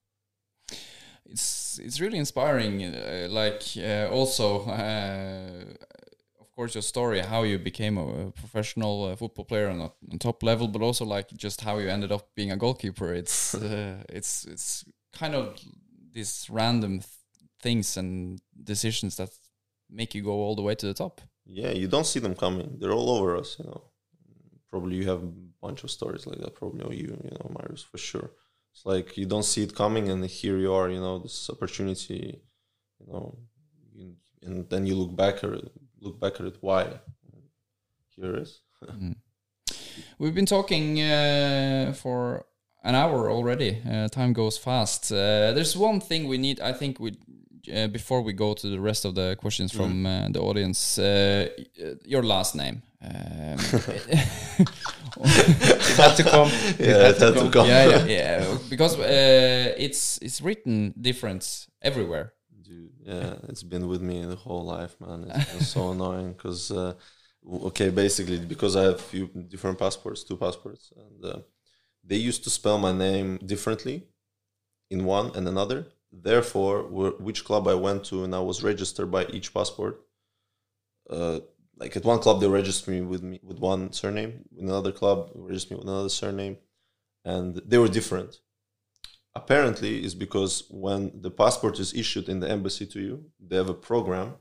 it's 1.26 1.80
it's 1.84 2.00
really 2.00 2.18
inspiring. 2.18 2.84
Uh, 2.84 3.28
like 3.30 3.64
uh, 3.78 4.08
also, 4.12 4.66
uh, 4.66 5.64
course, 6.56 6.76
your 6.76 6.82
story, 6.82 7.20
how 7.20 7.44
you 7.44 7.58
became 7.60 7.98
a 7.98 8.32
professional 8.32 9.06
uh, 9.06 9.16
football 9.16 9.46
player 9.46 9.70
on, 9.70 9.82
a, 9.82 9.92
on 10.12 10.20
top 10.20 10.42
level, 10.44 10.68
but 10.68 10.82
also 10.82 11.06
like 11.06 11.30
just 11.36 11.62
how 11.62 11.78
you 11.78 11.90
ended 11.90 12.12
up 12.12 12.30
being 12.36 12.52
a 12.52 12.58
goalkeeper. 12.58 13.14
It's 13.14 13.56
uh, 13.56 14.04
it's 14.10 14.46
it's 14.46 14.86
kind 15.14 15.36
of 15.36 15.60
these 16.14 16.48
random 16.50 17.00
th 17.00 17.10
things 17.62 17.98
and 17.98 18.40
decisions 18.64 19.16
that 19.16 19.32
make 19.90 20.14
you 20.16 20.24
go 20.24 20.36
all 20.44 20.56
the 20.56 20.62
way 20.62 20.76
to 20.76 20.86
the 20.86 20.94
top. 20.94 21.22
yeah, 21.46 21.72
you 21.72 21.88
don't 21.88 22.06
see 22.14 22.22
them 22.26 22.36
coming. 22.36 22.78
They're 22.80 22.98
all 23.00 23.10
over 23.16 23.38
us. 23.38 23.58
You 23.60 23.66
know, 23.66 23.82
probably 24.70 24.96
you 24.98 25.08
have 25.14 25.24
a 25.24 25.34
bunch 25.66 25.84
of 25.84 25.90
stories 25.92 26.26
like 26.28 26.40
that. 26.40 26.56
Probably 26.56 26.98
you, 26.98 27.12
you 27.24 27.38
know, 27.38 27.50
Marius 27.58 27.84
for 27.92 27.98
sure. 27.98 28.30
It's 28.72 28.86
like 28.86 29.18
you 29.18 29.26
don't 29.26 29.50
see 29.52 29.64
it 29.64 29.74
coming, 29.84 30.06
and 30.12 30.26
here 30.26 30.58
you 30.58 30.72
are. 30.74 30.90
You 30.96 31.02
know, 31.06 31.20
this 31.20 31.50
opportunity. 31.50 32.42
You 33.00 33.06
know, 33.12 33.38
you, 33.94 34.06
and 34.46 34.70
then 34.70 34.86
you 34.88 34.96
look 34.96 35.16
back. 35.16 35.36
Look 36.06 36.20
back 36.20 36.40
at 36.40 36.46
it. 36.46 36.58
Why? 36.62 36.84
Here 38.16 38.36
it 38.36 38.44
is. 38.44 38.62
We've 40.20 40.36
been 40.36 40.46
talking 40.46 41.02
uh, 41.02 41.94
for 41.96 42.46
an 42.84 42.94
hour 42.94 43.32
already. 43.32 43.82
Uh, 43.90 44.08
time 44.10 44.32
goes 44.32 44.56
fast. 44.56 45.12
Uh, 45.12 45.52
there's 45.54 45.76
one 45.76 46.00
thing 46.00 46.28
we 46.28 46.38
need. 46.38 46.60
I 46.60 46.74
think 46.74 47.00
we 47.00 47.18
uh, 47.76 47.88
before 47.88 48.22
we 48.22 48.34
go 48.34 48.54
to 48.54 48.70
the 48.70 48.80
rest 48.80 49.06
of 49.06 49.16
the 49.16 49.36
questions 49.40 49.72
from 49.72 50.06
uh, 50.06 50.28
the 50.30 50.40
audience. 50.40 51.00
Uh, 51.00 51.50
your 52.06 52.22
last 52.22 52.56
name. 52.56 52.84
Um, 53.02 53.58
Had 55.98 56.16
to 56.18 56.24
come. 56.24 56.50
yeah, 56.78 57.10
it 57.10 57.18
had 57.18 57.34
to 57.34 57.50
come. 57.50 57.68
yeah, 57.68 57.88
yeah, 57.88 58.06
yeah. 58.18 58.58
Because 58.70 59.00
uh, 59.00 59.74
it's 59.78 60.20
it's 60.22 60.42
written 60.42 60.94
different 61.00 61.68
everywhere. 61.82 62.34
Dude, 62.66 62.94
yeah, 63.06 63.36
it's 63.50 63.62
been 63.64 63.88
with 63.88 64.02
me 64.02 64.26
the 64.26 64.36
whole 64.36 64.66
life, 64.66 65.00
man. 65.00 65.32
It's 65.56 65.68
so 65.68 65.92
annoying 65.92 66.34
because, 66.34 66.72
uh, 66.72 66.94
okay, 67.70 67.90
basically 67.90 68.40
because 68.40 68.76
I 68.76 68.84
have 68.84 69.00
few 69.02 69.28
different 69.28 69.78
passports, 69.78 70.24
two 70.24 70.38
passports, 70.38 70.92
and 70.98 71.26
uh, 71.26 71.40
they 72.04 72.16
used 72.16 72.44
to 72.46 72.50
spell 72.50 72.78
my 72.80 72.92
name 72.92 73.38
differently 73.46 74.08
in 74.90 75.06
one 75.06 75.36
and 75.36 75.48
another. 75.48 75.88
Therefore, 76.12 76.84
which 77.20 77.46
club 77.46 77.68
I 77.68 77.76
went 77.76 78.06
to 78.06 78.24
and 78.24 78.34
I 78.36 78.40
was 78.40 78.64
registered 78.64 79.12
by 79.12 79.26
each 79.28 79.54
passport. 79.54 80.02
Uh, 81.10 81.40
like 81.78 81.96
at 81.98 82.06
one 82.06 82.20
club, 82.20 82.40
they 82.40 82.48
registered 82.48 82.94
me 82.94 83.02
with 83.02 83.22
me 83.22 83.40
with 83.44 83.60
one 83.60 83.92
surname. 83.92 84.46
In 84.58 84.66
another 84.70 84.92
club, 84.92 85.32
registered 85.36 85.72
me 85.72 85.78
with 85.78 85.88
another 85.88 86.10
surname, 86.10 86.58
and 87.26 87.56
they 87.66 87.78
were 87.78 87.90
different 87.90 88.40
apparently 89.36 90.04
is 90.04 90.16
because 90.16 90.64
when 90.70 91.12
the 91.22 91.32
passport 91.32 91.80
is 91.80 91.94
issued 91.94 92.30
in 92.30 92.40
the 92.40 92.50
embassy 92.50 92.86
to 92.88 93.00
you, 93.00 93.26
they 93.40 93.56
have 93.56 93.70
a 93.70 93.74
program 93.74 94.36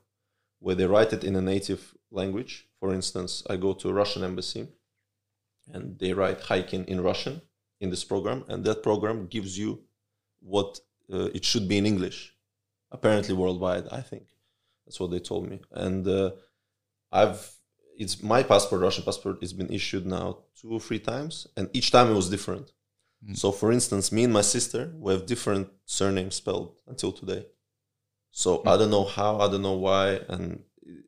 where 0.60 0.74
they 0.74 0.86
write 0.86 1.12
it 1.12 1.24
in 1.24 1.36
a 1.36 1.42
native 1.42 1.94
language. 2.10 2.68
For 2.80 2.94
instance, 2.94 3.42
I 3.50 3.56
go 3.56 3.72
to 3.74 3.88
a 3.88 3.92
Russian 3.92 4.22
embassy 4.24 4.68
and 5.72 5.98
they 5.98 6.12
write 6.12 6.40
Haikin 6.40 6.86
in 6.86 7.00
Russian 7.00 7.40
in 7.80 7.90
this 7.90 8.04
program, 8.04 8.44
and 8.48 8.64
that 8.64 8.82
program 8.82 9.26
gives 9.26 9.58
you 9.58 9.82
what 10.40 10.80
uh, 11.12 11.28
it 11.34 11.44
should 11.44 11.68
be 11.68 11.78
in 11.78 11.86
English. 11.86 12.34
Apparently, 12.90 13.34
worldwide, 13.34 13.88
I 13.90 14.00
think 14.00 14.24
that's 14.84 15.00
what 15.00 15.10
they 15.10 15.18
told 15.18 15.48
me. 15.48 15.60
And 15.72 16.06
uh, 16.06 16.30
I've 17.10 17.50
it's 17.96 18.22
my 18.22 18.42
passport, 18.42 18.82
Russian 18.82 19.04
passport, 19.04 19.40
has 19.40 19.52
been 19.52 19.72
issued 19.72 20.04
now 20.04 20.38
two 20.60 20.72
or 20.72 20.80
three 20.80 20.98
times, 20.98 21.46
and 21.56 21.70
each 21.72 21.90
time 21.90 22.10
it 22.10 22.14
was 22.14 22.28
different. 22.28 22.72
Mm. 23.26 23.36
So, 23.36 23.52
for 23.52 23.72
instance, 23.72 24.12
me 24.12 24.24
and 24.24 24.32
my 24.32 24.42
sister 24.42 24.92
we 24.98 25.12
have 25.12 25.26
different 25.26 25.68
surnames 25.86 26.34
spelled 26.36 26.80
until 26.86 27.12
today. 27.12 27.46
So 28.30 28.62
I 28.66 28.74
mm. 28.74 28.78
don't 28.78 28.90
know 28.90 29.04
how, 29.04 29.38
I 29.40 29.50
don't 29.50 29.62
know 29.62 29.78
why, 29.88 30.20
and 30.28 30.62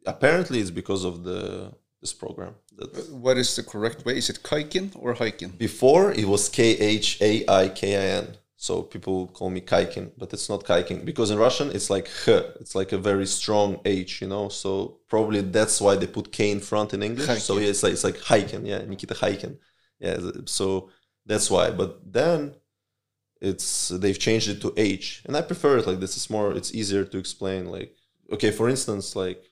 apparently 0.07 0.61
it's 0.61 0.71
because 0.71 1.05
of 1.05 1.25
the 1.25 1.73
this 2.01 2.13
program. 2.13 2.55
That 2.77 2.97
uh, 2.97 3.01
What 3.27 3.37
is 3.37 3.57
the 3.57 3.63
correct 3.63 4.05
way? 4.05 4.17
Is 4.17 4.31
it 4.31 4.43
Kaikin 4.43 4.91
or 4.95 5.15
Haikin? 5.15 5.57
before 5.59 6.13
it 6.13 6.27
was 6.27 6.49
K 6.49 6.61
H 6.79 7.21
A 7.21 7.45
I 7.49 7.69
K 7.69 7.97
I 7.97 8.07
N. 8.25 8.37
So 8.59 8.83
people 8.83 9.27
call 9.29 9.51
me 9.51 9.61
Kaikin, 9.61 10.13
but 10.17 10.33
it's 10.33 10.49
not 10.49 10.65
Kaikin 10.65 11.05
because 11.05 11.31
in 11.31 11.39
Russian 11.39 11.71
it's 11.77 11.91
like 11.91 12.09
H. 12.27 12.45
It's 12.61 12.75
like 12.75 12.93
a 12.93 12.99
very 12.99 13.27
strong 13.27 13.81
H, 13.85 14.21
you 14.23 14.29
know. 14.29 14.49
So 14.49 14.99
probably 15.09 15.41
that's 15.43 15.81
why 15.81 15.97
they 15.97 16.07
put 16.07 16.33
K 16.33 16.51
in 16.51 16.61
front 16.61 16.95
in 16.95 17.03
English. 17.03 17.43
So 17.43 17.59
yeah, 17.59 17.69
it's 17.69 17.83
like 17.83 17.93
it's 17.93 18.05
like 18.05 18.17
Haikin, 18.17 18.67
yeah, 18.67 18.79
Nikita 18.79 19.15
Haikin, 19.15 19.59
yeah. 19.99 20.19
So 20.47 20.91
that's 21.27 21.51
why. 21.51 21.71
But 21.71 22.13
then 22.13 22.55
it's 23.41 23.89
they've 23.89 24.19
changed 24.19 24.49
it 24.49 24.61
to 24.63 24.73
H, 24.77 25.23
and 25.27 25.37
I 25.37 25.43
prefer 25.43 25.79
it 25.79 25.87
like 25.87 26.01
this. 26.01 26.17
It's 26.17 26.31
more, 26.31 26.53
it's 26.53 26.75
easier 26.75 27.05
to 27.05 27.19
explain. 27.19 27.67
Like 27.67 27.97
okay, 28.33 28.51
for 28.51 28.69
instance, 28.69 29.15
like 29.15 29.43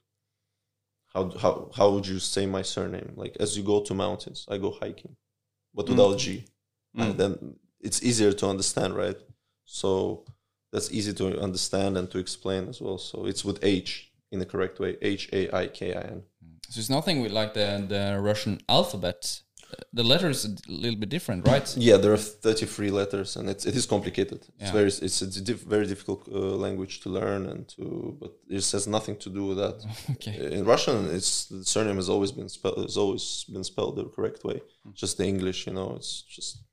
how 1.12 1.30
how 1.38 1.70
how 1.76 1.90
would 1.90 2.06
you 2.06 2.18
say 2.18 2.46
my 2.46 2.62
surname? 2.62 3.12
Like 3.16 3.36
as 3.40 3.56
you 3.56 3.62
go 3.62 3.80
to 3.82 3.94
mountains, 3.94 4.46
I 4.48 4.58
go 4.58 4.70
hiking, 4.70 5.16
but 5.74 5.88
without 5.88 6.16
mm. 6.16 6.18
G. 6.18 6.44
Mm. 6.96 7.02
And 7.02 7.18
then 7.18 7.56
it's 7.80 8.02
easier 8.02 8.32
to 8.32 8.48
understand, 8.48 8.94
right? 8.94 9.16
So 9.64 10.24
that's 10.72 10.90
easy 10.92 11.12
to 11.14 11.40
understand 11.40 11.96
and 11.96 12.10
to 12.10 12.18
explain 12.18 12.68
as 12.68 12.80
well. 12.80 12.98
So 12.98 13.26
it's 13.26 13.44
with 13.44 13.58
H 13.62 14.12
in 14.32 14.38
the 14.38 14.46
correct 14.46 14.80
way. 14.80 14.96
H 15.02 15.28
A 15.32 15.54
I 15.54 15.66
K 15.68 15.94
I 15.94 16.00
N. 16.00 16.22
So 16.68 16.78
it's 16.80 16.90
nothing 16.90 17.20
with 17.20 17.32
like 17.32 17.54
the 17.54 17.84
the 17.88 18.20
Russian 18.20 18.60
alphabet. 18.68 19.42
The 19.92 20.02
letters 20.02 20.44
a 20.44 20.50
little 20.68 20.98
bit 20.98 21.08
different, 21.08 21.46
right? 21.46 21.76
Yeah, 21.76 21.96
there 21.96 22.12
are 22.12 22.16
33 22.16 22.90
letters, 22.90 23.36
and 23.36 23.48
it's 23.48 23.64
it 23.64 23.76
is 23.76 23.86
complicated. 23.86 24.40
It's 24.58 24.70
very 24.70 24.88
it's 24.88 25.22
a 25.22 25.40
diff, 25.40 25.60
very 25.62 25.86
difficult 25.86 26.28
uh, 26.28 26.38
language 26.66 27.00
to 27.02 27.08
learn 27.10 27.46
and 27.46 27.68
to, 27.74 28.16
but 28.20 28.32
it 28.48 28.70
has 28.72 28.86
nothing 28.86 29.16
to 29.18 29.30
do 29.30 29.44
with 29.46 29.58
that. 29.58 29.76
Okay. 30.14 30.36
In 30.58 30.64
Russian, 30.64 30.96
it's 31.16 31.46
the 31.46 31.64
surname 31.64 31.96
has 31.96 32.08
always 32.08 32.32
been 32.32 32.48
spelled 32.48 32.78
has 32.78 32.96
always 32.96 33.44
been 33.54 33.64
spelled 33.64 33.96
the 33.96 34.04
correct 34.16 34.44
way. 34.44 34.60
Just 35.02 35.16
the 35.18 35.26
English, 35.26 35.66
you 35.66 35.74
know, 35.78 35.94
it's 35.96 36.22
just 36.36 36.64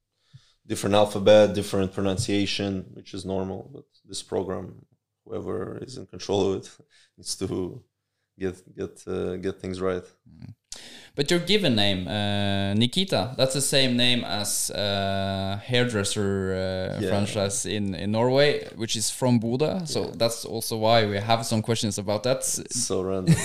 different 0.68 0.96
alphabet, 0.96 1.54
different 1.54 1.94
pronunciation, 1.94 2.72
which 2.98 3.14
is 3.14 3.24
normal. 3.26 3.70
But 3.76 3.86
this 4.10 4.24
program, 4.24 4.66
whoever 5.26 5.78
is 5.88 5.98
in 5.98 6.06
control 6.08 6.40
of 6.48 6.52
it, 6.60 6.70
needs 7.18 7.36
to 7.38 7.84
get 8.38 8.56
get 8.80 8.94
uh, 9.08 9.36
get 9.38 9.60
things 9.62 9.80
right. 9.80 10.06
But 11.14 11.30
your 11.30 11.42
given 11.42 11.76
name, 11.76 12.08
uh, 12.08 12.74
Nikita, 12.74 13.36
that's 13.38 13.54
the 13.54 13.62
same 13.62 13.98
name 13.98 14.24
as 14.24 14.72
uh, 14.72 15.60
hairdresser 15.62 16.54
uh, 16.54 17.02
Yeah. 17.02 17.10
franchise 17.10 17.66
in, 17.66 17.94
in 17.96 18.12
Norway, 18.12 18.66
which 18.78 18.96
is 18.96 19.10
from 19.12 19.40
Bodø. 19.40 19.86
So 19.88 20.06
that's 20.16 20.46
also 20.46 20.78
why 20.78 21.06
we 21.06 21.18
have 21.18 21.46
some 21.46 21.62
questions 21.62 21.98
about 21.98 22.24
that. 22.24 22.44
So 22.46 23.02
random. 23.02 23.36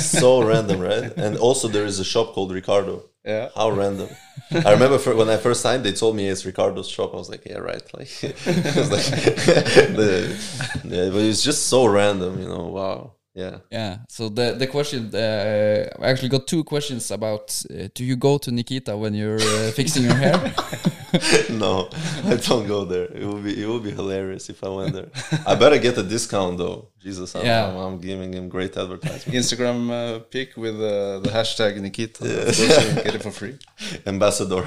so 0.00 0.42
random, 0.42 0.80
right? 0.80 1.12
And 1.16 1.36
also 1.36 1.68
there 1.68 1.86
is 1.86 2.00
a 2.00 2.04
shop 2.04 2.32
called 2.34 2.50
Ricardo. 2.52 3.04
Yeah. 3.24 3.50
How 3.54 3.70
random. 3.70 4.08
I 4.50 4.72
remember 4.72 4.98
when 5.14 5.28
I 5.28 5.36
first 5.36 5.60
signed, 5.60 5.84
they 5.84 5.92
told 5.92 6.16
me 6.16 6.26
it's 6.28 6.44
Ricardo's 6.44 6.88
shop. 6.88 7.14
I 7.14 7.18
was 7.18 7.30
like, 7.30 7.44
yeah, 7.46 7.58
right. 7.58 7.82
Like, 7.96 8.10
it 8.24 8.76
was 8.76 8.90
like 8.90 9.06
the, 9.96 10.36
yeah, 10.84 11.08
but 11.10 11.20
it's 11.22 11.44
just 11.44 11.68
so 11.68 11.86
random, 11.86 12.40
you 12.42 12.48
know. 12.48 12.64
Wow. 12.66 13.12
Yeah. 13.34 13.58
Yeah. 13.70 13.98
So 14.08 14.28
the 14.28 14.52
the 14.52 14.66
question, 14.66 15.10
uh, 15.14 15.88
I 16.00 16.10
actually 16.10 16.28
got 16.28 16.46
two 16.46 16.64
questions 16.64 17.10
about: 17.10 17.62
uh, 17.70 17.88
Do 17.94 18.04
you 18.04 18.16
go 18.16 18.36
to 18.38 18.50
Nikita 18.50 18.94
when 18.96 19.14
you're 19.14 19.40
uh, 19.40 19.70
fixing 19.74 20.04
your 20.04 20.14
hair? 20.14 20.38
no, 21.50 21.88
I 22.24 22.36
don't 22.36 22.66
go 22.66 22.84
there. 22.84 23.04
It 23.06 23.26
would 23.26 23.42
be 23.42 23.62
it 23.62 23.66
would 23.66 23.84
be 23.84 23.90
hilarious 23.90 24.50
if 24.50 24.62
I 24.62 24.68
went 24.68 24.92
there. 24.92 25.08
I 25.46 25.54
better 25.54 25.78
get 25.78 25.96
a 25.96 26.02
discount 26.02 26.58
though. 26.58 26.88
Jesus, 27.00 27.34
I'm, 27.34 27.44
Yeah. 27.44 27.68
I'm, 27.68 27.76
I'm 27.76 27.98
giving 28.00 28.34
him 28.34 28.50
great 28.50 28.76
advertisement. 28.76 29.34
Instagram 29.38 29.90
uh, 29.90 30.18
pic 30.30 30.56
with 30.56 30.76
uh, 30.76 31.20
the 31.20 31.30
hashtag 31.30 31.80
Nikita. 31.80 32.24
Of 32.24 32.44
course, 32.44 32.58
you 32.60 32.68
can 32.68 33.04
get 33.04 33.14
it 33.14 33.22
for 33.22 33.30
free. 33.30 33.56
Ambassador. 34.06 34.66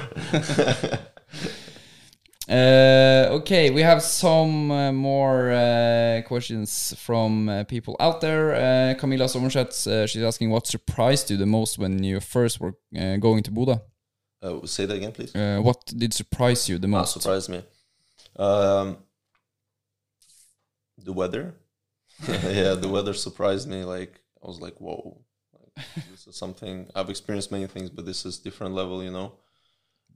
Uh, 2.48 3.26
okay, 3.32 3.70
we 3.70 3.82
have 3.82 4.00
some 4.02 4.70
uh, 4.70 4.92
more 4.92 5.50
uh, 5.50 6.22
questions 6.26 6.94
from 6.96 7.48
uh, 7.48 7.64
people 7.64 7.96
out 7.98 8.20
there. 8.20 8.54
Uh, 8.54 8.94
Camilla 8.94 9.24
Sommerseth, 9.24 9.86
uh, 9.88 10.06
she's 10.06 10.22
asking 10.22 10.50
what 10.50 10.66
surprised 10.66 11.28
you 11.30 11.36
the 11.36 11.46
most 11.46 11.76
when 11.78 12.04
you 12.04 12.20
first 12.20 12.60
were 12.60 12.74
uh, 12.96 13.16
going 13.16 13.42
to 13.42 13.50
Bodø? 13.50 13.80
Uh, 14.42 14.64
say 14.64 14.86
that 14.86 14.96
again, 14.96 15.10
please. 15.10 15.34
Uh, 15.34 15.58
what 15.60 15.84
did 15.86 16.14
surprise 16.14 16.68
you 16.68 16.78
the 16.78 16.86
Ah, 16.86 16.90
most? 17.00 17.14
surprised 17.14 17.48
me. 17.50 17.62
Um, 18.36 18.98
the 20.98 21.12
weather. 21.12 21.54
yeah, 22.28 22.74
the 22.74 22.88
weather 22.88 23.12
surprised 23.12 23.68
me. 23.68 23.82
Like 23.82 24.20
I 24.42 24.46
was 24.46 24.60
like, 24.60 24.80
whoa, 24.80 25.18
like, 25.52 25.84
this 26.12 26.26
is 26.28 26.36
something 26.36 26.88
I've 26.94 27.10
experienced 27.10 27.50
many 27.50 27.66
things, 27.66 27.90
but 27.90 28.06
this 28.06 28.24
is 28.24 28.38
different 28.38 28.74
level, 28.74 29.02
you 29.02 29.10
know. 29.10 29.32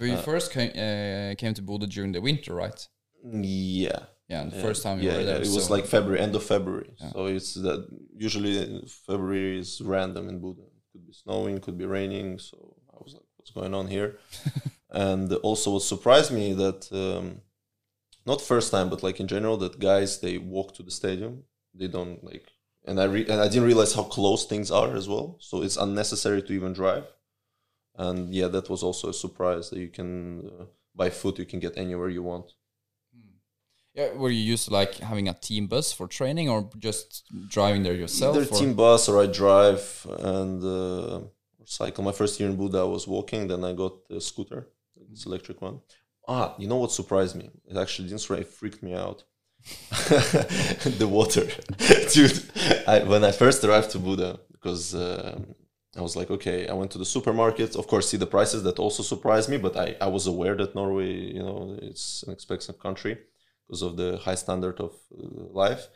But 0.00 0.08
you 0.08 0.16
first 0.16 0.52
came, 0.52 0.70
uh, 0.70 1.34
came 1.36 1.54
to 1.54 1.62
Bodø 1.62 1.86
during 1.88 2.12
the 2.12 2.20
winter, 2.20 2.54
right? 2.54 2.88
Yeah. 3.22 4.00
Yeah, 4.28 4.44
the 4.44 4.56
Yeah, 4.56 4.62
first 4.62 4.82
time 4.82 4.98
you 5.00 5.08
yeah, 5.08 5.16
were 5.18 5.24
there. 5.24 5.38
yeah, 5.42 5.48
it 5.50 5.54
was 5.54 5.70
like 5.70 5.86
February, 5.86 6.20
end 6.20 6.34
of 6.34 6.42
February. 6.42 6.90
So 7.12 7.26
it's 7.26 7.54
that 7.54 7.80
usually 8.16 8.54
February 9.06 9.58
is 9.58 9.80
random 9.80 10.28
in 10.28 10.40
Bodø. 10.40 10.62
It 10.62 10.86
could 10.92 11.06
be 11.06 11.12
snowing, 11.12 11.60
could 11.60 11.76
be 11.76 11.84
raining. 11.84 12.38
So 12.38 12.56
I 12.94 12.98
was 13.04 13.12
like, 13.14 13.26
what's 13.36 13.50
going 13.50 13.74
on 13.74 13.88
here? 13.88 14.18
and 14.90 15.32
also, 15.48 15.72
what 15.72 15.82
surprised 15.82 16.32
me 16.32 16.54
that 16.54 16.80
um, 16.92 17.42
not 18.24 18.40
first 18.40 18.70
time, 18.70 18.88
but 18.88 19.02
like 19.02 19.20
in 19.20 19.28
general, 19.28 19.56
that 19.58 19.78
guys 19.78 20.20
they 20.20 20.38
walk 20.38 20.74
to 20.74 20.82
the 20.82 20.90
stadium. 21.00 21.44
They 21.74 21.88
don't 21.88 22.22
like, 22.24 22.46
and 22.88 23.00
I 23.00 23.04
re- 23.04 23.28
and 23.32 23.40
I 23.40 23.48
didn't 23.48 23.68
realize 23.72 23.94
how 23.94 24.04
close 24.04 24.44
things 24.46 24.70
are 24.70 24.96
as 24.96 25.08
well. 25.08 25.36
So 25.40 25.62
it's 25.62 25.76
unnecessary 25.76 26.42
to 26.42 26.52
even 26.52 26.72
drive. 26.72 27.04
And 27.96 28.34
yeah, 28.34 28.48
that 28.48 28.70
was 28.70 28.82
also 28.82 29.08
a 29.08 29.14
surprise 29.14 29.70
that 29.70 29.78
you 29.78 29.88
can 29.88 30.46
uh, 30.60 30.64
by 30.94 31.10
foot 31.10 31.38
you 31.38 31.44
can 31.46 31.60
get 31.60 31.76
anywhere 31.76 32.08
you 32.08 32.22
want. 32.22 32.52
Yeah, 33.94 34.12
were 34.14 34.30
you 34.30 34.40
used 34.52 34.66
to 34.68 34.72
like 34.72 34.94
having 34.98 35.28
a 35.28 35.34
team 35.34 35.66
bus 35.66 35.92
for 35.92 36.06
training 36.06 36.48
or 36.48 36.70
just 36.78 37.24
driving 37.48 37.82
there 37.82 37.94
yourself? 37.94 38.36
Either 38.36 38.46
or- 38.54 38.58
team 38.58 38.74
bus 38.74 39.08
or 39.08 39.20
I 39.22 39.26
drive 39.26 40.06
and 40.20 40.62
uh, 40.64 41.20
cycle. 41.64 42.04
My 42.04 42.12
first 42.12 42.38
year 42.38 42.48
in 42.48 42.56
Bodø, 42.56 42.80
I 42.80 42.84
was 42.84 43.08
walking. 43.08 43.48
Then 43.48 43.64
I 43.64 43.72
got 43.72 43.94
a 44.08 44.20
scooter, 44.20 44.68
this 45.10 45.26
electric 45.26 45.60
one. 45.60 45.80
Ah, 46.28 46.54
you 46.58 46.68
know 46.68 46.76
what 46.76 46.92
surprised 46.92 47.34
me? 47.34 47.50
It 47.66 47.76
actually 47.76 48.06
didn't. 48.08 48.20
surprise- 48.20 48.42
It 48.42 48.48
freaked 48.48 48.82
me 48.82 48.94
out. 48.94 49.24
the 50.98 51.08
water, 51.10 51.46
dude. 52.14 52.42
I, 52.86 53.00
when 53.02 53.24
I 53.24 53.32
first 53.32 53.64
arrived 53.64 53.90
to 53.90 53.98
Bodø, 53.98 54.38
because 54.52 54.94
um 54.94 55.54
I 55.96 56.02
was 56.02 56.14
like, 56.14 56.30
okay, 56.30 56.68
I 56.68 56.72
went 56.72 56.92
to 56.92 56.98
the 56.98 57.04
supermarket. 57.04 57.74
Of 57.74 57.86
course, 57.88 58.08
see 58.08 58.16
the 58.16 58.26
prices. 58.26 58.62
That 58.62 58.78
also 58.78 59.02
surprised 59.02 59.48
me. 59.48 59.58
But 59.58 59.76
I, 59.76 59.96
I 60.00 60.06
was 60.06 60.26
aware 60.26 60.56
that 60.56 60.74
Norway, 60.74 61.12
you 61.12 61.42
know, 61.42 61.76
it's 61.82 62.22
an 62.24 62.32
expensive 62.32 62.78
country 62.78 63.18
because 63.66 63.82
of 63.82 63.96
the 63.96 64.18
high 64.18 64.36
standard 64.36 64.80
of 64.80 64.92
uh, 65.12 65.26
life 65.52 65.88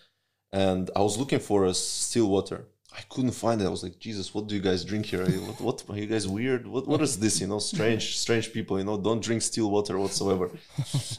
and 0.55 0.88
I 0.95 1.01
was 1.01 1.18
looking 1.18 1.40
for 1.40 1.64
a 1.64 1.74
still 1.74 2.28
water. 2.28 2.68
I 2.97 3.01
couldn't 3.09 3.32
find 3.32 3.61
it. 3.61 3.66
I 3.66 3.70
was 3.70 3.82
like, 3.82 3.99
Jesus, 3.99 4.32
what 4.32 4.47
do 4.47 4.55
you 4.55 4.61
guys 4.61 4.84
drink 4.84 5.07
here? 5.07 5.26
What, 5.59 5.82
what 5.88 5.97
are 5.97 6.01
you 6.01 6.07
guys 6.07 6.28
weird? 6.28 6.64
What 6.64 6.86
what 6.86 7.01
is 7.01 7.18
this? 7.18 7.40
You 7.40 7.49
know, 7.49 7.59
strange, 7.59 8.16
strange 8.16 8.53
people. 8.53 8.78
You 8.78 8.84
know, 8.84 8.97
don't 8.97 9.20
drink 9.20 9.42
still 9.42 9.68
water 9.68 9.99
whatsoever. 9.99 10.47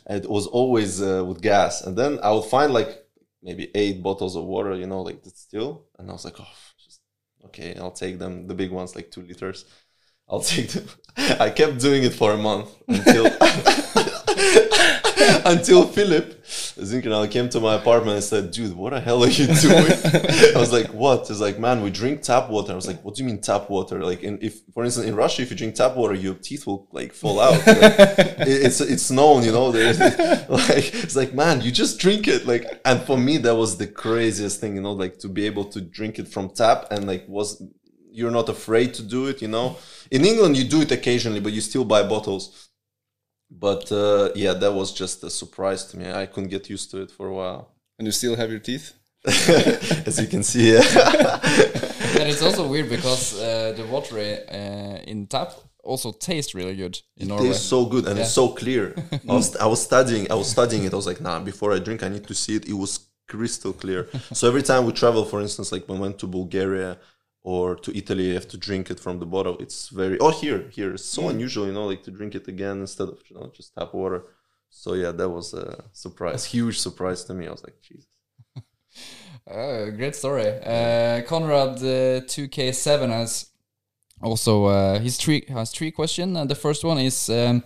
and 0.07 0.23
it 0.23 0.29
was 0.29 0.47
always 0.47 1.01
uh, 1.01 1.25
with 1.27 1.41
gas. 1.41 1.81
And 1.81 1.97
then 1.97 2.17
I 2.23 2.31
would 2.31 2.45
find 2.45 2.71
like 2.71 2.91
maybe 3.43 3.71
eight 3.75 4.01
bottles 4.01 4.37
of 4.37 4.45
water. 4.45 4.73
You 4.73 4.87
know, 4.87 5.01
like 5.01 5.21
that's 5.21 5.41
still. 5.41 5.83
And 5.99 6.09
I 6.09 6.13
was 6.13 6.23
like, 6.23 6.39
oh, 6.39 6.57
okay. 7.45 7.75
I'll 7.79 7.91
take 7.91 8.19
them. 8.19 8.47
The 8.47 8.55
big 8.55 8.71
ones, 8.71 8.95
like 8.95 9.11
two 9.11 9.21
liters. 9.21 9.65
I'll 10.27 10.39
take 10.53 10.69
them. 10.69 10.87
I 11.39 11.49
kept 11.49 11.79
doing 11.79 12.03
it 12.03 12.13
for 12.13 12.33
a 12.33 12.37
month 12.37 12.69
until 12.87 13.25
until 15.45 15.85
Philip 15.87 16.43
Zinckernagel 16.45 17.31
came 17.31 17.49
to 17.49 17.59
my 17.59 17.75
apartment 17.75 18.15
and 18.15 18.23
said, 18.23 18.51
"Dude, 18.51 18.75
what 18.75 18.91
the 18.93 18.99
hell 18.99 19.23
are 19.23 19.29
you 19.29 19.47
doing?" 19.47 19.91
I 20.55 20.59
was 20.59 20.71
like, 20.73 20.87
"What?" 20.87 21.27
He's 21.27 21.39
like, 21.41 21.57
"Man, 21.59 21.81
we 21.81 21.89
drink 21.89 22.21
tap 22.21 22.49
water." 22.49 22.71
I 22.73 22.75
was 22.75 22.87
like, 22.87 23.03
"What 23.03 23.15
do 23.15 23.23
you 23.23 23.27
mean 23.29 23.39
tap 23.41 23.69
water?" 23.69 24.03
Like, 24.03 24.23
in, 24.23 24.39
if 24.41 24.61
for 24.73 24.83
instance 24.83 25.07
in 25.07 25.15
Russia, 25.15 25.41
if 25.43 25.51
you 25.51 25.57
drink 25.57 25.75
tap 25.75 25.95
water, 25.95 26.13
your 26.13 26.35
teeth 26.35 26.67
will 26.67 26.87
like 26.91 27.13
fall 27.13 27.39
out. 27.39 27.53
Like, 27.65 27.67
it- 27.69 28.65
it's 28.65 28.81
it's 28.81 29.09
known, 29.11 29.43
you 29.43 29.51
know. 29.51 29.71
There's 29.71 29.99
like 30.49 30.93
it's 30.93 31.15
like, 31.15 31.33
man, 31.33 31.61
you 31.61 31.71
just 31.71 31.99
drink 31.99 32.27
it. 32.27 32.45
Like, 32.45 32.65
and 32.85 33.01
for 33.01 33.17
me, 33.17 33.37
that 33.37 33.55
was 33.55 33.77
the 33.77 33.87
craziest 33.87 34.59
thing, 34.59 34.75
you 34.75 34.81
know, 34.81 34.93
like 34.93 35.19
to 35.19 35.29
be 35.29 35.45
able 35.45 35.65
to 35.65 35.81
drink 35.81 36.19
it 36.19 36.27
from 36.27 36.49
tap 36.49 36.87
and 36.91 37.07
like 37.07 37.25
was 37.27 37.61
you're 38.11 38.31
not 38.31 38.47
afraid 38.47 38.93
to 38.93 39.03
do 39.03 39.27
it, 39.27 39.41
you 39.41 39.47
know. 39.49 39.75
In 40.09 40.23
England, 40.23 40.55
you 40.57 40.63
do 40.63 40.79
it 40.81 40.91
occasionally, 40.91 41.41
but 41.41 41.51
you 41.51 41.59
still 41.59 41.83
buy 41.83 42.01
bottles. 42.03 42.64
But 43.49 43.91
uh, 43.91 44.29
yeah, 44.35 44.53
that 44.53 44.73
was 44.73 44.91
just 44.93 45.23
a 45.23 45.29
surprise 45.29 45.85
to 45.85 45.97
me. 45.97 46.11
I 46.11 46.25
couldn't 46.25 46.49
get 46.49 46.69
used 46.69 46.91
to 46.91 47.01
it 47.01 47.11
for 47.11 47.27
a 47.27 47.33
while. 47.33 47.71
And 47.97 48.05
you 48.07 48.11
still 48.11 48.35
have 48.35 48.49
your 48.49 48.59
teeth? 48.59 48.93
As 50.05 50.19
you 50.19 50.27
can 50.27 50.43
see, 50.43 50.73
yeah. 50.73 50.81
and 52.19 52.29
it's 52.29 52.41
also 52.43 52.67
weird 52.67 52.89
because 52.89 53.39
uh, 53.39 53.73
the 53.75 53.85
water 53.87 54.17
uh, 54.19 55.01
in 55.11 55.25
tap 55.27 55.53
also 55.83 56.11
tastes 56.11 56.53
really 56.53 56.75
good 56.75 56.99
in 57.17 57.27
It 57.27 57.29
Norway. 57.29 57.47
tastes 57.47 57.65
so 57.65 57.85
good 57.85 58.07
and 58.07 58.19
it's 58.19 58.31
so 58.31 58.49
clear. 58.49 58.93
I 59.29 59.33
was, 59.33 59.55
I 59.55 59.65
was 59.65 59.81
studying. 59.81 60.31
I 60.31 60.35
was 60.35 60.49
studying 60.49 60.83
it. 60.83 60.93
I 60.93 60.95
was 60.95 61.07
like, 61.07 61.21
nah. 61.21 61.39
Before 61.39 61.73
I 61.73 61.79
drink, 61.79 62.03
I 62.03 62.09
need 62.09 62.27
to 62.27 62.33
see 62.35 62.55
it. 62.55 62.67
It 62.67 62.73
was 62.73 62.99
crystal 63.27 63.73
clear. 63.73 64.07
so 64.33 64.47
every 64.47 64.61
time 64.61 64.85
we 64.85 64.91
travel, 64.91 65.25
for 65.25 65.41
instance, 65.41 65.71
like 65.71 65.87
when 65.87 65.97
we 65.99 66.03
went 66.03 66.19
to 66.19 66.27
Bulgaria 66.27 66.97
or 67.45 67.75
to 67.75 67.95
Italy, 67.95 68.29
you 68.29 68.33
have 68.33 68.47
to 68.47 68.57
drink 68.57 68.89
it 68.89 68.99
from 68.99 69.19
the 69.19 69.25
bottle. 69.27 69.55
It's 69.59 69.89
very. 69.89 70.17
Oh, 70.19 70.31
here, 70.31 70.67
here. 70.71 70.95
It's 70.95 71.05
so 71.05 71.29
unusual, 71.29 71.67
you 71.67 71.73
know, 71.73 71.85
like 71.85 72.01
to 72.03 72.11
drink 72.11 72.33
it 72.33 72.47
again 72.47 72.77
instead 72.81 73.07
of 73.07 73.19
you 73.29 73.35
know 73.35 73.51
just 73.55 73.75
tap 73.75 73.93
water. 73.93 74.23
So 74.71 74.93
yeah, 74.95 75.11
that 75.11 75.29
was 75.29 75.53
a 75.53 75.83
surprise, 75.93 76.43
huge 76.45 76.79
surprise 76.79 77.23
to 77.25 77.33
me. 77.35 77.47
I 77.47 77.51
was 77.51 77.63
like, 77.63 77.79
Jesus. 77.81 78.09
Oh, 79.47 79.91
great 79.91 80.15
story. 80.15 80.47
Uh, 80.47 81.21
Conrad 81.27 81.77
uh, 81.77 82.25
2K7 82.25 83.09
has 83.09 83.51
also 84.19 84.65
uh, 84.65 84.99
his 84.99 85.17
three 85.17 85.45
has 85.49 85.69
three 85.71 85.91
questions. 85.91 86.35
Uh, 86.35 86.45
the 86.45 86.55
first 86.55 86.83
one 86.83 86.97
is 86.97 87.29
um, 87.29 87.63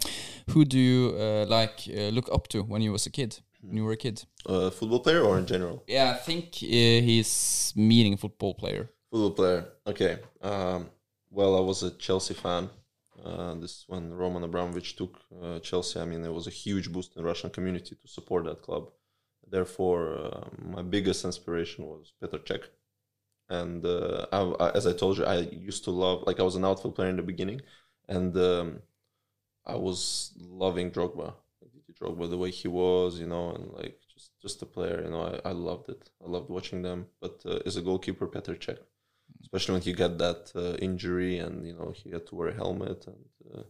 who 0.49 0.65
do 0.65 0.77
you 0.77 1.15
uh, 1.18 1.45
like 1.47 1.88
uh, 1.88 2.10
look 2.10 2.27
up 2.34 2.49
to 2.49 2.64
when 2.64 2.81
you 2.81 2.91
was 2.91 3.06
a 3.06 3.10
kid? 3.10 3.39
When 3.61 3.77
you 3.77 3.85
were 3.85 3.93
a 3.93 3.97
kid? 3.97 4.26
Uh, 4.45 4.69
football 4.72 4.99
player 4.99 5.22
or 5.22 5.38
in 5.38 5.45
general? 5.45 5.84
Yeah, 5.88 6.11
I 6.11 6.18
think 6.18 6.47
uh, 6.64 7.06
he's 7.07 7.72
meaning 7.77 8.18
football 8.18 8.56
player. 8.56 8.89
Football 9.11 9.31
player. 9.31 9.65
Okay. 9.88 10.19
Um, 10.41 10.90
well, 11.31 11.57
I 11.57 11.61
was 11.61 11.84
a 11.84 11.91
Chelsea 11.91 12.34
fan. 12.34 12.69
Uh, 13.23 13.53
this 13.56 13.84
when 13.88 14.14
Roman 14.14 14.44
Abramovich 14.44 14.95
took 14.95 15.19
uh, 15.41 15.60
Chelsea. 15.60 15.99
I 15.99 16.06
mean, 16.06 16.23
it 16.23 16.34
was 16.34 16.48
a 16.48 16.52
huge 16.52 16.91
boost 16.91 17.15
in 17.15 17.22
the 17.22 17.27
Russian 17.27 17.49
community 17.49 17.95
to 17.95 18.07
support 18.07 18.45
that 18.45 18.61
club. 18.61 18.90
Therefore, 19.49 20.18
uh, 20.18 20.48
my 20.76 20.84
biggest 20.84 21.26
inspiration 21.26 21.86
was 21.86 22.14
Petr 22.22 22.40
Cech. 22.45 22.64
And 23.49 23.84
uh, 23.86 24.27
I, 24.31 24.41
I, 24.65 24.69
as 24.72 24.86
I 24.86 24.94
told 24.94 25.18
you, 25.18 25.26
I 25.26 25.40
used 25.40 25.84
to 25.86 25.91
love, 25.91 26.23
like, 26.27 26.40
I 26.40 26.44
was 26.44 26.56
an 26.56 26.65
outfield 26.65 26.95
player 26.95 27.10
in 27.10 27.15
the 27.15 27.23
beginning, 27.23 27.61
and 28.07 28.38
um, 28.38 28.80
I 29.65 29.76
was 29.76 30.34
loving 30.40 30.91
Drogba. 30.91 31.34
Drogba, 31.99 32.30
the 32.30 32.38
way 32.38 32.52
he 32.52 32.68
was, 32.68 33.19
you 33.19 33.27
know, 33.27 33.52
and 33.56 33.73
like 33.73 33.99
just 34.14 34.31
just 34.41 34.61
a 34.61 34.65
player, 34.65 35.02
you 35.03 35.10
know, 35.10 35.40
I, 35.44 35.49
I 35.49 35.52
loved 35.52 35.90
it. 35.90 36.10
I 36.23 36.30
loved 36.30 36.49
watching 36.49 36.81
them. 36.81 37.07
But 37.19 37.41
uh, 37.45 37.60
as 37.65 37.76
a 37.76 37.81
goalkeeper, 37.81 38.27
Petr 38.27 38.57
Cech, 38.57 38.77
especially 39.41 39.74
when 39.74 39.82
he 39.82 39.94
got 39.94 40.18
that 40.18 40.52
uh, 40.56 40.76
injury 40.78 41.40
and 41.40 41.66
you 41.66 41.74
know 41.74 41.91
he 41.95 42.10
had 42.11 42.26
to 42.28 42.36
wear 42.36 42.49
a 42.49 42.53
helmet 42.53 43.07
and 43.07 43.26
uh, 43.53 43.64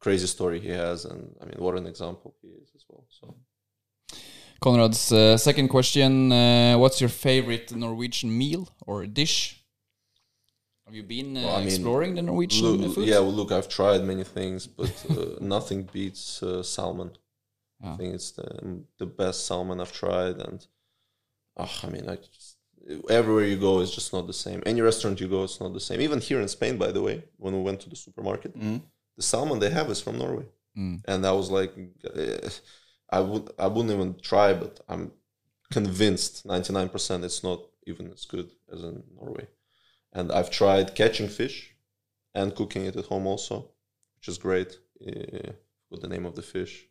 crazy 0.00 0.26
story 0.26 0.58
he 0.60 0.68
has, 0.68 1.04
and 1.04 1.36
I 1.40 1.44
mean, 1.44 1.58
what 1.58 1.76
an 1.76 1.86
example 1.86 2.34
he 2.42 2.48
is 2.48 2.70
as 2.74 2.84
well. 2.88 3.04
So. 3.08 3.36
Conrad's 4.60 5.12
uh, 5.12 5.36
second 5.36 5.68
question: 5.68 6.32
uh, 6.32 6.76
What's 6.76 7.00
your 7.00 7.10
favorite 7.10 7.74
Norwegian 7.74 8.36
meal 8.36 8.68
or 8.86 9.06
dish? 9.06 9.64
Have 10.86 10.94
you 10.94 11.02
been 11.02 11.36
uh, 11.36 11.42
Well, 11.42 11.56
I 11.56 11.58
mean, 11.60 11.68
exploring 11.68 12.14
the 12.16 12.22
Norwegian 12.22 12.66
Look, 12.66 12.94
food? 12.94 13.08
yeah, 13.08 13.20
well, 13.20 13.32
look, 13.32 13.52
I've 13.52 13.68
tried 13.68 14.02
many 14.02 14.24
things, 14.24 14.66
but 14.66 14.92
uh, 15.10 15.36
nothing 15.40 15.84
beats 15.84 16.42
uh, 16.42 16.62
salmon. 16.62 17.12
Ah. 17.82 17.94
I 17.94 17.96
think 17.96 18.14
it's 18.14 18.32
the 18.32 18.82
the 18.98 19.06
best 19.06 19.46
salmon 19.46 19.80
I've 19.80 19.92
tried, 19.92 20.36
and 20.46 20.66
oh, 21.56 21.72
I 21.84 21.86
mean, 21.88 22.08
I 22.08 22.16
just, 22.16 22.56
everywhere 23.08 23.44
you 23.44 23.56
go, 23.56 23.80
it's 23.80 23.94
just 23.94 24.12
not 24.12 24.26
the 24.26 24.32
same. 24.32 24.62
Any 24.66 24.80
restaurant 24.80 25.20
you 25.20 25.28
go, 25.28 25.44
it's 25.44 25.60
not 25.60 25.72
the 25.72 25.80
same. 25.80 26.00
Even 26.00 26.20
here 26.20 26.40
in 26.40 26.48
Spain, 26.48 26.76
by 26.78 26.90
the 26.92 27.02
way, 27.02 27.24
when 27.36 27.54
we 27.54 27.62
went 27.62 27.80
to 27.80 27.90
the 27.90 27.96
supermarket, 27.96 28.52
the 29.16 29.22
salmon 29.22 29.58
they 29.58 29.70
have 29.70 29.90
is 29.90 30.00
from 30.00 30.18
Norway, 30.18 30.46
Mm. 30.78 31.02
and 31.08 31.26
I 31.26 31.32
was 31.32 31.50
like, 31.50 31.72
eh, 32.14 32.48
I 33.10 33.20
would 33.20 33.46
I 33.58 33.66
wouldn't 33.66 33.92
even 33.96 34.14
try, 34.30 34.48
but 34.54 34.72
I'm 34.88 35.12
convinced 35.72 36.46
99% 36.46 37.24
it's 37.24 37.42
not 37.42 37.60
even 37.86 38.12
as 38.12 38.24
good 38.24 38.50
as 38.72 38.82
in 38.82 39.02
Norway. 39.20 39.46
And 40.12 40.30
I've 40.32 40.50
tried 40.50 40.94
catching 40.94 41.28
fish 41.28 41.74
and 42.34 42.54
cooking 42.54 42.84
it 42.86 42.96
at 42.96 43.06
home 43.06 43.26
also, 43.26 43.56
which 44.16 44.28
is 44.28 44.38
great 44.38 44.78
uh, 45.06 45.50
with 45.90 46.00
the 46.02 46.08
name 46.08 46.24
of 46.26 46.34
the 46.34 46.42
fish. 46.42 46.86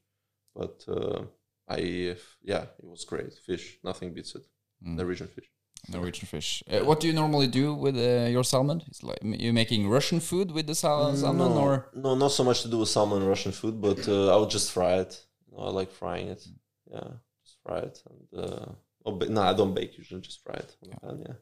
But 0.55 0.83
uh, 0.87 1.23
I, 1.67 2.15
yeah, 2.41 2.63
it 2.81 2.85
was 2.93 3.05
great. 3.05 3.33
Fish, 3.33 3.77
nothing 3.83 4.13
beats 4.13 4.35
it. 4.35 4.45
Mm. 4.85 4.95
Norwegian 4.97 5.27
fish. 5.27 5.49
Norwegian 5.88 6.27
fish. 6.27 6.64
Uh, 6.69 6.80
what 6.85 6.99
do 6.99 7.07
you 7.07 7.14
normally 7.14 7.47
do 7.47 7.73
with 7.73 7.95
uh, 7.97 8.27
your 8.30 8.43
salmon? 8.43 8.81
It's 8.88 9.03
like 9.03 9.19
you 9.23 9.53
making 9.53 9.89
Russian 9.89 10.19
food 10.19 10.51
with 10.51 10.68
the 10.68 10.76
sal- 10.76 11.15
salmon, 11.15 11.56
no, 11.56 11.61
or 11.61 11.89
no, 11.93 12.15
not 12.15 12.31
so 12.31 12.43
much 12.43 12.61
to 12.64 12.68
do 12.68 12.80
with 12.80 12.89
salmon 12.89 13.26
Russian 13.26 13.51
food, 13.51 13.81
but 13.81 14.07
uh, 14.07 14.34
I 14.34 14.38
would 14.38 14.49
just 14.49 14.72
fry 14.72 14.95
it. 14.95 15.26
Know, 15.51 15.64
I 15.64 15.72
like 15.72 15.91
frying 15.91 16.27
it. 16.27 16.45
Yeah, 16.91 17.07
just 17.43 17.57
fry 17.64 17.80
it. 17.80 18.03
And 18.10 18.43
uh, 18.43 18.65
oh, 19.06 19.11
ba- 19.14 19.30
no, 19.30 19.41
I 19.41 19.53
don't 19.53 19.73
bake 19.73 19.97
usually. 19.97 20.22
Just 20.22 20.43
fry 20.43 20.56
it. 20.56 20.76
the 20.81 20.95
pan, 20.99 21.23
yeah. 21.27 21.34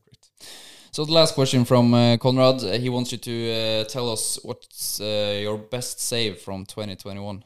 So 0.91 1.05
the 1.05 1.11
last 1.13 1.35
question 1.35 1.65
from 1.65 1.93
uh, 1.93 2.17
Conrad. 2.17 2.63
Uh, 2.63 2.71
he 2.77 2.89
wants 2.89 3.11
you 3.11 3.17
to 3.17 3.51
uh, 3.51 3.83
tell 3.83 4.09
us 4.09 4.39
what's 4.43 4.99
uh, 4.99 5.39
your 5.41 5.57
best 5.57 5.99
save 5.99 6.39
from 6.39 6.65
2021. 6.65 7.43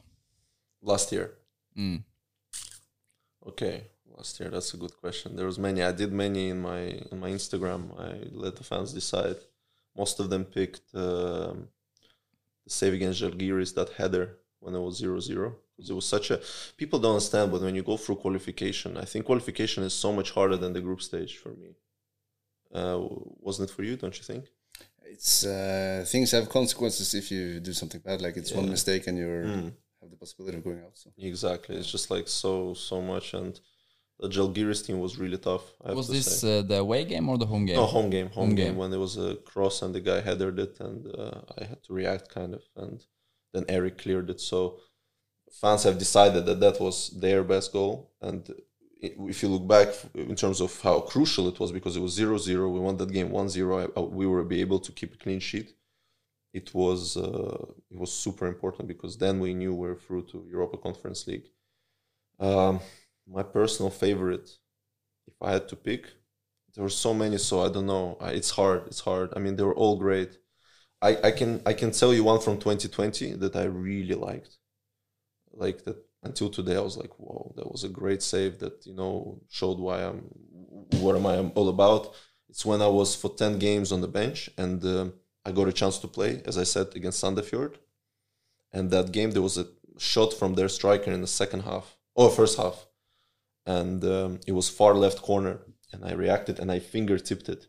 Last 0.82 1.12
year. 1.12 1.34
Mm. 1.76 2.02
Okay, 3.46 3.82
last 4.16 4.38
year. 4.40 4.48
That's 4.50 4.72
a 4.74 4.76
good 4.76 4.96
question. 5.04 5.36
There 5.36 5.46
was 5.46 5.58
many. 5.58 5.82
I 5.82 5.92
did 5.92 6.12
many 6.12 6.48
in 6.54 6.60
my 6.70 6.80
in 7.12 7.18
my 7.24 7.30
Instagram. 7.38 7.82
I 8.08 8.10
let 8.44 8.56
the 8.56 8.64
fans 8.64 8.92
decide. 8.92 9.36
Most 9.96 10.20
of 10.20 10.26
them 10.30 10.44
picked 10.44 10.86
um, 10.94 11.68
the 12.64 12.70
save 12.78 12.94
against 12.94 13.20
Žalgiris 13.22 13.74
that 13.74 13.90
header 13.98 14.26
when 14.60 14.74
it 14.74 14.80
was 14.80 15.02
0-0 15.02 15.54
because 15.76 15.90
it 15.90 15.94
was 16.00 16.06
such 16.16 16.30
a 16.30 16.40
people 16.76 16.98
don't 16.98 17.12
understand. 17.16 17.50
But 17.52 17.60
when 17.62 17.74
you 17.74 17.82
go 17.82 17.96
through 17.96 18.16
qualification, 18.16 18.96
I 18.96 19.04
think 19.04 19.26
qualification 19.26 19.82
is 19.84 19.92
so 20.04 20.10
much 20.12 20.30
harder 20.30 20.56
than 20.56 20.72
the 20.72 20.80
group 20.80 21.02
stage 21.02 21.36
for 21.42 21.50
me. 21.62 21.70
Uh, 22.72 22.98
wasn't 23.46 23.68
it 23.68 23.72
for 23.74 23.82
you? 23.82 23.96
Don't 23.96 24.16
you 24.16 24.24
think? 24.24 24.44
It's 25.04 25.44
uh, 25.44 26.04
things 26.08 26.30
have 26.30 26.48
consequences 26.48 27.12
if 27.14 27.30
you 27.30 27.60
do 27.60 27.72
something 27.74 28.00
bad. 28.00 28.22
Like 28.22 28.36
it's 28.38 28.52
one 28.52 28.68
mistake 28.70 29.06
and 29.08 29.18
you're 29.18 29.44
Mm. 29.44 29.72
have 30.00 30.10
the 30.10 30.16
possibility 30.16 30.56
of 30.58 30.64
going 30.64 30.80
out. 30.86 30.96
So 31.02 31.10
Exactly. 31.18 31.76
It's 31.76 31.90
just 31.96 32.10
like 32.10 32.28
so 32.28 32.72
so 32.72 33.02
much, 33.02 33.34
and 33.34 33.60
the 34.22 34.28
Žalgiris 34.36 34.80
team 34.86 34.98
was 35.06 35.12
really 35.22 35.38
tough. 35.50 35.64
I 35.84 35.92
Was 36.00 36.06
to 36.08 36.12
this 36.16 36.44
uh, 36.44 36.62
the 36.70 36.78
away 36.86 37.02
game 37.12 37.26
or 37.30 37.36
the 37.42 37.46
home 37.52 37.64
game? 37.66 37.76
No, 37.80 37.86
home 37.96 38.10
game, 38.16 38.28
home, 38.36 38.46
Home 38.48 38.54
game. 38.54 38.66
game. 38.66 38.76
when 38.80 38.90
there 38.92 39.00
was 39.08 39.16
a 39.28 39.30
cross 39.52 39.76
and 39.82 39.92
the 39.96 40.00
guy 40.10 40.20
headered 40.28 40.58
it, 40.66 40.74
and 40.86 41.00
uh, 41.22 41.40
I 41.60 41.64
had 41.70 41.80
to 41.86 41.90
react 42.00 42.26
kind 42.38 42.52
of, 42.58 42.62
and 42.82 42.96
then 43.52 43.64
Eric 43.76 43.94
cleared 44.04 44.28
it. 44.34 44.40
So 44.40 44.60
fans 45.60 45.82
have 45.88 45.98
decided 46.06 46.42
that 46.46 46.60
that 46.64 46.76
was 46.86 46.96
their 47.24 47.42
best 47.54 47.68
goal, 47.78 47.94
and 48.28 48.40
if 49.32 49.36
you 49.42 49.48
look 49.54 49.66
back 49.76 49.88
in 50.14 50.36
terms 50.42 50.60
of 50.66 50.70
how 50.86 50.96
crucial 51.12 51.44
it 51.48 51.58
was, 51.62 51.70
because 51.78 51.94
it 51.96 52.00
was 52.06 52.16
0-0, 52.16 52.72
we 52.72 52.78
won 52.86 52.96
that 52.98 53.10
game 53.18 53.30
1-0, 53.30 53.60
I- 53.82 54.00
I- 54.00 54.04
we 54.18 54.26
were 54.32 54.44
be 54.44 54.60
able 54.66 54.78
to 54.86 54.92
keep 54.98 55.10
a 55.14 55.18
clean 55.24 55.40
sheet. 55.40 55.68
It 56.60 56.68
was 56.82 57.16
uh, 57.16 57.64
it 57.92 57.98
was 58.02 58.12
super 58.24 58.46
important 58.54 58.84
because 58.86 59.12
then 59.24 59.34
we 59.44 59.50
knew 59.60 59.72
we 59.74 59.88
are 59.92 60.00
through 60.04 60.24
to 60.30 60.36
Europa 60.54 60.76
Conference 60.86 61.20
League. 61.30 61.48
Um, 62.48 62.74
my 63.26 63.42
personal 63.42 63.90
favorite, 63.90 64.50
if 65.26 65.34
I 65.40 65.52
had 65.52 65.68
to 65.68 65.76
pick, 65.76 66.06
there 66.74 66.82
were 66.82 66.88
so 66.88 67.12
many 67.12 67.38
so 67.38 67.62
i 67.62 67.68
don't 67.68 67.86
know. 67.86 68.16
It's 68.20 68.50
hard 68.50 68.86
it's 68.86 69.00
hard. 69.00 69.32
I 69.36 69.38
mean 69.38 69.56
they 69.56 69.62
were 69.62 69.74
all 69.74 69.96
great. 69.96 70.38
I, 71.00 71.16
I 71.28 71.30
can 71.32 71.60
i 71.66 71.72
can 71.72 71.90
tell 71.90 72.14
you 72.14 72.24
one 72.24 72.40
from 72.40 72.58
2020 72.58 73.34
that 73.34 73.56
i 73.56 73.64
really 73.64 74.14
liked. 74.14 74.56
Like 75.52 75.84
that 75.84 75.96
until 76.22 76.48
today 76.48 76.76
i 76.76 76.80
was 76.80 76.96
like 76.96 77.18
whoa 77.18 77.52
that 77.56 77.70
was 77.70 77.84
a 77.84 77.88
great 77.88 78.22
save 78.22 78.60
that 78.60 78.86
you 78.86 78.94
know 78.94 79.40
showed 79.50 79.78
why 79.78 80.02
i'm 80.02 80.20
what 81.00 81.16
am 81.16 81.26
i 81.26 81.38
all 81.54 81.68
about. 81.68 82.14
It's 82.48 82.64
when 82.64 82.82
i 82.82 82.86
was 82.86 83.14
for 83.14 83.34
10 83.34 83.58
games 83.58 83.92
on 83.92 84.00
the 84.00 84.08
bench 84.08 84.50
and 84.56 84.82
um, 84.84 85.14
i 85.44 85.52
got 85.52 85.68
a 85.68 85.72
chance 85.72 85.98
to 85.98 86.08
play 86.08 86.42
as 86.46 86.56
i 86.56 86.64
said 86.64 86.88
against 86.94 87.22
sandefjord. 87.22 87.74
And 88.72 88.90
that 88.90 89.12
game 89.12 89.32
there 89.32 89.42
was 89.42 89.58
a 89.58 89.66
shot 89.98 90.32
from 90.32 90.54
their 90.54 90.68
striker 90.68 91.10
in 91.10 91.20
the 91.20 91.26
second 91.26 91.62
half 91.64 91.96
or 92.14 92.30
first 92.30 92.56
half 92.56 92.86
and 93.66 94.04
um, 94.04 94.40
it 94.46 94.52
was 94.52 94.68
far 94.68 94.94
left 94.94 95.22
corner 95.22 95.60
and 95.92 96.04
i 96.04 96.12
reacted 96.12 96.58
and 96.58 96.70
i 96.70 96.78
finger 96.78 97.18
tipped 97.18 97.48
it. 97.48 97.66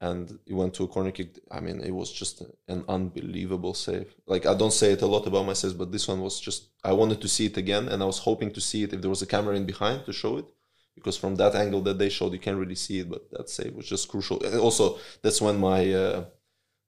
And 0.00 0.38
it 0.46 0.52
went 0.52 0.74
to 0.74 0.84
a 0.84 0.88
corner 0.88 1.12
kick. 1.12 1.38
I 1.50 1.60
mean 1.60 1.80
it 1.80 1.92
was 1.92 2.12
just 2.12 2.42
an 2.68 2.84
unbelievable 2.88 3.74
save. 3.74 4.14
Like 4.26 4.44
i 4.44 4.54
don't 4.54 4.78
say 4.80 4.92
it 4.92 5.02
a 5.02 5.06
lot 5.06 5.26
about 5.26 5.46
my 5.46 5.54
saves 5.54 5.72
but 5.72 5.92
this 5.92 6.08
one 6.08 6.20
was 6.20 6.40
just 6.40 6.60
i 6.82 6.92
wanted 6.92 7.20
to 7.22 7.28
see 7.28 7.46
it 7.46 7.56
again 7.56 7.88
and 7.88 8.02
i 8.02 8.06
was 8.06 8.18
hoping 8.18 8.50
to 8.52 8.60
see 8.60 8.82
it 8.82 8.92
if 8.92 9.00
there 9.00 9.14
was 9.16 9.22
a 9.22 9.32
camera 9.34 9.56
in 9.56 9.64
behind 9.64 10.04
to 10.04 10.12
show 10.12 10.36
it 10.36 10.48
because 10.94 11.16
from 11.16 11.36
that 11.36 11.54
angle 11.54 11.80
that 11.82 11.98
they 11.98 12.08
showed 12.08 12.32
you 12.32 12.38
can't 12.38 12.58
really 12.58 12.74
see 12.86 12.98
it 13.00 13.08
but 13.08 13.30
that 13.30 13.48
save 13.48 13.74
was 13.74 13.86
just 13.86 14.08
crucial. 14.08 14.42
And 14.44 14.60
also 14.60 14.98
that's 15.22 15.40
when 15.40 15.58
my 15.58 15.80
uh, 15.92 16.24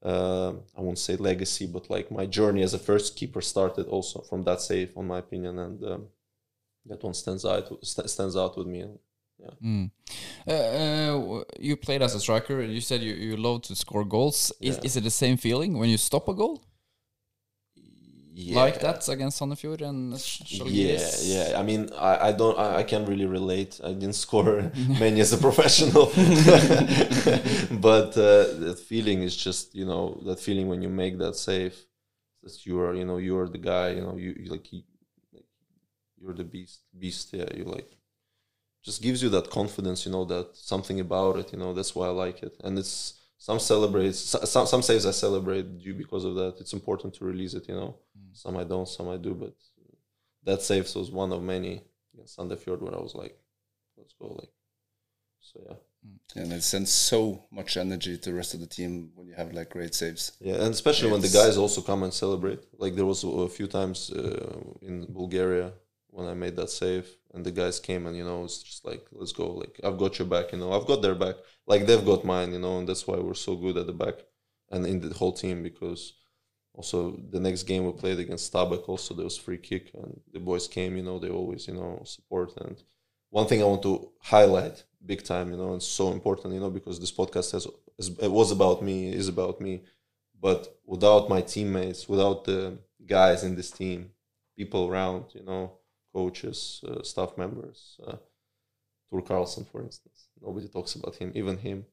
uh, 0.03 0.53
I 0.77 0.81
won't 0.81 0.99
say 0.99 1.17
legacy, 1.17 1.67
but 1.67 1.91
like 1.91 2.11
my 2.11 2.27
journey 2.27 2.63
as 2.63 2.75
a 2.75 2.79
first 2.79 3.17
keeper 3.17 3.41
started 3.41 3.87
also 3.87 4.21
from 4.21 4.45
that 4.45 4.61
save, 4.61 4.97
on 4.97 5.07
my 5.07 5.19
opinion, 5.19 5.59
and 5.59 5.83
um, 5.85 6.07
that 6.89 7.03
one 7.03 7.15
stands 7.15 7.45
out 7.45 7.65
st- 7.83 8.09
stands 8.11 8.37
out 8.37 8.57
with 8.59 8.67
me. 8.67 8.85
Mm. 9.63 9.91
Uh, 10.49 10.53
uh, 10.53 11.45
you 11.61 11.77
played 11.77 12.03
as 12.03 12.15
a 12.15 12.21
striker. 12.21 12.61
and 12.63 12.73
You 12.73 12.81
said 12.81 13.03
you, 13.03 13.13
you 13.15 13.37
love 13.37 13.63
to 13.63 13.75
score 13.77 14.05
goals. 14.05 14.51
Is, 14.61 14.77
Yeah. 14.77 14.81
is 14.85 14.97
it 14.97 15.05
the 15.05 15.11
same 15.11 15.37
feeling 15.37 15.79
when 15.79 15.89
you 15.91 15.99
stop 15.99 16.27
a 16.29 16.35
goal 16.35 16.63
Yeah. 18.33 18.57
like 18.65 18.81
that 18.81 19.07
against 19.09 19.39
Sandefjord 19.41 19.81
and 19.91 20.01
Yeah, 20.51 21.01
yeah. 21.35 21.61
I 21.61 21.63
mean, 21.63 21.83
I, 22.11 22.29
I 22.29 22.33
don't, 22.33 22.57
I, 22.59 22.69
I 22.81 22.83
can't 22.91 23.07
really 23.09 23.27
relate. 23.39 23.73
I 23.89 23.93
didn't 23.93 24.15
score 24.27 24.71
many 25.05 25.21
as 25.21 25.33
a 25.33 25.39
professional, 25.39 26.07
but 27.89 28.11
uh, 28.17 28.45
that 28.65 28.79
feeling 28.89 29.23
is 29.23 29.37
just, 29.37 29.75
you 29.75 29.85
know, 29.91 30.21
that 30.27 30.39
feeling 30.41 30.67
when 30.69 30.83
you 30.83 30.89
make 30.89 31.19
that 31.19 31.37
save, 31.37 31.75
that 32.43 32.65
you 32.67 32.79
are, 32.81 32.95
you 32.95 33.05
know, 33.05 33.19
you 33.19 33.37
are 33.39 33.49
the 33.49 33.59
guy, 33.73 33.91
you 33.97 34.03
know, 34.03 34.17
you, 34.17 34.35
you 34.41 34.51
like, 34.51 34.67
you're 36.21 36.35
the 36.35 36.45
beast, 36.45 36.81
beast. 36.99 37.33
Yeah, 37.33 37.49
you 37.55 37.65
like, 37.65 37.97
just 38.85 39.03
gives 39.03 39.23
you 39.23 39.29
that 39.31 39.51
confidence, 39.51 40.07
you 40.07 40.13
know, 40.13 40.25
that 40.27 40.57
something 40.57 41.01
about 41.01 41.37
it, 41.37 41.53
you 41.53 41.59
know. 41.59 41.73
That's 41.73 41.95
why 41.95 42.07
I 42.07 42.11
like 42.11 42.43
it, 42.43 42.57
and 42.65 42.79
it's 42.79 43.15
some 43.39 43.59
celebrates, 43.59 44.19
some 44.19 44.67
some 44.67 44.83
saves 44.83 45.07
I 45.07 45.11
celebrate 45.11 45.79
due 45.79 45.95
because 45.95 46.25
of 46.25 46.35
that. 46.37 46.57
It's 46.61 46.73
important 46.73 47.15
to 47.15 47.25
release 47.25 47.55
it, 47.55 47.69
you 47.69 47.75
know. 47.75 47.97
Some 48.33 48.57
I 48.57 48.65
don't, 48.65 48.89
some 48.89 49.09
I 49.09 49.17
do, 49.17 49.35
but 49.35 49.55
that 50.45 50.63
save 50.63 50.95
was 50.95 51.11
one 51.11 51.33
of 51.33 51.43
many 51.43 51.83
against 52.15 52.39
Sandefjord 52.39 52.81
where 52.81 52.95
I 52.95 53.03
was 53.03 53.15
like, 53.15 53.37
let's 53.97 54.15
go, 54.15 54.29
like, 54.29 54.53
so 55.41 55.61
yeah. 55.67 56.43
and 56.43 56.53
it 56.53 56.63
sends 56.63 56.93
so 56.93 57.45
much 57.51 57.77
energy 57.77 58.17
to 58.17 58.31
the 58.31 58.37
rest 58.37 58.55
of 58.55 58.61
the 58.61 58.67
team 58.67 59.11
when 59.15 59.27
you 59.27 59.35
have 59.35 59.53
like 59.53 59.71
great 59.71 59.95
saves. 59.95 60.33
Yeah, 60.41 60.55
and 60.55 60.73
especially 60.75 61.11
when 61.11 61.21
the 61.21 61.29
guys 61.29 61.57
also 61.57 61.83
come 61.83 62.03
and 62.03 62.13
celebrate. 62.13 62.61
Like 62.79 62.95
there 62.95 63.07
was 63.07 63.23
a, 63.25 63.29
a 63.29 63.49
few 63.49 63.67
times 63.67 64.11
uh, 64.11 64.61
in 64.83 65.07
Bulgaria 65.13 65.73
when 66.17 66.27
I 66.27 66.35
made 66.35 66.57
that 66.57 66.71
save, 66.71 67.07
and 67.35 67.45
the 67.45 67.51
guys 67.51 67.79
came 67.79 68.07
and 68.07 68.17
you 68.17 68.25
know 68.25 68.45
it's 68.45 68.63
just 68.63 68.87
like 68.87 69.05
let's 69.13 69.33
go. 69.33 69.49
Like 69.63 69.79
I've 69.85 69.99
got 69.99 70.19
your 70.19 70.29
back, 70.35 70.53
you 70.53 70.59
know. 70.59 70.73
I've 70.73 70.87
got 70.87 71.03
their 71.03 71.15
back. 71.15 71.37
Like 71.67 71.87
they've 71.87 72.11
got 72.13 72.25
mine, 72.25 72.53
you 72.55 72.59
know, 72.59 72.79
and 72.79 72.89
that's 72.89 73.07
why 73.07 73.17
we're 73.19 73.45
so 73.49 73.55
good 73.55 73.77
at 73.77 73.87
the 73.87 73.93
back 73.93 74.15
and 74.71 74.87
in 74.87 75.01
the 75.01 75.15
whole 75.15 75.33
team 75.33 75.63
because 75.63 76.15
also 76.73 76.99
the 77.31 77.41
next 77.41 77.65
game 77.65 77.85
we 77.85 77.93
played 77.93 78.19
against 78.19 78.51
Stabæk 78.53 78.89
also 78.89 79.15
there 79.15 79.25
was 79.25 79.37
free 79.37 79.59
kick 79.59 79.91
and 79.95 80.21
the 80.33 80.41
boys 80.41 80.67
came, 80.67 80.97
you 80.97 81.03
know, 81.03 81.19
they 81.19 81.29
always 81.29 81.69
you 81.69 81.75
know 81.75 82.03
support 82.05 82.57
and 82.63 82.83
one 83.31 83.47
thing 83.47 83.61
I 83.61 83.67
want 83.67 83.83
to 83.83 84.11
highlight 84.21 84.85
big 85.05 85.23
time, 85.23 85.51
you 85.51 85.59
know, 85.59 85.73
and 85.75 85.83
so 85.83 86.13
important, 86.13 86.55
you 86.55 86.61
know, 86.61 86.71
because 86.71 86.99
this 86.99 87.13
podcast 87.13 87.53
has 87.53 87.67
it 88.27 88.31
was 88.31 88.51
about 88.51 88.83
me, 88.83 89.13
is 89.13 89.29
about 89.29 89.61
me, 89.61 89.83
but 90.41 90.79
without 90.87 91.29
my 91.29 91.43
teammates, 91.43 92.09
without 92.09 92.45
the 92.45 92.79
guys 93.05 93.45
in 93.45 93.55
this 93.57 93.71
team, 93.71 94.11
people 94.57 94.89
around, 94.89 95.25
you 95.35 95.45
know, 95.45 95.73
coaches, 96.19 96.59
uh, 96.89 97.03
staff 97.03 97.33
members, 97.37 97.79
uh, 98.07 98.19
Tur 99.09 99.23
Carlson, 99.31 99.65
for 99.71 99.81
instance, 99.83 100.19
nobody 100.47 100.69
talks 100.69 100.95
about 100.95 101.17
him, 101.17 101.31
even 101.35 101.57
him, 101.59 101.85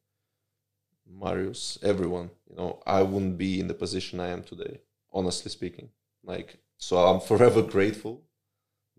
Marius, 1.05 1.77
everyone, 1.91 2.29
you 2.49 2.55
know, 2.55 2.81
I 2.85 3.01
wouldn't 3.01 3.37
be 3.37 3.59
in 3.59 3.67
the 3.67 3.73
position 3.85 4.19
I 4.19 4.29
am 4.35 4.43
today, 4.43 4.75
honestly 5.11 5.51
speaking. 5.51 5.89
Like, 6.23 6.49
so 6.77 6.93
I'm 7.07 7.19
forever 7.19 7.61
grateful 7.75 8.15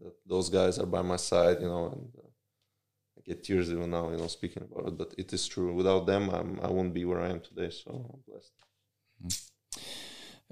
that 0.02 0.14
those 0.26 0.48
guys 0.50 0.78
are 0.78 0.92
by 0.96 1.02
my 1.02 1.16
side, 1.16 1.58
you 1.62 1.68
know, 1.68 1.86
and 1.92 2.08
uh, 2.22 2.28
get 3.26 3.44
tears 3.44 3.70
even 3.70 3.90
now, 3.90 4.10
you 4.10 4.18
know, 4.18 4.26
speaking 4.26 4.62
about 4.62 4.88
it. 4.88 4.98
But 4.98 5.14
it 5.16 5.32
is 5.32 5.48
true. 5.48 5.72
Without 5.72 6.04
them, 6.06 6.28
I'm, 6.28 6.60
I 6.62 6.68
won't 6.68 6.92
be 6.92 7.04
where 7.06 7.22
I 7.22 7.30
am 7.30 7.40
today. 7.40 7.70
So 7.70 7.88
I'm 8.12 8.22
blessed. 8.28 8.52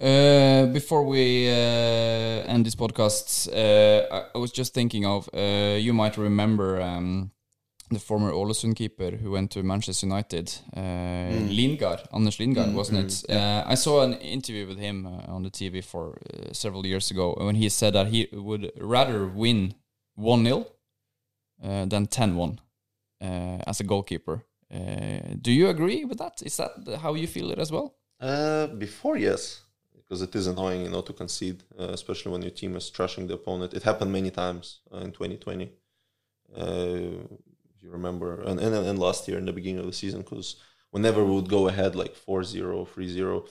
Uh, 0.00 0.66
before 0.72 1.04
we 1.04 1.48
uh, 1.48 2.46
end 2.46 2.64
this 2.64 2.74
podcast, 2.74 3.48
uh, 3.52 4.26
I, 4.34 4.38
was 4.38 4.50
just 4.50 4.74
thinking 4.74 5.04
of 5.04 5.28
uh, 5.34 5.76
you 5.78 5.92
might 5.92 6.16
remember 6.16 6.80
um, 6.80 7.30
the 7.90 7.98
former 7.98 8.32
Ålesund 8.32 8.74
keeper 8.74 9.10
who 9.10 9.30
went 9.30 9.50
to 9.50 9.62
Manchester 9.62 10.06
United, 10.06 10.52
uh, 10.76 10.80
Lindegaard, 11.48 12.00
Anders 12.12 12.38
Lindegaard, 12.38 12.72
wasn't 12.74 12.98
it? 12.98 13.30
Uh, 13.30 13.64
I 13.66 13.74
saw 13.74 14.02
an 14.02 14.14
interview 14.14 14.66
with 14.66 14.78
him 14.78 15.06
uh, 15.06 15.32
on 15.32 15.42
the 15.42 15.50
TV 15.50 15.84
for 15.84 16.18
uh, 16.32 16.52
several 16.52 16.86
years 16.86 17.10
ago 17.10 17.34
when 17.38 17.54
he 17.56 17.68
said 17.68 17.92
that 17.92 18.08
he 18.08 18.28
would 18.32 18.72
rather 18.80 19.26
win 19.26 19.74
1 20.16 20.44
0 20.44 20.66
uh, 21.62 21.84
than 21.84 22.06
10 22.06 22.36
1 22.36 22.60
uh, 23.20 23.58
as 23.66 23.80
a 23.80 23.84
goalkeeper. 23.84 24.44
Uh, 24.72 25.34
do 25.40 25.52
you 25.52 25.68
agree 25.68 26.04
with 26.04 26.18
that? 26.18 26.42
Is 26.42 26.56
that 26.56 26.98
how 27.02 27.14
you 27.14 27.26
feel 27.26 27.50
it 27.50 27.58
as 27.58 27.70
well? 27.70 27.94
Uh, 28.18 28.68
before, 28.68 29.18
yes, 29.18 29.62
because 30.12 30.20
it 30.20 30.36
is 30.36 30.46
annoying, 30.46 30.82
you 30.82 30.90
know, 30.90 31.00
to 31.00 31.14
concede, 31.14 31.62
uh, 31.80 31.84
especially 31.84 32.30
when 32.30 32.42
your 32.42 32.50
team 32.50 32.76
is 32.76 32.90
trashing 32.90 33.26
the 33.28 33.32
opponent. 33.32 33.72
It 33.72 33.82
happened 33.82 34.12
many 34.12 34.30
times 34.30 34.80
uh, 34.92 34.98
in 34.98 35.10
2020. 35.10 35.72
Uh, 36.54 36.64
if 37.74 37.82
you 37.82 37.90
remember, 37.90 38.42
and, 38.42 38.60
and 38.60 38.74
and 38.74 38.98
last 38.98 39.26
year 39.26 39.38
in 39.38 39.46
the 39.46 39.54
beginning 39.54 39.80
of 39.80 39.86
the 39.86 39.92
season, 40.02 40.20
because 40.20 40.56
whenever 40.90 41.24
we 41.24 41.34
would 41.34 41.48
go 41.48 41.66
ahead 41.66 41.96
like 41.96 42.14
4-0, 42.14 42.86
3-0, 42.86 43.48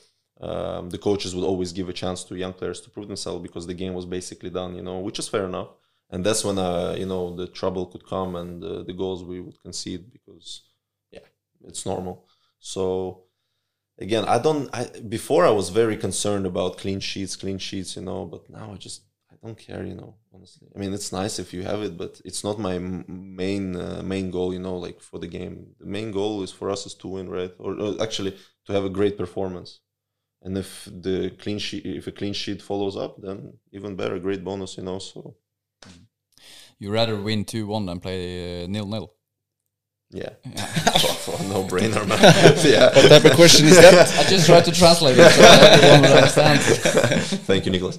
um, 0.48 0.92
the 0.92 1.00
coaches 1.00 1.34
would 1.34 1.44
always 1.44 1.74
give 1.74 1.90
a 1.90 1.94
chance 1.94 2.24
to 2.26 2.36
young 2.36 2.54
players 2.54 2.80
to 2.82 2.92
prove 2.92 3.08
themselves 3.08 3.42
because 3.42 3.66
the 3.66 3.74
game 3.74 3.96
was 3.96 4.06
basically 4.06 4.52
done, 4.52 4.76
you 4.76 4.84
know, 4.84 5.00
which 5.00 5.18
is 5.18 5.28
fair 5.28 5.46
enough. 5.46 5.70
And 6.12 6.24
that's 6.24 6.46
when, 6.46 6.60
uh, 6.60 6.94
you 6.96 7.08
know, 7.08 7.36
the 7.36 7.48
trouble 7.48 7.88
could 7.88 8.06
come 8.06 8.36
and 8.36 8.64
uh, 8.64 8.84
the 8.84 8.94
goals 8.94 9.24
we 9.24 9.42
would 9.42 9.60
concede 9.64 10.12
because, 10.12 10.62
yeah, 11.10 11.26
it's 11.66 11.88
normal. 11.88 12.28
So 12.60 13.24
again, 14.02 14.26
I 14.26 14.40
don't. 14.40 14.70
I 14.74 14.84
before 15.18 15.46
I 15.46 15.52
was 15.52 15.70
very 15.70 15.98
concerned 15.98 16.46
about 16.46 16.78
clean 16.78 17.00
sheets, 17.00 17.36
clean 17.36 17.60
sheets, 17.60 17.96
you 17.96 18.02
know, 18.02 18.26
but 18.26 18.50
now 18.50 18.72
I 18.74 18.78
just 18.78 19.04
I 19.32 19.36
don't 19.42 19.58
care, 19.58 19.86
you 19.86 19.96
know. 19.96 20.16
Honestly, 20.34 20.68
I 20.76 20.80
mean, 20.80 20.94
it's 20.94 21.12
nice 21.12 21.40
if 21.40 21.54
you 21.54 21.64
have 21.64 21.82
it, 21.82 21.98
but 21.98 22.22
it's 22.26 22.44
not 22.44 22.60
my 22.60 22.78
main 22.80 23.76
uh, 23.76 24.02
main 24.04 24.32
goal, 24.32 24.54
you 24.54 24.60
know. 24.60 24.78
Like 24.78 25.00
for 25.02 25.20
the 25.20 25.28
game, 25.28 25.76
the 25.80 25.86
main 25.86 26.12
goal 26.12 26.44
is 26.44 26.52
for 26.52 26.70
us 26.70 26.86
is 26.86 26.96
to 26.96 27.08
win, 27.08 27.30
right? 27.30 27.54
Or, 27.60 28.02
actually 28.02 28.36
to 28.66 28.74
have 28.74 28.86
a 28.86 28.90
great 28.90 29.18
performance. 29.18 29.80
And 30.44 30.58
if 30.58 30.90
the 30.92 31.32
clean 31.38 31.60
sheet, 31.60 31.86
if 31.86 32.08
a 32.08 32.12
clean 32.12 32.34
sheet 32.34 32.62
follows 32.62 32.98
up, 32.98 33.22
then 33.22 33.54
even 33.72 33.96
better, 33.96 34.18
great 34.20 34.44
bonus, 34.44 34.78
you 34.78 34.84
know. 34.84 35.00
So 35.00 35.36
You 36.80 36.92
rather 36.92 37.16
win 37.22 37.46
2 37.46 37.68
1 37.68 37.86
than 37.86 38.00
play 38.00 38.64
uh, 38.64 38.68
nil 38.68 38.88
nil. 38.88 39.14
Yeah. 40.14 40.30
no 41.48 41.64
brainer, 41.64 42.06
man. 42.10 42.20
yeah. 42.66 42.94
What 42.94 43.08
type 43.10 43.26
of 43.26 43.32
question 43.34 43.68
is 43.68 43.78
that? 43.78 44.10
I 44.20 44.30
just 44.30 44.46
tried 44.46 44.66
to 44.66 44.72
translate 44.72 45.18
it 45.18 45.32
so 45.32 45.42
everyone 45.42 46.02
would 46.02 46.12
understand. 46.12 46.60
Thank 47.48 47.66
you, 47.66 47.72
Niklas. 47.72 47.98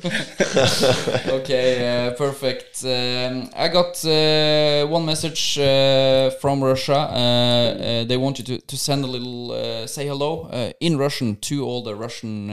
okay, 1.41 2.09
uh, 2.09 2.11
perfect. 2.13 2.85
Um, 2.85 3.49
I 3.57 3.69
got 3.69 4.05
uh, 4.05 4.87
one 4.89 5.07
message 5.07 5.59
uh, 5.59 6.31
from 6.41 6.63
Russia. 6.63 6.93
Uh, 6.93 7.15
uh, 7.15 8.05
they 8.05 8.19
want 8.19 8.39
you 8.39 8.45
to, 8.45 8.59
to 8.59 8.77
send 8.77 9.05
a 9.05 9.09
little 9.09 9.53
uh, 9.53 9.87
say 9.87 10.07
hello 10.07 10.51
in 10.81 10.99
Russian 10.99 11.37
to 11.37 11.65
all 11.65 11.83
the 11.83 11.95
Russian 11.95 12.51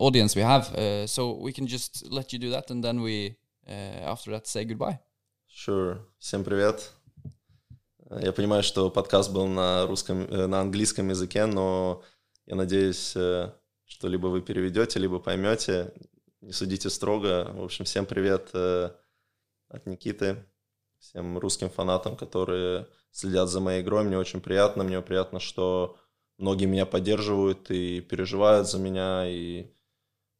audience 0.00 0.34
we 0.34 0.42
have. 0.42 0.66
so 1.08 1.32
we 1.32 1.52
can 1.52 1.66
just 1.68 2.10
let 2.10 2.32
you 2.32 2.40
do 2.40 2.50
that 2.50 2.70
and 2.70 2.82
then 2.82 3.02
we, 3.02 3.36
after 3.68 4.32
that, 4.32 4.48
say 4.48 4.64
goodbye. 4.64 4.98
Sure. 5.46 5.98
Всем 6.18 6.42
привет. 6.42 6.90
Я 8.18 8.32
понимаю, 8.32 8.64
что 8.64 8.90
подкаст 8.90 9.32
был 9.32 9.46
на 9.46 9.86
русском, 9.86 10.22
э, 10.22 10.46
на 10.46 10.60
английском 10.60 11.08
языке, 11.10 11.46
но 11.46 12.02
я 12.44 12.56
надеюсь, 12.56 13.14
э, 13.14 13.52
что 13.84 14.08
либо 14.08 14.26
вы 14.26 14.42
переведете, 14.42 14.98
либо 14.98 15.20
поймете. 15.20 15.92
Не 16.40 16.50
судите 16.52 16.90
строго. 16.90 17.52
В 17.54 17.62
общем, 17.62 17.84
всем 17.84 18.06
привет 18.06 18.50
э, 18.52 18.90
от 19.68 19.86
Никиты, 19.86 20.44
всем 20.98 21.38
русским 21.38 21.70
фанатам, 21.70 22.16
которые 22.16 22.88
следят 23.12 23.48
за 23.48 23.60
моей 23.60 23.82
игрой. 23.82 24.02
Мне 24.02 24.18
очень 24.18 24.40
приятно. 24.40 24.82
Мне 24.82 25.00
приятно, 25.02 25.38
что 25.38 25.96
многие 26.36 26.66
меня 26.66 26.86
поддерживают 26.86 27.70
и 27.70 28.00
переживают 28.00 28.68
за 28.68 28.80
меня. 28.80 29.28
И, 29.28 29.70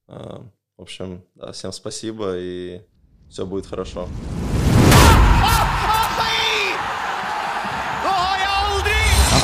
в 0.08 0.50
общем, 0.76 1.24
да, 1.36 1.52
всем 1.52 1.70
спасибо 1.70 2.36
и 2.36 2.82
все 3.28 3.46
будет 3.46 3.66
хорошо. 3.66 4.08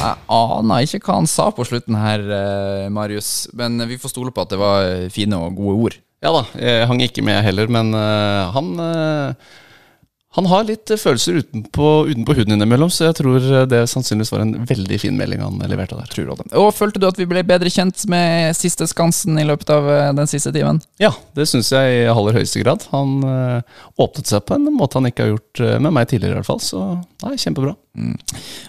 Jeg 0.07 0.23
aner 0.39 0.87
ikke 0.87 1.03
hva 1.11 1.21
han 1.21 1.31
sa 1.31 1.51
på 1.55 1.67
slutten 1.67 1.99
her, 1.99 2.25
eh, 2.39 2.89
Marius, 2.93 3.49
men 3.57 3.81
vi 3.91 3.99
får 4.01 4.15
stole 4.15 4.35
på 4.35 4.45
at 4.45 4.55
det 4.55 4.61
var 4.61 5.07
fine 5.15 5.39
og 5.41 5.57
gode 5.59 5.77
ord. 5.89 6.01
Ja 6.25 6.33
da, 6.33 6.43
jeg 6.57 6.89
hang 6.89 7.03
ikke 7.05 7.25
med 7.27 7.43
heller, 7.45 7.71
men 7.71 7.93
eh, 7.95 8.55
han 8.55 8.71
eh, 8.83 9.55
Han 10.37 10.47
har 10.51 10.67
litt 10.69 10.91
eh, 10.93 11.01
følelser 11.01 11.41
utenpå, 11.41 11.87
utenpå 12.11 12.35
huden 12.37 12.57
innimellom, 12.57 12.91
så 12.93 13.09
jeg 13.09 13.17
tror 13.23 13.41
eh, 13.41 13.65
det 13.71 13.81
sannsynligvis 13.89 14.33
var 14.35 14.43
en 14.45 14.53
veldig 14.69 14.99
fin 15.01 15.17
melding 15.17 15.41
han 15.41 15.63
leverte 15.65 15.97
der. 15.97 16.11
Tror 16.13 16.33
det. 16.37 16.51
Og 16.61 16.69
følte 16.77 17.01
du 17.01 17.07
at 17.09 17.17
vi 17.17 17.29
ble 17.29 17.41
bedre 17.47 17.73
kjent 17.73 18.05
med 18.13 18.53
siste 18.59 18.85
Skansen 18.91 19.41
i 19.41 19.47
løpet 19.49 19.73
av 19.73 19.89
eh, 19.89 20.13
den 20.17 20.29
siste 20.29 20.53
timen? 20.53 20.83
Ja, 21.01 21.15
det 21.37 21.49
syns 21.49 21.73
jeg 21.73 22.03
i 22.03 22.09
aller 22.13 22.37
høyeste 22.37 22.61
grad. 22.61 22.85
Han 22.93 23.25
åpnet 23.97 24.29
seg 24.29 24.45
på 24.45 24.57
en 24.59 24.69
måte 24.77 24.99
han 24.99 25.09
ikke 25.09 25.25
har 25.25 25.33
gjort 25.33 25.63
med 25.83 25.95
meg 25.95 26.09
tidligere, 26.11 26.37
i 26.37 26.41
hvert 26.41 26.49
fall. 26.49 26.61
Så 26.63 26.83
nei, 27.25 27.37
kjempebra. 27.41 27.73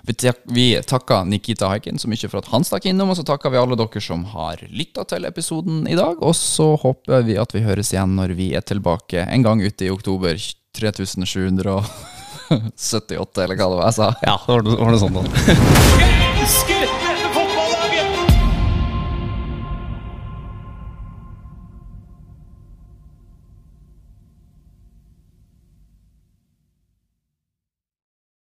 Tak 0.07 0.45
vi 0.55 0.69
takker 0.87 1.25
Nikita 1.27 1.67
Haikin 1.71 1.99
så 1.99 2.07
mye 2.07 2.29
for 2.29 2.39
at 2.39 2.47
han 2.53 2.63
stakk 2.67 2.87
innom, 2.87 3.11
og 3.11 3.19
så 3.19 3.25
takker 3.27 3.51
vi 3.51 3.59
alle 3.59 3.75
dere 3.79 4.03
som 4.03 4.23
har 4.31 4.63
lytta 4.71 5.03
til 5.09 5.27
episoden 5.27 5.83
i 5.91 5.97
dag. 5.99 6.21
Og 6.23 6.35
så 6.37 6.69
håper 6.79 7.27
vi 7.27 7.35
at 7.41 7.55
vi 7.55 7.65
høres 7.65 7.91
igjen 7.91 8.15
når 8.15 8.37
vi 8.39 8.53
er 8.55 8.63
tilbake 8.63 9.27
en 9.27 9.43
gang 9.43 9.63
ute 9.63 9.89
i 9.89 9.91
oktober 9.91 10.39
3778, 10.77 13.41
eller 13.43 13.55
hva 13.57 13.67
det 13.67 13.77
var 13.79 13.85
jeg 13.89 13.97
sa. 13.97 14.07
Ja, 14.23 14.35
det 14.45 14.51
var 14.53 14.61
noe, 14.65 14.77
var 14.79 14.91
noe 14.93 15.01
sånt. 15.01 15.17